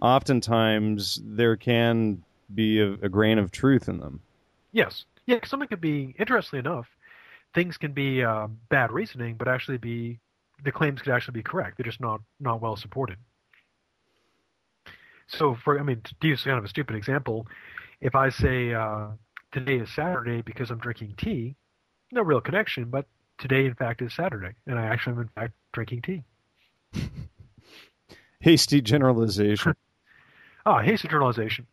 oftentimes 0.00 1.20
there 1.24 1.56
can 1.56 2.24
be 2.52 2.80
a, 2.80 2.94
a 2.94 3.08
grain 3.08 3.38
of 3.38 3.52
truth 3.52 3.88
in 3.88 3.98
them. 3.98 4.20
Yes. 4.72 5.04
Yeah, 5.26 5.38
something 5.44 5.68
could 5.68 5.80
be, 5.80 6.16
interestingly 6.18 6.60
enough, 6.60 6.88
things 7.54 7.76
can 7.76 7.92
be 7.92 8.24
uh, 8.24 8.48
bad 8.68 8.90
reasoning, 8.90 9.36
but 9.36 9.46
actually 9.46 9.78
be, 9.78 10.18
the 10.64 10.72
claims 10.72 11.02
could 11.02 11.12
actually 11.12 11.32
be 11.32 11.42
correct. 11.42 11.76
They're 11.76 11.84
just 11.84 12.00
not, 12.00 12.20
not 12.40 12.60
well 12.60 12.76
supported. 12.76 13.18
So, 15.28 15.56
for 15.64 15.78
I 15.78 15.82
mean, 15.82 16.02
to 16.02 16.28
use 16.28 16.44
kind 16.44 16.58
of 16.58 16.64
a 16.64 16.68
stupid 16.68 16.96
example, 16.96 17.46
if 18.00 18.14
I 18.14 18.28
say 18.28 18.72
uh, 18.72 19.08
today 19.52 19.76
is 19.76 19.92
Saturday 19.94 20.42
because 20.42 20.70
I'm 20.70 20.78
drinking 20.78 21.14
tea, 21.16 21.56
no 22.12 22.22
real 22.22 22.40
connection, 22.40 22.84
but 22.84 23.06
today 23.38 23.66
in 23.66 23.74
fact 23.74 24.02
is 24.02 24.14
Saturday, 24.14 24.52
and 24.66 24.78
I 24.78 24.86
actually 24.86 25.14
am 25.14 25.22
in 25.22 25.28
fact 25.28 25.52
drinking 25.72 26.02
tea. 26.02 26.22
hasty 28.40 28.80
generalization. 28.80 29.74
ah, 30.66 30.80
hasty 30.80 31.08
generalization 31.08 31.66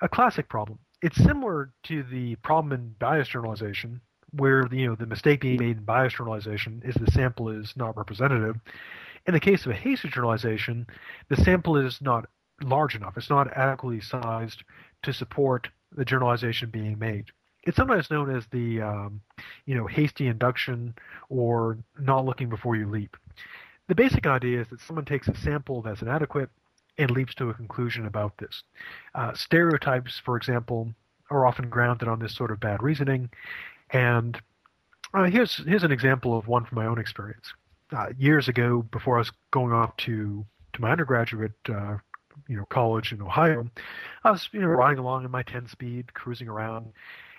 a 0.00 0.08
classic 0.08 0.48
problem. 0.48 0.78
It's 1.02 1.16
similar 1.16 1.70
to 1.84 2.02
the 2.02 2.36
problem 2.36 2.72
in 2.72 2.94
bias 2.98 3.28
generalization, 3.28 4.00
where 4.32 4.66
you 4.72 4.86
know 4.86 4.94
the 4.94 5.06
mistake 5.06 5.40
being 5.40 5.58
made 5.58 5.78
in 5.78 5.84
bias 5.84 6.14
generalization 6.14 6.82
is 6.84 6.94
the 6.94 7.10
sample 7.10 7.48
is 7.48 7.74
not 7.76 7.96
representative. 7.96 8.56
In 9.26 9.34
the 9.34 9.40
case 9.40 9.66
of 9.66 9.72
a 9.72 9.74
hasty 9.74 10.08
generalization, 10.08 10.86
the 11.28 11.36
sample 11.36 11.76
is 11.76 12.00
not 12.00 12.28
large 12.62 12.94
enough. 12.94 13.16
It's 13.16 13.30
not 13.30 13.52
adequately 13.56 14.00
sized 14.00 14.64
to 15.02 15.12
support 15.12 15.68
the 15.94 16.04
generalization 16.04 16.70
being 16.70 16.98
made. 16.98 17.26
It's 17.64 17.76
sometimes 17.76 18.10
known 18.10 18.34
as 18.34 18.46
the 18.50 18.80
um, 18.82 19.20
you 19.66 19.74
know 19.74 19.86
hasty 19.86 20.26
induction 20.26 20.94
or 21.28 21.78
not 21.98 22.24
looking 22.24 22.48
before 22.48 22.76
you 22.76 22.88
leap. 22.88 23.16
The 23.88 23.94
basic 23.94 24.26
idea 24.26 24.60
is 24.60 24.68
that 24.68 24.80
someone 24.80 25.06
takes 25.06 25.28
a 25.28 25.36
sample 25.36 25.80
that's 25.80 26.02
inadequate 26.02 26.50
and 26.98 27.10
leaps 27.10 27.34
to 27.36 27.48
a 27.48 27.54
conclusion 27.54 28.06
about 28.06 28.36
this. 28.38 28.62
Uh, 29.14 29.32
stereotypes, 29.34 30.20
for 30.22 30.36
example, 30.36 30.92
are 31.30 31.46
often 31.46 31.68
grounded 31.68 32.08
on 32.08 32.18
this 32.18 32.34
sort 32.34 32.50
of 32.50 32.60
bad 32.60 32.82
reasoning. 32.82 33.30
And 33.90 34.40
uh, 35.14 35.24
here's 35.24 35.56
here's 35.66 35.84
an 35.84 35.92
example 35.92 36.36
of 36.36 36.48
one 36.48 36.64
from 36.64 36.76
my 36.76 36.86
own 36.86 36.98
experience. 36.98 37.52
Uh, 37.90 38.08
years 38.18 38.48
ago, 38.48 38.82
before 38.90 39.16
I 39.16 39.20
was 39.20 39.32
going 39.50 39.72
off 39.72 39.96
to 39.98 40.44
to 40.74 40.80
my 40.80 40.90
undergraduate 40.90 41.52
uh, 41.68 41.96
you 42.48 42.56
know 42.56 42.66
college 42.66 43.12
in 43.12 43.22
Ohio, 43.22 43.66
I 44.24 44.30
was 44.30 44.48
you 44.52 44.60
know 44.60 44.66
riding 44.68 44.98
along 44.98 45.24
in 45.24 45.30
my 45.30 45.42
10 45.42 45.68
speed, 45.68 46.12
cruising 46.14 46.48
around, 46.48 46.92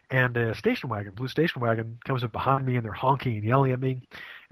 and 0.10 0.36
a 0.38 0.56
station 0.56 0.90
wagon, 0.90 1.14
blue 1.14 1.28
station 1.28 1.62
wagon, 1.62 2.00
comes 2.06 2.24
up 2.24 2.32
behind 2.32 2.66
me, 2.66 2.76
and 2.76 2.84
they're 2.84 2.92
honking 2.92 3.36
and 3.36 3.44
yelling 3.44 3.72
at 3.72 3.80
me, 3.80 4.02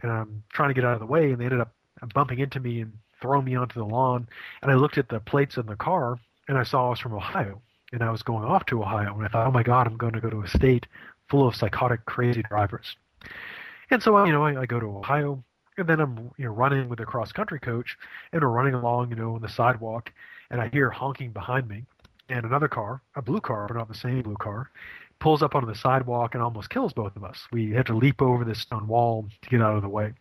and 0.04 0.12
I'm 0.12 0.44
trying 0.54 0.70
to 0.70 0.76
get 0.76 0.86
out 0.86 0.94
of 0.94 1.00
the 1.00 1.06
way, 1.06 1.32
and 1.32 1.42
they 1.42 1.46
ended 1.46 1.62
up 1.62 1.74
bumping 2.14 2.40
into 2.40 2.60
me 2.60 2.82
and 2.82 2.94
throwing 3.20 3.46
me 3.46 3.56
onto 3.56 3.80
the 3.80 3.86
lawn. 3.86 4.28
And 4.62 4.72
I 4.72 4.76
looked 4.76 4.98
at 4.98 5.10
the 5.10 5.20
plates 5.20 5.58
in 5.58 5.66
the 5.66 5.76
car, 5.76 6.20
and 6.48 6.58
I 6.58 6.64
saw 6.64 6.88
I 6.88 6.90
was 6.92 7.00
from 7.00 7.14
Ohio, 7.14 7.62
and 7.92 8.04
I 8.04 8.12
was 8.12 8.22
going 8.22 8.46
off 8.46 8.66
to 8.68 8.82
Ohio. 8.82 9.16
And 9.16 9.26
I 9.26 9.30
thought, 9.30 9.48
oh 9.48 9.52
my 9.52 9.64
God, 9.64 9.88
I'm 9.88 9.98
going 9.98 10.14
to 10.14 10.22
go 10.22 10.30
to 10.30 10.44
a 10.44 10.48
state 10.48 10.86
full 11.30 11.48
of 11.48 11.56
psychotic, 11.56 12.06
crazy 12.06 12.44
drivers. 12.44 12.96
And 13.90 14.02
so, 14.02 14.24
you 14.26 14.32
know, 14.32 14.44
I, 14.44 14.62
I 14.62 14.66
go 14.66 14.80
to 14.80 14.86
Ohio, 14.86 15.44
and 15.78 15.88
then 15.88 16.00
I'm, 16.00 16.32
you 16.38 16.46
know, 16.46 16.52
running 16.52 16.90
with 16.90 17.00
a 17.00 17.06
cross 17.06 17.32
country 17.32 17.60
coach, 17.60 17.98
and 18.32 18.42
we're 18.42 18.48
running 18.50 18.74
along, 18.74 19.10
you 19.10 19.16
know, 19.16 19.36
on 19.36 19.42
the 19.42 19.50
sidewalk, 19.50 20.12
and 20.50 20.60
I 20.60 20.70
hear 20.70 20.90
honking 20.90 21.32
behind 21.32 21.68
me, 21.68 21.86
and 22.30 22.46
another 22.46 22.68
car, 22.68 23.02
a 23.16 23.22
blue 23.22 23.42
car, 23.42 23.68
but 23.68 23.78
not 23.78 23.88
the 23.88 23.96
same 23.96 24.22
blue 24.22 24.36
car, 24.36 24.70
pulls 25.20 25.42
up 25.42 25.56
onto 25.56 25.68
the 25.68 25.76
sidewalk 25.76 26.34
and 26.34 26.44
almost 26.44 26.70
kills 26.70 26.94
both 26.94 27.16
of 27.16 27.24
us. 27.24 27.48
We 27.52 27.72
had 27.72 27.86
to 27.88 27.96
leap 27.96 28.22
over 28.22 28.44
this 28.44 28.60
stone 28.60 28.88
wall 28.88 29.28
to 29.42 29.50
get 29.50 29.62
out 29.62 29.76
of 29.76 29.82
the 29.82 29.90
way. 29.90 30.14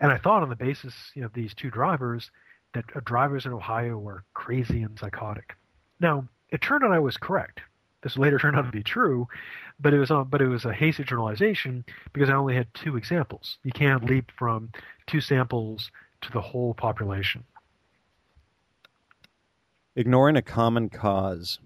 And 0.00 0.12
I 0.12 0.18
thought 0.18 0.42
on 0.42 0.50
the 0.50 0.56
basis, 0.56 0.94
you 1.14 1.22
know, 1.22 1.30
these 1.32 1.54
two 1.54 1.70
drivers, 1.70 2.30
that 2.74 2.84
uh, 2.94 3.00
drivers 3.04 3.46
in 3.46 3.52
Ohio 3.52 3.96
were 3.96 4.24
crazy 4.34 4.82
and 4.82 4.98
psychotic. 4.98 5.54
Now, 6.00 6.28
it 6.50 6.60
turned 6.60 6.84
out 6.84 6.92
I 6.92 6.98
was 6.98 7.16
correct. 7.16 7.60
This 8.06 8.16
later 8.16 8.38
turned 8.38 8.56
out 8.56 8.64
to 8.66 8.70
be 8.70 8.84
true, 8.84 9.26
but 9.80 9.92
it 9.92 9.98
was 9.98 10.12
on, 10.12 10.28
but 10.28 10.40
it 10.40 10.46
was 10.46 10.64
a 10.64 10.72
hasty 10.72 11.02
generalization 11.02 11.84
because 12.12 12.30
I 12.30 12.34
only 12.34 12.54
had 12.54 12.72
two 12.72 12.96
examples. 12.96 13.58
You 13.64 13.72
can't 13.72 14.04
leap 14.04 14.30
from 14.38 14.70
two 15.08 15.20
samples 15.20 15.90
to 16.20 16.30
the 16.30 16.40
whole 16.40 16.72
population. 16.72 17.42
Ignoring 19.96 20.36
a 20.36 20.42
common 20.42 20.88
cause. 20.88 21.58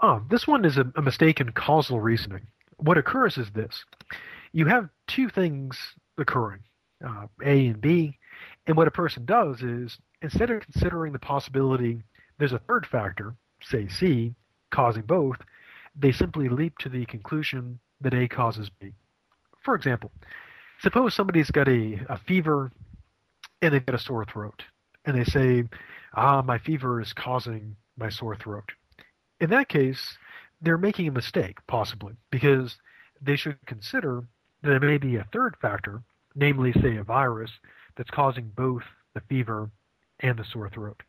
Oh, 0.00 0.22
this 0.30 0.46
one 0.46 0.64
is 0.64 0.78
a, 0.78 0.90
a 0.96 1.02
mistake 1.02 1.42
in 1.42 1.52
causal 1.52 2.00
reasoning. 2.00 2.46
What 2.78 2.96
occurs 2.96 3.36
is 3.36 3.50
this: 3.50 3.84
you 4.52 4.64
have 4.64 4.88
two 5.06 5.28
things 5.28 5.78
occurring, 6.16 6.60
uh, 7.06 7.26
A 7.44 7.66
and 7.66 7.82
B, 7.82 8.16
and 8.66 8.78
what 8.78 8.88
a 8.88 8.90
person 8.90 9.26
does 9.26 9.60
is 9.60 9.98
instead 10.22 10.50
of 10.50 10.62
considering 10.62 11.12
the 11.12 11.18
possibility 11.18 12.02
there's 12.38 12.54
a 12.54 12.60
third 12.60 12.86
factor, 12.86 13.34
say 13.60 13.88
C, 13.88 14.34
causing 14.74 15.02
both, 15.02 15.36
they 15.96 16.12
simply 16.12 16.48
leap 16.48 16.78
to 16.78 16.88
the 16.88 17.06
conclusion 17.06 17.78
that 18.00 18.12
A 18.14 18.26
causes 18.28 18.68
B. 18.80 18.92
For 19.60 19.74
example, 19.74 20.10
suppose 20.82 21.14
somebody's 21.14 21.50
got 21.50 21.68
a, 21.68 22.04
a 22.08 22.18
fever 22.18 22.72
and 23.62 23.72
they've 23.72 23.86
got 23.86 23.94
a 23.94 23.98
sore 23.98 24.24
throat, 24.24 24.62
and 25.06 25.16
they 25.16 25.24
say, 25.24 25.64
ah, 26.14 26.42
my 26.42 26.58
fever 26.58 27.00
is 27.00 27.12
causing 27.12 27.76
my 27.96 28.10
sore 28.10 28.36
throat. 28.36 28.72
In 29.40 29.50
that 29.50 29.68
case, 29.68 30.18
they're 30.60 30.76
making 30.76 31.08
a 31.08 31.12
mistake, 31.12 31.58
possibly, 31.66 32.14
because 32.30 32.76
they 33.22 33.36
should 33.36 33.58
consider 33.66 34.24
that 34.62 34.68
there 34.70 34.80
may 34.80 34.98
be 34.98 35.16
a 35.16 35.26
third 35.32 35.56
factor, 35.62 36.02
namely, 36.34 36.72
say, 36.72 36.96
a 36.96 37.04
virus, 37.04 37.52
that's 37.96 38.10
causing 38.10 38.50
both 38.56 38.82
the 39.14 39.20
fever 39.28 39.70
and 40.20 40.38
the 40.38 40.44
sore 40.44 40.68
throat. 40.68 41.02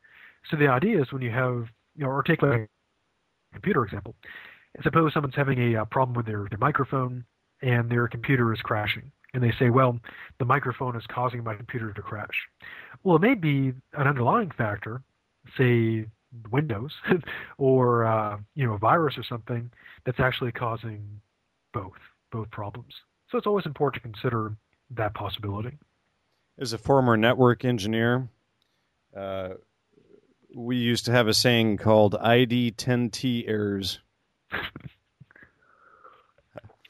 So 0.49 0.55
the 0.55 0.67
idea 0.67 1.01
is 1.01 1.11
when 1.11 1.23
you 1.23 1.31
have, 1.31 1.69
you 1.95 2.05
know, 2.05 2.09
or 2.11 2.23
take 2.23 2.41
like 2.41 2.69
computer 3.55 3.83
example. 3.83 4.15
Suppose 4.83 5.13
someone's 5.13 5.35
having 5.35 5.73
a, 5.73 5.81
uh, 5.81 5.85
problem 5.85 6.15
with 6.15 6.25
their, 6.25 6.47
their 6.49 6.59
microphone 6.59 7.25
and 7.61 7.89
their 7.89 8.07
computer 8.07 8.53
is 8.53 8.61
crashing. 8.61 9.11
And 9.33 9.43
they 9.43 9.53
say, 9.59 9.69
well, 9.69 9.99
the 10.39 10.45
microphone 10.45 10.95
is 10.95 11.03
causing 11.07 11.43
my 11.43 11.55
computer 11.55 11.91
to 11.91 12.01
crash. 12.01 12.47
Well, 13.03 13.17
it 13.17 13.21
may 13.21 13.33
be 13.33 13.73
an 13.93 14.07
underlying 14.07 14.51
factor, 14.51 15.01
say 15.57 16.05
Windows, 16.51 16.93
or 17.57 18.05
uh, 18.05 18.37
you 18.55 18.65
know 18.65 18.73
a 18.73 18.77
virus 18.77 19.17
or 19.17 19.23
something 19.23 19.71
that's 20.05 20.19
actually 20.19 20.51
causing 20.51 21.21
both 21.73 21.93
both 22.31 22.49
problems. 22.51 22.93
So 23.29 23.37
it's 23.37 23.47
always 23.47 23.65
important 23.65 24.01
to 24.01 24.09
consider 24.09 24.55
that 24.91 25.13
possibility. 25.13 25.77
As 26.57 26.73
a 26.73 26.77
former 26.77 27.17
network 27.17 27.65
engineer, 27.65 28.29
uh, 29.15 29.49
we 30.55 30.77
used 30.77 31.05
to 31.05 31.11
have 31.11 31.27
a 31.27 31.33
saying 31.33 31.77
called 31.77 32.15
ID 32.15 32.71
10T 32.71 33.43
errors. 33.47 33.99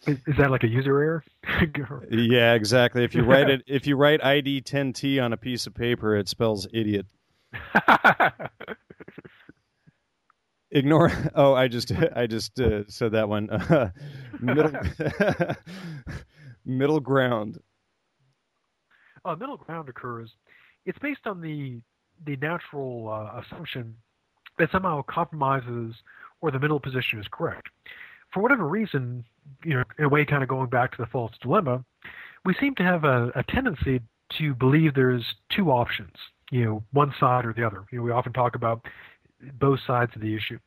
Is, 0.05 0.17
is 0.27 0.37
that 0.37 0.51
like 0.51 0.63
a 0.63 0.67
user 0.67 1.01
error? 1.01 1.23
yeah, 2.11 2.53
exactly. 2.53 3.03
If 3.03 3.15
you 3.15 3.23
write 3.23 3.49
it, 3.49 3.63
if 3.65 3.87
you 3.87 3.95
write 3.95 4.23
ID 4.23 4.61
10T 4.61 5.21
on 5.21 5.33
a 5.33 5.37
piece 5.37 5.65
of 5.65 5.73
paper, 5.73 6.15
it 6.15 6.29
spells 6.29 6.67
idiot. 6.71 7.07
Ignore. 10.71 11.11
Oh, 11.33 11.55
I 11.55 11.67
just 11.67 11.91
I 12.15 12.27
just 12.27 12.59
uh, 12.59 12.87
said 12.87 13.13
that 13.13 13.27
one. 13.29 13.49
Uh, 13.49 13.89
middle 14.39 14.71
middle 16.65 16.99
ground. 16.99 17.57
Uh, 19.23 19.35
middle 19.35 19.57
ground 19.57 19.89
occurs. 19.89 20.31
It's 20.85 20.99
based 20.99 21.25
on 21.25 21.41
the 21.41 21.81
the 22.25 22.35
natural 22.37 23.09
uh, 23.09 23.41
assumption 23.41 23.95
that 24.57 24.71
somehow 24.71 25.03
compromises 25.07 25.95
or 26.41 26.51
the 26.51 26.59
middle 26.59 26.79
position 26.79 27.19
is 27.19 27.25
correct. 27.31 27.69
For 28.33 28.41
whatever 28.41 28.67
reason, 28.67 29.23
you 29.63 29.75
know, 29.75 29.83
in 29.97 30.05
a 30.05 30.09
way, 30.09 30.25
kind 30.25 30.43
of 30.43 30.49
going 30.49 30.69
back 30.69 30.91
to 30.91 30.97
the 30.97 31.07
false 31.07 31.31
dilemma, 31.41 31.83
we 32.43 32.53
seem 32.59 32.75
to 32.75 32.83
have 32.83 33.03
a, 33.03 33.31
a 33.35 33.43
tendency 33.43 34.01
to 34.37 34.53
believe 34.53 34.93
there's 34.93 35.25
two 35.55 35.71
options. 35.71 36.13
You 36.51 36.65
know, 36.65 36.83
one 36.91 37.13
side 37.19 37.45
or 37.45 37.53
the 37.53 37.65
other. 37.65 37.85
You 37.91 37.99
know, 37.99 38.03
we 38.03 38.11
often 38.11 38.33
talk 38.33 38.55
about 38.55 38.85
both 39.59 39.79
sides 39.85 40.11
of 40.15 40.21
the 40.21 40.35
issue. 40.35 40.59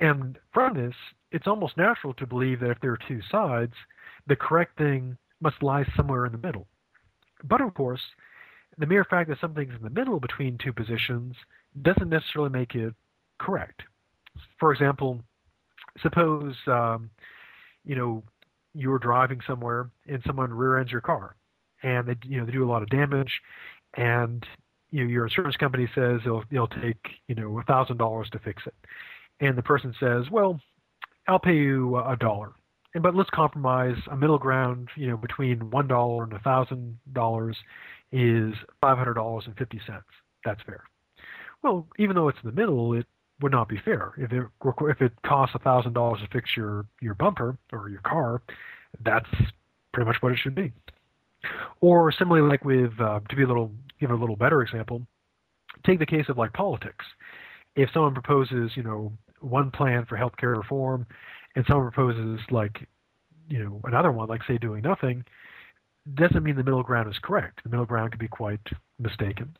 And 0.00 0.38
from 0.52 0.74
this, 0.74 0.94
it's 1.32 1.46
almost 1.46 1.76
natural 1.76 2.14
to 2.14 2.26
believe 2.26 2.60
that 2.60 2.70
if 2.70 2.80
there 2.80 2.92
are 2.92 2.98
two 3.08 3.20
sides, 3.30 3.72
the 4.26 4.36
correct 4.36 4.76
thing 4.78 5.16
must 5.40 5.62
lie 5.62 5.84
somewhere 5.96 6.26
in 6.26 6.32
the 6.32 6.38
middle. 6.38 6.66
But 7.44 7.60
of 7.60 7.74
course, 7.74 8.00
the 8.78 8.86
mere 8.86 9.04
fact 9.04 9.28
that 9.30 9.40
something's 9.40 9.74
in 9.74 9.82
the 9.82 9.90
middle 9.90 10.20
between 10.20 10.58
two 10.58 10.72
positions 10.72 11.34
doesn't 11.82 12.08
necessarily 12.08 12.50
make 12.50 12.74
it 12.74 12.94
correct. 13.38 13.82
For 14.58 14.72
example, 14.72 15.20
suppose 16.02 16.54
um, 16.66 17.10
you 17.84 17.96
know 17.96 18.22
you're 18.74 18.98
driving 18.98 19.40
somewhere 19.46 19.90
and 20.06 20.22
someone 20.26 20.52
rear 20.52 20.78
ends 20.78 20.92
your 20.92 21.00
car, 21.00 21.36
and 21.82 22.06
they 22.06 22.16
you 22.24 22.38
know 22.38 22.46
they 22.46 22.52
do 22.52 22.64
a 22.64 22.70
lot 22.70 22.82
of 22.82 22.90
damage, 22.90 23.32
and 23.94 24.44
you 24.90 25.04
know, 25.04 25.10
your 25.10 25.26
insurance 25.26 25.56
company 25.56 25.88
says 25.94 26.20
they'll 26.24 26.44
they'll 26.50 26.68
take 26.68 26.98
you 27.28 27.34
know 27.34 27.58
a 27.58 27.62
thousand 27.64 27.96
dollars 27.96 28.28
to 28.32 28.38
fix 28.40 28.62
it, 28.66 28.74
and 29.40 29.56
the 29.56 29.62
person 29.62 29.94
says, 29.98 30.24
well, 30.30 30.60
I'll 31.28 31.38
pay 31.38 31.56
you 31.56 31.96
a 31.98 32.16
dollar, 32.16 32.52
and 32.94 33.02
but 33.02 33.14
let's 33.14 33.30
compromise 33.30 33.96
a 34.10 34.16
middle 34.16 34.38
ground, 34.38 34.88
you 34.96 35.08
know, 35.08 35.16
between 35.16 35.70
one 35.70 35.88
dollar 35.88 36.24
and 36.24 36.32
a 36.32 36.38
thousand 36.40 36.98
dollars 37.12 37.56
is 38.12 38.54
five 38.80 38.98
hundred 38.98 39.14
dollars 39.14 39.44
and 39.46 39.56
fifty 39.56 39.80
cents. 39.86 40.04
That's 40.44 40.62
fair. 40.62 40.84
Well, 41.62 41.86
even 41.98 42.14
though 42.14 42.28
it's 42.28 42.38
in 42.42 42.50
the 42.50 42.56
middle, 42.56 42.92
it 42.94 43.06
would 43.40 43.52
not 43.52 43.68
be 43.68 43.78
fair. 43.84 44.12
If 44.16 44.32
it 44.32 44.42
if 44.64 45.02
it 45.02 45.12
costs 45.24 45.56
thousand 45.62 45.92
dollars 45.94 46.20
to 46.20 46.28
fix 46.28 46.56
your 46.56 46.86
your 47.00 47.14
bumper 47.14 47.56
or 47.72 47.88
your 47.88 48.00
car, 48.00 48.42
that's 49.04 49.28
pretty 49.92 50.06
much 50.06 50.16
what 50.20 50.32
it 50.32 50.38
should 50.38 50.54
be. 50.54 50.72
Or 51.80 52.10
similarly, 52.12 52.48
like 52.48 52.64
with 52.64 52.92
uh, 53.00 53.20
to 53.28 53.36
be 53.36 53.42
a 53.42 53.46
little 53.46 53.72
give 54.00 54.10
a 54.10 54.14
little 54.14 54.36
better 54.36 54.62
example, 54.62 55.06
take 55.84 55.98
the 55.98 56.06
case 56.06 56.28
of 56.28 56.38
like 56.38 56.52
politics. 56.52 57.04
If 57.74 57.90
someone 57.92 58.14
proposes, 58.14 58.72
you 58.74 58.82
know, 58.82 59.12
one 59.40 59.70
plan 59.70 60.06
for 60.06 60.16
healthcare 60.16 60.56
reform, 60.56 61.06
and 61.54 61.64
someone 61.66 61.90
proposes 61.90 62.40
like, 62.50 62.88
you 63.48 63.62
know, 63.62 63.80
another 63.84 64.12
one, 64.12 64.28
like 64.28 64.42
say 64.46 64.56
doing 64.58 64.82
nothing, 64.82 65.24
doesn't 66.14 66.42
mean 66.42 66.56
the 66.56 66.64
middle 66.64 66.82
ground 66.82 67.10
is 67.10 67.18
correct. 67.18 67.62
The 67.62 67.70
middle 67.70 67.86
ground 67.86 68.12
could 68.12 68.20
be 68.20 68.28
quite 68.28 68.60
mistaken. 68.98 69.56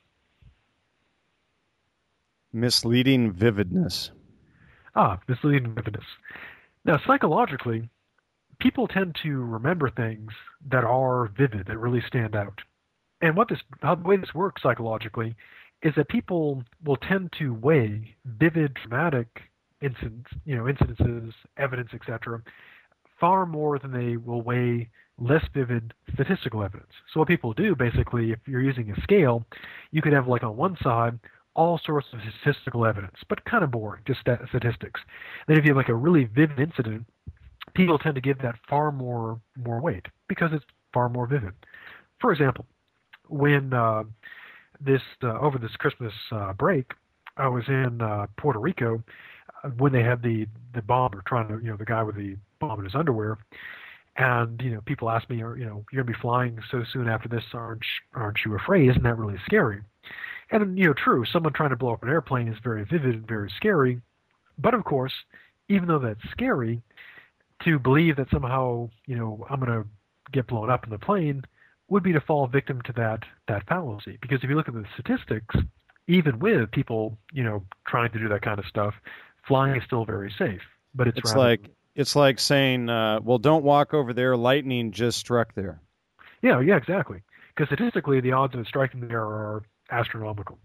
Misleading 2.53 3.33
vividness. 3.33 4.11
Ah, 4.95 5.19
misleading 5.29 5.75
vividness. 5.75 6.05
Now, 6.85 7.01
psychologically, 7.07 7.89
people 8.61 8.89
tend 8.89 9.17
to 9.23 9.31
remember 9.31 9.91
things 9.91 10.33
that 10.71 10.85
are 10.85 11.31
vivid, 11.37 11.67
that 11.67 11.79
really 11.79 12.03
stand 12.07 12.35
out. 12.35 12.61
And 13.21 13.37
what 13.37 13.49
this, 13.49 13.59
how 13.83 13.97
the 13.97 14.09
way 14.09 14.17
this 14.17 14.35
works 14.35 14.63
psychologically, 14.63 15.35
is 15.83 15.95
that 15.97 16.09
people 16.09 16.63
will 16.85 16.97
tend 16.97 17.33
to 17.39 17.53
weigh 17.55 18.17
vivid, 18.25 18.75
dramatic 18.75 19.29
incidents, 19.83 20.31
you 20.45 20.57
know, 20.57 20.65
incidences, 20.65 21.33
evidence, 21.57 21.91
etc., 21.93 22.43
far 23.21 23.47
more 23.47 23.79
than 23.79 23.93
they 23.93 24.17
will 24.17 24.43
weigh 24.43 24.89
less 25.19 25.45
vivid 25.55 25.95
statistical 26.13 26.63
evidence. 26.63 26.91
So 27.13 27.21
what 27.21 27.29
people 27.29 27.53
do 27.53 27.75
basically, 27.75 28.33
if 28.33 28.39
you're 28.47 28.63
using 28.63 28.91
a 28.91 29.01
scale, 29.03 29.45
you 29.91 30.03
could 30.03 30.13
have 30.13 30.29
like 30.29 30.43
on 30.43 30.57
one 30.57 30.77
side 30.83 31.19
all 31.55 31.81
sorts 31.85 32.07
of 32.13 32.21
statistical 32.43 32.85
evidence, 32.85 33.17
but 33.29 33.43
kind 33.47 33.65
of 33.65 33.71
boring, 33.71 34.03
just 34.07 34.21
statistics. 34.21 35.01
Then 35.49 35.57
if 35.57 35.65
you 35.65 35.71
have 35.71 35.77
like 35.77 35.89
a 35.89 35.95
really 35.95 36.25
vivid 36.25 36.61
incident, 36.61 37.07
people 37.75 37.99
tend 37.99 38.15
to 38.15 38.21
give 38.21 38.39
that 38.43 38.57
far 38.69 38.93
more 38.93 39.41
more 39.57 39.81
weight 39.81 40.07
because 40.29 40.51
it's 40.53 40.65
far 40.93 41.09
more 41.09 41.27
vivid. 41.27 41.55
For 42.21 42.33
example, 42.33 42.67
when 43.29 43.73
uh, 43.73 44.05
this 44.81 45.03
uh, 45.23 45.39
over 45.41 45.59
this 45.59 45.75
Christmas 45.77 46.13
uh, 46.31 46.53
break, 46.53 46.93
I 47.37 47.49
was 47.49 47.65
in 47.69 48.01
uh, 48.01 48.27
Puerto 48.39 48.59
Rico 48.59 49.03
uh, 49.65 49.69
when 49.71 49.93
they 49.93 50.03
had 50.03 50.23
the 50.23 50.47
the 50.75 50.83
bomber 50.83 51.23
trying 51.27 51.49
to 51.49 51.59
you 51.63 51.71
know 51.71 51.77
the 51.77 51.85
guy 51.85 52.03
with 52.03 52.17
the 52.17 52.37
bomb 52.61 52.79
in 52.79 52.85
his 52.85 52.95
underwear, 52.95 53.39
and 54.17 54.61
you 54.63 54.71
know 54.71 54.81
people 54.81 55.11
ask 55.11 55.29
me, 55.29 55.37
you 55.37 55.45
know, 55.45 55.85
you're 55.93 56.03
gonna 56.03 56.05
be 56.05 56.21
flying 56.21 56.59
so 56.71 56.85
soon 56.93 57.09
after 57.09 57.29
this, 57.29 57.45
aren't 57.53 57.85
aren't 58.15 58.39
you 58.45 58.55
afraid? 58.55 58.91
Isn't 58.91 59.03
that 59.03 59.19
really 59.19 59.39
scary? 59.45 59.83
And 60.51 60.79
you 60.79 60.87
know, 60.87 60.95
true, 60.95 61.25
someone 61.25 61.53
trying 61.53 61.71
to 61.71 61.77
blow 61.77 61.93
up 61.93 62.03
an 62.03 62.09
airplane 62.09 62.49
is 62.49 62.59
very 62.63 62.85
vivid 62.85 63.15
and 63.15 63.27
very 63.27 63.51
scary, 63.57 64.01
but 64.59 64.75
of 64.75 64.85
course, 64.85 65.13
even 65.69 65.89
though 65.89 65.99
that's 65.99 66.29
scary, 66.31 66.83
to 67.65 67.79
believe 67.79 68.17
that 68.17 68.31
somehow 68.31 68.89
you 69.07 69.17
know 69.17 69.47
I'm 69.51 69.61
gonna 69.61 69.85
get 70.33 70.47
blown 70.47 70.71
up 70.71 70.85
in 70.85 70.91
the 70.91 70.99
plane 70.99 71.43
would 71.89 72.03
be 72.03 72.13
to 72.13 72.21
fall 72.21 72.47
victim 72.47 72.81
to 72.83 72.93
that 72.95 73.21
that 73.49 73.67
fallacy. 73.69 74.19
Because 74.21 74.43
if 74.43 74.51
you 74.51 74.57
look 74.57 74.69
at 74.69 74.75
the 74.75 74.85
statistics, 74.95 75.57
even 76.09 76.39
with 76.39 76.71
people, 76.71 77.19
you 77.33 77.45
know, 77.45 77.65
trying 77.87 78.11
to 78.13 78.19
do 78.19 78.29
that 78.29 78.43
kind 78.43 78.59
of 78.59 78.67
stuff, 78.67 78.95
flying 79.47 79.77
is 79.77 79.85
still 79.85 80.05
very 80.05 80.33
safe. 80.39 80.63
But 80.95 81.09
it's, 81.09 81.19
it's 81.19 81.35
like 81.35 81.71
it's 81.97 82.15
like 82.15 82.39
saying, 82.39 82.89
uh, 82.89 83.21
"Well, 83.23 83.39
don't 83.39 83.65
walk 83.65 83.95
over 83.95 84.13
there. 84.13 84.37
Lightning 84.37 84.93
just 84.93 85.19
struck 85.19 85.55
there." 85.55 85.81
Yeah, 86.43 86.61
yeah, 86.61 86.77
exactly. 86.77 87.23
Because 87.55 87.75
statistically, 87.75 88.21
the 88.21 88.33
odds 88.33 88.55
of 88.55 88.61
it 88.61 88.67
striking 88.67 89.01
there 89.09 89.25
are 89.25 89.63
astronomical. 89.91 90.59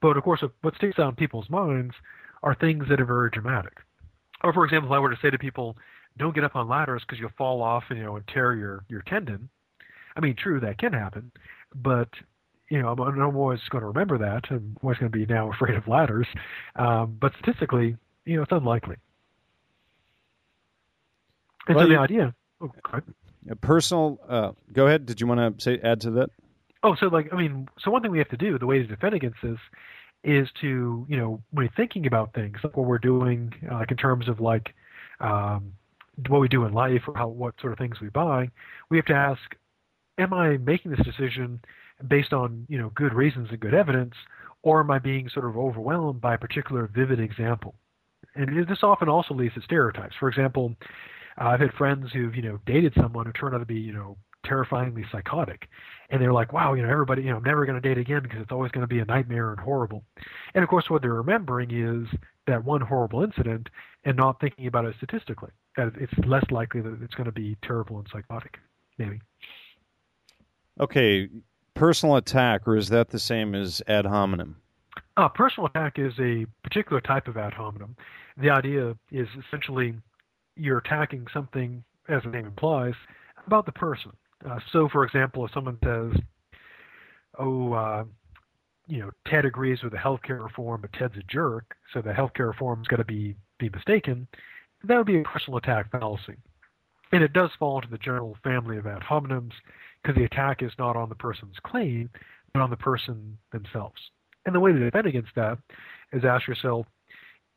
But 0.00 0.16
of 0.16 0.24
course, 0.24 0.42
what 0.62 0.74
sticks 0.74 0.98
out 0.98 1.10
in 1.10 1.14
people's 1.14 1.50
minds 1.50 1.94
are 2.42 2.54
things 2.54 2.86
that 2.88 3.00
are 3.00 3.04
very 3.04 3.30
dramatic. 3.30 3.74
Or, 4.42 4.52
for 4.52 4.64
example, 4.64 4.90
if 4.90 4.96
I 4.96 4.98
were 4.98 5.10
to 5.10 5.20
say 5.22 5.30
to 5.30 5.38
people, 5.38 5.76
"Don't 6.18 6.34
get 6.34 6.42
up 6.42 6.56
on 6.56 6.68
ladders 6.68 7.02
because 7.06 7.20
you'll 7.20 7.30
fall 7.38 7.62
off, 7.62 7.84
and, 7.90 7.98
you 7.98 8.04
know, 8.04 8.16
and 8.16 8.26
tear 8.26 8.54
your 8.54 8.84
your 8.88 9.02
tendon," 9.02 9.50
I 10.16 10.20
mean, 10.20 10.34
true, 10.34 10.58
that 10.60 10.78
can 10.78 10.92
happen, 10.92 11.30
but 11.74 12.08
you 12.72 12.80
know, 12.80 12.88
I'm, 12.88 13.00
I'm 13.00 13.36
always 13.36 13.60
going 13.68 13.82
to 13.82 13.88
remember 13.88 14.16
that. 14.18 14.44
I'm 14.50 14.78
always 14.82 14.96
going 14.96 15.12
to 15.12 15.18
be 15.18 15.26
now 15.26 15.52
afraid 15.52 15.74
of 15.76 15.86
ladders. 15.86 16.26
Um, 16.76 17.18
but 17.20 17.32
statistically, 17.38 17.96
you 18.24 18.36
know, 18.36 18.42
it's 18.42 18.52
unlikely. 18.52 18.96
And 21.68 21.76
well, 21.76 21.86
so 21.86 21.90
the 21.90 21.98
idea. 21.98 22.34
Oh, 22.60 22.70
a 23.50 23.56
personal. 23.56 24.18
Uh, 24.28 24.52
go 24.72 24.86
ahead. 24.86 25.06
Did 25.06 25.20
you 25.20 25.26
want 25.26 25.58
to 25.58 25.62
say 25.62 25.80
add 25.82 26.00
to 26.02 26.10
that? 26.12 26.30
Oh, 26.82 26.94
so 26.98 27.06
like 27.06 27.32
I 27.32 27.36
mean, 27.36 27.68
so 27.80 27.90
one 27.90 28.02
thing 28.02 28.10
we 28.10 28.18
have 28.18 28.28
to 28.30 28.36
do, 28.36 28.58
the 28.58 28.66
way 28.66 28.78
to 28.78 28.86
defend 28.86 29.14
against 29.14 29.38
this, 29.42 29.58
is 30.24 30.48
to 30.60 31.06
you 31.08 31.16
know 31.16 31.42
when 31.50 31.66
you're 31.66 31.74
thinking 31.76 32.06
about 32.06 32.34
things 32.34 32.58
like 32.62 32.76
what 32.76 32.86
we're 32.86 32.98
doing, 32.98 33.52
uh, 33.70 33.76
like 33.76 33.90
in 33.90 33.96
terms 33.96 34.28
of 34.28 34.40
like 34.40 34.74
um, 35.20 35.72
what 36.28 36.40
we 36.40 36.48
do 36.48 36.64
in 36.64 36.72
life 36.72 37.02
or 37.06 37.16
how 37.16 37.28
what 37.28 37.54
sort 37.60 37.72
of 37.72 37.78
things 37.78 38.00
we 38.00 38.08
buy, 38.08 38.48
we 38.90 38.96
have 38.96 39.06
to 39.06 39.14
ask, 39.14 39.40
am 40.18 40.32
I 40.32 40.56
making 40.58 40.90
this 40.90 41.04
decision 41.04 41.60
based 42.06 42.32
on 42.32 42.66
you 42.68 42.78
know 42.78 42.90
good 42.94 43.14
reasons 43.14 43.48
and 43.50 43.60
good 43.60 43.74
evidence, 43.74 44.14
or 44.62 44.80
am 44.80 44.90
I 44.90 44.98
being 44.98 45.28
sort 45.28 45.46
of 45.46 45.56
overwhelmed 45.56 46.20
by 46.20 46.34
a 46.34 46.38
particular 46.38 46.88
vivid 46.92 47.20
example? 47.20 47.74
And 48.34 48.66
this 48.66 48.82
often 48.82 49.08
also 49.08 49.34
leads 49.34 49.54
to 49.54 49.62
stereotypes. 49.62 50.14
For 50.18 50.28
example, 50.28 50.74
uh, 51.40 51.44
I've 51.44 51.60
had 51.60 51.72
friends 51.72 52.12
who've 52.12 52.34
you 52.34 52.42
know 52.42 52.58
dated 52.66 52.94
someone 52.94 53.26
who 53.26 53.32
turned 53.32 53.54
out 53.54 53.58
to 53.58 53.66
be 53.66 53.80
you 53.80 53.92
know 53.92 54.16
terrifyingly 54.44 55.04
psychotic, 55.12 55.68
and 56.10 56.20
they're 56.20 56.32
like, 56.32 56.52
wow, 56.52 56.74
you 56.74 56.82
know, 56.82 56.90
everybody, 56.90 57.22
you 57.22 57.30
know, 57.30 57.36
I'm 57.36 57.44
never 57.44 57.64
going 57.64 57.80
to 57.80 57.88
date 57.88 57.98
again 57.98 58.22
because 58.22 58.40
it's 58.40 58.52
always 58.52 58.72
going 58.72 58.82
to 58.82 58.88
be 58.88 58.98
a 58.98 59.04
nightmare 59.04 59.50
and 59.50 59.60
horrible. 59.60 60.04
And 60.54 60.62
of 60.62 60.68
course, 60.68 60.88
what 60.88 61.02
they're 61.02 61.14
remembering 61.14 61.70
is 61.70 62.08
that 62.46 62.64
one 62.64 62.80
horrible 62.80 63.22
incident 63.22 63.68
and 64.04 64.16
not 64.16 64.40
thinking 64.40 64.66
about 64.66 64.84
it 64.84 64.94
statistically. 64.96 65.50
That 65.76 65.92
it's 65.98 66.12
less 66.26 66.44
likely 66.50 66.80
that 66.80 66.98
it's 67.02 67.14
going 67.14 67.26
to 67.26 67.32
be 67.32 67.56
terrible 67.62 67.98
and 67.98 68.06
psychotic, 68.12 68.58
maybe. 68.98 69.20
Okay, 70.80 71.28
personal 71.74 72.16
attack, 72.16 72.66
or 72.66 72.76
is 72.76 72.88
that 72.88 73.08
the 73.08 73.18
same 73.18 73.54
as 73.54 73.82
ad 73.86 74.06
hominem? 74.06 74.56
Uh, 75.16 75.28
personal 75.28 75.66
attack 75.66 75.98
is 75.98 76.12
a 76.18 76.46
particular 76.62 77.00
type 77.00 77.28
of 77.28 77.36
ad 77.36 77.52
hominem. 77.52 77.96
The 78.36 78.50
idea 78.50 78.96
is 79.10 79.28
essentially 79.46 79.94
you're 80.56 80.78
attacking 80.78 81.26
something, 81.32 81.82
as 82.08 82.22
the 82.22 82.30
name 82.30 82.46
implies, 82.46 82.94
about 83.46 83.66
the 83.66 83.72
person. 83.72 84.12
Uh, 84.48 84.58
so, 84.72 84.88
for 84.88 85.04
example, 85.04 85.44
if 85.44 85.52
someone 85.52 85.78
says, 85.84 86.20
"Oh, 87.38 87.72
uh, 87.72 88.04
you 88.86 88.98
know, 89.00 89.10
Ted 89.26 89.44
agrees 89.44 89.82
with 89.82 89.92
the 89.92 89.98
healthcare 89.98 90.42
reform, 90.42 90.80
but 90.80 90.92
Ted's 90.92 91.16
a 91.16 91.22
jerk, 91.22 91.76
so 91.92 92.02
the 92.02 92.12
healthcare 92.12 92.48
reform's 92.48 92.88
got 92.88 92.96
to 92.96 93.04
be 93.04 93.36
be 93.58 93.68
mistaken," 93.68 94.26
that 94.84 94.96
would 94.96 95.06
be 95.06 95.20
a 95.20 95.24
personal 95.24 95.58
attack 95.58 95.90
fallacy, 95.90 96.36
and 97.12 97.22
it 97.22 97.32
does 97.32 97.50
fall 97.58 97.78
into 97.78 97.88
the 97.88 97.98
general 97.98 98.36
family 98.42 98.78
of 98.78 98.86
ad 98.86 99.02
hominems 99.02 99.52
because 100.02 100.16
the 100.16 100.24
attack 100.24 100.62
is 100.62 100.72
not 100.78 100.96
on 100.96 101.08
the 101.08 101.14
person's 101.14 101.56
claim, 101.64 102.10
but 102.52 102.60
on 102.60 102.70
the 102.70 102.76
person 102.76 103.38
themselves. 103.52 104.00
And 104.44 104.54
the 104.54 104.60
way 104.60 104.72
to 104.72 104.78
defend 104.78 105.06
against 105.06 105.34
that 105.36 105.58
is 106.12 106.24
ask 106.24 106.48
yourself, 106.48 106.86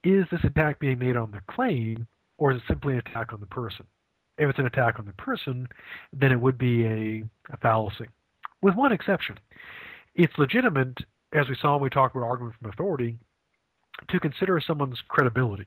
is 0.04 0.26
this 0.30 0.44
attack 0.44 0.80
being 0.80 1.00
made 1.00 1.18
on 1.18 1.32
the 1.32 1.42
claim, 1.50 2.08
or 2.38 2.52
is 2.52 2.58
it 2.58 2.64
simply 2.68 2.94
an 2.94 3.00
attack 3.00 3.34
on 3.34 3.40
the 3.40 3.46
person? 3.46 3.86
If 4.38 4.50
it's 4.50 4.60
an 4.60 4.66
attack 4.66 5.00
on 5.00 5.06
the 5.06 5.14
person, 5.14 5.68
then 6.12 6.32
it 6.32 6.40
would 6.40 6.58
be 6.58 6.86
a, 6.86 7.24
a 7.54 7.58
fallacy. 7.62 8.08
With 8.62 8.76
one 8.76 8.92
exception. 8.92 9.38
It's 10.16 10.34
legitimate, 10.38 10.98
as 11.34 11.48
we 11.50 11.58
saw 11.62 11.74
when 11.74 11.84
we 11.84 11.90
talked 11.90 12.16
about 12.16 12.26
argument 12.26 12.56
from 12.62 12.72
authority, 12.72 13.18
to 14.10 14.20
consider 14.20 14.62
someone's 14.66 15.00
credibility. 15.08 15.66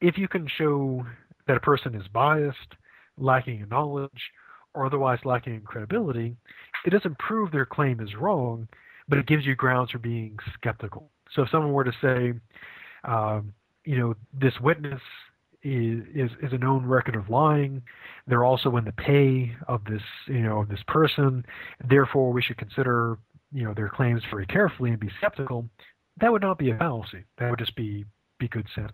If 0.00 0.18
you 0.18 0.28
can 0.28 0.48
show 0.58 1.06
that 1.46 1.56
a 1.56 1.60
person 1.60 1.94
is 1.94 2.06
biased, 2.08 2.74
lacking 3.18 3.60
in 3.60 3.68
knowledge, 3.68 4.10
or 4.74 4.84
otherwise 4.84 5.18
lacking 5.24 5.54
in 5.54 5.60
credibility, 5.60 6.36
it 6.84 6.90
doesn't 6.90 7.18
prove 7.18 7.52
their 7.52 7.66
claim 7.66 8.00
is 8.00 8.14
wrong, 8.16 8.68
but 9.08 9.18
it 9.18 9.26
gives 9.26 9.46
you 9.46 9.54
grounds 9.54 9.90
for 9.90 9.98
being 9.98 10.38
skeptical. 10.54 11.10
So 11.34 11.42
if 11.42 11.50
someone 11.50 11.72
were 11.72 11.84
to 11.84 11.92
say, 12.02 12.32
um, 13.04 13.52
you 13.84 13.98
know, 13.98 14.14
this 14.38 14.54
witness 14.60 15.00
is, 15.64 16.30
is, 16.42 16.52
a 16.52 16.58
known 16.58 16.86
record 16.86 17.16
of 17.16 17.30
lying, 17.30 17.82
they're 18.26 18.44
also 18.44 18.76
in 18.76 18.84
the 18.84 18.92
pay 18.92 19.56
of 19.66 19.84
this, 19.84 20.02
you 20.26 20.42
know, 20.42 20.60
of 20.60 20.68
this 20.68 20.82
person, 20.86 21.44
therefore 21.88 22.32
we 22.32 22.42
should 22.42 22.58
consider, 22.58 23.18
you 23.52 23.64
know, 23.64 23.74
their 23.74 23.88
claims 23.88 24.22
very 24.30 24.46
carefully 24.46 24.90
and 24.90 25.00
be 25.00 25.10
skeptical. 25.18 25.68
That 26.20 26.30
would 26.30 26.42
not 26.42 26.58
be 26.58 26.70
a 26.70 26.76
fallacy. 26.76 27.24
That 27.38 27.50
would 27.50 27.58
just 27.58 27.74
be 27.74 28.04
be 28.38 28.48
good 28.48 28.66
sense. 28.74 28.92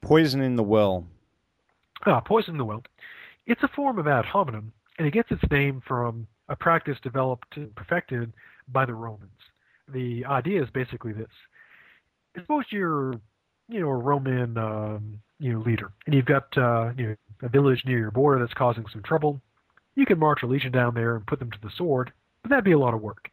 Poisoning 0.00 0.56
the 0.56 0.62
well 0.62 1.06
Ah, 2.04 2.20
poison 2.20 2.58
the 2.58 2.64
well. 2.64 2.82
It's 3.46 3.62
a 3.62 3.68
form 3.68 3.98
of 3.98 4.08
ad 4.08 4.24
hominem, 4.24 4.72
and 4.98 5.06
it 5.06 5.12
gets 5.12 5.30
its 5.30 5.42
name 5.50 5.82
from 5.86 6.26
a 6.48 6.56
practice 6.56 6.98
developed 7.00 7.56
and 7.56 7.74
perfected 7.76 8.32
by 8.68 8.84
the 8.84 8.94
Romans. 8.94 9.30
The 9.88 10.24
idea 10.24 10.62
is 10.62 10.70
basically 10.70 11.12
this: 11.12 11.30
suppose 12.40 12.64
you're, 12.70 13.14
you 13.68 13.80
know, 13.80 13.88
a 13.88 13.96
Roman, 13.96 14.56
um, 14.56 15.20
you 15.38 15.52
know, 15.52 15.60
leader, 15.60 15.92
and 16.06 16.14
you've 16.14 16.26
got, 16.26 16.46
uh, 16.56 16.92
you 16.96 17.08
know, 17.08 17.16
a 17.42 17.48
village 17.48 17.82
near 17.84 17.98
your 17.98 18.10
border 18.10 18.40
that's 18.40 18.54
causing 18.54 18.84
some 18.92 19.02
trouble. 19.02 19.40
You 19.94 20.06
can 20.06 20.18
march 20.18 20.42
a 20.42 20.46
legion 20.46 20.72
down 20.72 20.94
there 20.94 21.16
and 21.16 21.26
put 21.26 21.38
them 21.38 21.50
to 21.50 21.58
the 21.62 21.70
sword, 21.76 22.12
but 22.42 22.50
that'd 22.50 22.64
be 22.64 22.72
a 22.72 22.78
lot 22.78 22.94
of 22.94 23.02
work. 23.02 23.28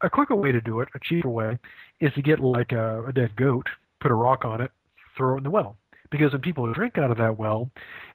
A 0.00 0.10
quicker 0.10 0.34
way 0.34 0.50
to 0.50 0.60
do 0.60 0.80
it, 0.80 0.88
a 0.94 0.98
cheaper 1.00 1.28
way, 1.28 1.58
is 2.00 2.12
to 2.14 2.22
get 2.22 2.40
like 2.40 2.72
a, 2.72 3.04
a 3.04 3.12
dead 3.12 3.36
goat, 3.36 3.68
put 4.00 4.10
a 4.10 4.14
rock 4.14 4.44
on 4.44 4.60
it, 4.60 4.70
throw 5.16 5.34
it 5.34 5.38
in 5.38 5.44
the 5.44 5.50
well 5.50 5.76
because 6.12 6.32
when 6.32 6.42
people 6.42 6.72
drink 6.72 6.98
out 6.98 7.10
of 7.10 7.16
that 7.16 7.36
well, 7.36 7.70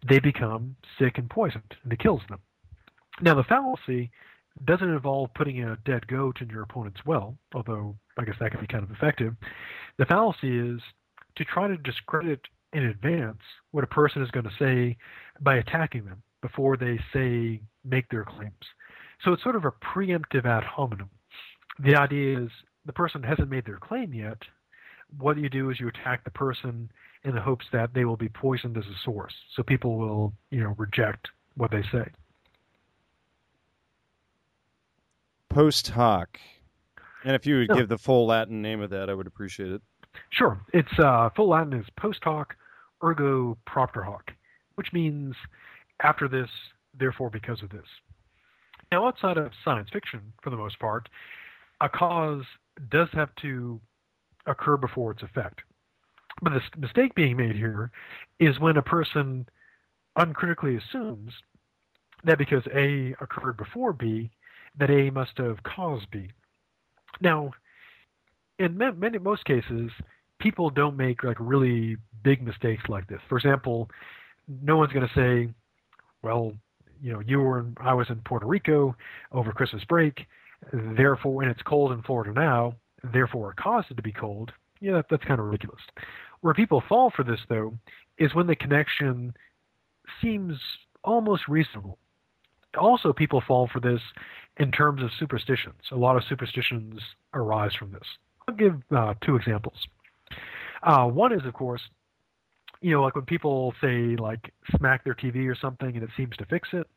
they 0.07 0.19
become 0.19 0.75
sick 0.97 1.17
and 1.17 1.29
poisoned, 1.29 1.75
and 1.83 1.91
it 1.91 1.99
kills 1.99 2.21
them. 2.29 2.39
Now, 3.19 3.33
the 3.33 3.43
fallacy 3.43 4.11
doesn't 4.63 4.89
involve 4.89 5.33
putting 5.33 5.63
a 5.63 5.77
dead 5.83 6.07
goat 6.07 6.37
in 6.39 6.49
your 6.49 6.61
opponent's 6.61 7.01
well, 7.05 7.35
although 7.53 7.95
I 8.17 8.23
guess 8.23 8.35
that 8.39 8.51
can 8.51 8.61
be 8.61 8.67
kind 8.67 8.83
of 8.83 8.91
effective. 8.91 9.35
The 9.97 10.05
fallacy 10.05 10.57
is 10.57 10.81
to 11.35 11.45
try 11.45 11.67
to 11.67 11.77
discredit 11.77 12.41
in 12.73 12.85
advance 12.85 13.41
what 13.71 13.83
a 13.83 13.87
person 13.87 14.21
is 14.21 14.31
going 14.31 14.45
to 14.45 14.51
say 14.59 14.97
by 15.41 15.55
attacking 15.55 16.05
them 16.05 16.21
before 16.41 16.77
they 16.77 16.99
say 17.13 17.61
make 17.83 18.09
their 18.09 18.25
claims. 18.25 18.53
So 19.23 19.33
it's 19.33 19.43
sort 19.43 19.55
of 19.55 19.65
a 19.65 19.71
preemptive 19.71 20.45
ad 20.45 20.63
hominem. 20.63 21.09
The 21.79 21.95
idea 21.95 22.39
is 22.39 22.49
the 22.85 22.93
person 22.93 23.23
hasn't 23.23 23.49
made 23.49 23.65
their 23.65 23.77
claim 23.77 24.13
yet. 24.13 24.37
What 25.17 25.37
you 25.37 25.49
do 25.49 25.69
is 25.69 25.79
you 25.79 25.87
attack 25.87 26.23
the 26.23 26.31
person 26.31 26.91
in 27.23 27.33
the 27.33 27.41
hopes 27.41 27.65
that 27.71 27.93
they 27.93 28.05
will 28.05 28.17
be 28.17 28.29
poisoned 28.29 28.77
as 28.77 28.85
a 28.85 28.97
source. 29.03 29.33
So 29.55 29.63
people 29.63 29.97
will, 29.97 30.33
you 30.51 30.61
know, 30.61 30.75
reject 30.77 31.29
what 31.55 31.71
they 31.71 31.83
say. 31.91 32.05
Post 35.49 35.89
hoc. 35.89 36.39
And 37.23 37.35
if 37.35 37.45
you 37.45 37.57
would 37.57 37.69
give 37.69 37.89
the 37.89 37.97
full 37.97 38.27
Latin 38.27 38.61
name 38.61 38.81
of 38.81 38.89
that, 38.91 39.09
I 39.09 39.13
would 39.13 39.27
appreciate 39.27 39.71
it. 39.71 39.81
Sure. 40.29 40.59
Its 40.73 40.89
uh, 40.99 41.29
full 41.35 41.49
Latin 41.49 41.73
is 41.73 41.85
post 41.97 42.19
hoc 42.23 42.55
ergo 43.03 43.57
propter 43.65 44.03
hoc, 44.03 44.31
which 44.75 44.93
means 44.93 45.35
after 46.01 46.27
this, 46.27 46.49
therefore 46.97 47.29
because 47.29 47.61
of 47.63 47.69
this. 47.69 47.85
Now, 48.91 49.07
outside 49.07 49.37
of 49.37 49.51
science 49.65 49.89
fiction, 49.91 50.33
for 50.41 50.49
the 50.49 50.57
most 50.57 50.79
part, 50.79 51.09
a 51.81 51.89
cause 51.89 52.43
does 52.89 53.09
have 53.13 53.29
to 53.41 53.79
occur 54.45 54.77
before 54.77 55.11
its 55.11 55.23
effect. 55.23 55.61
But 56.41 56.53
the 56.53 56.61
mistake 56.79 57.15
being 57.15 57.35
made 57.35 57.55
here 57.55 57.91
is 58.39 58.59
when 58.59 58.77
a 58.77 58.81
person 58.81 59.47
uncritically 60.15 60.77
assumes 60.77 61.33
that 62.23 62.37
because 62.37 62.63
A 62.73 63.13
occurred 63.21 63.57
before 63.57 63.93
B, 63.93 64.31
that 64.77 64.89
A 64.89 65.09
must 65.09 65.37
have 65.37 65.63
caused 65.63 66.09
B. 66.11 66.29
Now, 67.21 67.51
in 68.59 68.77
many 68.77 69.17
most 69.17 69.45
cases, 69.45 69.91
people 70.39 70.69
don't 70.69 70.97
make 70.97 71.23
like 71.23 71.37
really 71.39 71.97
big 72.23 72.41
mistakes 72.41 72.83
like 72.89 73.07
this. 73.07 73.19
For 73.29 73.37
example, 73.37 73.89
no 74.61 74.77
one's 74.77 74.93
going 74.93 75.07
to 75.07 75.13
say, 75.13 75.53
"Well, 76.21 76.53
you 77.01 77.13
know, 77.13 77.19
you 77.19 77.39
were 77.39 77.59
in, 77.59 77.75
I 77.79 77.93
was 77.93 78.09
in 78.09 78.21
Puerto 78.21 78.45
Rico 78.45 78.95
over 79.31 79.51
Christmas 79.51 79.83
break, 79.85 80.25
therefore, 80.71 81.43
and 81.43 81.51
it's 81.51 81.61
cold 81.63 81.91
in 81.91 82.01
Florida 82.03 82.33
now, 82.33 82.75
therefore 83.13 83.51
it 83.51 83.57
caused 83.57 83.91
it 83.91 83.95
to 83.95 84.03
be 84.03 84.11
cold." 84.11 84.51
Yeah, 84.79 84.93
that, 84.93 85.05
that's 85.09 85.23
kind 85.23 85.39
of 85.39 85.47
ridiculous. 85.47 85.81
Where 86.41 86.53
people 86.53 86.83
fall 86.87 87.11
for 87.15 87.23
this, 87.23 87.39
though, 87.49 87.73
is 88.19 88.35
when 88.35 88.47
the 88.47 88.55
connection 88.55 89.33
seems 90.21 90.55
almost 91.03 91.47
reasonable. 91.47 91.97
Also, 92.77 93.11
people 93.11 93.41
fall 93.47 93.67
for 93.71 93.79
this 93.79 94.01
in 94.59 94.71
terms 94.71 95.03
of 95.03 95.09
superstitions. 95.19 95.81
A 95.91 95.95
lot 95.95 96.15
of 96.15 96.23
superstitions 96.27 96.99
arise 97.33 97.73
from 97.75 97.91
this. 97.91 98.03
I'll 98.47 98.55
give 98.55 98.75
uh, 98.95 99.13
two 99.23 99.35
examples. 99.35 99.75
Uh, 100.83 101.05
one 101.05 101.33
is, 101.33 101.45
of 101.45 101.53
course, 101.53 101.81
you 102.81 102.91
know, 102.91 103.01
like 103.01 103.15
when 103.15 103.25
people 103.25 103.73
say 103.81 104.15
like 104.15 104.51
smack 104.77 105.03
their 105.03 105.15
TV 105.15 105.47
or 105.47 105.55
something 105.55 105.95
and 105.95 106.03
it 106.03 106.09
seems 106.15 106.35
to 106.37 106.45
fix 106.45 106.69
it. 106.73 106.87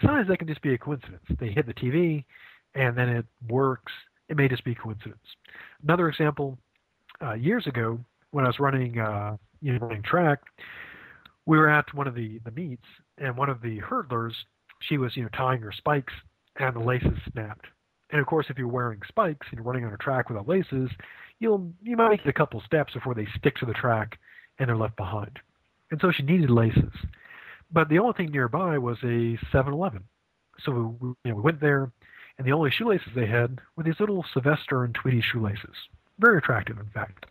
Sometimes 0.00 0.28
that 0.28 0.38
can 0.38 0.48
just 0.48 0.60
be 0.60 0.74
a 0.74 0.78
coincidence. 0.78 1.22
They 1.40 1.48
hit 1.48 1.66
the 1.66 1.74
TV 1.74 2.24
and 2.74 2.96
then 2.96 3.08
it 3.08 3.24
works. 3.48 3.92
It 4.28 4.36
may 4.36 4.48
just 4.48 4.64
be 4.64 4.74
coincidence. 4.74 5.18
Another 5.82 6.08
example, 6.08 6.58
uh, 7.22 7.34
years 7.34 7.66
ago 7.66 7.98
when 8.32 8.44
I 8.44 8.48
was 8.48 8.58
running, 8.58 8.98
uh, 8.98 9.36
you 9.62 9.72
know, 9.72 9.78
running 9.78 10.02
track, 10.02 10.40
we 11.46 11.56
were 11.56 11.70
at 11.70 11.92
one 11.94 12.06
of 12.06 12.14
the 12.14 12.38
the 12.44 12.50
meets 12.50 12.84
and 13.16 13.36
one 13.36 13.48
of 13.48 13.62
the 13.62 13.80
hurdlers, 13.80 14.34
she 14.80 14.98
was 14.98 15.16
you 15.16 15.22
know 15.22 15.30
tying 15.30 15.62
her 15.62 15.72
spikes 15.72 16.12
and 16.58 16.74
the 16.74 16.80
laces 16.80 17.18
snapped. 17.32 17.66
And 18.10 18.20
of 18.20 18.26
course, 18.26 18.46
if 18.48 18.58
you're 18.58 18.68
wearing 18.68 19.00
spikes 19.08 19.46
and 19.50 19.58
you're 19.58 19.66
running 19.66 19.84
on 19.84 19.92
a 19.92 19.98
track 19.98 20.28
without 20.28 20.48
laces, 20.48 20.90
you'll 21.38 21.72
you 21.82 21.96
might 21.96 22.10
make 22.10 22.26
a 22.26 22.32
couple 22.32 22.60
steps 22.60 22.94
before 22.94 23.14
they 23.14 23.26
stick 23.36 23.56
to 23.56 23.66
the 23.66 23.72
track 23.72 24.18
and 24.58 24.68
they're 24.68 24.76
left 24.76 24.96
behind. 24.96 25.38
And 25.90 26.00
so 26.00 26.10
she 26.10 26.22
needed 26.22 26.50
laces. 26.50 26.92
But 27.70 27.88
the 27.88 27.98
only 27.98 28.14
thing 28.14 28.30
nearby 28.30 28.78
was 28.78 28.98
a 29.02 29.38
7-Eleven. 29.52 30.04
So 30.60 30.96
we, 31.00 31.08
you 31.08 31.30
know, 31.30 31.34
we 31.34 31.42
went 31.42 31.60
there, 31.60 31.90
and 32.38 32.46
the 32.46 32.52
only 32.52 32.70
shoelaces 32.70 33.08
they 33.14 33.26
had 33.26 33.60
were 33.76 33.82
these 33.82 34.00
little 34.00 34.24
Sylvester 34.32 34.84
and 34.84 34.94
Tweety 34.94 35.20
shoelaces. 35.20 35.74
Very 36.18 36.38
attractive, 36.38 36.78
in 36.78 36.86
fact. 36.86 37.26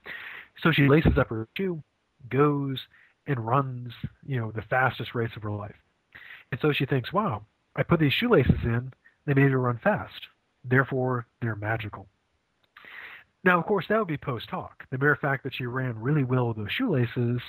So 0.61 0.71
she 0.71 0.87
laces 0.87 1.17
up 1.17 1.29
her 1.29 1.47
shoe, 1.57 1.81
goes, 2.29 2.79
and 3.27 3.45
runs, 3.45 3.93
you 4.25 4.39
know, 4.39 4.51
the 4.51 4.61
fastest 4.61 5.15
race 5.15 5.31
of 5.35 5.43
her 5.43 5.51
life. 5.51 5.75
And 6.51 6.61
so 6.61 6.71
she 6.71 6.85
thinks, 6.85 7.11
wow, 7.11 7.43
I 7.75 7.83
put 7.83 7.99
these 7.99 8.13
shoelaces 8.13 8.63
in, 8.63 8.93
they 9.25 9.33
made 9.33 9.51
her 9.51 9.59
run 9.59 9.79
fast. 9.83 10.27
Therefore, 10.63 11.27
they're 11.41 11.55
magical. 11.55 12.07
Now, 13.43 13.59
of 13.59 13.65
course, 13.65 13.85
that 13.89 13.99
would 13.99 14.07
be 14.07 14.17
post 14.17 14.49
hoc. 14.49 14.85
The 14.89 14.97
mere 14.97 15.15
fact 15.15 15.43
that 15.43 15.53
she 15.53 15.65
ran 15.65 15.99
really 15.99 16.23
well 16.23 16.47
with 16.47 16.57
those 16.57 16.71
shoelaces 16.71 17.41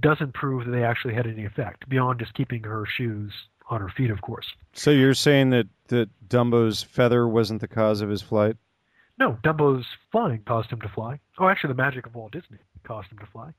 doesn't 0.00 0.34
prove 0.34 0.64
that 0.64 0.70
they 0.70 0.84
actually 0.84 1.14
had 1.14 1.26
any 1.26 1.44
effect 1.44 1.88
beyond 1.88 2.20
just 2.20 2.34
keeping 2.34 2.62
her 2.62 2.86
shoes 2.86 3.32
on 3.68 3.80
her 3.80 3.88
feet, 3.88 4.10
of 4.10 4.20
course. 4.22 4.46
So 4.72 4.90
you're 4.90 5.14
saying 5.14 5.50
that, 5.50 5.66
that 5.88 6.08
Dumbo's 6.28 6.82
feather 6.82 7.26
wasn't 7.26 7.60
the 7.60 7.68
cause 7.68 8.00
of 8.00 8.08
his 8.08 8.22
flight? 8.22 8.56
No, 9.18 9.38
Dumbo's 9.42 9.86
flying 10.10 10.42
caused 10.46 10.70
him 10.70 10.80
to 10.80 10.88
fly. 10.88 11.20
Oh, 11.38 11.48
actually, 11.48 11.68
the 11.68 11.82
magic 11.82 12.06
of 12.06 12.14
Walt 12.14 12.32
Disney 12.32 12.58
caused 12.84 13.08
him 13.10 13.18
to 13.18 13.26
fly. 13.26 13.52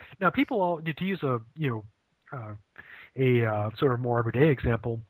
now, 0.20 0.30
people 0.30 0.60
all 0.60 0.80
to 0.80 1.04
use 1.04 1.22
a 1.22 1.40
you 1.56 1.70
know 1.70 1.84
uh, 2.32 2.54
a 3.16 3.46
uh, 3.46 3.70
sort 3.78 3.92
of 3.92 4.00
more 4.00 4.18
everyday 4.18 4.48
example. 4.48 5.00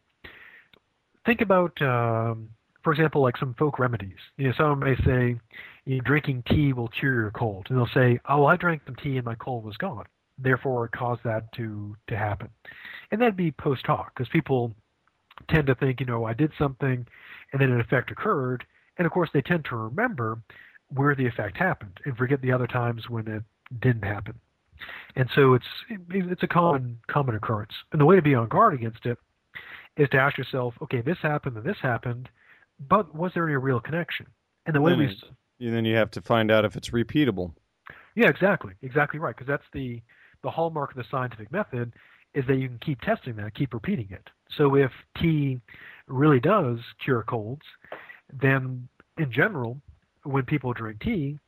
Think 1.24 1.40
about 1.40 1.80
um, 1.82 2.48
for 2.88 2.92
example, 2.92 3.22
like 3.22 3.36
some 3.36 3.54
folk 3.58 3.78
remedies. 3.78 4.16
You 4.38 4.48
know, 4.48 4.54
someone 4.56 4.78
may 4.78 4.96
say, 5.04 5.38
you 5.84 5.96
know, 5.96 6.02
drinking 6.04 6.44
tea 6.48 6.72
will 6.72 6.88
cure 6.88 7.20
your 7.20 7.30
cold. 7.32 7.66
And 7.68 7.78
they'll 7.78 7.88
say, 7.92 8.18
oh, 8.28 8.46
I 8.46 8.56
drank 8.56 8.82
some 8.86 8.96
tea 8.96 9.16
and 9.16 9.26
my 9.26 9.34
cold 9.34 9.64
was 9.64 9.76
gone. 9.76 10.04
Therefore, 10.38 10.86
it 10.86 10.92
caused 10.92 11.22
that 11.24 11.52
to, 11.52 11.96
to 12.06 12.16
happen. 12.16 12.48
And 13.10 13.20
that'd 13.20 13.36
be 13.36 13.50
post 13.50 13.86
hoc 13.86 14.14
because 14.14 14.30
people 14.30 14.74
tend 15.50 15.66
to 15.66 15.74
think, 15.74 16.00
you 16.00 16.06
know, 16.06 16.24
I 16.24 16.32
did 16.32 16.52
something 16.58 17.06
and 17.52 17.60
then 17.60 17.72
an 17.72 17.80
effect 17.80 18.10
occurred. 18.10 18.64
And 18.96 19.06
of 19.06 19.12
course, 19.12 19.30
they 19.34 19.42
tend 19.42 19.66
to 19.66 19.76
remember 19.76 20.40
where 20.88 21.14
the 21.14 21.26
effect 21.26 21.56
happened 21.58 22.00
and 22.04 22.16
forget 22.16 22.40
the 22.40 22.52
other 22.52 22.66
times 22.66 23.10
when 23.10 23.28
it 23.28 23.42
didn't 23.80 24.04
happen. 24.04 24.34
And 25.16 25.28
so 25.34 25.54
it's 25.54 25.66
it's 26.08 26.42
a 26.44 26.46
common 26.46 27.00
common 27.08 27.34
occurrence. 27.34 27.72
And 27.92 28.00
the 28.00 28.06
way 28.06 28.16
to 28.16 28.22
be 28.22 28.34
on 28.34 28.48
guard 28.48 28.74
against 28.74 29.04
it 29.04 29.18
is 29.98 30.08
to 30.10 30.16
ask 30.16 30.38
yourself, 30.38 30.74
okay, 30.82 31.02
this 31.02 31.18
happened 31.20 31.56
and 31.56 31.66
this 31.66 31.76
happened 31.82 32.30
but 32.78 33.14
was 33.14 33.32
there 33.34 33.46
any 33.46 33.56
real 33.56 33.80
connection? 33.80 34.26
And 34.66 34.74
the 34.74 34.80
way 34.80 34.92
then 34.92 34.98
we 34.98 35.66
and 35.66 35.74
then 35.74 35.84
you 35.84 35.96
have 35.96 36.10
to 36.12 36.22
find 36.22 36.50
out 36.50 36.64
if 36.64 36.76
it's 36.76 36.90
repeatable. 36.90 37.52
Yeah, 38.14 38.28
exactly, 38.28 38.74
exactly 38.82 39.18
right. 39.18 39.34
Because 39.34 39.48
that's 39.48 39.66
the 39.72 40.00
the 40.42 40.50
hallmark 40.50 40.90
of 40.90 40.96
the 40.96 41.04
scientific 41.10 41.50
method 41.50 41.92
is 42.34 42.46
that 42.46 42.56
you 42.56 42.68
can 42.68 42.78
keep 42.78 43.00
testing 43.00 43.36
that, 43.36 43.54
keep 43.54 43.74
repeating 43.74 44.08
it. 44.10 44.28
So 44.56 44.76
if 44.76 44.92
tea 45.20 45.60
really 46.06 46.38
does 46.38 46.78
cure 47.02 47.24
colds, 47.24 47.64
then 48.32 48.88
in 49.16 49.32
general, 49.32 49.80
when 50.22 50.44
people 50.44 50.72
drink 50.72 51.00
tea, 51.00 51.38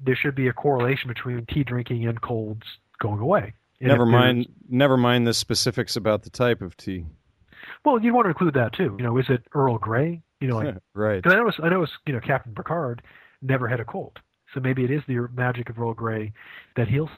there 0.00 0.16
should 0.16 0.34
be 0.34 0.48
a 0.48 0.52
correlation 0.52 1.08
between 1.08 1.46
tea 1.46 1.62
drinking 1.62 2.06
and 2.06 2.20
colds 2.20 2.62
going 2.98 3.20
away. 3.20 3.52
And 3.80 3.88
never 3.88 4.06
mind, 4.06 4.46
never 4.68 4.96
mind 4.96 5.26
the 5.26 5.34
specifics 5.34 5.94
about 5.94 6.22
the 6.22 6.30
type 6.30 6.60
of 6.62 6.76
tea. 6.76 7.04
Well, 7.84 8.02
you 8.02 8.14
want 8.14 8.26
to 8.26 8.30
include 8.30 8.54
that 8.54 8.72
too. 8.72 8.96
You 8.98 9.04
know, 9.04 9.18
is 9.18 9.26
it 9.28 9.42
Earl 9.54 9.78
Grey? 9.78 10.22
You 10.40 10.48
know, 10.48 10.56
like 10.56 10.76
right. 10.94 11.22
Because 11.22 11.34
I 11.34 11.38
know, 11.38 11.52
I 11.64 11.68
know, 11.68 11.86
you 12.06 12.12
know, 12.12 12.20
Captain 12.20 12.54
Picard 12.54 13.02
never 13.42 13.68
had 13.68 13.80
a 13.80 13.84
cold, 13.84 14.18
so 14.54 14.60
maybe 14.60 14.84
it 14.84 14.90
is 14.90 15.02
the 15.06 15.28
magic 15.34 15.70
of 15.70 15.78
Earl 15.78 15.94
Grey 15.94 16.32
that 16.76 16.88
heals 16.88 17.10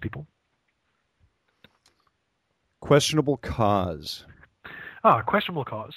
people. 0.00 0.26
Questionable 2.80 3.36
cause. 3.36 4.24
Ah, 5.04 5.22
questionable 5.22 5.64
cause. 5.64 5.94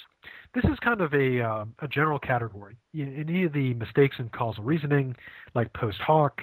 This 0.54 0.64
is 0.64 0.78
kind 0.80 1.00
of 1.00 1.12
a 1.12 1.40
uh, 1.40 1.64
a 1.80 1.88
general 1.88 2.18
category. 2.18 2.76
Any 2.94 3.44
of 3.44 3.52
the 3.52 3.74
mistakes 3.74 4.16
in 4.18 4.28
causal 4.30 4.64
reasoning, 4.64 5.16
like 5.54 5.72
post 5.72 5.98
hoc, 5.98 6.42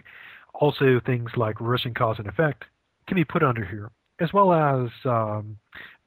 also 0.53 1.01
things 1.05 1.31
like 1.35 1.59
reversing 1.59 1.93
cause 1.93 2.17
and 2.19 2.27
effect, 2.27 2.65
can 3.07 3.15
be 3.15 3.25
put 3.25 3.43
under 3.43 3.65
here, 3.65 3.91
as 4.19 4.31
well 4.33 4.53
as 4.53 4.89
um, 5.05 5.57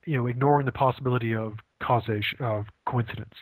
you 0.06 0.16
know 0.16 0.26
ignoring 0.26 0.66
the 0.66 0.72
possibility 0.72 1.34
of 1.34 1.54
causation 1.82 2.38
of 2.40 2.66
coincidence. 2.86 3.34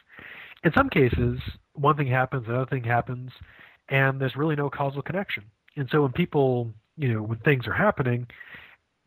In 0.65 0.73
some 0.73 0.89
cases, 0.89 1.39
one 1.75 1.97
thing 1.97 2.07
happens, 2.07 2.47
another 2.49 2.67
thing 2.67 2.85
happens, 2.85 3.31
and 3.89 4.21
there's 4.21 4.35
really 4.35 4.57
no 4.57 4.71
causal 4.71 5.03
connection. 5.03 5.45
And 5.77 5.89
so 5.91 6.03
when 6.03 6.13
people, 6.13 6.73
you 6.97 7.13
know, 7.13 7.23
when 7.23 7.39
things 7.41 7.67
are 7.67 7.75
happening, 7.75 8.27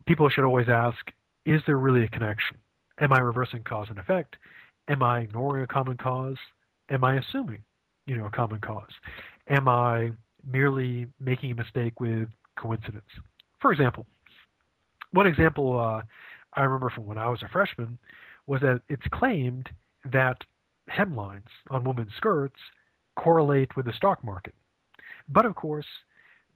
people 0.06 0.30
should 0.30 0.46
always 0.46 0.70
ask, 0.70 0.98
is 1.46 1.62
there 1.66 1.78
really 1.78 2.04
a 2.04 2.08
connection? 2.10 2.58
Am 3.00 3.12
I 3.12 3.20
reversing 3.20 3.64
cause 3.64 3.88
and 3.90 3.98
effect? 3.98 4.36
Am 4.88 5.02
I 5.02 5.22
ignoring 5.22 5.64
a 5.64 5.68
common 5.68 5.98
cause? 5.98 6.38
Am 6.90 7.04
I 7.04 7.16
assuming, 7.18 7.64
you 8.06 8.18
know, 8.18 8.26
a 8.26 8.32
common 8.32 8.60
cause? 8.60 8.92
Am 9.50 9.68
I 9.68 10.12
merely 10.50 11.08
making 11.20 11.52
a 11.52 11.56
mistake 11.56 12.00
with 12.00 12.30
coincidence? 12.58 13.10
For 13.60 13.72
example, 13.72 14.06
one 15.12 15.28
example 15.28 15.80
uh, 15.80 16.02
I 16.58 16.64
remember 16.64 16.90
from 16.90 17.06
when 17.06 17.18
I 17.18 17.30
was 17.30 17.44
a 17.44 17.48
freshman 17.48 17.98
was 18.48 18.62
that 18.62 18.82
it's 18.90 19.08
claimed 19.12 19.70
that 20.12 20.42
hemlines 20.90 21.50
on 21.70 21.84
women's 21.84 22.14
skirts 22.18 22.60
correlate 23.16 23.76
with 23.76 23.86
the 23.86 23.94
stock 23.94 24.24
market. 24.24 24.56
But 25.30 25.46
of 25.46 25.56
course, 25.56 25.86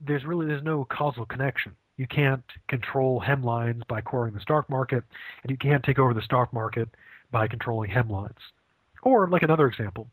there's 0.00 0.24
really 0.24 0.46
there's 0.46 0.62
no 0.62 0.86
causal 0.90 1.24
connection. 1.24 1.72
You 1.96 2.06
can't 2.06 2.44
control 2.68 3.22
hemlines 3.24 3.86
by 3.86 4.00
correlating 4.00 4.36
the 4.36 4.42
stock 4.42 4.68
market, 4.68 5.04
and 5.42 5.50
you 5.50 5.56
can't 5.56 5.84
take 5.84 5.98
over 5.98 6.14
the 6.14 6.22
stock 6.22 6.52
market 6.52 6.88
by 7.30 7.46
controlling 7.46 7.90
hemlines. 7.90 8.40
Or 9.02 9.28
like 9.28 9.42
another 9.42 9.66
example, 9.66 10.08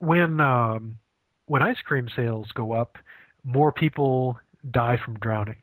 when 0.00 0.40
um, 0.40 0.98
when 1.46 1.62
ice 1.62 1.80
cream 1.84 2.08
sales 2.14 2.48
go 2.52 2.72
up, 2.72 2.98
more 3.44 3.72
people 3.72 4.38
die 4.70 4.98
from 5.02 5.18
drowning. 5.18 5.56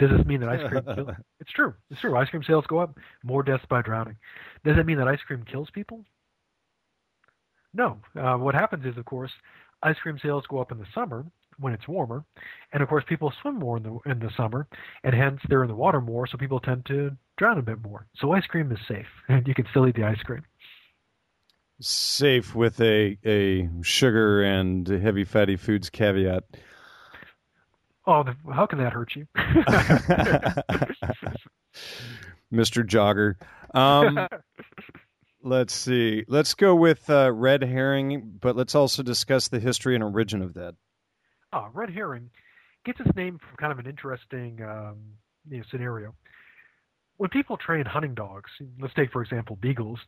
Does 0.00 0.10
this 0.16 0.26
mean 0.26 0.40
that 0.40 0.48
ice 0.48 0.66
cream 0.66 0.82
kills? 0.82 1.10
It's 1.40 1.52
true. 1.52 1.74
It's 1.90 2.00
true. 2.00 2.16
Ice 2.16 2.30
cream 2.30 2.42
sales 2.42 2.64
go 2.66 2.78
up, 2.78 2.98
more 3.22 3.42
deaths 3.42 3.64
by 3.68 3.82
drowning. 3.82 4.16
Does 4.64 4.78
it 4.78 4.86
mean 4.86 4.96
that 4.96 5.06
ice 5.06 5.20
cream 5.26 5.44
kills 5.44 5.68
people? 5.70 6.04
No. 7.74 7.98
Uh, 8.18 8.36
what 8.36 8.54
happens 8.54 8.86
is, 8.86 8.96
of 8.96 9.04
course, 9.04 9.30
ice 9.82 9.98
cream 9.98 10.18
sales 10.18 10.44
go 10.48 10.58
up 10.58 10.72
in 10.72 10.78
the 10.78 10.86
summer 10.94 11.26
when 11.58 11.74
it's 11.74 11.86
warmer, 11.86 12.24
and 12.72 12.82
of 12.82 12.88
course, 12.88 13.04
people 13.06 13.30
swim 13.42 13.56
more 13.56 13.76
in 13.76 13.82
the 13.82 13.98
in 14.10 14.18
the 14.20 14.30
summer, 14.34 14.66
and 15.04 15.14
hence 15.14 15.40
they're 15.48 15.62
in 15.62 15.68
the 15.68 15.74
water 15.74 16.00
more, 16.00 16.26
so 16.26 16.38
people 16.38 16.60
tend 16.60 16.86
to 16.86 17.14
drown 17.36 17.58
a 17.58 17.62
bit 17.62 17.82
more. 17.82 18.06
So 18.16 18.32
ice 18.32 18.46
cream 18.46 18.72
is 18.72 18.78
safe, 18.88 19.08
and 19.28 19.46
you 19.46 19.54
can 19.54 19.66
still 19.70 19.86
eat 19.86 19.96
the 19.96 20.04
ice 20.04 20.22
cream. 20.22 20.44
Safe 21.82 22.54
with 22.54 22.80
a 22.80 23.18
a 23.26 23.68
sugar 23.82 24.42
and 24.42 24.88
heavy 24.88 25.24
fatty 25.24 25.56
foods 25.56 25.90
caveat. 25.90 26.44
Oh, 28.06 28.24
how 28.52 28.66
can 28.66 28.78
that 28.78 28.92
hurt 28.92 29.14
you? 29.14 29.26
Mr. 32.52 32.84
Jogger. 32.84 33.36
Um, 33.74 34.26
let's 35.42 35.74
see. 35.74 36.24
Let's 36.26 36.54
go 36.54 36.74
with 36.74 37.08
uh, 37.10 37.30
red 37.32 37.62
herring, 37.62 38.38
but 38.40 38.56
let's 38.56 38.74
also 38.74 39.02
discuss 39.02 39.48
the 39.48 39.60
history 39.60 39.94
and 39.94 40.02
origin 40.02 40.42
of 40.42 40.54
that. 40.54 40.74
Ah, 41.52 41.68
red 41.72 41.90
herring 41.90 42.30
gets 42.84 43.00
its 43.00 43.14
name 43.14 43.38
from 43.38 43.56
kind 43.56 43.72
of 43.72 43.78
an 43.78 43.86
interesting 43.86 44.62
um, 44.62 44.96
you 45.48 45.58
know, 45.58 45.64
scenario. 45.70 46.14
When 47.18 47.28
people 47.30 47.56
train 47.56 47.84
hunting 47.84 48.14
dogs, 48.14 48.50
let's 48.80 48.94
take 48.94 49.12
for 49.12 49.22
example 49.22 49.56
beagles, 49.56 49.98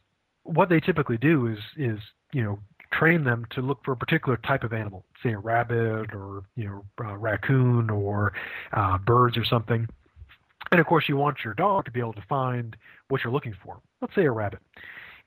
what 0.44 0.68
they 0.68 0.80
typically 0.80 1.18
do 1.18 1.46
is 1.46 1.58
is 1.76 1.98
you 2.32 2.42
know 2.42 2.58
train 2.92 3.24
them 3.24 3.46
to 3.50 3.60
look 3.60 3.84
for 3.84 3.92
a 3.92 3.96
particular 3.96 4.36
type 4.38 4.64
of 4.64 4.72
animal, 4.72 5.04
say 5.22 5.32
a 5.32 5.38
rabbit 5.38 6.14
or 6.14 6.44
you 6.56 6.64
know 6.64 6.84
a 7.04 7.16
raccoon 7.16 7.90
or 7.90 8.32
uh, 8.72 8.98
birds 8.98 9.36
or 9.36 9.44
something. 9.44 9.88
And 10.70 10.80
of 10.80 10.86
course, 10.86 11.08
you 11.08 11.16
want 11.16 11.44
your 11.44 11.54
dog 11.54 11.84
to 11.86 11.90
be 11.90 12.00
able 12.00 12.12
to 12.14 12.24
find 12.28 12.76
what 13.08 13.22
you're 13.22 13.32
looking 13.32 13.54
for. 13.64 13.80
Let's 14.00 14.14
say 14.14 14.24
a 14.24 14.30
rabbit. 14.30 14.60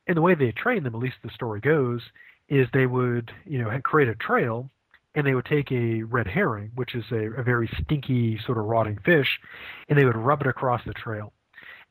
And 0.07 0.15
the 0.15 0.21
way 0.21 0.35
they 0.35 0.51
train 0.51 0.83
them, 0.83 0.95
at 0.95 1.01
least 1.01 1.17
the 1.23 1.29
story 1.29 1.59
goes, 1.59 2.01
is 2.47 2.67
they 2.71 2.85
would 2.85 3.31
you 3.45 3.57
know 3.59 3.69
create 3.83 4.09
a 4.09 4.15
trail 4.15 4.69
and 5.15 5.25
they 5.25 5.33
would 5.33 5.45
take 5.45 5.71
a 5.71 6.03
red 6.03 6.27
herring, 6.27 6.71
which 6.75 6.93
is 6.93 7.05
a, 7.11 7.39
a 7.39 7.43
very 7.43 7.69
stinky 7.81 8.37
sort 8.45 8.57
of 8.57 8.65
rotting 8.65 8.99
fish, 9.05 9.39
and 9.87 9.97
they 9.97 10.05
would 10.05 10.17
rub 10.17 10.41
it 10.41 10.47
across 10.47 10.81
the 10.85 10.93
trail. 10.93 11.31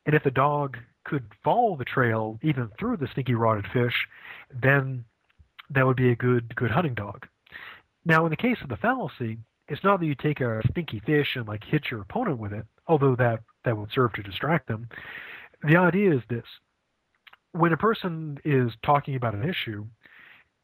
And 0.07 0.15
if 0.15 0.23
the 0.23 0.31
dog 0.31 0.77
could 1.05 1.25
follow 1.43 1.77
the 1.77 1.85
trail 1.85 2.39
even 2.43 2.71
through 2.79 2.99
the 2.99 3.09
stinky 3.09 3.35
rotted 3.35 3.67
fish, 3.73 4.07
then 4.53 5.05
that 5.75 5.87
would 5.87 5.97
be 5.97 6.11
a 6.11 6.17
good 6.17 6.55
good 6.57 6.71
hunting 6.71 6.95
dog. 6.95 7.27
Now, 8.05 8.25
in 8.27 8.31
the 8.31 8.37
case 8.37 8.59
of 8.63 8.69
the 8.69 8.77
fallacy, 8.77 9.39
it's 9.69 9.85
not 9.85 10.01
that 10.01 10.07
you 10.07 10.15
take 10.15 10.41
a 10.41 10.61
stinky 10.71 11.01
fish 11.01 11.37
and 11.37 11.49
like 11.49 11.65
hit 11.65 11.91
your 11.91 12.03
opponent 12.03 12.39
with 12.39 12.53
it, 12.53 12.67
although 12.87 13.17
that 13.17 13.41
that 13.65 13.77
would 13.77 13.93
serve 13.93 14.13
to 14.15 14.23
distract 14.23 14.69
them. 14.69 14.89
The 15.63 15.77
idea 15.77 16.15
is 16.15 16.23
this: 16.29 16.45
when 17.53 17.73
a 17.73 17.77
person 17.79 18.39
is 18.45 18.73
talking 18.85 19.17
about 19.17 19.35
an 19.35 19.49
issue, 19.49 19.87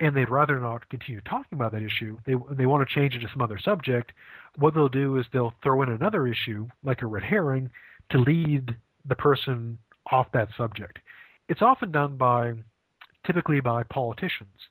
and 0.00 0.14
they'd 0.14 0.28
rather 0.28 0.58
not 0.60 0.88
continue 0.88 1.20
talking 1.22 1.58
about 1.58 1.72
that 1.72 1.82
issue, 1.82 2.18
they 2.26 2.34
they 2.52 2.66
want 2.66 2.86
to 2.86 2.94
change 2.94 3.14
it 3.14 3.20
to 3.20 3.28
some 3.28 3.42
other 3.42 3.58
subject. 3.58 4.12
What 4.56 4.74
they'll 4.74 4.88
do 4.88 5.16
is 5.16 5.26
they'll 5.32 5.54
throw 5.62 5.82
in 5.82 5.90
another 5.90 6.26
issue, 6.26 6.68
like 6.82 7.02
a 7.02 7.06
red 7.06 7.22
herring, 7.22 7.70
to 8.10 8.18
lead 8.18 8.76
the 9.06 9.14
person 9.14 9.78
off 10.10 10.26
that 10.32 10.48
subject. 10.56 10.98
It's 11.48 11.62
often 11.62 11.90
done 11.92 12.16
by, 12.16 12.54
typically 13.24 13.60
by 13.60 13.84
politicians. 13.84 14.68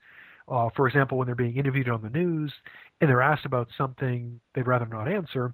Uh, 0.50 0.70
for 0.76 0.88
example, 0.88 1.18
when 1.18 1.28
they're 1.28 1.36
being 1.36 1.58
interviewed 1.58 1.90
on 1.90 2.02
the 2.02 2.10
news 2.10 2.52
and 3.00 3.10
they're 3.10 3.22
asked 3.22 3.46
about 3.46 3.68
something 3.78 4.40
they'd 4.54 4.68
rather 4.68 4.86
not 4.86 5.08
answer, 5.08 5.54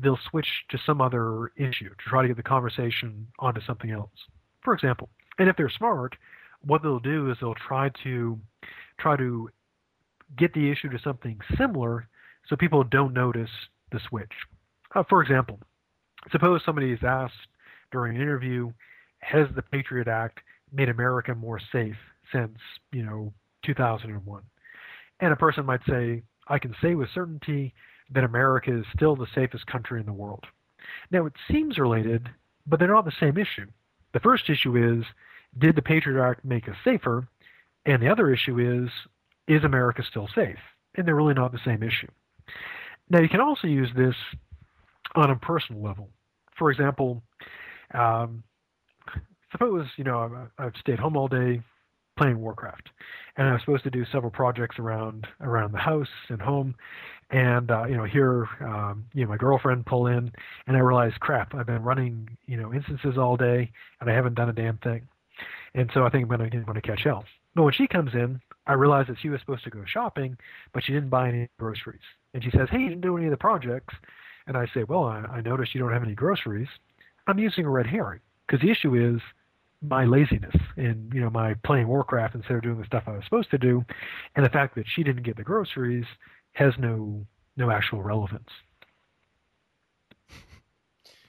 they'll 0.00 0.18
switch 0.30 0.46
to 0.70 0.78
some 0.86 1.00
other 1.00 1.50
issue 1.56 1.88
to 1.88 2.08
try 2.08 2.22
to 2.22 2.28
get 2.28 2.36
the 2.36 2.42
conversation 2.42 3.26
onto 3.38 3.60
something 3.60 3.90
else. 3.90 4.10
For 4.62 4.74
example, 4.74 5.08
and 5.38 5.48
if 5.48 5.56
they're 5.56 5.70
smart, 5.70 6.16
what 6.62 6.82
they'll 6.82 7.00
do 7.00 7.30
is 7.30 7.38
they'll 7.40 7.54
try 7.54 7.90
to 8.02 8.38
try 8.98 9.16
to 9.16 9.50
get 10.36 10.52
the 10.54 10.70
issue 10.70 10.88
to 10.90 10.98
something 10.98 11.38
similar 11.56 12.08
so 12.48 12.56
people 12.56 12.84
don't 12.84 13.12
notice 13.12 13.50
the 13.92 14.00
switch. 14.08 14.32
Uh, 14.94 15.02
for 15.08 15.22
example, 15.22 15.60
suppose 16.30 16.62
somebody 16.64 16.92
is 16.92 17.02
asked 17.02 17.34
during 17.92 18.16
an 18.16 18.22
interview, 18.22 18.72
has 19.20 19.46
the 19.54 19.62
Patriot 19.62 20.08
Act 20.08 20.40
made 20.72 20.88
America 20.88 21.34
more 21.34 21.60
safe 21.72 21.96
since, 22.32 22.58
you 22.92 23.04
know, 23.04 23.32
2001? 23.64 24.42
And 25.20 25.32
a 25.32 25.36
person 25.36 25.66
might 25.66 25.80
say, 25.88 26.22
I 26.48 26.58
can 26.58 26.74
say 26.82 26.94
with 26.94 27.08
certainty 27.14 27.74
that 28.12 28.24
America 28.24 28.76
is 28.76 28.84
still 28.94 29.16
the 29.16 29.26
safest 29.34 29.66
country 29.66 30.00
in 30.00 30.06
the 30.06 30.12
world. 30.12 30.44
Now, 31.10 31.26
it 31.26 31.32
seems 31.50 31.78
related, 31.78 32.28
but 32.66 32.78
they're 32.78 32.92
not 32.92 33.04
the 33.04 33.12
same 33.18 33.36
issue. 33.36 33.66
The 34.12 34.20
first 34.20 34.48
issue 34.48 34.98
is, 34.98 35.04
did 35.58 35.74
the 35.74 35.82
Patriot 35.82 36.22
Act 36.22 36.44
make 36.44 36.68
us 36.68 36.76
safer? 36.84 37.26
And 37.84 38.02
the 38.02 38.08
other 38.08 38.32
issue 38.32 38.58
is, 38.58 38.90
is 39.48 39.64
America 39.64 40.02
still 40.08 40.28
safe? 40.34 40.58
And 40.96 41.06
they're 41.06 41.16
really 41.16 41.34
not 41.34 41.52
the 41.52 41.60
same 41.64 41.82
issue. 41.82 42.08
Now, 43.08 43.20
you 43.20 43.28
can 43.28 43.40
also 43.40 43.66
use 43.66 43.90
this 43.96 44.14
on 45.14 45.30
a 45.30 45.36
personal 45.36 45.82
level. 45.82 46.10
For 46.56 46.70
example, 46.70 47.22
um, 47.94 48.42
suppose 49.52 49.86
you 49.96 50.04
know 50.04 50.48
I've 50.58 50.72
stayed 50.80 50.98
home 50.98 51.16
all 51.16 51.28
day 51.28 51.62
playing 52.16 52.40
Warcraft, 52.40 52.90
and 53.36 53.48
I 53.48 53.52
was 53.52 53.60
supposed 53.62 53.84
to 53.84 53.90
do 53.90 54.04
several 54.06 54.30
projects 54.30 54.78
around 54.78 55.26
around 55.40 55.72
the 55.72 55.78
house 55.78 56.08
and 56.28 56.40
home, 56.40 56.74
and 57.30 57.70
uh, 57.70 57.84
you 57.86 57.96
know 57.96 58.04
here 58.04 58.48
um, 58.60 59.04
you 59.12 59.24
know 59.24 59.30
my 59.30 59.36
girlfriend 59.36 59.86
pull 59.86 60.06
in, 60.06 60.32
and 60.66 60.76
I 60.76 60.80
realize 60.80 61.12
crap 61.20 61.54
I've 61.54 61.66
been 61.66 61.82
running 61.82 62.28
you 62.46 62.56
know 62.56 62.72
instances 62.72 63.18
all 63.18 63.36
day 63.36 63.70
and 64.00 64.10
I 64.10 64.14
haven't 64.14 64.34
done 64.34 64.48
a 64.48 64.52
damn 64.52 64.78
thing, 64.78 65.06
and 65.74 65.90
so 65.92 66.04
I 66.04 66.10
think 66.10 66.30
I'm 66.30 66.50
to 66.50 66.56
I'm 66.56 66.74
to 66.74 66.80
catch 66.80 67.02
hell. 67.02 67.24
But 67.54 67.62
when 67.62 67.72
she 67.72 67.86
comes 67.86 68.14
in, 68.14 68.40
I 68.66 68.74
realize 68.74 69.06
that 69.08 69.18
she 69.20 69.30
was 69.30 69.40
supposed 69.40 69.64
to 69.64 69.70
go 69.70 69.84
shopping, 69.86 70.36
but 70.72 70.84
she 70.84 70.92
didn't 70.92 71.10
buy 71.10 71.28
any 71.28 71.48
groceries, 71.58 72.00
and 72.34 72.42
she 72.42 72.50
says, 72.50 72.68
"Hey, 72.70 72.80
you 72.80 72.88
didn't 72.88 73.02
do 73.02 73.16
any 73.16 73.26
of 73.26 73.32
the 73.32 73.36
projects," 73.36 73.94
and 74.46 74.56
I 74.56 74.66
say, 74.74 74.84
"Well, 74.84 75.04
I, 75.04 75.24
I 75.30 75.40
noticed 75.40 75.74
you 75.74 75.80
don't 75.80 75.92
have 75.92 76.04
any 76.04 76.14
groceries." 76.14 76.68
I'm 77.28 77.38
using 77.38 77.66
a 77.66 77.70
red 77.70 77.86
herring. 77.86 78.20
Because 78.46 78.62
the 78.62 78.70
issue 78.70 78.94
is 78.94 79.20
my 79.82 80.04
laziness 80.04 80.54
and 80.76 81.12
you 81.12 81.20
know 81.20 81.30
my 81.30 81.54
playing 81.64 81.88
Warcraft 81.88 82.34
instead 82.34 82.56
of 82.56 82.62
doing 82.62 82.78
the 82.78 82.86
stuff 82.86 83.04
I 83.06 83.12
was 83.12 83.24
supposed 83.24 83.50
to 83.50 83.58
do, 83.58 83.84
and 84.34 84.44
the 84.44 84.50
fact 84.50 84.74
that 84.76 84.84
she 84.86 85.02
didn't 85.02 85.22
get 85.22 85.36
the 85.36 85.44
groceries 85.44 86.06
has 86.52 86.72
no 86.78 87.26
no 87.56 87.70
actual 87.70 88.02
relevance. 88.02 88.48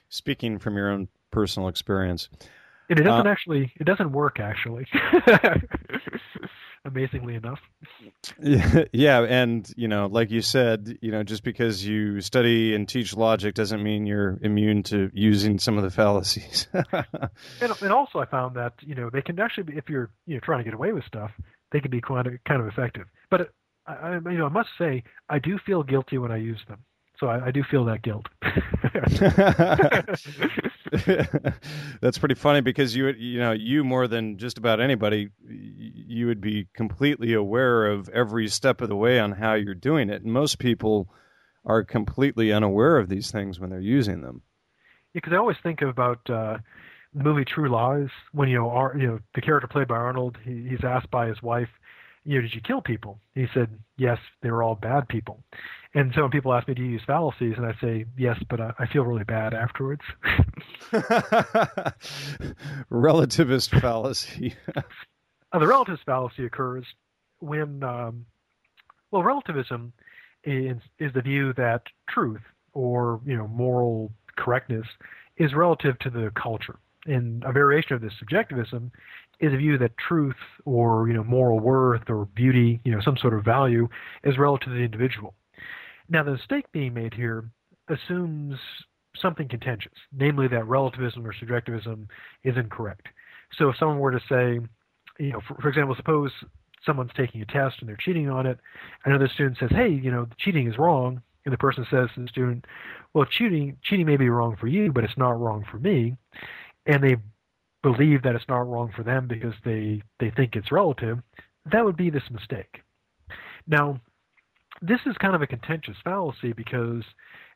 Speaking 0.08 0.58
from 0.58 0.76
your 0.76 0.90
own 0.90 1.08
personal 1.30 1.68
experience, 1.68 2.28
and 2.88 2.98
it 2.98 3.02
doesn't 3.02 3.26
uh, 3.26 3.30
actually 3.30 3.72
it 3.78 3.84
doesn't 3.84 4.12
work 4.12 4.40
actually. 4.40 4.86
amazingly 6.84 7.34
enough. 7.34 7.60
Yeah, 8.92 9.22
and 9.22 9.70
you 9.76 9.88
know, 9.88 10.06
like 10.06 10.30
you 10.30 10.42
said, 10.42 10.98
you 11.00 11.10
know, 11.10 11.22
just 11.22 11.42
because 11.42 11.84
you 11.84 12.20
study 12.20 12.74
and 12.74 12.88
teach 12.88 13.14
logic 13.14 13.54
doesn't 13.54 13.82
mean 13.82 14.06
you're 14.06 14.38
immune 14.42 14.82
to 14.84 15.10
using 15.12 15.58
some 15.58 15.76
of 15.76 15.84
the 15.84 15.90
fallacies. 15.90 16.66
and, 16.92 17.82
and 17.82 17.92
also, 17.92 18.18
I 18.18 18.26
found 18.26 18.56
that 18.56 18.74
you 18.80 18.94
know 18.94 19.10
they 19.10 19.22
can 19.22 19.38
actually 19.38 19.64
be 19.64 19.76
if 19.76 19.88
you're 19.88 20.10
you 20.26 20.34
know 20.34 20.40
trying 20.40 20.58
to 20.58 20.64
get 20.64 20.74
away 20.74 20.92
with 20.92 21.04
stuff, 21.04 21.30
they 21.72 21.80
can 21.80 21.90
be 21.90 22.00
quite 22.00 22.26
kind 22.46 22.60
of 22.60 22.66
effective. 22.68 23.06
But 23.30 23.40
uh, 23.42 23.44
I, 23.86 24.12
you 24.14 24.38
know, 24.38 24.46
I 24.46 24.50
must 24.50 24.70
say, 24.78 25.02
I 25.28 25.38
do 25.38 25.58
feel 25.64 25.82
guilty 25.82 26.18
when 26.18 26.32
I 26.32 26.36
use 26.36 26.60
them. 26.68 26.84
So 27.18 27.26
I, 27.26 27.46
I 27.46 27.50
do 27.50 27.62
feel 27.68 27.84
that 27.86 28.02
guilt. 28.02 28.26
That's 32.00 32.18
pretty 32.18 32.34
funny 32.34 32.60
because 32.60 32.94
you 32.94 33.08
you 33.08 33.38
know 33.38 33.52
you 33.52 33.84
more 33.84 34.08
than 34.08 34.38
just 34.38 34.58
about 34.58 34.80
anybody 34.80 35.30
you 35.48 36.26
would 36.26 36.40
be 36.40 36.68
completely 36.74 37.32
aware 37.34 37.86
of 37.86 38.08
every 38.08 38.48
step 38.48 38.80
of 38.80 38.88
the 38.88 38.96
way 38.96 39.18
on 39.18 39.32
how 39.32 39.54
you're 39.54 39.74
doing 39.74 40.10
it. 40.10 40.22
And 40.22 40.32
most 40.32 40.58
people 40.58 41.08
are 41.64 41.84
completely 41.84 42.52
unaware 42.52 42.98
of 42.98 43.08
these 43.08 43.30
things 43.30 43.60
when 43.60 43.70
they're 43.70 43.80
using 43.80 44.22
them. 44.22 44.42
Yeah, 45.14 45.20
because 45.20 45.32
I 45.32 45.36
always 45.36 45.56
think 45.62 45.82
about 45.82 46.20
uh, 46.30 46.58
the 47.14 47.24
movie 47.24 47.44
True 47.44 47.70
Lies 47.70 48.10
when 48.32 48.48
you 48.48 48.58
know 48.58 48.70
Ar- 48.70 48.96
you 48.96 49.06
know 49.06 49.20
the 49.34 49.40
character 49.40 49.68
played 49.68 49.88
by 49.88 49.96
Arnold 49.96 50.38
he, 50.44 50.68
he's 50.68 50.84
asked 50.84 51.10
by 51.10 51.28
his 51.28 51.42
wife 51.42 51.68
you 52.28 52.36
know, 52.36 52.42
did 52.42 52.54
you 52.54 52.60
kill 52.60 52.82
people? 52.82 53.18
He 53.34 53.46
said, 53.54 53.70
yes, 53.96 54.18
they 54.42 54.50
were 54.50 54.62
all 54.62 54.74
bad 54.74 55.08
people. 55.08 55.42
And 55.94 56.12
so 56.14 56.22
when 56.22 56.30
people 56.30 56.52
ask 56.52 56.68
me, 56.68 56.74
do 56.74 56.82
you 56.82 56.90
use 56.90 57.02
fallacies? 57.06 57.54
And 57.56 57.64
I 57.66 57.74
say, 57.80 58.04
yes, 58.16 58.38
but 58.50 58.60
I, 58.60 58.72
I 58.78 58.86
feel 58.86 59.04
really 59.04 59.24
bad 59.24 59.54
afterwards. 59.54 60.02
relativist 62.92 63.80
fallacy. 63.80 64.54
uh, 64.76 65.58
the 65.58 65.64
relativist 65.64 66.04
fallacy 66.04 66.44
occurs 66.44 66.84
when, 67.40 67.82
um, 67.82 68.26
well, 69.10 69.22
relativism 69.22 69.92
is, 70.44 70.76
is 70.98 71.12
the 71.14 71.22
view 71.22 71.54
that 71.54 71.82
truth 72.08 72.42
or, 72.74 73.20
you 73.24 73.36
know, 73.36 73.48
moral 73.48 74.12
correctness 74.36 74.86
is 75.38 75.54
relative 75.54 75.98
to 76.00 76.10
the 76.10 76.30
culture. 76.40 76.78
And 77.06 77.42
a 77.44 77.52
variation 77.52 77.94
of 77.94 78.02
this 78.02 78.12
subjectivism 78.18 78.92
is 79.40 79.52
a 79.52 79.56
view 79.56 79.78
that 79.78 79.96
truth 79.96 80.36
or 80.64 81.06
you 81.08 81.14
know 81.14 81.24
moral 81.24 81.60
worth 81.60 82.10
or 82.10 82.26
beauty, 82.26 82.80
you 82.84 82.92
know 82.92 83.00
some 83.00 83.16
sort 83.16 83.34
of 83.34 83.44
value, 83.44 83.88
is 84.24 84.36
relative 84.36 84.68
to 84.68 84.74
the 84.74 84.82
individual. 84.82 85.34
Now 86.08 86.22
the 86.22 86.32
mistake 86.32 86.66
being 86.72 86.94
made 86.94 87.14
here 87.14 87.50
assumes 87.88 88.56
something 89.16 89.48
contentious, 89.48 89.92
namely 90.12 90.48
that 90.48 90.66
relativism 90.66 91.26
or 91.26 91.32
subjectivism 91.32 92.08
is 92.44 92.56
incorrect. 92.56 93.08
So 93.58 93.68
if 93.70 93.76
someone 93.76 93.98
were 93.98 94.12
to 94.12 94.20
say, 94.28 94.60
you 95.18 95.32
know, 95.32 95.40
for, 95.46 95.54
for 95.60 95.68
example, 95.68 95.94
suppose 95.96 96.30
someone's 96.84 97.10
taking 97.16 97.42
a 97.42 97.46
test 97.46 97.76
and 97.80 97.88
they're 97.88 97.96
cheating 97.96 98.30
on 98.30 98.46
it, 98.46 98.58
another 99.04 99.28
student 99.28 99.58
says, 99.58 99.70
hey, 99.72 99.88
you 99.88 100.10
know, 100.10 100.26
cheating 100.38 100.68
is 100.70 100.78
wrong, 100.78 101.20
and 101.44 101.52
the 101.52 101.58
person 101.58 101.86
says 101.90 102.08
to 102.14 102.22
the 102.22 102.28
student, 102.28 102.64
well, 103.14 103.24
cheating 103.24 103.76
cheating 103.82 104.06
may 104.06 104.16
be 104.16 104.28
wrong 104.28 104.56
for 104.60 104.66
you, 104.66 104.92
but 104.92 105.04
it's 105.04 105.16
not 105.16 105.38
wrong 105.40 105.64
for 105.70 105.78
me, 105.78 106.16
and 106.86 107.02
they 107.02 107.16
believe 107.82 108.22
that 108.22 108.34
it's 108.34 108.48
not 108.48 108.68
wrong 108.68 108.92
for 108.94 109.02
them 109.02 109.26
because 109.26 109.54
they, 109.64 110.02
they 110.20 110.30
think 110.30 110.56
it's 110.56 110.72
relative, 110.72 111.18
that 111.72 111.84
would 111.84 111.96
be 111.96 112.10
this 112.10 112.30
mistake. 112.30 112.82
Now, 113.66 114.00
this 114.82 115.00
is 115.06 115.16
kind 115.18 115.34
of 115.34 115.42
a 115.42 115.46
contentious 115.46 115.96
fallacy 116.04 116.52
because 116.52 117.02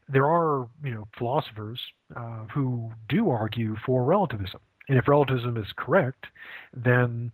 there 0.09 0.27
are, 0.27 0.69
you 0.85 0.93
know, 0.93 1.07
philosophers 1.19 1.81
uh, 2.17 2.45
who 2.53 2.91
do 3.09 3.31
argue 3.31 3.77
for 3.87 4.05
relativism. 4.05 4.61
And 4.89 4.99
if 4.99 5.09
relativism 5.09 5.57
is 5.57 5.67
correct, 5.77 6.27
then 6.75 7.31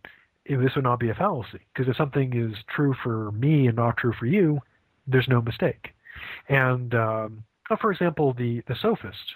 this 0.46 0.74
would 0.74 0.84
not 0.84 1.00
be 1.00 1.10
a 1.10 1.14
fallacy. 1.14 1.60
Because 1.72 1.88
if 1.88 1.96
something 1.96 2.34
is 2.34 2.56
true 2.74 2.94
for 3.02 3.32
me 3.32 3.66
and 3.66 3.76
not 3.76 3.96
true 3.96 4.12
for 4.18 4.26
you, 4.26 4.60
there's 5.06 5.28
no 5.28 5.40
mistake. 5.40 5.94
And 6.48 6.94
um, 6.94 7.44
for 7.80 7.92
example, 7.92 8.32
the 8.32 8.62
the 8.66 8.76
sophist 8.80 9.34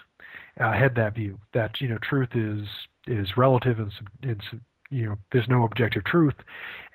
uh, 0.59 0.73
had 0.73 0.95
that 0.95 1.15
view 1.15 1.39
that 1.53 1.79
you 1.81 1.87
know 1.87 1.97
truth 2.01 2.29
is 2.35 2.67
is 3.07 3.37
relative 3.37 3.79
and, 3.79 3.91
and 4.21 4.41
you 4.89 5.05
know 5.05 5.17
there's 5.31 5.47
no 5.47 5.63
objective 5.63 6.03
truth, 6.03 6.35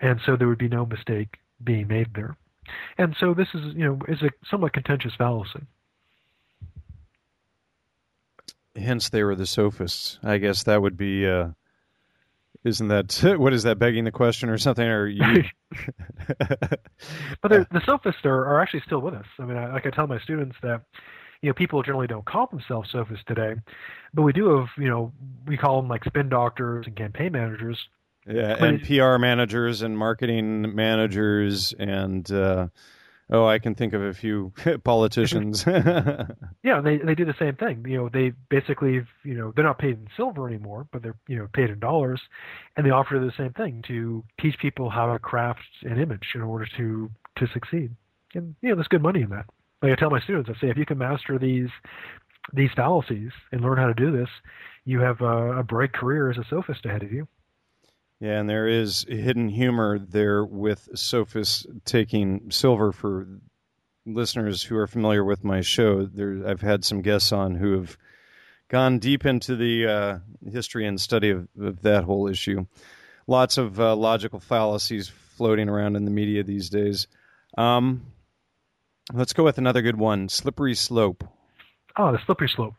and 0.00 0.20
so 0.24 0.36
there 0.36 0.48
would 0.48 0.58
be 0.58 0.68
no 0.68 0.86
mistake 0.86 1.36
being 1.64 1.88
made 1.88 2.08
there. 2.14 2.36
And 2.96 3.16
so 3.18 3.34
this 3.34 3.48
is, 3.54 3.74
you 3.74 3.84
know, 3.84 3.98
is 4.08 4.22
a 4.22 4.30
somewhat 4.50 4.72
contentious 4.72 5.14
fallacy. 5.16 5.60
Hence, 8.76 9.08
they 9.08 9.22
were 9.22 9.34
the 9.34 9.46
sophists. 9.46 10.18
I 10.22 10.38
guess 10.38 10.64
that 10.64 10.80
would 10.80 10.96
be. 10.96 11.26
Uh, 11.26 11.48
isn't 12.64 12.88
that 12.88 13.36
what 13.38 13.52
is 13.52 13.64
that 13.64 13.78
begging 13.78 14.04
the 14.04 14.12
question 14.12 14.48
or 14.48 14.58
something? 14.58 14.86
Or 14.86 15.06
you? 15.06 15.22
but 17.42 17.50
the 17.50 17.82
sophists 17.84 18.24
are, 18.24 18.46
are 18.46 18.60
actually 18.60 18.82
still 18.86 19.00
with 19.00 19.14
us. 19.14 19.26
I 19.38 19.44
mean, 19.44 19.56
I, 19.56 19.72
like 19.72 19.86
I 19.86 19.90
tell 19.90 20.06
my 20.06 20.18
students 20.20 20.56
that 20.62 20.82
you 21.42 21.50
know 21.50 21.54
people 21.54 21.82
generally 21.82 22.06
don't 22.06 22.24
call 22.24 22.46
themselves 22.46 22.90
sophists 22.90 23.24
today, 23.26 23.54
but 24.14 24.22
we 24.22 24.32
do 24.32 24.56
have 24.56 24.68
you 24.76 24.88
know 24.88 25.12
we 25.46 25.56
call 25.56 25.80
them 25.80 25.88
like 25.88 26.04
spin 26.04 26.28
doctors 26.28 26.86
and 26.86 26.96
campaign 26.96 27.32
managers. 27.32 27.78
Yeah, 28.28 28.64
and 28.64 28.82
PR 28.82 29.16
managers 29.18 29.82
and 29.82 29.96
marketing 29.96 30.74
managers 30.74 31.74
and. 31.78 32.30
Uh, 32.30 32.68
Oh, 33.30 33.46
I 33.46 33.58
can 33.58 33.74
think 33.74 33.92
of 33.92 34.00
a 34.00 34.14
few 34.14 34.52
politicians. 34.84 35.64
yeah, 35.66 36.80
they 36.80 36.96
they 36.96 37.14
do 37.14 37.26
the 37.26 37.34
same 37.38 37.56
thing. 37.56 37.84
You 37.86 37.98
know, 37.98 38.08
they 38.08 38.32
basically, 38.48 39.02
you 39.22 39.34
know, 39.34 39.52
they're 39.54 39.64
not 39.64 39.78
paid 39.78 39.96
in 39.96 40.08
silver 40.16 40.48
anymore, 40.48 40.86
but 40.92 41.02
they're 41.02 41.16
you 41.26 41.36
know 41.36 41.48
paid 41.52 41.68
in 41.68 41.78
dollars, 41.78 42.22
and 42.76 42.86
they 42.86 42.90
offer 42.90 43.18
the 43.18 43.32
same 43.36 43.52
thing 43.52 43.84
to 43.88 44.24
teach 44.40 44.58
people 44.58 44.88
how 44.88 45.12
to 45.12 45.18
craft 45.18 45.60
an 45.82 46.00
image 46.00 46.28
in 46.34 46.40
order 46.40 46.66
to 46.78 47.10
to 47.36 47.46
succeed. 47.52 47.94
And 48.34 48.54
you 48.62 48.70
know, 48.70 48.76
there's 48.76 48.88
good 48.88 49.02
money 49.02 49.20
in 49.20 49.30
that. 49.30 49.44
Like 49.82 49.92
I 49.92 49.96
tell 49.96 50.10
my 50.10 50.20
students, 50.20 50.48
I 50.48 50.58
say, 50.58 50.70
if 50.70 50.78
you 50.78 50.86
can 50.86 50.98
master 50.98 51.38
these 51.38 51.70
these 52.54 52.70
fallacies 52.74 53.32
and 53.52 53.60
learn 53.60 53.76
how 53.76 53.88
to 53.88 53.94
do 53.94 54.10
this, 54.10 54.30
you 54.86 55.00
have 55.00 55.20
a, 55.20 55.58
a 55.58 55.62
bright 55.62 55.92
career 55.92 56.30
as 56.30 56.38
a 56.38 56.44
sophist 56.48 56.86
ahead 56.86 57.02
of 57.02 57.12
you. 57.12 57.28
Yeah, 58.20 58.40
and 58.40 58.48
there 58.50 58.66
is 58.66 59.06
hidden 59.08 59.48
humor 59.48 59.98
there 59.98 60.44
with 60.44 60.88
sophists 60.94 61.66
taking 61.84 62.50
silver 62.50 62.90
for 62.90 63.28
listeners 64.04 64.62
who 64.62 64.76
are 64.76 64.88
familiar 64.88 65.24
with 65.24 65.44
my 65.44 65.60
show. 65.60 66.04
There, 66.04 66.46
I've 66.46 66.60
had 66.60 66.84
some 66.84 67.02
guests 67.02 67.30
on 67.30 67.54
who 67.54 67.78
have 67.78 67.96
gone 68.68 68.98
deep 68.98 69.24
into 69.24 69.54
the 69.54 69.86
uh, 69.86 70.18
history 70.50 70.86
and 70.86 71.00
study 71.00 71.30
of, 71.30 71.48
of, 71.60 71.82
that 71.82 72.04
whole 72.04 72.28
issue. 72.28 72.66
Lots 73.26 73.56
of 73.56 73.78
uh, 73.78 73.94
logical 73.94 74.40
fallacies 74.40 75.08
floating 75.36 75.68
around 75.68 75.94
in 75.94 76.04
the 76.04 76.10
media 76.10 76.42
these 76.42 76.70
days. 76.70 77.06
Um, 77.56 78.06
let's 79.12 79.32
go 79.32 79.44
with 79.44 79.58
another 79.58 79.82
good 79.82 79.96
one 79.96 80.28
slippery 80.28 80.74
slope. 80.74 81.24
Oh, 81.96 82.12
the 82.12 82.18
slippery 82.26 82.50
slope. 82.54 82.74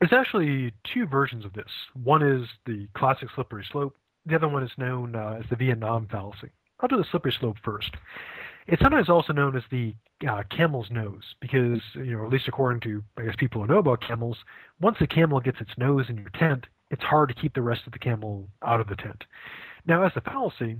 There's 0.00 0.12
actually 0.12 0.72
two 0.92 1.06
versions 1.06 1.44
of 1.44 1.52
this. 1.52 1.70
One 1.94 2.22
is 2.22 2.48
the 2.66 2.88
classic 2.94 3.28
slippery 3.34 3.66
slope, 3.70 3.94
the 4.30 4.36
other 4.36 4.48
one 4.48 4.62
is 4.62 4.70
known 4.78 5.14
uh, 5.14 5.38
as 5.40 5.44
the 5.50 5.56
Vietnam 5.56 6.08
fallacy. 6.10 6.50
I'll 6.80 6.88
do 6.88 6.96
the 6.96 7.04
slippery 7.10 7.34
slope 7.38 7.56
first. 7.64 7.90
It's 8.66 8.80
sometimes 8.80 9.08
also 9.08 9.32
known 9.32 9.56
as 9.56 9.62
the 9.70 9.94
uh, 10.28 10.42
camel's 10.50 10.90
nose 10.90 11.34
because, 11.40 11.80
you 11.94 12.16
know, 12.16 12.24
at 12.24 12.30
least 12.30 12.48
according 12.48 12.80
to, 12.82 13.02
I 13.18 13.24
guess, 13.24 13.34
people 13.36 13.60
who 13.60 13.66
know 13.66 13.78
about 13.78 14.00
camels, 14.00 14.38
once 14.80 14.98
a 15.00 15.06
camel 15.06 15.40
gets 15.40 15.60
its 15.60 15.72
nose 15.76 16.06
in 16.08 16.16
your 16.16 16.30
tent, 16.38 16.66
it's 16.90 17.02
hard 17.02 17.28
to 17.28 17.34
keep 17.34 17.54
the 17.54 17.62
rest 17.62 17.82
of 17.86 17.92
the 17.92 17.98
camel 17.98 18.48
out 18.64 18.80
of 18.80 18.88
the 18.88 18.96
tent. 18.96 19.24
Now, 19.86 20.04
as 20.04 20.12
a 20.16 20.20
fallacy, 20.20 20.76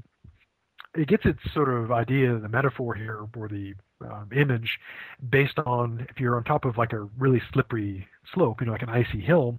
it 0.94 1.08
gets 1.08 1.24
its 1.24 1.38
sort 1.54 1.68
of 1.68 1.92
idea, 1.92 2.38
the 2.38 2.48
metaphor 2.48 2.94
here, 2.94 3.26
or 3.36 3.48
the 3.48 3.74
um, 4.02 4.28
image, 4.34 4.78
based 5.30 5.58
on 5.60 6.06
if 6.10 6.18
you're 6.20 6.36
on 6.36 6.44
top 6.44 6.64
of 6.64 6.78
like 6.78 6.92
a 6.92 7.08
really 7.18 7.40
slippery 7.52 8.06
slope, 8.34 8.60
you 8.60 8.66
know, 8.66 8.72
like 8.72 8.82
an 8.82 8.88
icy 8.88 9.20
hill, 9.20 9.58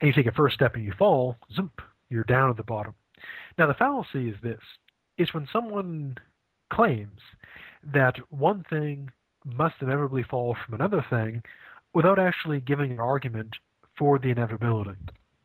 and 0.00 0.08
you 0.08 0.12
take 0.12 0.26
a 0.26 0.34
first 0.36 0.54
step 0.54 0.74
and 0.74 0.84
you 0.84 0.92
fall, 0.98 1.36
zoop, 1.54 1.80
you're 2.10 2.24
down 2.24 2.50
at 2.50 2.56
the 2.56 2.62
bottom. 2.62 2.94
Now, 3.58 3.66
the 3.66 3.74
fallacy 3.74 4.28
is 4.28 4.36
this 4.42 4.60
is 5.18 5.34
when 5.34 5.46
someone 5.52 6.16
claims 6.72 7.20
that 7.92 8.14
one 8.30 8.64
thing 8.70 9.10
must 9.44 9.74
inevitably 9.80 10.22
fall 10.22 10.56
from 10.64 10.74
another 10.74 11.04
thing 11.10 11.42
without 11.94 12.18
actually 12.18 12.60
giving 12.60 12.92
an 12.92 13.00
argument 13.00 13.54
for 13.98 14.18
the 14.18 14.30
inevitability. 14.30 14.92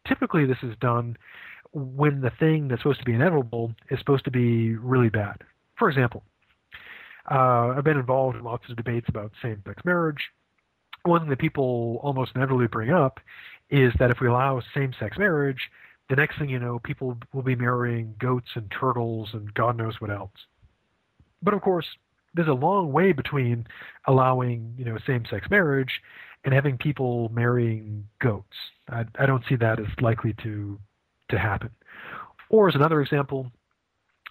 Typically, 0.07 0.45
this 0.45 0.57
is 0.63 0.75
done 0.79 1.17
when 1.73 2.21
the 2.21 2.31
thing 2.39 2.67
that's 2.67 2.81
supposed 2.81 2.99
to 2.99 3.05
be 3.05 3.13
inevitable 3.13 3.73
is 3.91 3.99
supposed 3.99 4.23
to 4.25 4.31
be 4.31 4.75
really 4.75 5.09
bad. 5.09 5.35
For 5.77 5.89
example, 5.89 6.23
uh, 7.29 7.73
I've 7.75 7.83
been 7.83 7.97
involved 7.97 8.37
in 8.37 8.43
lots 8.43 8.69
of 8.69 8.77
debates 8.77 9.07
about 9.09 9.31
same 9.41 9.61
sex 9.65 9.83
marriage. 9.83 10.29
One 11.03 11.21
thing 11.21 11.29
that 11.29 11.39
people 11.39 11.99
almost 12.01 12.31
inevitably 12.35 12.67
bring 12.67 12.91
up 12.91 13.19
is 13.69 13.91
that 13.99 14.11
if 14.11 14.19
we 14.21 14.27
allow 14.27 14.61
same 14.73 14.93
sex 14.97 15.17
marriage, 15.17 15.69
the 16.09 16.15
next 16.15 16.37
thing 16.39 16.49
you 16.49 16.59
know, 16.59 16.79
people 16.79 17.17
will 17.33 17.43
be 17.43 17.55
marrying 17.55 18.15
goats 18.19 18.49
and 18.55 18.71
turtles 18.71 19.29
and 19.33 19.53
God 19.53 19.77
knows 19.77 19.99
what 19.99 20.11
else. 20.11 20.31
But 21.41 21.53
of 21.53 21.61
course, 21.61 21.85
there's 22.33 22.47
a 22.47 22.53
long 22.53 22.91
way 22.91 23.11
between 23.11 23.67
allowing, 24.05 24.73
you 24.77 24.85
know, 24.85 24.97
same-sex 25.05 25.49
marriage 25.49 26.01
and 26.45 26.53
having 26.53 26.77
people 26.77 27.29
marrying 27.29 28.07
goats. 28.21 28.55
I, 28.89 29.05
I 29.19 29.25
don't 29.25 29.43
see 29.49 29.55
that 29.57 29.79
as 29.79 29.87
likely 30.01 30.33
to 30.43 30.79
to 31.29 31.37
happen. 31.37 31.71
Or 32.49 32.69
as 32.69 32.75
another 32.75 33.01
example, 33.01 33.51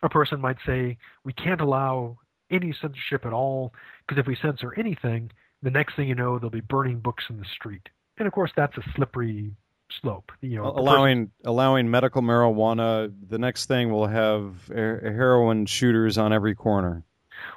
a 0.03 0.09
person 0.09 0.41
might 0.41 0.57
say 0.65 0.97
we 1.25 1.35
can't 1.35 1.61
allow 1.61 2.17
any 2.51 2.73
censorship 2.81 3.27
at 3.27 3.35
all 3.35 3.75
because 4.07 4.19
if 4.19 4.27
we 4.27 4.37
censor 4.41 4.73
anything, 4.79 5.31
the 5.63 5.71
next 5.71 5.97
thing 5.97 6.09
you 6.09 6.15
know, 6.15 6.39
they'll 6.39 6.49
be 6.49 6.61
burning 6.61 7.01
books 7.01 7.25
in 7.29 7.39
the 7.39 7.45
street. 7.55 7.89
And 8.19 8.27
of 8.27 8.33
course, 8.33 8.51
that's 8.57 8.77
a 8.79 8.93
slippery 8.95 9.53
slope. 10.01 10.33
You 10.41 10.57
know, 10.57 10.67
allowing 10.67 11.31
allowing 11.45 11.91
medical 11.91 12.23
marijuana. 12.23 13.13
The 13.29 13.39
next 13.39 13.67
thing 13.67 13.93
we'll 13.93 14.07
have 14.07 14.69
heroin 14.69 15.67
shooters 15.67 16.19
on 16.19 16.33
every 16.33 16.55
corner. 16.55 17.05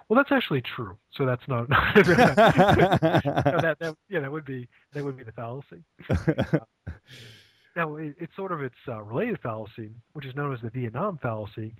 Well, 0.07 0.17
that's 0.17 0.31
actually 0.31 0.61
true. 0.61 0.97
So 1.11 1.25
that's 1.25 1.47
not. 1.47 1.69
no, 1.69 1.75
that, 1.95 3.77
that, 3.79 3.95
yeah, 4.09 4.19
that 4.21 4.31
would 4.31 4.45
be 4.45 4.67
that 4.93 5.03
would 5.03 5.17
be 5.17 5.23
the 5.23 5.31
fallacy. 5.31 5.83
Uh, 6.09 6.59
now, 7.75 7.95
it, 7.97 8.15
it's 8.19 8.35
sort 8.35 8.51
of 8.51 8.61
its 8.61 8.75
uh, 8.87 9.01
related 9.03 9.39
fallacy, 9.41 9.91
which 10.13 10.25
is 10.25 10.35
known 10.35 10.53
as 10.53 10.61
the 10.61 10.69
Vietnam 10.69 11.19
fallacy. 11.21 11.75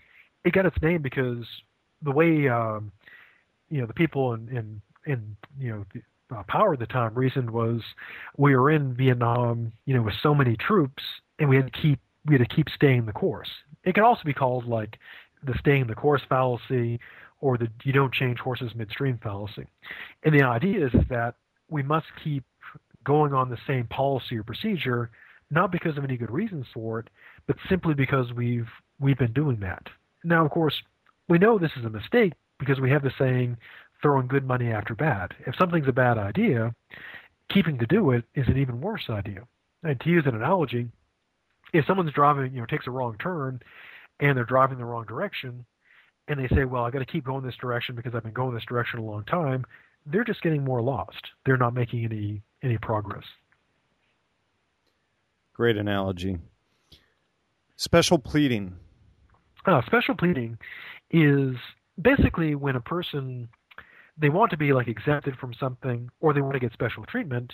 It 0.46 0.54
got 0.54 0.66
its 0.66 0.80
name 0.82 1.02
because 1.02 1.46
the 2.02 2.12
way 2.12 2.48
um, 2.48 2.92
you 3.70 3.82
know 3.82 3.88
the 3.88 3.94
people 3.94 4.34
in 4.34 4.50
in, 4.50 4.82
in 5.06 5.36
you 5.60 5.72
know 5.72 5.86
the, 5.94 6.02
uh, 6.36 6.44
power 6.48 6.74
at 6.74 6.80
the 6.80 6.86
time 6.86 7.14
reasoned 7.14 7.50
was 7.50 7.82
we 8.38 8.56
were 8.56 8.72
in 8.72 8.94
Vietnam, 8.94 9.72
you 9.86 9.94
know, 9.94 10.02
with 10.02 10.14
so 10.22 10.34
many 10.36 10.56
troops, 10.56 11.04
and 11.40 11.50
we 11.50 11.56
had 11.56 11.72
to 11.72 11.82
keep 11.82 12.00
we 12.26 12.36
had 12.38 12.48
to 12.48 12.56
keep 12.56 12.68
staying 12.70 13.06
the 13.06 13.14
course. 13.14 13.50
It 13.84 13.96
can 13.96 14.04
also 14.04 14.22
be 14.26 14.34
called 14.34 14.66
like 14.66 14.98
the 15.44 15.54
staying 15.60 15.88
the 15.88 15.96
course 15.96 16.22
fallacy 16.28 17.00
or 17.42 17.58
the 17.58 17.70
you 17.84 17.94
don't 17.94 18.14
change 18.14 18.40
horses 18.40 18.72
midstream 18.76 19.20
fallacy. 19.24 19.66
And 20.24 20.38
the 20.38 20.46
idea 20.46 20.86
is, 20.88 20.94
that 21.10 21.36
we 21.70 21.84
must 21.84 22.08
keep 22.24 22.44
going 23.04 23.34
on 23.34 23.50
the 23.50 23.58
same 23.66 23.88
policy 23.88 24.38
or 24.38 24.44
procedure, 24.44 25.10
not 25.50 25.72
because 25.72 25.98
of 25.98 26.04
any 26.04 26.18
good 26.18 26.32
reasons 26.32 26.66
for 26.74 27.00
it, 27.00 27.10
but 27.48 27.56
simply 27.70 27.94
because 27.94 28.34
we've 28.34 28.68
we've 29.00 29.18
been 29.18 29.34
doing 29.34 29.60
that. 29.62 29.88
Now, 30.24 30.46
of 30.46 30.52
course, 30.52 30.76
we 31.30 31.38
know 31.38 31.58
this 31.58 31.72
is 31.78 31.86
a 31.86 31.90
mistake 31.90 32.34
because 32.60 32.80
we 32.80 32.92
have 32.92 33.04
the 33.04 33.12
saying, 33.18 33.58
throwing 34.02 34.28
good 34.28 34.46
money 34.46 34.72
after 34.72 34.96
bad. 34.96 35.34
If 35.46 35.56
something's 35.56 35.88
a 35.88 35.94
bad 35.94 36.18
idea, 36.18 36.74
keeping 37.50 37.78
to 37.80 37.86
do 37.86 38.12
it 38.12 38.26
is 38.36 38.48
an 38.48 38.58
even 38.58 38.82
worse 38.82 39.10
idea. 39.10 39.48
And 39.84 40.00
to 40.02 40.10
use 40.10 40.26
an 40.26 40.36
analogy, 40.36 40.88
if 41.74 41.86
someone's 41.86 42.14
driving, 42.14 42.54
you 42.54 42.60
know, 42.60 42.66
takes 42.66 42.88
a 42.88 42.92
wrong 42.92 43.18
turn 43.22 43.62
and 44.20 44.38
they're 44.38 44.46
driving 44.46 44.78
the 44.78 44.86
wrong 44.86 45.06
direction, 45.06 45.66
and 46.28 46.40
they 46.40 46.48
say, 46.56 46.66
well, 46.66 46.84
I've 46.84 46.94
got 46.94 47.00
to 47.00 47.06
keep 47.06 47.26
going 47.26 47.44
this 47.44 47.56
direction 47.56 47.96
because 47.96 48.14
I've 48.14 48.24
been 48.24 48.34
going 48.34 48.54
this 48.54 48.66
direction 48.66 49.00
a 49.00 49.04
long 49.04 49.24
time, 49.26 49.66
they're 50.06 50.24
just 50.24 50.42
getting 50.42 50.64
more 50.64 50.82
lost. 50.82 51.22
They're 51.46 51.58
not 51.58 51.74
making 51.74 52.06
any 52.06 52.42
any 52.62 52.78
progress. 52.78 53.24
Great 55.54 55.78
analogy. 55.78 56.38
Special 57.76 58.20
pleading. 58.20 58.76
Uh, 59.66 59.82
special 59.86 60.16
pleading 60.16 60.58
is 61.12 61.56
basically 62.02 62.56
when 62.56 62.76
a 62.76 62.82
person 62.82 63.50
they 64.20 64.30
want 64.30 64.52
to 64.52 64.58
be 64.58 64.74
like 64.74 64.88
exempted 64.88 65.38
from 65.38 65.54
something 65.54 66.10
or 66.20 66.34
they 66.34 66.42
want 66.42 66.54
to 66.54 66.60
get 66.60 66.74
special 66.74 67.04
treatment, 67.06 67.54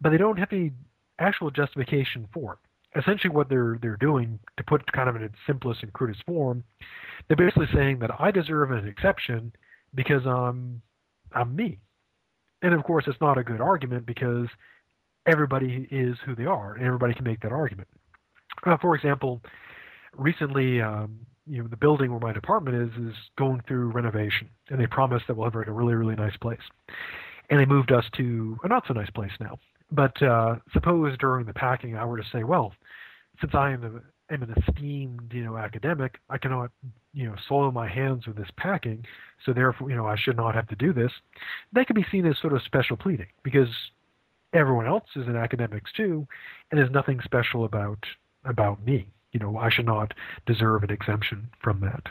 but 0.00 0.10
they 0.10 0.16
don't 0.18 0.38
have 0.38 0.52
any 0.52 0.72
actual 1.18 1.50
justification 1.50 2.28
for 2.32 2.54
it. 2.54 2.98
Essentially, 2.98 3.32
what 3.32 3.48
they're 3.48 3.78
they're 3.80 3.96
doing 3.96 4.38
to 4.56 4.64
put 4.64 4.90
kind 4.92 5.08
of 5.08 5.14
in 5.14 5.22
its 5.22 5.36
simplest 5.46 5.82
and 5.82 5.92
crudest 5.92 6.24
form, 6.26 6.64
they're 7.28 7.36
basically 7.36 7.68
saying 7.72 8.00
that 8.00 8.10
I 8.18 8.32
deserve 8.32 8.72
an 8.72 8.88
exception 8.88 9.52
because 9.94 10.26
I'm 10.26 10.82
I'm 11.32 11.54
me, 11.54 11.78
and 12.62 12.74
of 12.74 12.82
course, 12.82 13.04
it's 13.06 13.20
not 13.20 13.38
a 13.38 13.44
good 13.44 13.60
argument 13.60 14.06
because 14.06 14.48
everybody 15.26 15.86
is 15.92 16.16
who 16.26 16.34
they 16.34 16.46
are, 16.46 16.74
and 16.74 16.84
everybody 16.84 17.14
can 17.14 17.24
make 17.24 17.40
that 17.42 17.52
argument. 17.52 17.86
Uh, 18.66 18.76
for 18.78 18.96
example, 18.96 19.40
recently 20.16 20.80
um, 20.80 21.20
you 21.46 21.62
know 21.62 21.68
the 21.68 21.76
building 21.76 22.10
where 22.10 22.20
my 22.20 22.32
department 22.32 22.76
is 22.76 23.08
is 23.08 23.14
going 23.36 23.62
through 23.66 23.90
renovation, 23.90 24.48
and 24.68 24.80
they 24.80 24.86
promised 24.86 25.26
that 25.26 25.36
we'll 25.36 25.50
have 25.50 25.54
a 25.54 25.72
really 25.72 25.94
really 25.94 26.16
nice 26.16 26.36
place, 26.36 26.60
and 27.48 27.60
they 27.60 27.66
moved 27.66 27.92
us 27.92 28.04
to 28.16 28.58
a 28.64 28.68
not 28.68 28.84
so 28.86 28.94
nice 28.94 29.10
place 29.10 29.32
now. 29.40 29.58
But 29.92 30.22
uh, 30.22 30.56
suppose 30.72 31.16
during 31.18 31.46
the 31.46 31.54
packing 31.54 31.96
I 31.96 32.04
were 32.04 32.16
to 32.16 32.28
say, 32.32 32.44
well, 32.44 32.72
since 33.40 33.54
I 33.54 33.72
am 33.72 33.80
the 33.80 34.02
am 34.32 34.42
an 34.42 34.54
esteemed, 34.68 35.32
you 35.32 35.44
know, 35.44 35.56
academic, 35.56 36.18
I 36.28 36.38
cannot, 36.38 36.70
you 37.12 37.26
know, 37.26 37.34
soil 37.48 37.72
my 37.72 37.88
hands 37.88 38.26
with 38.26 38.36
this 38.36 38.50
packing, 38.56 39.04
so 39.44 39.52
therefore, 39.52 39.90
you 39.90 39.96
know, 39.96 40.06
I 40.06 40.16
should 40.16 40.36
not 40.36 40.54
have 40.54 40.68
to 40.68 40.76
do 40.76 40.92
this. 40.92 41.10
That 41.72 41.86
could 41.86 41.96
be 41.96 42.06
seen 42.10 42.26
as 42.26 42.38
sort 42.40 42.52
of 42.52 42.62
special 42.62 42.96
pleading 42.96 43.26
because 43.42 43.68
everyone 44.52 44.86
else 44.86 45.08
is 45.16 45.26
in 45.26 45.36
academics 45.36 45.90
too, 45.96 46.26
and 46.70 46.78
there's 46.78 46.90
nothing 46.90 47.20
special 47.24 47.64
about 47.64 47.98
about 48.44 48.84
me. 48.84 49.06
You 49.32 49.40
know, 49.40 49.56
I 49.56 49.70
should 49.70 49.86
not 49.86 50.14
deserve 50.46 50.82
an 50.82 50.90
exemption 50.90 51.50
from 51.62 51.80
that. 51.80 52.06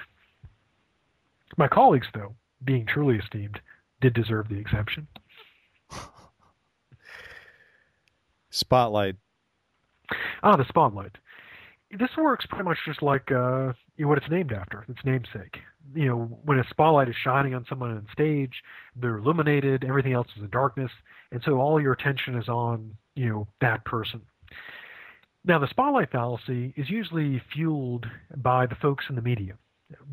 My 1.58 1.68
colleagues, 1.68 2.08
though, 2.14 2.36
being 2.64 2.86
truly 2.86 3.18
esteemed, 3.18 3.60
did 4.02 4.14
deserve 4.14 4.48
the 4.48 4.58
exemption. 4.58 5.08
Spotlight. 8.50 9.16
Ah, 10.41 10.56
the 10.56 10.66
spotlight. 10.66 11.18
This 11.91 12.10
works 12.18 12.46
pretty 12.46 12.64
much 12.66 12.78
just 12.86 13.02
like 13.02 13.32
uh, 13.32 13.74
you 13.98 14.06
know, 14.06 14.10
what 14.10 14.18
it's 14.18 14.30
named 14.30 14.54
after, 14.54 14.86
its 14.88 15.04
namesake. 15.04 15.60
You 15.94 16.08
know, 16.08 16.40
when 16.46 16.60
a 16.60 16.68
spotlight 16.70 17.10
is 17.10 17.16
shining 17.16 17.54
on 17.54 17.66
someone 17.68 17.91
on 17.91 18.08
stage, 18.12 18.64
they're 18.96 19.18
illuminated, 19.18 19.84
everything 19.84 20.14
else 20.14 20.28
is 20.38 20.44
in 20.44 20.50
darkness, 20.50 20.91
and 21.32 21.41
so 21.44 21.60
all 21.60 21.82
your 21.82 21.94
attention 21.94 22.38
is 22.38 22.48
on, 22.48 22.96
you 23.16 23.28
know, 23.28 23.48
that 23.60 23.84
person. 23.86 24.22
Now, 25.45 25.60
the 25.60 25.68
spotlight 25.70 26.11
fallacy 26.11 26.74
is 26.76 26.90
usually 26.90 27.41
fueled 27.53 28.06
by 28.38 28.66
the 28.66 28.76
folks 28.76 29.06
in 29.10 29.16
the 29.16 29.22
media. 29.22 29.53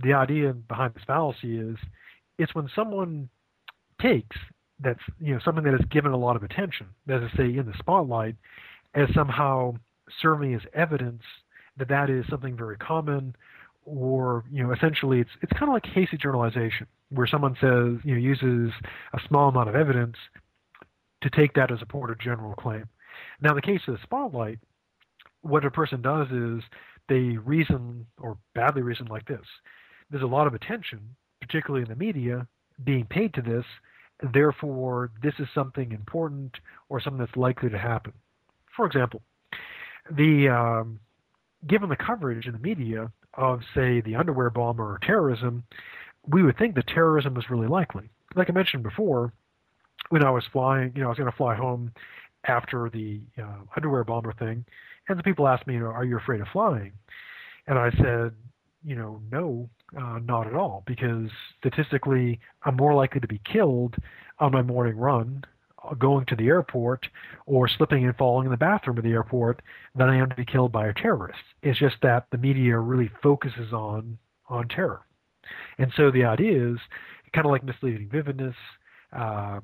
The 0.03 0.15
idea 0.15 0.53
behind 0.53 0.95
this 0.95 1.05
fallacy 1.05 1.59
is 1.59 1.77
it's 2.39 2.55
when 2.55 2.69
someone 2.75 3.29
takes 4.01 4.37
that's 4.81 5.01
you 5.21 5.35
know 5.35 5.41
something 5.45 5.65
that 5.65 5.75
is 5.75 5.87
given 5.91 6.13
a 6.13 6.17
lot 6.17 6.37
of 6.37 6.43
attention, 6.43 6.87
as 7.09 7.23
I 7.23 7.37
say 7.37 7.45
in 7.45 7.67
the 7.67 7.75
spotlight, 7.79 8.37
as 8.95 9.09
somehow 9.15 9.75
serving 10.21 10.55
as 10.55 10.63
evidence 10.75 11.23
that 11.79 11.89
that 11.89 12.11
is 12.11 12.25
something 12.29 12.57
very 12.57 12.77
common, 12.77 13.35
or 13.85 14.45
you 14.51 14.63
know 14.63 14.73
essentially 14.73 15.21
it's 15.21 15.31
it's 15.43 15.53
kind 15.53 15.69
of 15.69 15.75
like 15.75 15.87
hasty 15.87 16.17
generalization, 16.17 16.87
where 17.11 17.27
someone 17.27 17.55
says 17.55 18.05
you 18.05 18.15
know 18.15 18.21
uses 18.21 18.73
a 19.13 19.19
small 19.29 19.49
amount 19.49 19.69
of 19.69 19.75
evidence 19.75 20.17
to 21.23 21.31
take 21.31 21.55
that 21.55 21.71
as 21.71 21.81
a 21.83 21.87
point 21.87 22.11
of 22.11 22.19
general 22.19 22.55
claim. 22.55 22.89
Now, 23.41 23.51
in 23.51 23.57
the 23.57 23.63
case 23.63 23.81
of 23.89 23.95
the 23.95 24.03
spotlight, 24.03 24.59
what 25.47 25.65
a 25.65 25.71
person 25.71 26.03
does 26.03 26.29
is 26.31 26.63
they 27.09 27.37
reason 27.39 28.07
or 28.19 28.39
badly 28.55 28.83
reason 28.83 29.07
like 29.07 29.27
this. 29.27 29.47
There's 30.11 30.23
a 30.23 30.27
lot 30.27 30.47
of 30.47 30.55
attention, 30.55 31.01
particularly 31.41 31.83
in 31.83 31.89
the 31.89 31.97
media, 31.97 32.47
being 32.85 33.05
paid 33.05 33.35
to 33.35 33.43
this, 33.43 33.65
therefore 34.33 35.11
this 35.23 35.35
is 35.39 35.49
something 35.55 35.93
important 35.93 36.57
or 36.89 37.01
something 37.01 37.19
that's 37.19 37.37
likely 37.37 37.71
to 37.71 37.79
happen. 37.79 38.13
For 38.75 38.87
example, 38.87 39.23
the 40.11 40.49
um, 40.49 41.01
given 41.67 41.89
the 41.89 41.97
coverage 41.97 42.47
in 42.47 42.53
the 42.53 42.59
media 42.59 43.11
of 43.35 43.61
say 43.75 44.01
the 44.01 44.17
underwear 44.17 44.51
bomb 44.51 44.81
or 44.81 44.99
terrorism, 45.03 45.65
we 46.27 46.43
would 46.43 46.59
think 46.59 46.75
that 46.75 46.87
terrorism 46.87 47.35
was 47.35 47.51
really 47.51 47.69
likely. 47.69 48.09
Like 48.35 48.51
I 48.51 48.53
mentioned 48.53 48.83
before, 48.83 49.33
when 50.11 50.25
I 50.25 50.31
was 50.31 50.45
flying, 50.53 50.93
you 50.95 51.03
know, 51.03 51.07
I 51.07 51.11
was 51.11 51.19
going 51.19 51.31
to 51.31 51.37
fly 51.37 51.55
home 51.55 51.93
after 52.45 52.91
the 52.91 53.21
uh, 53.39 53.61
underwear 53.75 54.05
bomber 54.05 54.33
thing, 54.33 54.65
and 55.09 55.19
the 55.19 55.23
people 55.23 55.49
asked 55.49 55.67
me, 55.67 55.75
you 55.75 55.81
know, 55.81 55.87
are 55.87 56.05
you 56.05 56.17
afraid 56.17 56.41
of 56.41 56.49
flying? 56.49 56.93
And 57.67 57.79
I 57.79 57.91
said, 57.91 58.33
you 58.85 58.95
know, 58.95 59.21
no, 59.31 59.69
uh, 59.97 60.21
not 60.25 60.47
at 60.47 60.55
all, 60.55 60.85
because 60.87 61.31
statistically, 61.59 62.41
I'm 62.65 62.77
more 62.77 62.95
likely 62.95 63.21
to 63.21 63.29
be 63.29 63.41
killed 63.45 63.97
on 64.39 64.53
my 64.53 64.63
morning 64.63 64.97
run 64.97 65.45
uh, 65.83 65.95
going 65.95 66.27
to 66.27 66.37
the 66.37 66.47
airport 66.47 67.09
or 67.47 67.69
slipping 67.69 68.05
and 68.05 68.17
falling 68.17 68.47
in 68.47 68.51
the 68.51 68.57
bathroom 68.57 68.99
of 68.99 69.05
the 69.05 69.13
airport 69.13 69.63
than 69.95 70.09
I 70.09 70.17
am 70.17 70.29
to 70.31 70.37
be 70.37 70.45
killed 70.45 70.73
by 70.73 70.87
a 70.89 70.95
terrorist. 70.95 71.41
It's 71.63 71.79
just 71.79 71.97
that 72.03 72.27
the 72.31 72.39
media 72.39 72.79
really 72.79 73.11
focuses 73.23 73.73
on 73.73 74.19
on 74.49 74.69
terror, 74.69 75.01
and 75.79 75.93
so 75.97 76.13
the 76.13 76.25
idea 76.25 76.73
is 76.73 76.79
kind 77.33 77.47
of 77.47 77.51
like 77.51 77.65
misleading 77.65 78.09
vividness 78.09 78.55
uh, 79.13 79.59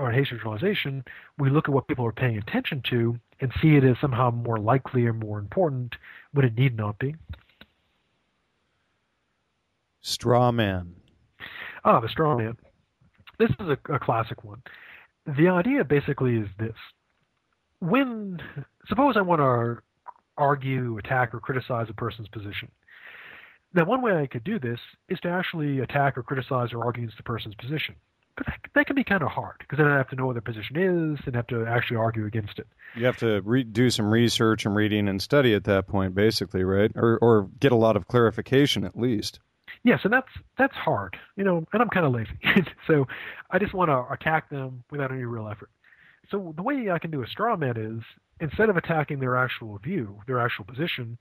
or 0.00 0.10
hasty 0.10 0.36
generalization. 0.36 1.04
We 1.38 1.50
look 1.50 1.68
at 1.68 1.74
what 1.74 1.88
people 1.88 2.06
are 2.06 2.12
paying 2.12 2.38
attention 2.38 2.82
to 2.90 3.18
and 3.40 3.52
see 3.60 3.76
it 3.76 3.84
as 3.84 3.96
somehow 4.00 4.30
more 4.30 4.58
likely 4.58 5.06
or 5.06 5.12
more 5.12 5.38
important 5.38 5.96
when 6.32 6.44
it 6.44 6.56
need 6.56 6.76
not 6.76 6.98
be. 6.98 7.14
Straw 10.00 10.50
man. 10.50 10.94
Ah, 11.84 12.00
the 12.00 12.08
straw 12.08 12.36
man. 12.36 12.56
This 13.38 13.50
is 13.50 13.68
a, 13.68 13.94
a 13.94 13.98
classic 13.98 14.44
one. 14.44 14.62
The 15.26 15.48
idea 15.48 15.84
basically 15.84 16.36
is 16.36 16.48
this. 16.58 16.76
When, 17.80 18.40
suppose 18.86 19.16
I 19.16 19.22
want 19.22 19.40
to 19.40 19.82
argue, 20.36 20.98
attack, 20.98 21.34
or 21.34 21.40
criticize 21.40 21.86
a 21.88 21.94
person's 21.94 22.28
position. 22.28 22.70
Now, 23.72 23.84
one 23.84 24.02
way 24.02 24.16
I 24.16 24.26
could 24.26 24.42
do 24.42 24.58
this 24.58 24.80
is 25.08 25.20
to 25.20 25.28
actually 25.28 25.78
attack 25.78 26.18
or 26.18 26.22
criticize 26.22 26.72
or 26.72 26.84
argue 26.84 27.04
against 27.04 27.18
the 27.18 27.22
person's 27.22 27.54
position. 27.54 27.94
But 28.40 28.46
that, 28.46 28.60
that 28.74 28.86
can 28.86 28.96
be 28.96 29.04
kind 29.04 29.22
of 29.22 29.28
hard 29.28 29.56
because 29.58 29.76
then 29.76 29.86
I 29.86 29.98
have 29.98 30.08
to 30.08 30.16
know 30.16 30.24
what 30.24 30.32
their 30.32 30.40
position 30.40 30.76
is 30.78 31.20
and 31.26 31.36
have 31.36 31.46
to 31.48 31.66
actually 31.66 31.98
argue 31.98 32.24
against 32.24 32.58
it. 32.58 32.66
You 32.96 33.04
have 33.04 33.18
to 33.18 33.42
re- 33.42 33.64
do 33.64 33.90
some 33.90 34.10
research 34.10 34.64
and 34.64 34.74
reading 34.74 35.08
and 35.08 35.20
study 35.20 35.52
at 35.52 35.64
that 35.64 35.86
point, 35.86 36.14
basically, 36.14 36.64
right? 36.64 36.90
Or, 36.96 37.18
or 37.20 37.50
get 37.60 37.72
a 37.72 37.76
lot 37.76 37.96
of 37.96 38.08
clarification 38.08 38.84
at 38.84 38.98
least. 38.98 39.40
Yes, 39.84 40.00
and 40.04 40.12
that's 40.12 40.30
that's 40.56 40.74
hard, 40.74 41.18
you 41.36 41.44
know. 41.44 41.66
And 41.74 41.82
I'm 41.82 41.90
kind 41.90 42.06
of 42.06 42.12
lazy, 42.12 42.38
so 42.86 43.06
I 43.50 43.58
just 43.58 43.74
want 43.74 43.90
to 43.90 44.06
attack 44.10 44.48
them 44.48 44.84
without 44.90 45.12
any 45.12 45.24
real 45.24 45.48
effort. 45.48 45.70
So 46.30 46.54
the 46.56 46.62
way 46.62 46.90
I 46.90 46.98
can 46.98 47.10
do 47.10 47.22
a 47.22 47.26
straw 47.26 47.56
man 47.56 47.76
is 47.76 48.02
instead 48.40 48.70
of 48.70 48.78
attacking 48.78 49.20
their 49.20 49.36
actual 49.36 49.78
view, 49.78 50.18
their 50.26 50.40
actual 50.40 50.64
position, 50.64 51.18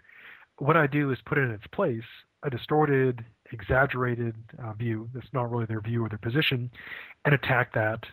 what 0.57 0.77
I 0.77 0.87
do 0.87 1.11
is 1.11 1.19
put 1.25 1.37
in 1.37 1.51
its 1.51 1.67
place 1.67 2.03
a 2.43 2.49
distorted, 2.49 3.25
exaggerated 3.51 4.35
uh, 4.63 4.73
view 4.73 5.09
that's 5.13 5.31
not 5.34 5.51
really 5.51 5.65
their 5.65 5.81
view 5.81 6.05
or 6.05 6.09
their 6.09 6.17
position, 6.17 6.69
and 7.26 7.34
attack 7.34 7.73
that 7.73 8.03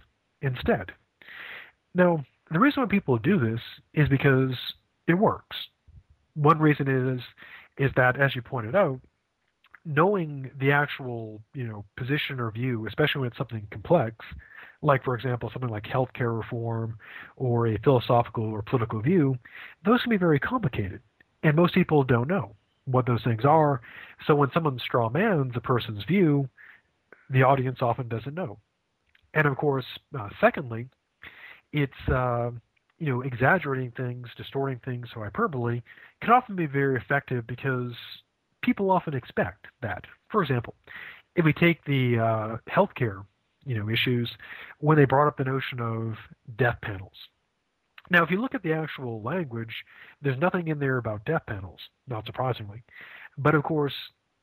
instead. 0.43 0.93
Now, 1.95 2.25
the 2.51 2.59
reason 2.59 2.83
why 2.83 2.89
people 2.89 3.19
do 3.19 3.39
this 3.39 3.61
is 3.95 4.09
because 4.09 4.55
it 5.07 5.15
works. 5.15 5.57
One 6.35 6.59
reason 6.59 6.89
is 6.89 7.21
is 7.79 7.91
that, 7.97 8.19
as 8.19 8.35
you 8.35 8.43
pointed 8.43 8.75
out, 8.75 9.01
knowing 9.85 10.51
the 10.59 10.73
actual 10.73 11.41
you 11.55 11.67
know 11.67 11.85
position 11.97 12.41
or 12.41 12.51
view, 12.51 12.87
especially 12.87 13.21
when 13.21 13.29
it's 13.29 13.39
something 13.39 13.67
complex, 13.71 14.17
like 14.83 15.05
for 15.05 15.15
example 15.15 15.51
something 15.53 15.71
like 15.71 15.85
healthcare 15.85 16.37
reform 16.37 16.99
or 17.37 17.67
a 17.69 17.79
philosophical 17.79 18.45
or 18.45 18.63
political 18.63 19.01
view, 19.01 19.37
those 19.85 20.03
can 20.03 20.11
be 20.11 20.17
very 20.17 20.39
complicated, 20.39 21.01
and 21.43 21.57
most 21.57 21.75
people 21.75 22.03
don't 22.03 22.29
know 22.29 22.55
what 22.87 23.07
those 23.07 23.23
things 23.25 23.45
are. 23.45 23.81
So 24.27 24.35
when 24.35 24.51
someone 24.55 24.79
straw 24.79 25.11
mans 25.11 25.53
a 25.55 25.61
person's 25.61 26.05
view, 26.05 26.49
the 27.31 27.43
audience 27.43 27.79
often 27.81 28.09
doesn't 28.09 28.35
know. 28.35 28.59
And 29.35 29.47
of 29.47 29.57
course, 29.57 29.85
uh, 30.19 30.29
secondly, 30.41 30.89
it's 31.73 32.09
uh, 32.09 32.51
you 32.99 33.13
know 33.13 33.21
exaggerating 33.23 33.93
things, 33.97 34.29
distorting 34.37 34.81
things, 34.85 35.09
so 35.13 35.21
hyperbole 35.21 35.83
can 36.23 36.31
often 36.31 36.57
be 36.57 36.67
very 36.67 36.97
effective 36.97 37.47
because 37.47 37.93
people 38.63 38.91
often 38.91 39.15
expect 39.15 39.67
that. 39.83 40.05
For 40.31 40.43
example, 40.43 40.75
if 41.35 41.45
we 41.45 41.53
take 41.53 41.85
the 41.85 42.19
uh, 42.19 42.57
healthcare 42.71 43.25
you 43.65 43.77
know 43.79 43.91
issues, 43.91 44.31
when 44.79 44.97
they 44.97 45.05
brought 45.05 45.27
up 45.27 45.37
the 45.37 45.45
notion 45.45 45.81
of 45.81 46.15
death 46.57 46.79
panels, 46.83 47.13
now, 48.11 48.23
if 48.23 48.31
you 48.31 48.41
look 48.41 48.55
at 48.55 48.63
the 48.63 48.73
actual 48.73 49.23
language, 49.23 49.75
there's 50.23 50.39
nothing 50.39 50.69
in 50.69 50.79
there 50.79 50.99
about 50.99 51.25
death 51.25 51.43
panels, 51.47 51.81
not 52.09 52.27
surprisingly. 52.27 52.83
But 53.39 53.55
of 53.55 53.65
course, 53.65 53.95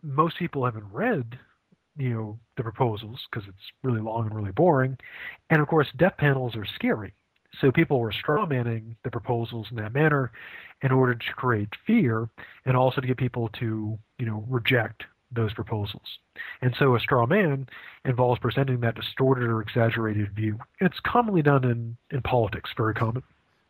most 0.01 0.37
people 0.37 0.65
haven't 0.65 0.91
read, 0.91 1.39
you 1.97 2.09
know, 2.09 2.39
the 2.57 2.63
proposals 2.63 3.19
because 3.31 3.47
it's 3.47 3.71
really 3.83 4.01
long 4.01 4.27
and 4.27 4.35
really 4.35 4.51
boring. 4.51 4.97
And 5.49 5.61
of 5.61 5.67
course, 5.67 5.87
death 5.97 6.17
panels 6.17 6.55
are 6.55 6.65
scary. 6.75 7.13
So 7.61 7.71
people 7.71 7.99
were 7.99 8.11
strawmanning 8.11 8.95
the 9.03 9.11
proposals 9.11 9.67
in 9.69 9.77
that 9.77 9.93
manner 9.93 10.31
in 10.81 10.91
order 10.91 11.13
to 11.13 11.33
create 11.35 11.69
fear 11.85 12.27
and 12.65 12.75
also 12.75 12.99
to 12.99 13.07
get 13.07 13.17
people 13.17 13.49
to, 13.59 13.97
you 14.17 14.25
know, 14.25 14.43
reject 14.49 15.03
those 15.31 15.53
proposals. 15.53 16.19
And 16.61 16.75
so 16.77 16.95
a 16.95 16.99
straw 16.99 17.25
man 17.25 17.67
involves 18.05 18.39
presenting 18.39 18.81
that 18.81 18.95
distorted 18.95 19.45
or 19.45 19.61
exaggerated 19.61 20.35
view. 20.35 20.59
It's 20.79 20.99
commonly 21.05 21.41
done 21.41 21.63
in, 21.63 21.97
in 22.11 22.21
politics, 22.21 22.71
very 22.75 22.93
common. 22.93 23.23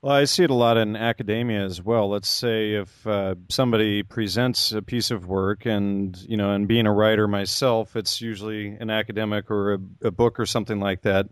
Well, 0.03 0.13
I 0.13 0.25
see 0.25 0.43
it 0.43 0.49
a 0.49 0.53
lot 0.53 0.75
in 0.75 0.97
academia 0.97 1.63
as 1.63 1.81
well. 1.81 2.09
Let's 2.09 2.27
say 2.27 2.73
if 2.73 3.07
uh, 3.07 3.35
somebody 3.47 4.03
presents 4.03 4.73
a 4.73 4.81
piece 4.81 5.11
of 5.11 5.27
work, 5.27 5.65
and 5.65 6.13
you 6.27 6.35
know, 6.35 6.51
and 6.51 6.67
being 6.67 6.87
a 6.87 6.91
writer 6.91 7.25
myself, 7.25 7.95
it's 7.95 8.19
usually 8.19 8.67
an 8.67 8.89
academic 8.89 9.49
or 9.49 9.75
a, 9.75 9.79
a 10.07 10.11
book 10.11 10.41
or 10.41 10.45
something 10.45 10.81
like 10.81 11.03
that, 11.03 11.29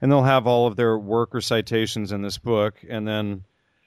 and 0.00 0.10
they'll 0.10 0.22
have 0.22 0.46
all 0.46 0.66
of 0.66 0.76
their 0.76 0.98
work 0.98 1.34
or 1.34 1.42
citations 1.42 2.10
in 2.10 2.22
this 2.22 2.38
book, 2.38 2.82
and 2.88 3.06
then 3.06 3.44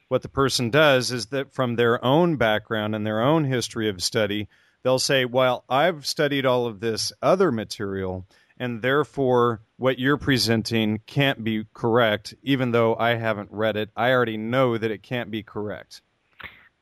what 0.09 0.21
the 0.21 0.29
person 0.29 0.69
does 0.69 1.11
is 1.11 1.25
that 1.27 1.51
from 1.51 1.75
their 1.75 2.05
own 2.05 2.35
background 2.35 2.93
and 2.93 3.07
their 3.07 3.23
own 3.23 3.45
history 3.45 3.89
of 3.89 4.03
study, 4.03 4.47
they'll 4.83 4.99
say, 4.99 5.25
"Well, 5.25 5.63
I've 5.67 6.05
studied 6.05 6.45
all 6.45 6.67
of 6.67 6.79
this 6.79 7.11
other 7.23 7.51
material." 7.51 8.27
And 8.59 8.81
therefore 8.81 9.61
what 9.77 9.97
you're 9.97 10.17
presenting 10.17 10.99
can't 11.07 11.43
be 11.43 11.65
correct, 11.73 12.33
even 12.43 12.71
though 12.71 12.95
I 12.95 13.15
haven't 13.15 13.49
read 13.51 13.77
it. 13.77 13.89
I 13.95 14.11
already 14.11 14.37
know 14.37 14.77
that 14.77 14.91
it 14.91 15.01
can't 15.01 15.31
be 15.31 15.41
correct. 15.43 16.01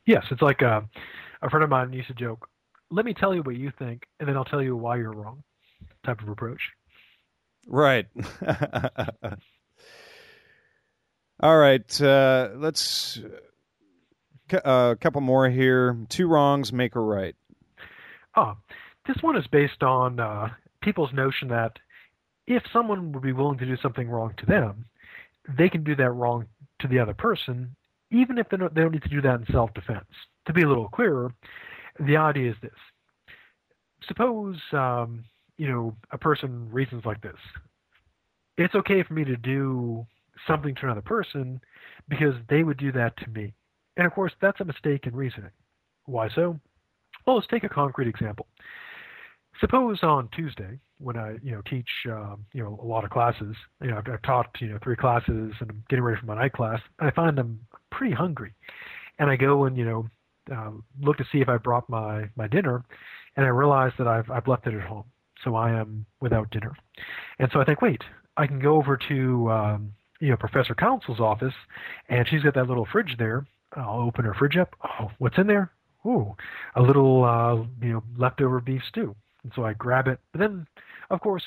Yes, 0.06 0.24
it's 0.32 0.42
like 0.42 0.62
a, 0.62 0.90
a 1.42 1.50
friend 1.50 1.64
of 1.64 1.70
mine 1.70 1.94
used 1.94 2.08
to 2.08 2.14
joke, 2.14 2.50
"Let 2.90 3.06
me 3.06 3.14
tell 3.14 3.36
you 3.36 3.44
what 3.44 3.56
you 3.56 3.72
think, 3.78 4.08
and 4.20 4.28
then 4.28 4.36
I'll 4.36 4.46
tell 4.46 4.62
you 4.62 4.76
why 4.76 4.98
you're 4.98 5.12
wrong." 5.12 5.44
Type 6.06 6.22
of 6.22 6.30
approach. 6.30 6.62
Right. 7.68 8.08
All 11.40 11.58
right. 11.58 12.02
Uh, 12.02 12.50
let's 12.56 13.20
uh, 14.54 14.94
a 14.94 14.98
couple 15.00 15.22
more 15.22 15.50
here. 15.50 15.98
Two 16.10 16.28
wrongs 16.28 16.72
make 16.72 16.96
a 16.96 17.00
right. 17.00 17.36
Ah, 18.36 18.56
this 19.08 19.18
one 19.22 19.36
is 19.36 19.46
based 19.48 19.84
on 19.84 20.20
uh, 20.20 20.50
people's 20.82 21.14
notion 21.14 21.48
that 21.50 21.78
if 22.48 22.64
someone 22.72 23.12
would 23.12 23.24
be 23.24 23.34
willing 23.34 23.58
to 23.60 23.66
do 23.66 23.78
something 23.78 24.10
wrong 24.10 24.34
to 24.38 24.46
them, 24.46 24.86
they 25.58 25.70
can 25.70 25.84
do 25.84 25.96
that 25.96 26.12
wrong 26.12 26.46
to 26.80 26.88
the 26.88 27.00
other 27.00 27.14
person, 27.14 27.76
even 28.12 28.38
if 28.38 28.50
they 28.50 28.58
don't, 28.58 28.74
they 28.74 28.82
don't 28.82 28.92
need 28.92 29.04
to 29.04 29.10
do 29.10 29.22
that 29.22 29.40
in 29.40 29.46
self-defense. 29.52 30.06
To 30.46 30.54
be 30.54 30.64
a 30.64 30.68
little 30.68 30.88
clearer, 30.88 31.34
the 32.00 32.16
idea 32.16 32.52
is 32.52 32.58
this: 32.62 32.72
suppose 34.08 34.58
um, 34.72 35.24
you 35.58 35.68
know 35.70 35.96
a 36.12 36.18
person 36.18 36.70
reasons 36.72 37.06
like 37.06 37.22
this. 37.22 37.38
It's 38.58 38.76
okay 38.76 39.04
for 39.04 39.14
me 39.14 39.24
to 39.26 39.36
do 39.36 40.06
something 40.48 40.74
to 40.76 40.84
another 40.84 41.02
person 41.02 41.60
because 42.08 42.34
they 42.50 42.64
would 42.64 42.78
do 42.78 42.92
that 42.94 43.16
to 43.18 43.30
me. 43.30 43.54
And 43.98 44.06
of 44.06 44.14
course, 44.14 44.32
that's 44.42 44.62
a 44.62 44.66
mistake 44.66 45.06
in 45.06 45.16
reasoning. 45.16 45.52
Why 46.06 46.30
so? 46.30 46.60
Well, 47.26 47.36
let's 47.36 47.48
take 47.48 47.64
a 47.64 47.70
concrete 47.70 48.08
example. 48.08 48.48
Suppose 49.60 50.00
on 50.04 50.30
Tuesday, 50.36 50.80
when 51.00 51.18
I 51.18 51.38
you 51.42 51.52
know 51.52 51.62
teach 51.68 51.90
um, 52.08 52.46
you 52.54 52.64
know 52.64 52.80
a 52.82 52.86
lot 52.86 53.04
of 53.04 53.10
classes, 53.10 53.56
you 53.82 53.90
know 53.90 53.98
I've, 53.98 54.08
I've 54.12 54.22
taught 54.22 54.50
you 54.60 54.68
know 54.68 54.80
three 54.84 54.96
classes 54.96 55.54
and 55.60 55.70
I'm 55.70 55.84
getting 55.90 56.04
ready 56.04 56.20
for 56.20 56.28
my 56.28 56.36
night 56.36 56.54
class, 56.54 56.80
I 57.00 57.12
find 57.12 57.40
I'm 57.40 57.60
pretty 57.92 58.14
hungry, 58.14 58.54
and 59.20 59.30
I 59.30 59.36
go 59.36 59.66
and 59.66 59.78
you 59.78 59.86
know 59.86 60.08
uh, 60.56 60.72
look 61.02 61.18
to 61.18 61.26
see 61.32 61.42
if 61.42 61.50
I 61.50 61.58
brought 61.58 61.90
my 61.90 62.30
my 62.36 62.48
dinner, 62.48 62.84
and 63.36 63.46
I 63.46 63.50
realize 63.50 63.94
that 63.98 64.08
I've 64.08 64.30
I've 64.30 64.48
left 64.48 64.68
it 64.68 64.76
at 64.76 64.82
home, 64.82 65.06
so 65.44 65.56
I 65.56 65.72
am 65.72 66.06
without 66.22 66.52
dinner, 66.52 66.76
and 67.40 67.50
so 67.52 67.60
I 67.60 67.66
think, 67.66 67.82
wait, 67.82 68.04
I 68.38 68.46
can 68.46 68.60
go 68.60 68.76
over 68.76 68.98
to 69.10 69.52
um, 69.52 69.94
you 70.20 70.30
know 70.30 70.38
Professor 70.38 70.76
Counsel's 70.76 71.20
office, 71.20 71.54
and 72.10 72.28
she's 72.28 72.44
got 72.44 72.54
that 72.56 72.68
little 72.68 72.88
fridge 72.92 73.16
there. 73.18 73.46
I'll 73.76 74.02
open 74.02 74.26
her 74.26 74.34
fridge 74.34 74.58
up. 74.58 74.76
Oh, 74.84 75.12
what's 75.18 75.38
in 75.38 75.48
there? 75.48 75.72
Ooh, 76.06 76.36
a 76.76 76.82
little 76.82 77.24
uh, 77.24 77.56
you 77.84 77.94
know 77.94 78.04
leftover 78.18 78.60
beef 78.60 78.84
stew. 78.88 79.16
And 79.48 79.54
so 79.56 79.64
I 79.64 79.72
grab 79.72 80.10
it. 80.10 80.20
But 80.34 80.40
then, 80.40 80.68
of 81.10 81.22
course, 81.22 81.44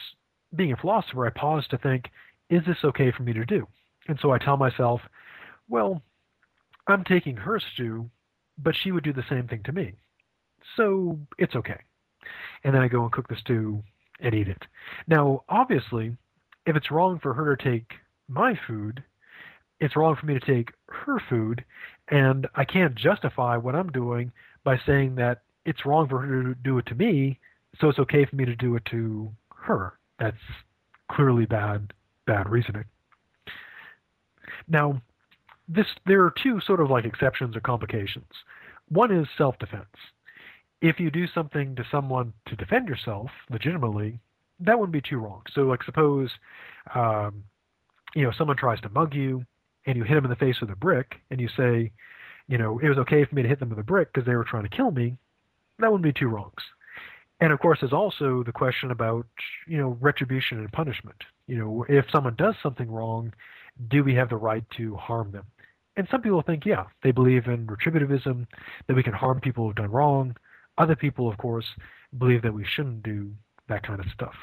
being 0.56 0.72
a 0.72 0.77
philosopher, 0.77 1.27
I 1.27 1.31
pause 1.31 1.66
to 1.68 1.77
think, 1.77 2.09
is 2.48 2.62
this 2.66 2.78
okay 2.82 3.12
for 3.12 3.24
me 3.24 3.35
to 3.35 3.44
do? 3.44 3.68
And 4.09 4.18
so 4.22 4.32
I 4.32 4.39
tell 4.39 4.56
myself, 4.56 5.02
well, 5.68 6.01
I'm 6.86 7.05
taking 7.05 7.36
her 7.36 7.60
stew, 7.74 8.09
but 8.56 8.74
she 8.74 8.90
would 8.90 9.05
do 9.05 9.12
the 9.12 9.27
same 9.28 9.47
thing 9.48 9.62
to 9.64 9.72
me. 9.72 9.93
So 10.78 11.18
it's 11.36 11.55
okay. 11.55 11.78
And 12.64 12.74
then 12.74 12.81
I 12.81 12.89
go 12.89 13.02
and 13.02 13.12
cook 13.12 13.28
the 13.28 13.36
stew 13.36 13.82
and 14.18 14.35
eat 14.35 14.48
it. 14.48 14.62
Now, 15.06 15.44
obviously, 15.51 16.16
if 16.64 16.77
it's 16.77 16.90
wrong 16.90 17.18
for 17.22 17.35
her 17.35 17.55
to 17.55 17.62
take 17.62 17.93
my 18.28 18.59
food, 18.66 19.05
it's 19.78 19.94
wrong 19.94 20.16
for 20.16 20.24
me 20.24 20.39
to 20.39 20.40
take 20.40 20.72
her 20.89 21.20
food, 21.28 21.66
and 22.09 22.47
I 22.55 22.64
can't 22.64 22.94
justify 22.94 23.59
what 23.59 23.74
I'm 23.74 23.93
doing 23.93 24.32
by 24.64 24.81
saying 24.86 25.16
that 25.16 25.43
it's 25.66 25.85
wrong 25.85 26.09
for 26.09 26.22
her 26.22 26.43
to 26.43 26.55
do 26.55 26.78
it 26.78 26.86
to 26.86 26.94
me, 26.94 27.39
so 27.81 27.89
it's 27.89 27.98
okay 27.98 28.24
for 28.24 28.36
me 28.36 28.44
to 28.44 28.57
do 28.57 28.77
it 28.77 28.85
to 28.86 29.31
her. 29.55 29.94
That's 30.19 30.36
clearly 31.11 31.47
bad 31.47 31.93
bad 32.27 32.48
reasoning. 32.48 32.85
Now, 34.69 35.01
this 35.69 35.86
there 36.07 36.24
are 36.24 36.35
two 36.43 36.61
sort 36.61 36.81
of 36.81 36.90
like 36.90 37.05
exceptions 37.05 37.57
or 37.57 37.61
complications. 37.61 38.31
One 38.89 39.12
is 39.15 39.27
self-defense. 39.39 39.85
If 40.82 40.98
you 40.98 41.11
do 41.11 41.27
something 41.28 41.77
to 41.77 41.85
someone 41.90 42.32
to 42.47 42.57
defend 42.57 42.89
yourself 42.89 43.31
legitimately, 43.51 44.19
that 44.61 44.78
wouldn't 44.78 44.93
be 44.93 45.01
too 45.01 45.19
wrong. 45.19 45.43
So, 45.55 45.62
like, 45.62 45.82
suppose 45.85 46.31
um, 46.94 47.44
you 48.15 48.24
know 48.24 48.32
someone 48.36 48.57
tries 48.57 48.81
to 48.82 48.89
mug 48.89 49.15
you, 49.15 49.44
and 49.86 49.97
you 49.97 50.05
hit 50.05 50.15
them 50.15 50.24
in 50.24 50.31
the 50.31 50.36
face 50.36 50.61
with 50.61 50.70
a 50.70 50.77
brick, 50.77 51.16
and 51.31 51.40
you 51.40 51.48
say, 51.57 51.93
you 52.48 52.59
know, 52.59 52.78
it 52.78 52.89
was 52.89 52.98
okay 52.98 53.24
for 53.24 53.35
me 53.35 53.43
to 53.43 53.48
hit 53.48 53.61
them 53.61 53.70
with 53.70 53.78
a 53.78 53.85
brick 53.85 54.12
because 54.12 54.27
they 54.27 54.35
were 54.35 54.44
trying 54.44 54.65
to 54.65 54.77
kill 54.77 54.90
me. 54.90 55.16
That 55.78 55.90
wouldn't 55.90 56.05
be 56.05 56.19
two 56.19 56.28
wrongs. 56.28 56.62
And 57.40 57.52
of 57.52 57.58
course, 57.58 57.78
there's 57.80 57.92
also 57.92 58.42
the 58.42 58.52
question 58.52 58.90
about 58.90 59.26
you 59.66 59.78
know 59.78 59.96
retribution 60.00 60.58
and 60.58 60.72
punishment. 60.72 61.16
You 61.46 61.58
know, 61.58 61.86
if 61.88 62.04
someone 62.10 62.36
does 62.36 62.54
something 62.62 62.90
wrong, 62.90 63.32
do 63.88 64.04
we 64.04 64.14
have 64.14 64.28
the 64.28 64.36
right 64.36 64.64
to 64.76 64.94
harm 64.96 65.32
them? 65.32 65.44
And 65.96 66.06
some 66.10 66.22
people 66.22 66.42
think, 66.42 66.64
yeah, 66.64 66.84
they 67.02 67.10
believe 67.10 67.46
in 67.46 67.66
retributivism, 67.66 68.46
that 68.86 68.96
we 68.96 69.02
can 69.02 69.12
harm 69.12 69.40
people 69.40 69.66
who've 69.66 69.74
done 69.74 69.90
wrong. 69.90 70.36
Other 70.78 70.96
people, 70.96 71.28
of 71.28 71.36
course, 71.36 71.66
believe 72.16 72.42
that 72.42 72.54
we 72.54 72.64
shouldn't 72.64 73.02
do 73.02 73.32
that 73.68 73.82
kind 73.82 74.00
of 74.00 74.06
stuff. 74.14 74.34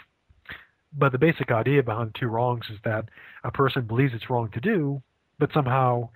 But 0.93 1.11
the 1.11 1.17
basic 1.17 1.51
idea 1.51 1.83
behind 1.83 2.15
two 2.15 2.27
wrongs 2.27 2.65
is 2.69 2.79
that 2.83 3.09
a 3.43 3.51
person 3.51 3.83
believes 3.83 4.13
it's 4.13 4.29
wrong 4.29 4.49
to 4.51 4.59
do, 4.59 5.01
but 5.39 5.51
somehow, 5.53 6.09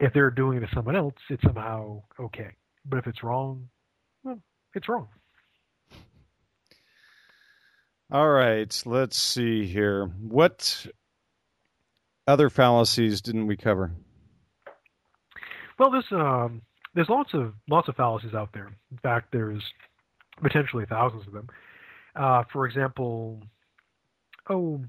if 0.00 0.12
they're 0.12 0.30
doing 0.30 0.58
it 0.58 0.60
to 0.66 0.74
someone 0.74 0.96
else, 0.96 1.14
it's 1.28 1.42
somehow 1.42 2.02
okay. 2.18 2.50
But 2.84 2.98
if 2.98 3.06
it's 3.06 3.22
wrong, 3.22 3.68
well, 4.24 4.38
it's 4.74 4.88
wrong. 4.88 5.08
All 8.12 8.28
right, 8.28 8.82
let's 8.84 9.16
see 9.16 9.66
here. 9.66 10.04
What 10.04 10.86
other 12.26 12.50
fallacies 12.50 13.22
didn't 13.22 13.46
we 13.46 13.56
cover? 13.56 13.90
Well, 15.78 15.90
there's 15.90 16.12
um, 16.12 16.60
there's 16.94 17.08
lots 17.08 17.32
of 17.32 17.54
lots 17.70 17.88
of 17.88 17.96
fallacies 17.96 18.34
out 18.34 18.50
there. 18.52 18.70
In 18.90 18.98
fact, 18.98 19.28
there's 19.32 19.62
potentially 20.42 20.84
thousands 20.84 21.26
of 21.26 21.32
them. 21.32 21.48
Uh, 22.14 22.44
for 22.52 22.66
example, 22.66 23.40
oh, 24.50 24.82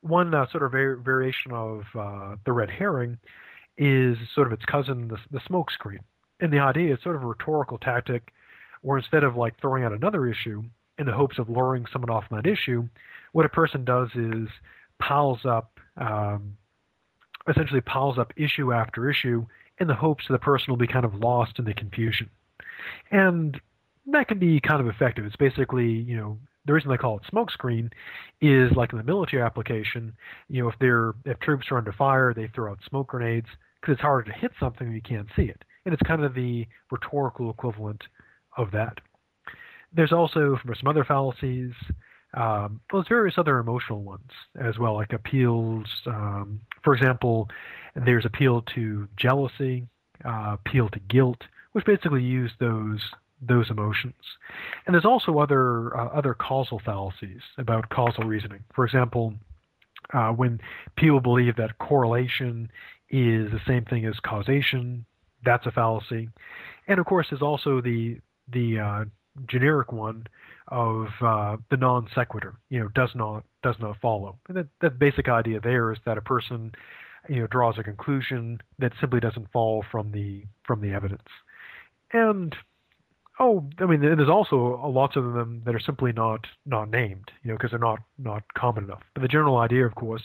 one 0.00 0.34
uh, 0.34 0.48
sort 0.50 0.64
of 0.64 0.72
var- 0.72 0.96
variation 0.96 1.52
of 1.52 1.82
uh, 1.96 2.34
the 2.44 2.52
red 2.52 2.68
herring 2.68 3.16
is 3.78 4.18
sort 4.34 4.48
of 4.48 4.52
its 4.52 4.64
cousin, 4.64 5.06
the, 5.06 5.18
the 5.30 5.40
smoke 5.46 5.70
screen. 5.70 6.00
And 6.40 6.52
the 6.52 6.58
idea 6.58 6.94
is 6.94 7.00
sort 7.04 7.14
of 7.14 7.22
a 7.22 7.26
rhetorical 7.26 7.78
tactic 7.78 8.32
where 8.80 8.98
instead 8.98 9.22
of 9.22 9.36
like 9.36 9.60
throwing 9.60 9.84
out 9.84 9.92
another 9.92 10.26
issue, 10.26 10.64
in 10.98 11.06
the 11.06 11.12
hopes 11.12 11.38
of 11.38 11.48
luring 11.48 11.86
someone 11.92 12.10
off 12.10 12.24
that 12.30 12.46
issue, 12.46 12.88
what 13.32 13.46
a 13.46 13.48
person 13.48 13.84
does 13.84 14.08
is 14.14 14.48
piles 14.98 15.40
up, 15.44 15.78
um, 15.96 16.56
essentially 17.48 17.80
piles 17.80 18.18
up 18.18 18.32
issue 18.36 18.72
after 18.72 19.10
issue 19.10 19.46
in 19.80 19.88
the 19.88 19.94
hopes 19.94 20.24
that 20.28 20.32
the 20.32 20.38
person 20.38 20.70
will 20.70 20.78
be 20.78 20.86
kind 20.86 21.04
of 21.04 21.14
lost 21.14 21.58
in 21.58 21.64
the 21.64 21.74
confusion. 21.74 22.30
And 23.10 23.60
that 24.06 24.28
can 24.28 24.38
be 24.38 24.60
kind 24.60 24.80
of 24.80 24.88
effective. 24.88 25.24
It's 25.24 25.36
basically, 25.36 25.88
you 25.88 26.16
know, 26.16 26.38
the 26.64 26.72
reason 26.72 26.90
they 26.90 26.96
call 26.96 27.18
it 27.18 27.24
smokescreen 27.32 27.90
is 28.40 28.72
like 28.72 28.92
in 28.92 28.98
the 28.98 29.04
military 29.04 29.42
application, 29.42 30.12
you 30.48 30.62
know, 30.62 30.68
if 30.68 30.74
they're 30.78 31.14
if 31.24 31.38
troops 31.40 31.66
are 31.70 31.78
under 31.78 31.92
fire, 31.92 32.32
they 32.34 32.48
throw 32.48 32.70
out 32.70 32.78
smoke 32.88 33.08
grenades 33.08 33.48
because 33.80 33.94
it's 33.94 34.02
harder 34.02 34.30
to 34.30 34.38
hit 34.38 34.52
something 34.60 34.86
when 34.86 34.94
you 34.94 35.02
can't 35.02 35.28
see 35.34 35.42
it. 35.42 35.64
And 35.84 35.92
it's 35.92 36.02
kind 36.02 36.22
of 36.22 36.34
the 36.34 36.66
rhetorical 36.90 37.50
equivalent 37.50 38.04
of 38.56 38.70
that. 38.72 39.00
There's 39.94 40.12
also 40.12 40.58
some 40.64 40.88
other 40.88 41.04
fallacies. 41.04 41.72
Um, 42.34 42.80
there's 42.90 43.08
various 43.08 43.36
other 43.36 43.58
emotional 43.58 44.02
ones 44.02 44.30
as 44.58 44.78
well, 44.78 44.94
like 44.94 45.12
appeals. 45.12 45.86
Um, 46.06 46.60
for 46.82 46.94
example, 46.94 47.48
there's 47.94 48.24
appeal 48.24 48.62
to 48.74 49.06
jealousy, 49.16 49.86
uh, 50.24 50.56
appeal 50.64 50.88
to 50.90 50.98
guilt, 51.00 51.42
which 51.72 51.84
basically 51.84 52.22
use 52.22 52.52
those 52.58 53.00
those 53.44 53.70
emotions. 53.70 54.14
And 54.86 54.94
there's 54.94 55.04
also 55.04 55.38
other 55.38 55.96
uh, 55.96 56.08
other 56.08 56.34
causal 56.34 56.80
fallacies 56.84 57.42
about 57.58 57.88
causal 57.90 58.24
reasoning. 58.24 58.60
For 58.74 58.84
example, 58.84 59.34
uh, 60.14 60.30
when 60.30 60.60
people 60.96 61.20
believe 61.20 61.56
that 61.56 61.78
correlation 61.78 62.70
is 63.10 63.50
the 63.50 63.60
same 63.66 63.84
thing 63.84 64.06
as 64.06 64.18
causation, 64.20 65.04
that's 65.44 65.66
a 65.66 65.70
fallacy. 65.70 66.28
And 66.88 66.98
of 66.98 67.06
course, 67.06 67.26
there's 67.30 67.42
also 67.42 67.80
the 67.80 68.18
the 68.48 68.78
uh, 68.78 69.04
generic 69.48 69.92
one 69.92 70.26
of 70.68 71.06
uh, 71.20 71.56
the 71.70 71.76
non 71.76 72.08
sequitur. 72.14 72.54
You 72.70 72.80
know, 72.80 72.88
does 72.94 73.10
not 73.14 73.44
does 73.62 73.76
not 73.80 73.96
follow. 74.00 74.38
And 74.48 74.68
that 74.80 74.98
basic 74.98 75.28
idea 75.28 75.60
there 75.60 75.92
is 75.92 75.98
that 76.06 76.18
a 76.18 76.22
person, 76.22 76.72
you 77.28 77.40
know, 77.40 77.46
draws 77.46 77.78
a 77.78 77.82
conclusion 77.82 78.60
that 78.78 78.92
simply 79.00 79.20
doesn't 79.20 79.50
fall 79.52 79.84
from 79.90 80.12
the 80.12 80.44
from 80.66 80.80
the 80.80 80.92
evidence. 80.92 81.28
And 82.12 82.54
oh, 83.40 83.68
I 83.78 83.86
mean, 83.86 84.00
there's 84.00 84.28
also 84.28 84.80
lots 84.86 85.16
of 85.16 85.24
them 85.32 85.62
that 85.64 85.74
are 85.74 85.80
simply 85.80 86.12
not 86.12 86.46
not 86.66 86.90
named. 86.90 87.30
You 87.42 87.50
know, 87.50 87.56
because 87.56 87.70
they're 87.70 87.78
not 87.78 88.00
not 88.18 88.42
common 88.56 88.84
enough. 88.84 89.02
But 89.14 89.22
the 89.22 89.28
general 89.28 89.58
idea, 89.58 89.86
of 89.86 89.94
course, 89.94 90.22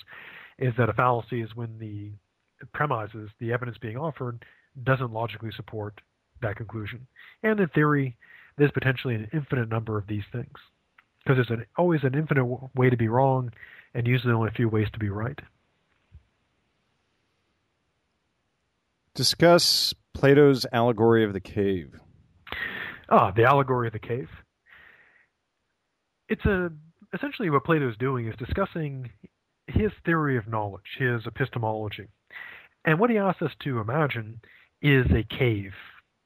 is 0.60 0.74
that 0.78 0.90
a 0.90 0.94
fallacy 0.94 1.42
is 1.42 1.56
when 1.56 1.78
the 1.80 2.12
premises, 2.74 3.30
the 3.40 3.54
evidence 3.54 3.78
being 3.78 3.98
offered, 3.98 4.44
doesn't 4.84 5.12
logically 5.12 5.52
support 5.56 6.02
that 6.42 6.56
conclusion. 6.56 7.08
And 7.44 7.60
in 7.60 7.68
theory, 7.70 8.18
there's 8.58 8.72
potentially 8.72 9.16
an 9.16 9.30
infinite 9.34 9.70
number 9.70 9.98
of 9.98 10.08
these 10.08 10.24
things 10.32 10.58
because 11.24 11.38
there's 11.38 11.60
an, 11.60 11.66
always 11.78 12.04
an 12.04 12.16
infinite 12.16 12.46
way 12.76 12.90
to 12.90 12.98
be 12.98 13.08
wrong 13.08 13.52
and 13.94 14.08
usually 14.08 14.34
only 14.34 14.50
a 14.50 14.54
few 14.54 14.70
ways 14.70 14.88
to 14.94 15.00
be 15.00 15.10
right. 15.10 15.40
Discuss 19.14 19.94
Plato's 20.14 20.66
allegory 20.72 21.24
of 21.24 21.34
the 21.34 21.40
cave. 21.40 22.00
Ah, 23.10 23.32
the 23.32 23.46
allegory 23.46 23.88
of 23.88 23.94
the 23.94 24.00
cave. 24.00 24.30
It's 26.30 26.46
a 26.46 26.72
essentially 27.14 27.50
what 27.50 27.64
Plato 27.64 27.90
is 27.90 27.98
doing 27.98 28.28
is 28.28 28.36
discussing 28.38 29.10
his 29.68 29.92
theory 30.06 30.38
of 30.38 30.48
knowledge, 30.48 30.98
his 30.98 31.26
epistemology. 31.26 32.08
And 32.86 33.00
what 33.00 33.10
he 33.10 33.18
asks 33.18 33.42
us 33.42 33.52
to 33.64 33.80
imagine 33.80 34.42
is 34.82 35.06
a 35.12 35.24
cave, 35.24 35.74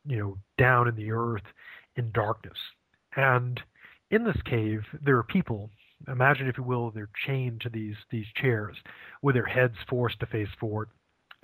you 0.05 0.17
know, 0.17 0.37
down 0.57 0.87
in 0.87 0.95
the 0.95 1.11
earth 1.11 1.43
in 1.95 2.11
darkness. 2.11 2.57
And 3.15 3.59
in 4.09 4.23
this 4.23 4.41
cave, 4.45 4.81
there 5.03 5.17
are 5.17 5.23
people. 5.23 5.69
Imagine, 6.07 6.47
if 6.47 6.57
you 6.57 6.63
will, 6.63 6.91
they're 6.91 7.09
chained 7.25 7.61
to 7.61 7.69
these 7.69 7.95
these 8.09 8.25
chairs 8.35 8.75
with 9.21 9.35
their 9.35 9.45
heads 9.45 9.75
forced 9.87 10.19
to 10.19 10.25
face 10.25 10.49
forward, 10.59 10.89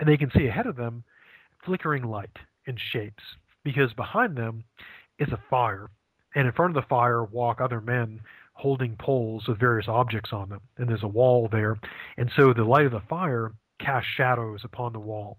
and 0.00 0.08
they 0.08 0.16
can 0.16 0.30
see 0.30 0.46
ahead 0.46 0.66
of 0.66 0.76
them 0.76 1.04
flickering 1.64 2.04
light 2.04 2.36
and 2.66 2.78
shapes 2.92 3.22
because 3.64 3.92
behind 3.94 4.36
them 4.36 4.64
is 5.18 5.28
a 5.32 5.42
fire, 5.50 5.88
and 6.34 6.46
in 6.46 6.52
front 6.52 6.76
of 6.76 6.82
the 6.82 6.88
fire 6.88 7.24
walk 7.24 7.60
other 7.60 7.80
men 7.80 8.20
holding 8.54 8.96
poles 8.96 9.46
with 9.46 9.60
various 9.60 9.88
objects 9.88 10.32
on 10.32 10.48
them, 10.48 10.60
and 10.76 10.88
there's 10.88 11.02
a 11.04 11.08
wall 11.08 11.48
there, 11.50 11.78
and 12.16 12.30
so 12.36 12.52
the 12.52 12.64
light 12.64 12.86
of 12.86 12.92
the 12.92 13.02
fire 13.08 13.52
casts 13.80 14.10
shadows 14.16 14.60
upon 14.64 14.92
the 14.92 14.98
wall, 14.98 15.38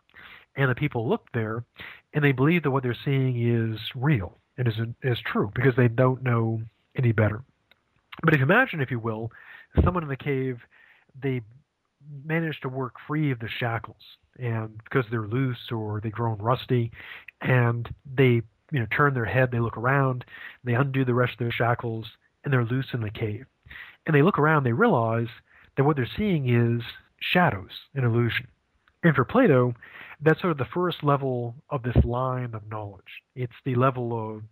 and 0.55 0.69
the 0.69 0.75
people 0.75 1.07
look 1.07 1.27
there, 1.33 1.63
and 2.13 2.23
they 2.23 2.31
believe 2.31 2.63
that 2.63 2.71
what 2.71 2.83
they're 2.83 2.97
seeing 3.03 3.35
is 3.45 3.77
real 3.95 4.38
and 4.59 4.67
is 4.67 4.75
is 5.01 5.17
true 5.25 5.49
because 5.55 5.73
they 5.75 5.87
don't 5.87 6.21
know 6.21 6.61
any 6.95 7.11
better. 7.11 7.41
But 8.23 8.33
if 8.33 8.39
you 8.39 8.45
imagine, 8.45 8.81
if 8.81 8.91
you 8.91 8.99
will, 8.99 9.31
someone 9.83 10.03
in 10.03 10.09
the 10.09 10.17
cave, 10.17 10.59
they 11.23 11.41
manage 12.25 12.59
to 12.61 12.69
work 12.69 12.95
free 13.07 13.31
of 13.31 13.39
the 13.39 13.47
shackles, 13.59 14.01
and 14.37 14.77
because 14.83 15.05
they're 15.09 15.27
loose 15.27 15.71
or 15.71 16.01
they've 16.01 16.11
grown 16.11 16.37
rusty, 16.37 16.91
and 17.41 17.87
they 18.15 18.41
you 18.71 18.79
know 18.79 18.87
turn 18.95 19.13
their 19.13 19.25
head, 19.25 19.49
they 19.51 19.59
look 19.59 19.77
around, 19.77 20.25
they 20.63 20.73
undo 20.73 21.05
the 21.05 21.13
rest 21.13 21.33
of 21.33 21.39
their 21.39 21.51
shackles, 21.51 22.05
and 22.43 22.53
they're 22.53 22.65
loose 22.65 22.87
in 22.93 23.01
the 23.01 23.09
cave. 23.09 23.45
And 24.05 24.15
they 24.15 24.21
look 24.21 24.39
around, 24.39 24.63
they 24.63 24.73
realize 24.73 25.27
that 25.77 25.85
what 25.85 25.95
they're 25.95 26.09
seeing 26.17 26.49
is 26.49 26.81
shadows, 27.21 27.71
an 27.95 28.03
illusion. 28.03 28.47
And 29.03 29.15
for 29.15 29.23
Plato, 29.23 29.73
that's 30.21 30.41
sort 30.41 30.51
of 30.51 30.57
the 30.57 30.65
first 30.73 31.03
level 31.03 31.55
of 31.69 31.83
this 31.83 31.95
line 32.03 32.53
of 32.53 32.69
knowledge. 32.69 33.03
It's 33.35 33.53
the 33.65 33.75
level 33.75 34.35
of 34.35 34.43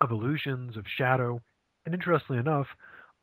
of 0.00 0.10
illusions, 0.10 0.76
of 0.76 0.84
shadow, 0.98 1.40
and 1.86 1.94
interestingly 1.94 2.40
enough, 2.40 2.66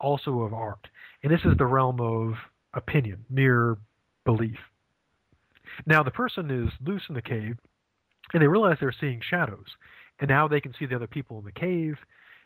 also 0.00 0.40
of 0.40 0.54
art. 0.54 0.88
And 1.22 1.32
this 1.32 1.44
is 1.44 1.56
the 1.58 1.66
realm 1.66 2.00
of 2.00 2.34
opinion, 2.74 3.24
mere 3.28 3.76
belief. 4.24 4.58
Now 5.86 6.02
the 6.02 6.10
person 6.10 6.50
is 6.50 6.72
loose 6.86 7.02
in 7.08 7.14
the 7.14 7.22
cave, 7.22 7.56
and 8.32 8.42
they 8.42 8.46
realize 8.46 8.78
they're 8.80 8.94
seeing 8.98 9.20
shadows. 9.28 9.66
And 10.20 10.28
now 10.28 10.48
they 10.48 10.60
can 10.60 10.74
see 10.78 10.86
the 10.86 10.96
other 10.96 11.06
people 11.06 11.38
in 11.38 11.44
the 11.44 11.52
cave, 11.52 11.96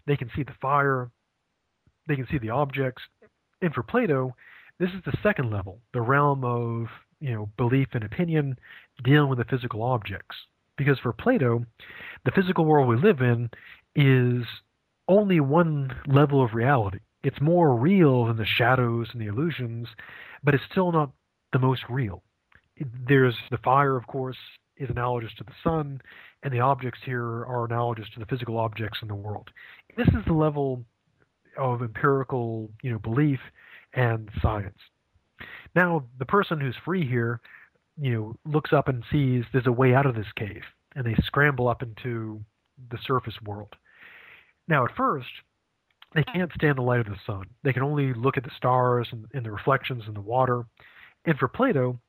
they 0.07 0.17
can 0.17 0.31
see 0.35 0.43
the 0.43 0.55
fire, 0.61 1.11
they 2.09 2.17
can 2.17 2.27
see 2.31 2.39
the 2.39 2.51
objects. 2.51 3.03
And 3.63 3.73
for 3.73 3.83
Plato, 3.83 4.35
this 4.79 4.91
is 4.91 5.03
the 5.05 5.17
second 5.23 5.51
level, 5.51 5.81
the 5.93 6.01
realm 6.01 6.45
of 6.45 6.87
you 7.21 7.33
know 7.33 7.51
belief 7.57 7.89
and 7.93 8.05
opinion 8.05 8.59
dealing 9.03 9.29
with 9.29 9.39
the 9.39 9.45
physical 9.45 9.83
objects. 9.83 10.37
Because 10.77 10.99
for 10.99 11.13
Plato, 11.13 11.65
the 12.25 12.33
physical 12.33 12.65
world 12.67 12.89
we 12.89 12.97
live 12.97 13.21
in 13.21 13.51
is 13.95 14.45
only 15.09 15.41
one 15.41 15.95
level 16.07 16.45
of 16.45 16.55
reality. 16.55 16.99
It's 17.23 17.41
more 17.41 17.75
real 17.75 18.27
than 18.27 18.37
the 18.37 18.45
shadows 18.45 19.09
and 19.13 19.21
the 19.21 19.27
illusions, 19.27 19.89
but 20.45 20.55
it's 20.55 20.65
still 20.71 20.93
not 20.93 21.11
the 21.53 21.59
most 21.59 21.83
real. 21.89 22.23
There's 23.09 23.37
the 23.51 23.59
fire, 23.59 23.97
of 23.97 24.07
course, 24.07 24.37
is 24.77 24.91
analogous 24.91 25.33
to 25.39 25.45
the 25.45 25.55
sun, 25.65 26.03
and 26.43 26.53
the 26.53 26.61
objects 26.61 27.01
here 27.05 27.25
are 27.25 27.65
analogous 27.65 28.09
to 28.11 28.21
the 28.21 28.27
physical 28.27 28.59
objects 28.59 28.99
in 29.01 29.09
the 29.09 29.15
world. 29.15 29.51
This 29.97 30.09
is 30.09 30.25
the 30.27 30.35
level 30.35 30.85
of 31.57 31.81
empirical, 31.81 32.71
you 32.83 32.93
know, 32.93 32.99
belief 32.99 33.41
and 33.95 34.29
science. 34.43 34.79
Now, 35.77 36.05
the 36.19 36.25
person 36.25 36.59
who's 36.59 36.75
free 36.85 37.07
here, 37.07 37.41
you 38.01 38.13
know, 38.13 38.35
looks 38.51 38.73
up 38.73 38.89
and 38.89 39.05
sees 39.13 39.45
there's 39.53 39.67
a 39.67 39.73
way 39.73 39.95
out 39.95 40.07
of 40.07 40.15
this 40.15 40.33
cave, 40.35 40.63
and 40.97 41.07
they 41.07 41.15
scramble 41.25 41.69
up 41.69 41.83
into 41.83 42.43
the 42.91 42.99
surface 43.07 43.35
world. 43.45 43.75
Now, 44.69 44.87
at 44.87 44.97
first, 44.97 45.29
they 46.15 46.25
can't 46.25 46.51
stand 46.55 46.79
the 46.79 46.83
light 46.83 47.01
of 47.01 47.07
the 47.07 47.17
sun. 47.27 47.45
They 47.63 47.75
can 47.75 47.83
only 47.83 48.15
look 48.15 48.39
at 48.39 48.45
the 48.45 48.51
stars 48.57 49.09
and, 49.13 49.27
and 49.35 49.45
the 49.45 49.51
reflections 49.51 50.05
in 50.09 50.15
the 50.15 50.21
water. 50.21 50.65
And 51.27 51.39
for 51.39 51.47
Plato, 51.47 52.01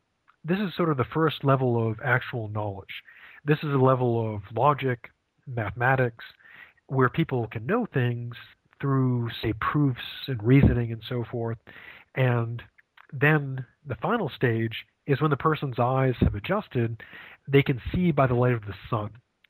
this 0.45 0.59
is 0.59 0.73
sort 0.77 0.89
of 0.89 0.97
the 0.97 1.03
first 1.13 1.43
level 1.43 1.89
of 1.89 1.97
actual 2.03 2.47
knowledge. 2.47 3.03
This 3.43 3.57
is 3.59 3.73
a 3.73 3.77
level 3.77 4.33
of 4.33 4.41
logic, 4.55 5.11
mathematics, 5.45 6.23
where 6.87 7.09
people 7.09 7.47
can 7.47 7.65
know 7.65 7.85
things 7.93 8.35
through, 8.79 9.29
say, 9.41 9.53
proofs 9.59 9.99
and 10.27 10.41
reasoning 10.41 10.93
and 10.93 11.01
so 11.09 11.25
forth. 11.29 11.57
And 12.15 12.63
then 13.11 13.65
the 13.85 13.95
final 13.95 14.29
stage 14.29 14.85
is 15.05 15.21
when 15.21 15.31
the 15.31 15.37
person's 15.37 15.79
eyes 15.79 16.15
have 16.19 16.35
adjusted, 16.35 17.01
they 17.47 17.63
can 17.63 17.81
see 17.93 18.11
by 18.11 18.27
the 18.27 18.33
light 18.35 18.53
of 18.53 18.65
the 18.65 18.75
sun. 18.89 19.09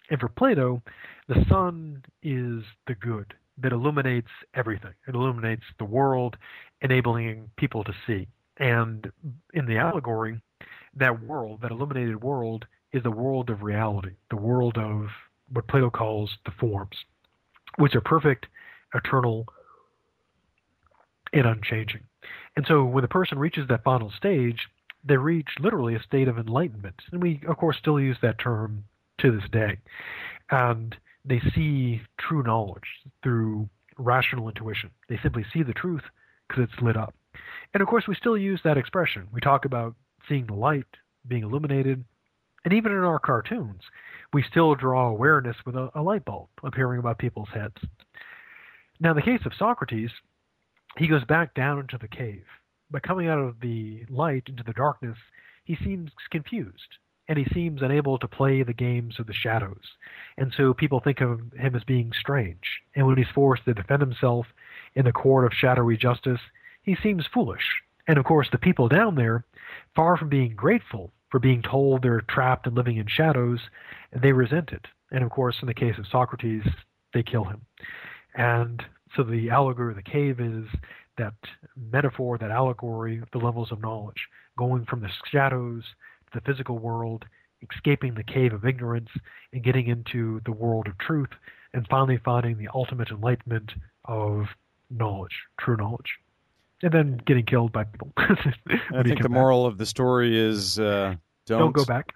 And 0.10 0.20
for 0.20 0.30
Plato, 0.30 0.82
the 1.28 1.44
sun 1.50 2.04
is 2.24 2.64
the 2.86 2.96
good 2.96 3.34
that 3.58 3.74
illuminates 3.74 4.30
everything. 4.54 4.94
It 5.08 5.16
illuminates 5.16 5.64
the 5.80 5.86
world, 5.86 6.38
enabling 6.82 7.50
people 7.58 7.84
to 7.84 7.94
see. 8.06 8.28
And 8.60 9.12
in 9.54 9.66
the 9.66 9.78
allegory, 9.78 10.40
that 10.96 11.24
world, 11.24 11.62
that 11.62 11.72
illuminated 11.72 12.22
world, 12.22 12.66
is 12.94 13.04
the 13.04 13.12
world 13.12 13.50
of 13.50 13.64
reality, 13.64 14.16
the 14.30 14.38
world 14.38 14.78
of 14.78 15.08
what 15.52 15.68
Plato 15.68 15.90
calls 15.90 16.32
the 16.46 16.52
forms, 16.52 16.96
which 17.78 17.96
are 17.96 18.02
perfect, 18.02 18.48
eternal, 18.94 19.46
and 21.34 21.46
unchanging. 21.46 22.02
And 22.58 22.66
so 22.68 22.84
when 22.84 23.04
the 23.04 23.08
person 23.08 23.38
reaches 23.38 23.68
that 23.68 23.84
final 23.84 24.12
stage, 24.18 24.68
they 25.06 25.16
reach 25.16 25.48
literally 25.60 25.94
a 25.94 26.02
state 26.02 26.28
of 26.28 26.40
enlightenment. 26.40 26.96
And 27.12 27.22
we, 27.22 27.40
of 27.48 27.56
course, 27.58 27.78
still 27.78 28.00
use 28.00 28.18
that 28.24 28.40
term 28.40 28.84
to 29.20 29.32
this 29.32 29.48
day. 29.52 29.78
And 30.50 30.96
they 31.24 31.40
see 31.54 32.02
true 32.18 32.42
knowledge 32.42 32.88
through 33.22 33.70
rational 34.00 34.50
intuition. 34.50 34.90
They 35.08 35.20
simply 35.22 35.46
see 35.54 35.62
the 35.62 35.74
truth 35.74 36.02
because 36.48 36.64
it's 36.64 36.82
lit 36.82 36.98
up. 36.98 37.14
And 37.76 37.82
of 37.82 37.88
course, 37.88 38.06
we 38.08 38.16
still 38.16 38.38
use 38.38 38.60
that 38.64 38.78
expression. 38.78 39.28
We 39.32 39.40
talk 39.40 39.66
about 39.66 39.94
seeing 40.28 40.48
the 40.48 40.56
light, 40.56 40.88
being 41.28 41.44
illuminated, 41.44 42.04
and 42.66 42.74
even 42.74 42.92
in 42.92 42.98
our 43.00 43.20
cartoons, 43.20 43.82
we 44.34 44.44
still 44.50 44.74
draw 44.74 45.10
awareness 45.10 45.56
with 45.64 45.76
a, 45.76 45.92
a 45.94 46.02
light 46.02 46.26
bulb 46.26 46.50
appearing 46.64 47.00
above 47.00 47.20
people's 47.20 47.50
heads. 47.54 47.78
Now, 49.00 49.12
in 49.12 49.16
the 49.16 49.22
case 49.22 49.46
of 49.46 49.54
Socrates, 49.58 50.10
he 50.98 51.08
goes 51.08 51.24
back 51.26 51.54
down 51.54 51.80
into 51.80 51.98
the 51.98 52.08
cave. 52.08 52.46
But 52.90 53.04
coming 53.04 53.28
out 53.28 53.40
of 53.40 53.60
the 53.60 54.06
light 54.10 54.44
into 54.48 54.64
the 54.64 54.74
darkness, 54.74 55.18
he 55.64 55.76
seems 55.76 56.12
confused 56.30 56.98
and 57.28 57.38
he 57.38 57.46
seems 57.54 57.82
unable 57.82 58.18
to 58.18 58.28
play 58.28 58.64
the 58.64 58.74
games 58.74 59.20
of 59.20 59.28
the 59.28 59.34
shadows. 59.34 59.84
And 60.38 60.54
so 60.56 60.74
people 60.74 61.02
think 61.02 61.20
of 61.22 61.42
him 61.58 61.76
as 61.76 61.84
being 61.84 62.14
strange. 62.18 62.82
And 62.96 63.06
when 63.06 63.18
he's 63.18 63.28
forced 63.34 63.66
to 63.66 63.74
defend 63.74 64.02
himself 64.02 64.48
in 64.96 65.06
the 65.06 65.12
court 65.12 65.46
of 65.46 65.54
shadowy 65.54 65.98
justice, 65.98 66.40
he 66.84 66.96
seems 66.96 67.28
foolish. 67.28 67.82
And 68.08 68.18
of 68.18 68.24
course, 68.24 68.48
the 68.50 68.58
people 68.58 68.88
down 68.88 69.16
there, 69.16 69.44
far 69.94 70.16
from 70.16 70.30
being 70.30 70.56
grateful 70.56 71.12
for 71.30 71.40
being 71.40 71.62
told 71.62 72.02
they're 72.02 72.22
trapped 72.22 72.66
and 72.66 72.76
living 72.76 72.96
in 72.96 73.08
shadows, 73.08 73.60
they 74.14 74.32
resent 74.32 74.72
it. 74.72 74.86
And 75.12 75.24
of 75.24 75.30
course, 75.30 75.58
in 75.62 75.68
the 75.68 75.74
case 75.74 75.98
of 75.98 76.08
Socrates, 76.08 76.64
they 77.14 77.24
kill 77.24 77.44
him. 77.44 77.62
And 78.36 78.86
so 79.18 79.24
the 79.24 79.50
allegory 79.50 79.92
of 79.92 79.98
the 79.98 80.10
cave 80.10 80.40
is 80.40 80.66
that 81.18 81.34
metaphor, 81.76 82.38
that 82.38 82.52
allegory 82.52 83.18
of 83.18 83.28
the 83.34 83.40
levels 83.40 83.72
of 83.72 83.82
knowledge, 83.82 84.28
going 84.58 84.86
from 84.86 85.02
the 85.02 85.10
shadows 85.30 85.84
the 86.34 86.42
physical 86.42 86.78
world, 86.78 87.26
escaping 87.72 88.14
the 88.14 88.24
cave 88.24 88.54
of 88.54 88.66
ignorance, 88.66 89.10
and 89.54 89.64
getting 89.64 89.88
into 89.88 90.42
the 90.46 90.52
world 90.52 90.88
of 90.88 90.98
truth, 90.98 91.30
and 91.74 91.88
finally 91.90 92.20
finding 92.24 92.58
the 92.58 92.68
ultimate 92.74 93.10
enlightenment 93.10 93.72
of 94.06 94.46
knowledge, 94.90 95.34
true 95.60 95.78
knowledge, 95.78 96.20
and 96.84 96.92
then 96.92 97.22
getting 97.26 97.46
killed 97.46 97.72
by 97.72 97.84
people. 97.84 98.12
I 98.18 99.04
think 99.04 99.22
the 99.22 99.30
moral 99.30 99.64
back. 99.64 99.72
of 99.72 99.78
the 99.78 99.86
story 99.86 100.38
is 100.38 100.80
uh, 100.80 101.16
don't, 101.46 101.60
don't, 101.60 101.72
go 101.72 101.86
back. 101.86 102.14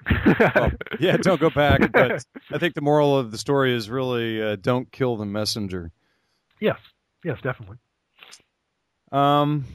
well, 0.56 0.72
yeah, 1.00 1.18
don't 1.18 1.40
go 1.40 1.50
back. 1.50 1.92
But 1.92 2.24
I 2.52 2.58
think 2.58 2.76
the 2.76 2.82
moral 2.82 3.18
of 3.18 3.32
the 3.32 3.38
story 3.38 3.74
is 3.74 3.90
really 3.90 4.42
uh, 4.42 4.58
don't 4.62 4.92
kill 4.92 5.16
the 5.18 5.26
messenger. 5.26 5.92
Yes, 6.60 6.78
yes, 7.24 7.38
definitely. 7.44 7.78
Um, 9.12 9.66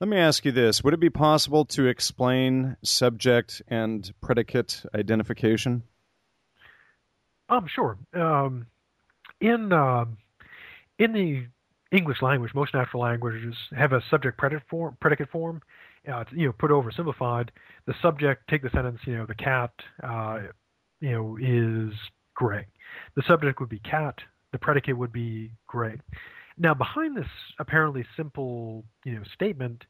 let 0.00 0.08
me 0.08 0.16
ask 0.16 0.44
you 0.44 0.52
this: 0.52 0.82
Would 0.82 0.94
it 0.94 1.00
be 1.00 1.10
possible 1.10 1.64
to 1.66 1.86
explain 1.86 2.76
subject 2.82 3.62
and 3.68 4.10
predicate 4.20 4.84
identification? 4.94 5.82
Um, 7.48 7.66
sure. 7.72 7.98
Um, 8.14 8.66
in 9.40 9.72
uh, 9.72 10.04
in 10.98 11.12
the 11.12 11.46
English 11.90 12.20
language, 12.20 12.52
most 12.54 12.74
natural 12.74 13.02
languages 13.02 13.54
have 13.76 13.92
a 13.92 14.02
subject 14.10 14.38
predicate 14.38 14.68
form. 14.68 14.96
Predicate 15.00 15.30
form. 15.30 15.62
Uh, 16.10 16.24
you 16.32 16.46
know, 16.46 16.52
put 16.52 16.70
over 16.70 16.90
simplified. 16.90 17.50
The 17.86 17.94
subject, 18.00 18.48
take 18.48 18.62
the 18.62 18.70
sentence. 18.70 19.00
You 19.04 19.18
know, 19.18 19.26
the 19.26 19.34
cat, 19.34 19.70
uh, 20.02 20.40
you 21.00 21.10
know, 21.10 21.36
is 21.40 21.92
gray. 22.34 22.66
the 23.16 23.22
subject 23.26 23.58
would 23.60 23.68
be 23.68 23.80
cat, 23.80 24.14
the 24.52 24.58
predicate 24.58 24.96
would 24.96 25.12
be 25.12 25.50
gray. 25.66 25.96
Now, 26.56 26.74
behind 26.74 27.16
this 27.16 27.28
apparently 27.58 28.04
simple, 28.16 28.84
you 29.04 29.14
know, 29.14 29.22
statement 29.34 29.84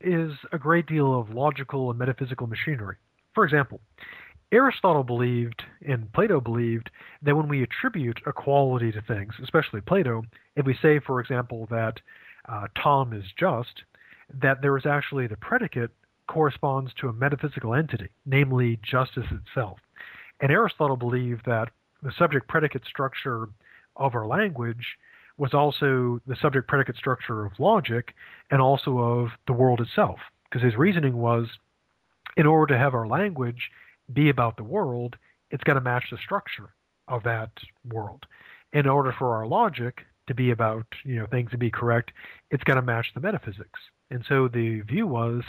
is 0.00 0.32
a 0.52 0.58
great 0.58 0.86
deal 0.86 1.18
of 1.18 1.30
logical 1.30 1.90
and 1.90 1.98
metaphysical 1.98 2.46
machinery. 2.46 2.96
For 3.34 3.44
example, 3.44 3.80
Aristotle 4.52 5.02
believed 5.02 5.62
and 5.86 6.12
Plato 6.12 6.40
believed 6.40 6.90
that 7.22 7.36
when 7.36 7.48
we 7.48 7.62
attribute 7.62 8.20
a 8.26 8.32
quality 8.32 8.92
to 8.92 9.02
things, 9.02 9.34
especially 9.42 9.80
Plato, 9.80 10.22
if 10.54 10.64
we 10.64 10.76
say, 10.80 11.00
for 11.00 11.20
example, 11.20 11.66
that 11.70 11.94
uh, 12.48 12.66
Tom 12.80 13.12
is 13.12 13.24
just, 13.38 13.82
that 14.40 14.62
there 14.62 14.76
is 14.76 14.86
actually 14.86 15.26
the 15.26 15.36
predicate 15.36 15.90
corresponds 16.28 16.92
to 17.00 17.08
a 17.08 17.12
metaphysical 17.12 17.74
entity, 17.74 18.08
namely 18.24 18.78
justice 18.88 19.26
itself. 19.30 19.78
And 20.40 20.52
Aristotle 20.52 20.96
believed 20.96 21.42
that 21.46 21.70
the 22.02 22.12
subject 22.18 22.48
predicate 22.48 22.84
structure 22.84 23.48
of 23.96 24.14
our 24.14 24.26
language 24.26 24.96
was 25.38 25.52
also 25.52 26.20
the 26.26 26.36
subject 26.36 26.68
predicate 26.68 26.96
structure 26.96 27.44
of 27.44 27.58
logic 27.58 28.14
and 28.50 28.60
also 28.60 28.98
of 28.98 29.28
the 29.46 29.52
world 29.52 29.80
itself. 29.80 30.18
Because 30.44 30.62
his 30.62 30.76
reasoning 30.76 31.16
was 31.16 31.46
in 32.36 32.46
order 32.46 32.72
to 32.74 32.78
have 32.78 32.94
our 32.94 33.06
language 33.06 33.70
be 34.12 34.28
about 34.28 34.56
the 34.56 34.64
world, 34.64 35.16
it's 35.50 35.64
got 35.64 35.74
to 35.74 35.80
match 35.80 36.04
the 36.10 36.18
structure 36.18 36.70
of 37.08 37.22
that 37.24 37.50
world. 37.92 38.24
In 38.72 38.86
order 38.86 39.14
for 39.16 39.36
our 39.36 39.46
logic 39.46 40.02
to 40.26 40.34
be 40.34 40.50
about, 40.50 40.86
you 41.04 41.16
know, 41.16 41.26
things 41.26 41.50
to 41.50 41.58
be 41.58 41.70
correct, 41.70 42.12
it's 42.50 42.64
got 42.64 42.74
to 42.74 42.82
match 42.82 43.12
the 43.14 43.20
metaphysics. 43.20 43.80
And 44.10 44.24
so 44.28 44.48
the 44.48 44.80
view 44.80 45.06
was 45.06 45.42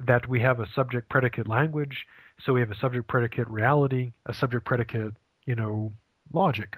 that 0.00 0.28
we 0.28 0.40
have 0.40 0.60
a 0.60 0.68
subject 0.74 1.08
predicate 1.08 1.48
language, 1.48 2.04
so 2.44 2.52
we 2.52 2.60
have 2.60 2.70
a 2.70 2.78
subject 2.78 3.08
predicate 3.08 3.48
reality, 3.48 4.12
a 4.26 4.34
subject 4.34 4.64
predicate, 4.64 5.14
you 5.46 5.54
know, 5.54 5.92
logic. 6.32 6.76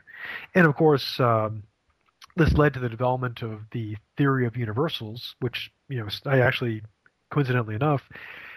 And 0.55 0.66
of 0.66 0.77
course, 0.77 1.18
um, 1.20 1.62
this 2.36 2.52
led 2.52 2.74
to 2.74 2.81
the 2.81 2.89
development 2.89 3.43
of 3.43 3.60
the 3.73 3.97
theory 4.16 4.47
of 4.47 4.56
universals, 4.56 5.35
which 5.40 5.73
you 5.89 5.98
know 5.98 6.09
I 6.27 6.40
actually, 6.40 6.82
coincidentally 7.31 7.74
enough, 7.74 8.02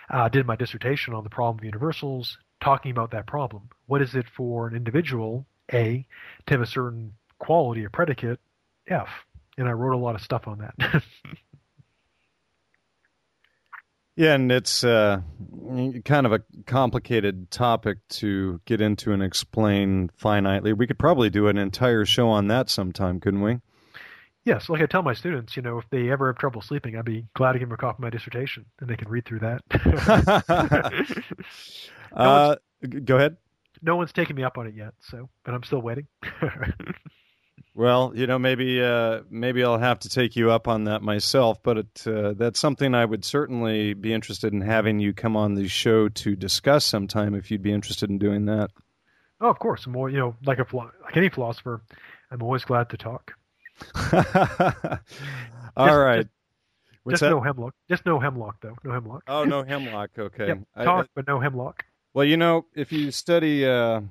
uh, 0.10 0.30
did 0.30 0.46
my 0.46 0.56
dissertation 0.56 1.14
on 1.14 1.24
the 1.24 1.30
problem 1.30 1.60
of 1.60 1.66
universals, 1.66 2.38
talking 2.62 2.92
about 2.92 3.12
that 3.12 3.28
problem. 3.28 3.70
What 3.88 4.02
is 4.02 4.16
it 4.16 4.26
for 4.36 4.68
an 4.68 4.76
individual 4.76 5.46
A 5.74 6.06
to 6.48 6.54
have 6.54 6.62
a 6.62 6.66
certain 6.66 7.14
quality 7.40 7.86
or 7.86 7.90
predicate 7.90 8.40
F? 8.88 9.10
And 9.58 9.68
I 9.68 9.72
wrote 9.72 9.94
a 9.94 9.98
lot 9.98 10.16
of 10.16 10.22
stuff 10.22 10.48
on 10.48 10.60
that. 10.60 11.04
Yeah, 14.20 14.34
and 14.34 14.52
it's 14.52 14.84
uh, 14.84 15.22
kind 16.04 16.26
of 16.26 16.34
a 16.34 16.42
complicated 16.66 17.50
topic 17.52 18.00
to 18.10 18.60
get 18.66 18.82
into 18.82 19.14
and 19.14 19.24
explain 19.24 20.12
finitely. 20.22 20.78
We 20.78 20.88
could 20.88 21.00
probably 21.00 21.30
do 21.30 21.48
an 21.48 21.58
entire 21.58 22.04
show 22.04 22.28
on 22.28 22.50
that 22.50 22.70
sometime, 22.70 23.22
couldn't 23.22 23.42
we? 23.42 23.60
Yes, 24.44 24.68
like 24.68 24.82
I 24.82 24.88
tell 24.88 25.04
my 25.04 25.14
students, 25.14 25.56
you 25.56 25.62
know, 25.62 25.78
if 25.78 25.86
they 25.90 26.12
ever 26.12 26.28
have 26.28 26.38
trouble 26.38 26.60
sleeping, 26.60 26.98
I'd 26.98 27.06
be 27.06 27.28
glad 27.34 27.54
to 27.54 27.60
give 27.60 27.70
them 27.70 27.76
a 27.76 27.78
copy 27.78 27.96
of 27.96 28.02
my 28.02 28.10
dissertation, 28.10 28.66
and 28.82 28.90
they 28.90 28.98
can 28.98 29.08
read 29.08 29.24
through 29.24 29.40
that. 29.40 29.62
no 32.14 32.22
uh, 32.22 32.56
go 33.06 33.16
ahead. 33.16 33.38
No 33.82 33.96
one's 33.96 34.12
taken 34.12 34.36
me 34.36 34.44
up 34.44 34.58
on 34.58 34.68
it 34.68 34.76
yet, 34.76 34.96
so, 35.00 35.30
but 35.46 35.54
I'm 35.54 35.64
still 35.64 35.82
waiting. 35.82 36.08
Well, 37.74 38.12
you 38.16 38.28
know, 38.28 38.40
maybe 38.40 38.82
uh, 38.82 39.22
maybe 39.30 39.64
I'll 39.64 39.78
have 39.78 40.00
to 40.00 40.10
take 40.10 40.36
you 40.36 40.52
up 40.52 40.68
on 40.68 40.86
that 40.86 41.02
myself, 41.02 41.62
but 41.64 41.78
it, 41.78 42.08
uh, 42.08 42.34
that's 42.34 42.60
something 42.60 42.94
I 42.94 43.06
would 43.06 43.24
certainly 43.24 43.94
be 43.94 44.14
interested 44.14 44.54
in 44.54 44.62
having 44.62 45.00
you 45.00 45.14
come 45.14 45.36
on 45.38 45.56
the 45.56 45.68
show 45.68 46.10
to 46.10 46.36
discuss 46.36 46.86
sometime 46.86 47.36
if 47.36 47.52
you'd 47.52 47.64
be 47.64 47.72
interested 47.72 48.10
in 48.10 48.18
doing 48.18 48.46
that. 48.46 48.72
Oh, 49.42 49.50
of 49.50 49.60
course. 49.60 49.88
More, 49.88 50.10
you 50.10 50.18
know, 50.18 50.36
like 50.46 50.60
a 50.60 50.76
like 50.76 51.16
any 51.16 51.30
philosopher, 51.30 51.82
I'm 52.32 52.42
always 52.42 52.66
glad 52.66 52.90
to 52.90 52.98
talk. 52.98 53.34
All 55.78 55.88
just, 55.88 55.98
right. 55.98 56.28
Just, 57.08 57.22
just 57.22 57.22
no 57.22 57.42
hemlock. 57.42 57.74
Just 57.90 58.06
no 58.06 58.20
hemlock, 58.20 58.58
though. 58.62 58.76
No 58.84 58.92
hemlock. 58.92 59.24
Oh, 59.28 59.46
no 59.46 59.64
hemlock. 59.68 60.12
Okay. 60.18 60.48
yep. 60.48 60.60
Talk, 60.84 61.06
I, 61.06 61.10
but 61.16 61.28
no 61.28 61.40
hemlock. 61.40 61.86
Well, 62.14 62.26
you 62.26 62.38
know, 62.38 62.66
if 62.76 62.92
you 62.92 63.12
study 63.12 63.66
uh, 63.66 64.02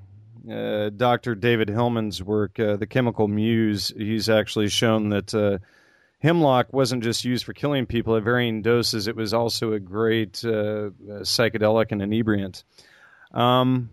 uh, 0.51 0.91
Dr. 0.91 1.35
David 1.35 1.69
Hillman's 1.69 2.23
work, 2.23 2.59
uh, 2.59 2.77
The 2.77 2.87
Chemical 2.87 3.29
Muse, 3.29 3.93
he's 3.97 4.29
actually 4.29 4.69
shown 4.69 5.11
that 5.11 5.35
uh, 5.35 5.59
hemlock 6.19 6.73
wasn't 6.73 7.03
just 7.03 7.25
used 7.25 7.45
for 7.45 7.53
killing 7.53 7.87
people 7.87 8.17
at 8.17 8.23
varying 8.23 8.63
doses, 8.63 9.07
it 9.07 9.17
was 9.17 9.35
also 9.35 9.73
a 9.73 9.81
great 9.81 10.45
uh, 10.45 10.91
psychedelic 11.23 11.93
and 11.93 12.03
inebriant. 12.03 12.65
Um, 13.33 13.91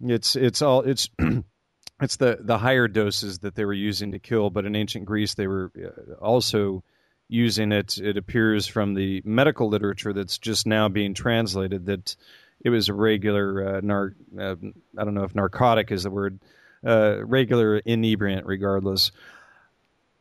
it's 0.00 0.36
it's 0.36 0.62
all 0.62 0.82
it's 0.82 1.08
it's 2.00 2.16
the 2.16 2.38
the 2.40 2.58
higher 2.58 2.88
doses 2.88 3.40
that 3.40 3.54
they 3.54 3.64
were 3.64 3.72
using 3.72 4.12
to 4.12 4.18
kill, 4.18 4.50
but 4.50 4.66
in 4.66 4.76
ancient 4.76 5.06
Greece 5.06 5.34
they 5.34 5.46
were 5.46 5.70
uh, 5.76 6.14
also 6.14 6.82
using 7.28 7.72
it. 7.72 7.98
It 7.98 8.16
appears 8.16 8.66
from 8.66 8.94
the 8.94 9.22
medical 9.24 9.68
literature 9.68 10.12
that's 10.12 10.38
just 10.38 10.66
now 10.66 10.88
being 10.88 11.14
translated 11.14 11.86
that 11.86 12.16
it 12.64 12.70
was 12.70 12.88
a 12.88 12.94
regular 12.94 13.76
uh, 13.76 13.80
nar- 13.82 14.16
uh, 14.38 14.56
I 14.98 15.04
don't 15.04 15.14
know 15.14 15.24
if 15.24 15.34
narcotic 15.34 15.92
is 15.92 16.02
the 16.02 16.10
word, 16.10 16.40
uh, 16.84 17.24
regular 17.24 17.78
inebriant, 17.80 18.46
regardless. 18.46 19.12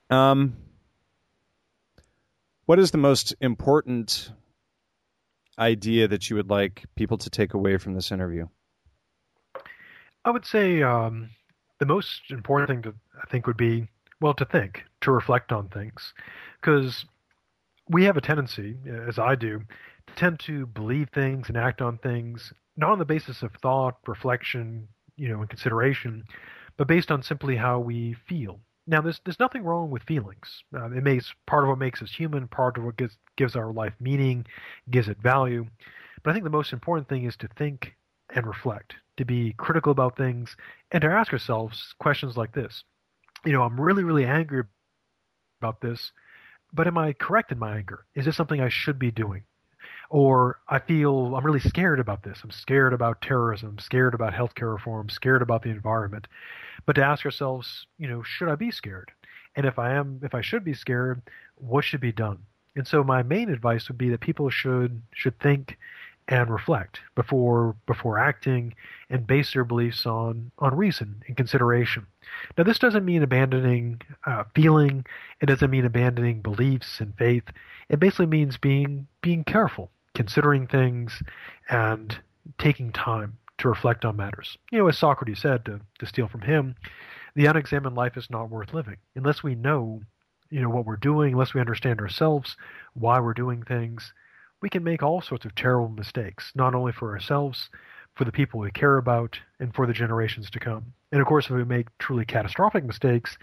Um, 0.10 0.58
what 2.66 2.80
is 2.80 2.92
the 2.92 2.98
most 2.98 3.34
important 3.42 4.32
idea 5.58 6.08
that 6.10 6.30
you 6.30 6.36
would 6.36 6.50
like 6.50 6.84
people 6.96 7.18
to 7.20 7.30
take 7.30 7.54
away 7.54 7.78
from 7.78 7.94
this 7.94 8.12
interview? 8.12 8.48
I 10.26 10.32
would 10.32 10.46
say 10.46 10.84
um, 10.84 11.30
the 11.80 11.86
most 11.86 12.30
important 12.30 12.70
thing 12.70 12.82
to 12.84 12.98
I 13.22 13.26
think 13.30 13.48
would 13.48 13.58
be 13.58 13.88
well 14.20 14.34
to 14.34 14.46
think, 14.46 14.84
to 15.02 15.12
reflect 15.12 15.52
on 15.52 15.70
things, 15.70 16.14
because 16.60 17.06
we 17.90 18.06
have 18.06 18.18
a 18.18 18.22
tendency, 18.22 18.78
as 19.08 19.20
I 19.20 19.36
do, 19.36 19.62
tend 20.16 20.40
to 20.42 20.66
believe 20.68 21.10
things 21.14 21.48
and 21.48 21.58
act 21.58 21.82
on 21.82 21.98
things 21.98 22.54
not 22.78 22.92
on 22.92 23.00
the 23.00 23.06
basis 23.06 23.44
of 23.44 23.54
thought, 23.62 23.98
reflection, 24.08 24.88
you 25.16 25.28
know, 25.28 25.42
and 25.42 25.50
consideration, 25.50 26.24
but 26.78 26.88
based 26.88 27.12
on 27.12 27.22
simply 27.22 27.56
how 27.56 27.80
we 27.80 28.16
feel. 28.28 28.60
Now, 28.88 29.02
there's 29.02 29.22
there's 29.24 29.40
nothing 29.40 29.64
wrong 29.64 29.92
with 29.92 30.04
feelings. 30.04 30.64
Uh, 30.76 30.92
it 30.92 31.04
makes 31.04 31.34
part 31.48 31.64
of 31.64 31.70
what 31.70 31.78
makes 31.78 32.02
us 32.02 32.12
human, 32.12 32.48
part 32.48 32.78
of 32.78 32.84
what 32.84 32.98
gives 32.98 33.18
gives 33.38 33.56
our 33.56 33.72
life 33.72 33.94
meaning, 34.00 34.46
gives 34.90 35.08
it 35.08 35.18
value. 35.22 35.66
But 36.24 36.32
I 36.32 36.34
think 36.34 36.44
the 36.44 36.50
most 36.50 36.74
important 36.74 37.08
thing 37.08 37.26
is 37.26 37.38
to 37.38 37.48
think 37.58 37.96
and 38.36 38.46
reflect, 38.46 38.96
to 39.18 39.26
be 39.26 39.54
critical 39.58 39.92
about 39.92 40.18
things, 40.18 40.56
and 40.92 41.02
to 41.02 41.08
ask 41.08 41.32
ourselves 41.32 41.94
questions 42.00 42.36
like 42.36 42.54
this. 42.54 42.84
You 43.46 43.54
know, 43.54 43.62
I'm 43.62 43.80
really, 43.80 44.04
really 44.04 44.26
angry 44.26 44.64
about 45.62 45.80
this, 45.82 46.12
but 46.74 46.88
am 46.88 46.98
I 46.98 47.14
correct 47.14 47.52
in 47.52 47.60
my 47.60 47.78
anger? 47.78 48.06
Is 48.16 48.26
this 48.26 48.36
something 48.36 48.60
I 48.60 48.70
should 48.70 49.00
be 49.00 49.12
doing? 49.12 49.44
Or 50.14 50.60
I 50.70 50.78
feel 50.78 51.36
I'm 51.36 51.44
really 51.44 51.60
scared 51.60 52.00
about 52.00 52.22
this. 52.22 52.42
I'm 52.44 52.52
scared 52.52 52.94
about 52.94 53.20
terrorism, 53.20 53.70
I'm 53.70 53.80
scared 53.80 54.14
about 54.14 54.32
healthcare 54.32 54.72
reform, 54.72 55.10
scared 55.10 55.42
about 55.42 55.64
the 55.64 55.72
environment. 55.72 56.28
But 56.86 56.94
to 56.94 57.04
ask 57.04 57.26
ourselves, 57.26 57.88
you 57.98 58.08
know, 58.08 58.22
should 58.22 58.48
I 58.48 58.54
be 58.54 58.70
scared? 58.70 59.12
And 59.56 59.66
if 59.66 59.80
I 59.80 59.94
am, 59.94 60.20
if 60.22 60.36
I 60.36 60.42
should 60.42 60.64
be 60.64 60.76
scared, 60.76 61.24
what 61.56 61.84
should 61.84 62.00
be 62.00 62.12
done? 62.12 62.38
And 62.76 62.88
so 62.88 63.04
my 63.04 63.24
main 63.24 63.50
advice 63.50 63.88
would 63.88 63.98
be 63.98 64.10
that 64.10 64.20
people 64.20 64.52
should 64.52 65.02
should 65.16 65.40
think 65.40 65.80
and 66.28 66.48
reflect 66.48 67.00
before 67.16 67.76
before 67.88 68.20
acting 68.20 68.76
and 69.10 69.26
base 69.26 69.54
their 69.54 69.64
beliefs 69.64 70.06
on 70.06 70.52
on 70.60 70.78
reason 70.78 71.24
and 71.28 71.36
consideration. 71.36 72.06
Now, 72.56 72.66
this 72.66 72.78
doesn't 72.78 73.04
mean 73.04 73.24
abandoning 73.24 74.00
uh, 74.28 74.44
feeling. 74.54 75.08
It 75.42 75.48
doesn't 75.48 75.72
mean 75.72 75.86
abandoning 75.86 76.42
beliefs 76.42 77.00
and 77.00 77.18
faith. 77.18 77.46
It 77.90 78.00
basically 78.00 78.28
means 78.28 78.58
being 78.58 79.08
being 79.22 79.44
careful, 79.44 79.90
considering 80.14 80.68
things, 80.68 81.22
and 81.70 82.18
taking 82.58 82.92
time 82.92 83.38
to 83.58 83.70
reflect 83.70 84.06
on 84.06 84.16
matters. 84.16 84.58
You 84.72 84.80
know, 84.80 84.88
as 84.88 84.98
Socrates 84.98 85.40
said, 85.40 85.66
to, 85.66 85.80
to 86.00 86.06
steal 86.06 86.28
from 86.28 86.42
him, 86.42 86.76
the 87.36 87.46
unexamined 87.46 87.96
life 87.96 88.18
is 88.18 88.30
not 88.30 88.50
worth 88.50 88.74
living 88.74 88.98
unless 89.16 89.44
we 89.44 89.56
know, 89.56 90.02
you 90.50 90.62
know, 90.62 90.70
what 90.70 90.86
we're 90.86 90.98
doing, 90.98 91.34
unless 91.34 91.54
we 91.54 91.62
understand 91.62 92.00
ourselves, 92.00 92.56
why 92.94 93.20
we're 93.20 93.34
doing 93.34 93.64
things. 93.64 94.14
We 94.62 94.70
can 94.70 94.84
make 94.84 95.04
all 95.04 95.22
sorts 95.22 95.46
of 95.46 95.56
terrible 95.56 95.90
mistakes, 95.90 96.52
not 96.56 96.76
only 96.76 96.92
for 96.92 97.12
ourselves, 97.12 97.70
for 98.16 98.24
the 98.24 98.32
people 98.32 98.60
we 98.60 98.72
care 98.72 98.98
about, 98.98 99.40
and 99.60 99.74
for 99.74 99.88
the 99.88 99.94
generations 99.94 100.50
to 100.52 100.60
come. 100.60 100.94
And 101.12 101.22
of 101.22 101.28
course, 101.28 101.46
if 101.46 101.52
we 101.52 101.64
make 101.64 101.88
truly 101.98 102.26
catastrophic 102.26 102.84
mistakes, 102.86 103.38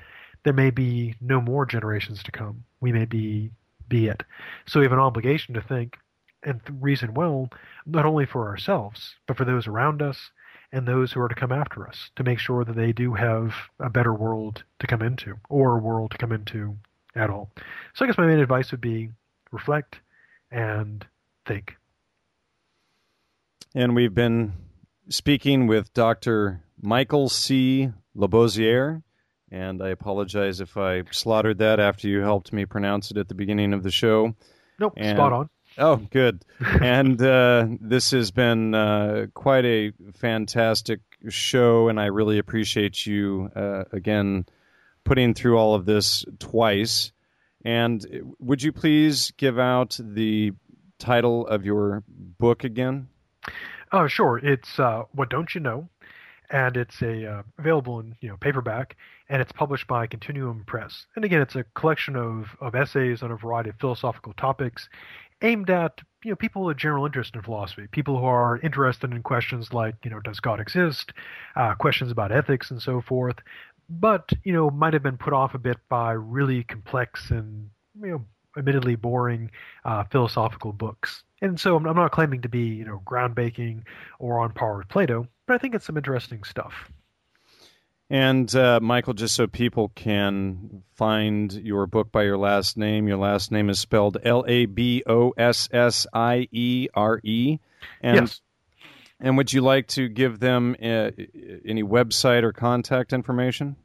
there 0.45 0.53
may 0.53 0.71
be 0.71 1.15
no 1.21 1.41
more 1.41 1.67
generations 1.67 2.23
to 2.23 2.31
come. 2.31 2.65
We 2.81 2.93
may 2.93 3.05
be 3.05 3.51
be 3.89 4.07
it. 4.07 4.23
So 4.67 4.81
we 4.81 4.87
have 4.87 4.93
an 4.93 5.01
obligation 5.01 5.55
to 5.55 5.61
think 5.61 5.99
and 6.43 6.61
reason 6.81 7.15
well, 7.15 7.49
not 7.87 8.07
only 8.07 8.27
for 8.27 8.49
ourselves, 8.49 9.17
but 9.27 9.37
for 9.37 9.45
those 9.45 9.67
around 9.67 10.03
us 10.03 10.31
and 10.73 10.87
those 10.87 11.13
who 11.13 11.21
are 11.21 11.29
to 11.29 11.35
come 11.35 11.53
after 11.53 11.87
us, 11.87 12.11
to 12.17 12.23
make 12.23 12.39
sure 12.39 12.65
that 12.65 12.77
they 12.77 12.93
do 12.93 13.15
have 13.15 13.55
a 13.81 13.91
better 13.91 14.15
world 14.15 14.63
to 14.79 14.87
come 14.87 15.03
into, 15.03 15.37
or 15.49 15.77
a 15.77 15.81
world 15.81 16.13
to 16.13 16.19
come 16.19 16.33
into 16.33 16.77
at 17.17 17.29
all. 17.29 17.51
So 17.95 18.05
I 18.05 18.09
guess 18.09 18.19
my 18.19 18.27
main 18.27 18.39
advice 18.39 18.71
would 18.71 18.81
be 18.81 19.11
reflect 19.51 20.01
and 20.51 21.05
think. 21.47 21.77
And 23.75 23.95
we've 23.95 24.15
been 24.15 24.53
speaking 25.09 25.67
with 25.67 25.93
Dr. 25.93 26.63
Michael 26.81 27.29
C. 27.29 27.91
Labossiere, 28.17 29.03
and 29.51 29.83
I 29.83 29.89
apologize 29.89 30.61
if 30.61 30.77
I 30.77 31.03
slaughtered 31.11 31.59
that 31.59 31.81
after 31.81 32.09
you 32.09 32.21
helped 32.21 32.53
me 32.53 32.65
pronounce 32.65 33.11
it 33.11 33.17
at 33.17 33.29
the 33.29 33.35
beginning 33.35 33.73
of 33.73 33.83
the 33.83 33.91
show. 33.91 34.35
Nope, 34.79 34.95
And- 34.97 35.17
spot 35.17 35.33
on. 35.33 35.51
Oh, 35.81 35.97
good. 35.97 36.45
and 36.61 37.21
uh, 37.21 37.67
this 37.81 38.11
has 38.11 38.31
been 38.31 38.75
uh, 38.75 39.27
quite 39.33 39.65
a 39.65 39.93
fantastic 40.15 41.01
show, 41.31 41.89
and 41.89 41.99
I 41.99 42.07
really 42.07 42.39
appreciate 42.39 43.07
you 43.07 43.51
uh, 43.57 43.85
again 43.91 44.45
putting 45.05 45.33
through 45.33 45.57
all 45.57 45.75
of 45.75 45.87
this 45.87 46.27
twice. 46.39 47.13
And 47.65 48.35
would 48.39 48.63
you 48.63 48.73
please 48.73 49.33
give 49.39 49.59
out 49.59 49.99
the 49.99 50.53
title 50.99 51.47
of 51.47 51.65
your 51.65 52.05
book 52.09 52.65
again? 52.65 53.09
Oh, 53.91 54.07
sure. 54.07 54.39
It's 54.39 54.79
uh, 54.79 55.05
What 55.13 55.31
Don't 55.31 55.55
You 55.55 55.63
Know? 55.63 55.89
And 56.51 56.77
it's 56.77 57.01
a 57.01 57.27
uh, 57.27 57.43
available 57.59 58.01
in 58.01 58.17
you 58.21 58.29
know 58.29 58.37
paperback, 58.37 58.97
and 59.29 59.41
it's 59.41 59.53
published 59.53 59.87
by 59.87 60.09
Continuum 60.09 60.65
Press. 60.67 61.07
And 61.15 61.25
again, 61.25 61.41
it's 61.41 61.55
a 61.55 61.63
collection 61.75 62.17
of, 62.17 62.57
of 62.61 62.75
essays 62.75 63.23
on 63.23 63.31
a 63.31 63.37
variety 63.37 63.71
of 63.71 63.77
philosophical 63.79 64.33
topics, 64.33 64.89
aimed 65.43 65.71
at 65.71 66.01
you 66.25 66.31
know 66.31 66.37
people 66.37 66.65
with 66.65 66.77
general 66.77 67.07
interest 67.07 67.35
in 67.35 67.43
philosophy, 67.43 67.87
people 67.91 68.19
who 68.19 68.27
are 68.27 68.59
interested 68.59 69.13
in 69.13 69.23
questions 69.23 69.73
like 69.73 69.97
you 70.05 70.11
know 70.11 70.21
does 70.21 70.41
God 70.41 70.61
exist, 70.61 71.13
uh, 71.57 71.75
questions 71.75 72.11
about 72.11 72.33
ethics 72.33 72.71
and 72.71 72.81
so 72.81 73.01
forth, 73.01 73.37
but 73.89 74.33
you 74.45 74.53
know 74.53 74.71
might 74.71 74.93
have 74.93 75.03
been 75.03 75.19
put 75.19 75.33
off 75.33 75.55
a 75.55 75.59
bit 75.59 75.79
by 75.89 76.13
really 76.13 76.65
complex 76.65 77.31
and 77.31 77.71
you 78.03 78.11
know 78.11 78.25
admittedly 78.57 78.97
boring 78.97 79.51
uh, 79.85 80.05
philosophical 80.05 80.73
books. 80.73 81.23
And 81.41 81.59
so 81.59 81.77
I'm, 81.77 81.87
I'm 81.87 81.97
not 81.97 82.13
claiming 82.13 82.43
to 82.43 82.49
be 82.49 82.67
you 82.67 82.85
know 82.85 83.03
groundbreaking 83.07 83.83
or 84.19 84.41
on 84.41 84.53
par 84.53 84.79
with 84.79 84.89
Plato, 84.89 85.27
but 85.47 85.55
I 85.55 85.59
think 85.59 85.75
it's 85.75 85.87
some 85.87 85.97
interesting 85.97 86.45
stuff. 86.45 86.91
And 88.11 88.53
uh, 88.57 88.81
Michael, 88.83 89.15
just 89.15 89.37
so 89.37 89.47
people 89.47 89.93
can 89.95 90.83
find 90.95 91.53
your 91.53 91.87
book 91.87 92.11
by 92.11 92.25
your 92.25 92.37
last 92.37 92.77
name, 92.77 93.07
your 93.07 93.19
last 93.19 93.53
name 93.53 93.71
is 93.71 93.79
spelled 93.79 94.19
L 94.25 94.45
A 94.49 94.67
B 94.67 95.05
O 95.07 95.33
S 95.37 95.69
S 95.73 96.09
I 96.13 96.49
E 96.51 96.89
R 96.93 97.21
E. 97.23 97.59
And 98.03 98.23
yes. 98.23 98.41
And 99.21 99.37
would 99.37 99.53
you 99.53 99.61
like 99.61 99.87
to 99.89 100.09
give 100.09 100.41
them 100.41 100.75
uh, 100.83 101.11
any 101.65 101.83
website 101.83 102.43
or 102.43 102.53
contact 102.53 103.13
information? 103.13 103.77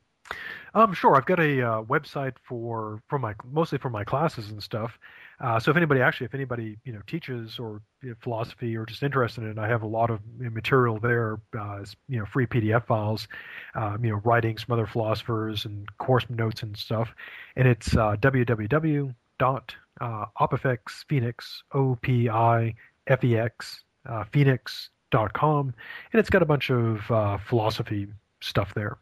Um, 0.74 0.94
sure. 0.94 1.16
I've 1.16 1.26
got 1.26 1.40
a 1.40 1.62
uh, 1.62 1.82
website 1.84 2.34
for 2.42 3.02
for 3.08 3.20
my 3.20 3.36
mostly 3.52 3.78
for 3.78 3.90
my 3.90 4.04
classes 4.04 4.50
and 4.50 4.64
stuff. 4.64 4.98
Uh, 5.40 5.60
so 5.60 5.72
if 5.72 5.78
anybody 5.78 6.02
actually, 6.02 6.26
if 6.26 6.34
anybody 6.34 6.78
you 6.86 6.94
know 6.94 7.02
teaches 7.08 7.60
or 7.60 7.82
you 8.02 8.10
know, 8.10 8.16
philosophy 8.22 8.76
or 8.78 8.86
just 8.86 9.04
interested 9.04 9.44
in 9.44 9.52
it, 9.52 9.58
I 9.58 9.68
have 9.68 9.84
a 9.84 9.88
lot 9.88 10.10
of 10.10 10.20
material 10.40 11.00
there. 11.00 11.40
Uh, 11.58 11.84
you 12.08 12.20
know, 12.20 12.26
free 12.26 12.48
PDF 12.48 12.86
files, 12.88 13.28
um, 13.76 14.04
you 14.04 14.12
know, 14.12 14.22
writings 14.24 14.64
from 14.64 14.74
other 14.74 14.88
philosophers 14.88 15.66
and 15.66 15.86
course 15.98 16.26
notes 16.30 16.64
and 16.64 16.78
stuff. 16.78 17.14
And 17.56 17.68
it's 17.68 17.96
uh, 17.96 18.16
www 18.18 19.16
dot 19.38 19.76
uh, 20.02 20.26
opifex 20.40 21.06
phoenix 21.08 21.64
o 21.74 21.98
p 22.02 22.30
i 22.30 22.74
f 23.08 23.24
e 23.24 23.38
x 23.38 23.84
uh, 24.08 24.24
phoenix 24.32 24.90
dot 25.12 25.34
com, 25.34 25.74
and 26.12 26.20
it's 26.20 26.30
got 26.30 26.42
a 26.42 26.46
bunch 26.46 26.70
of 26.70 27.10
uh, 27.12 27.38
philosophy 27.38 28.08
stuff 28.42 28.74
there. 28.74 28.98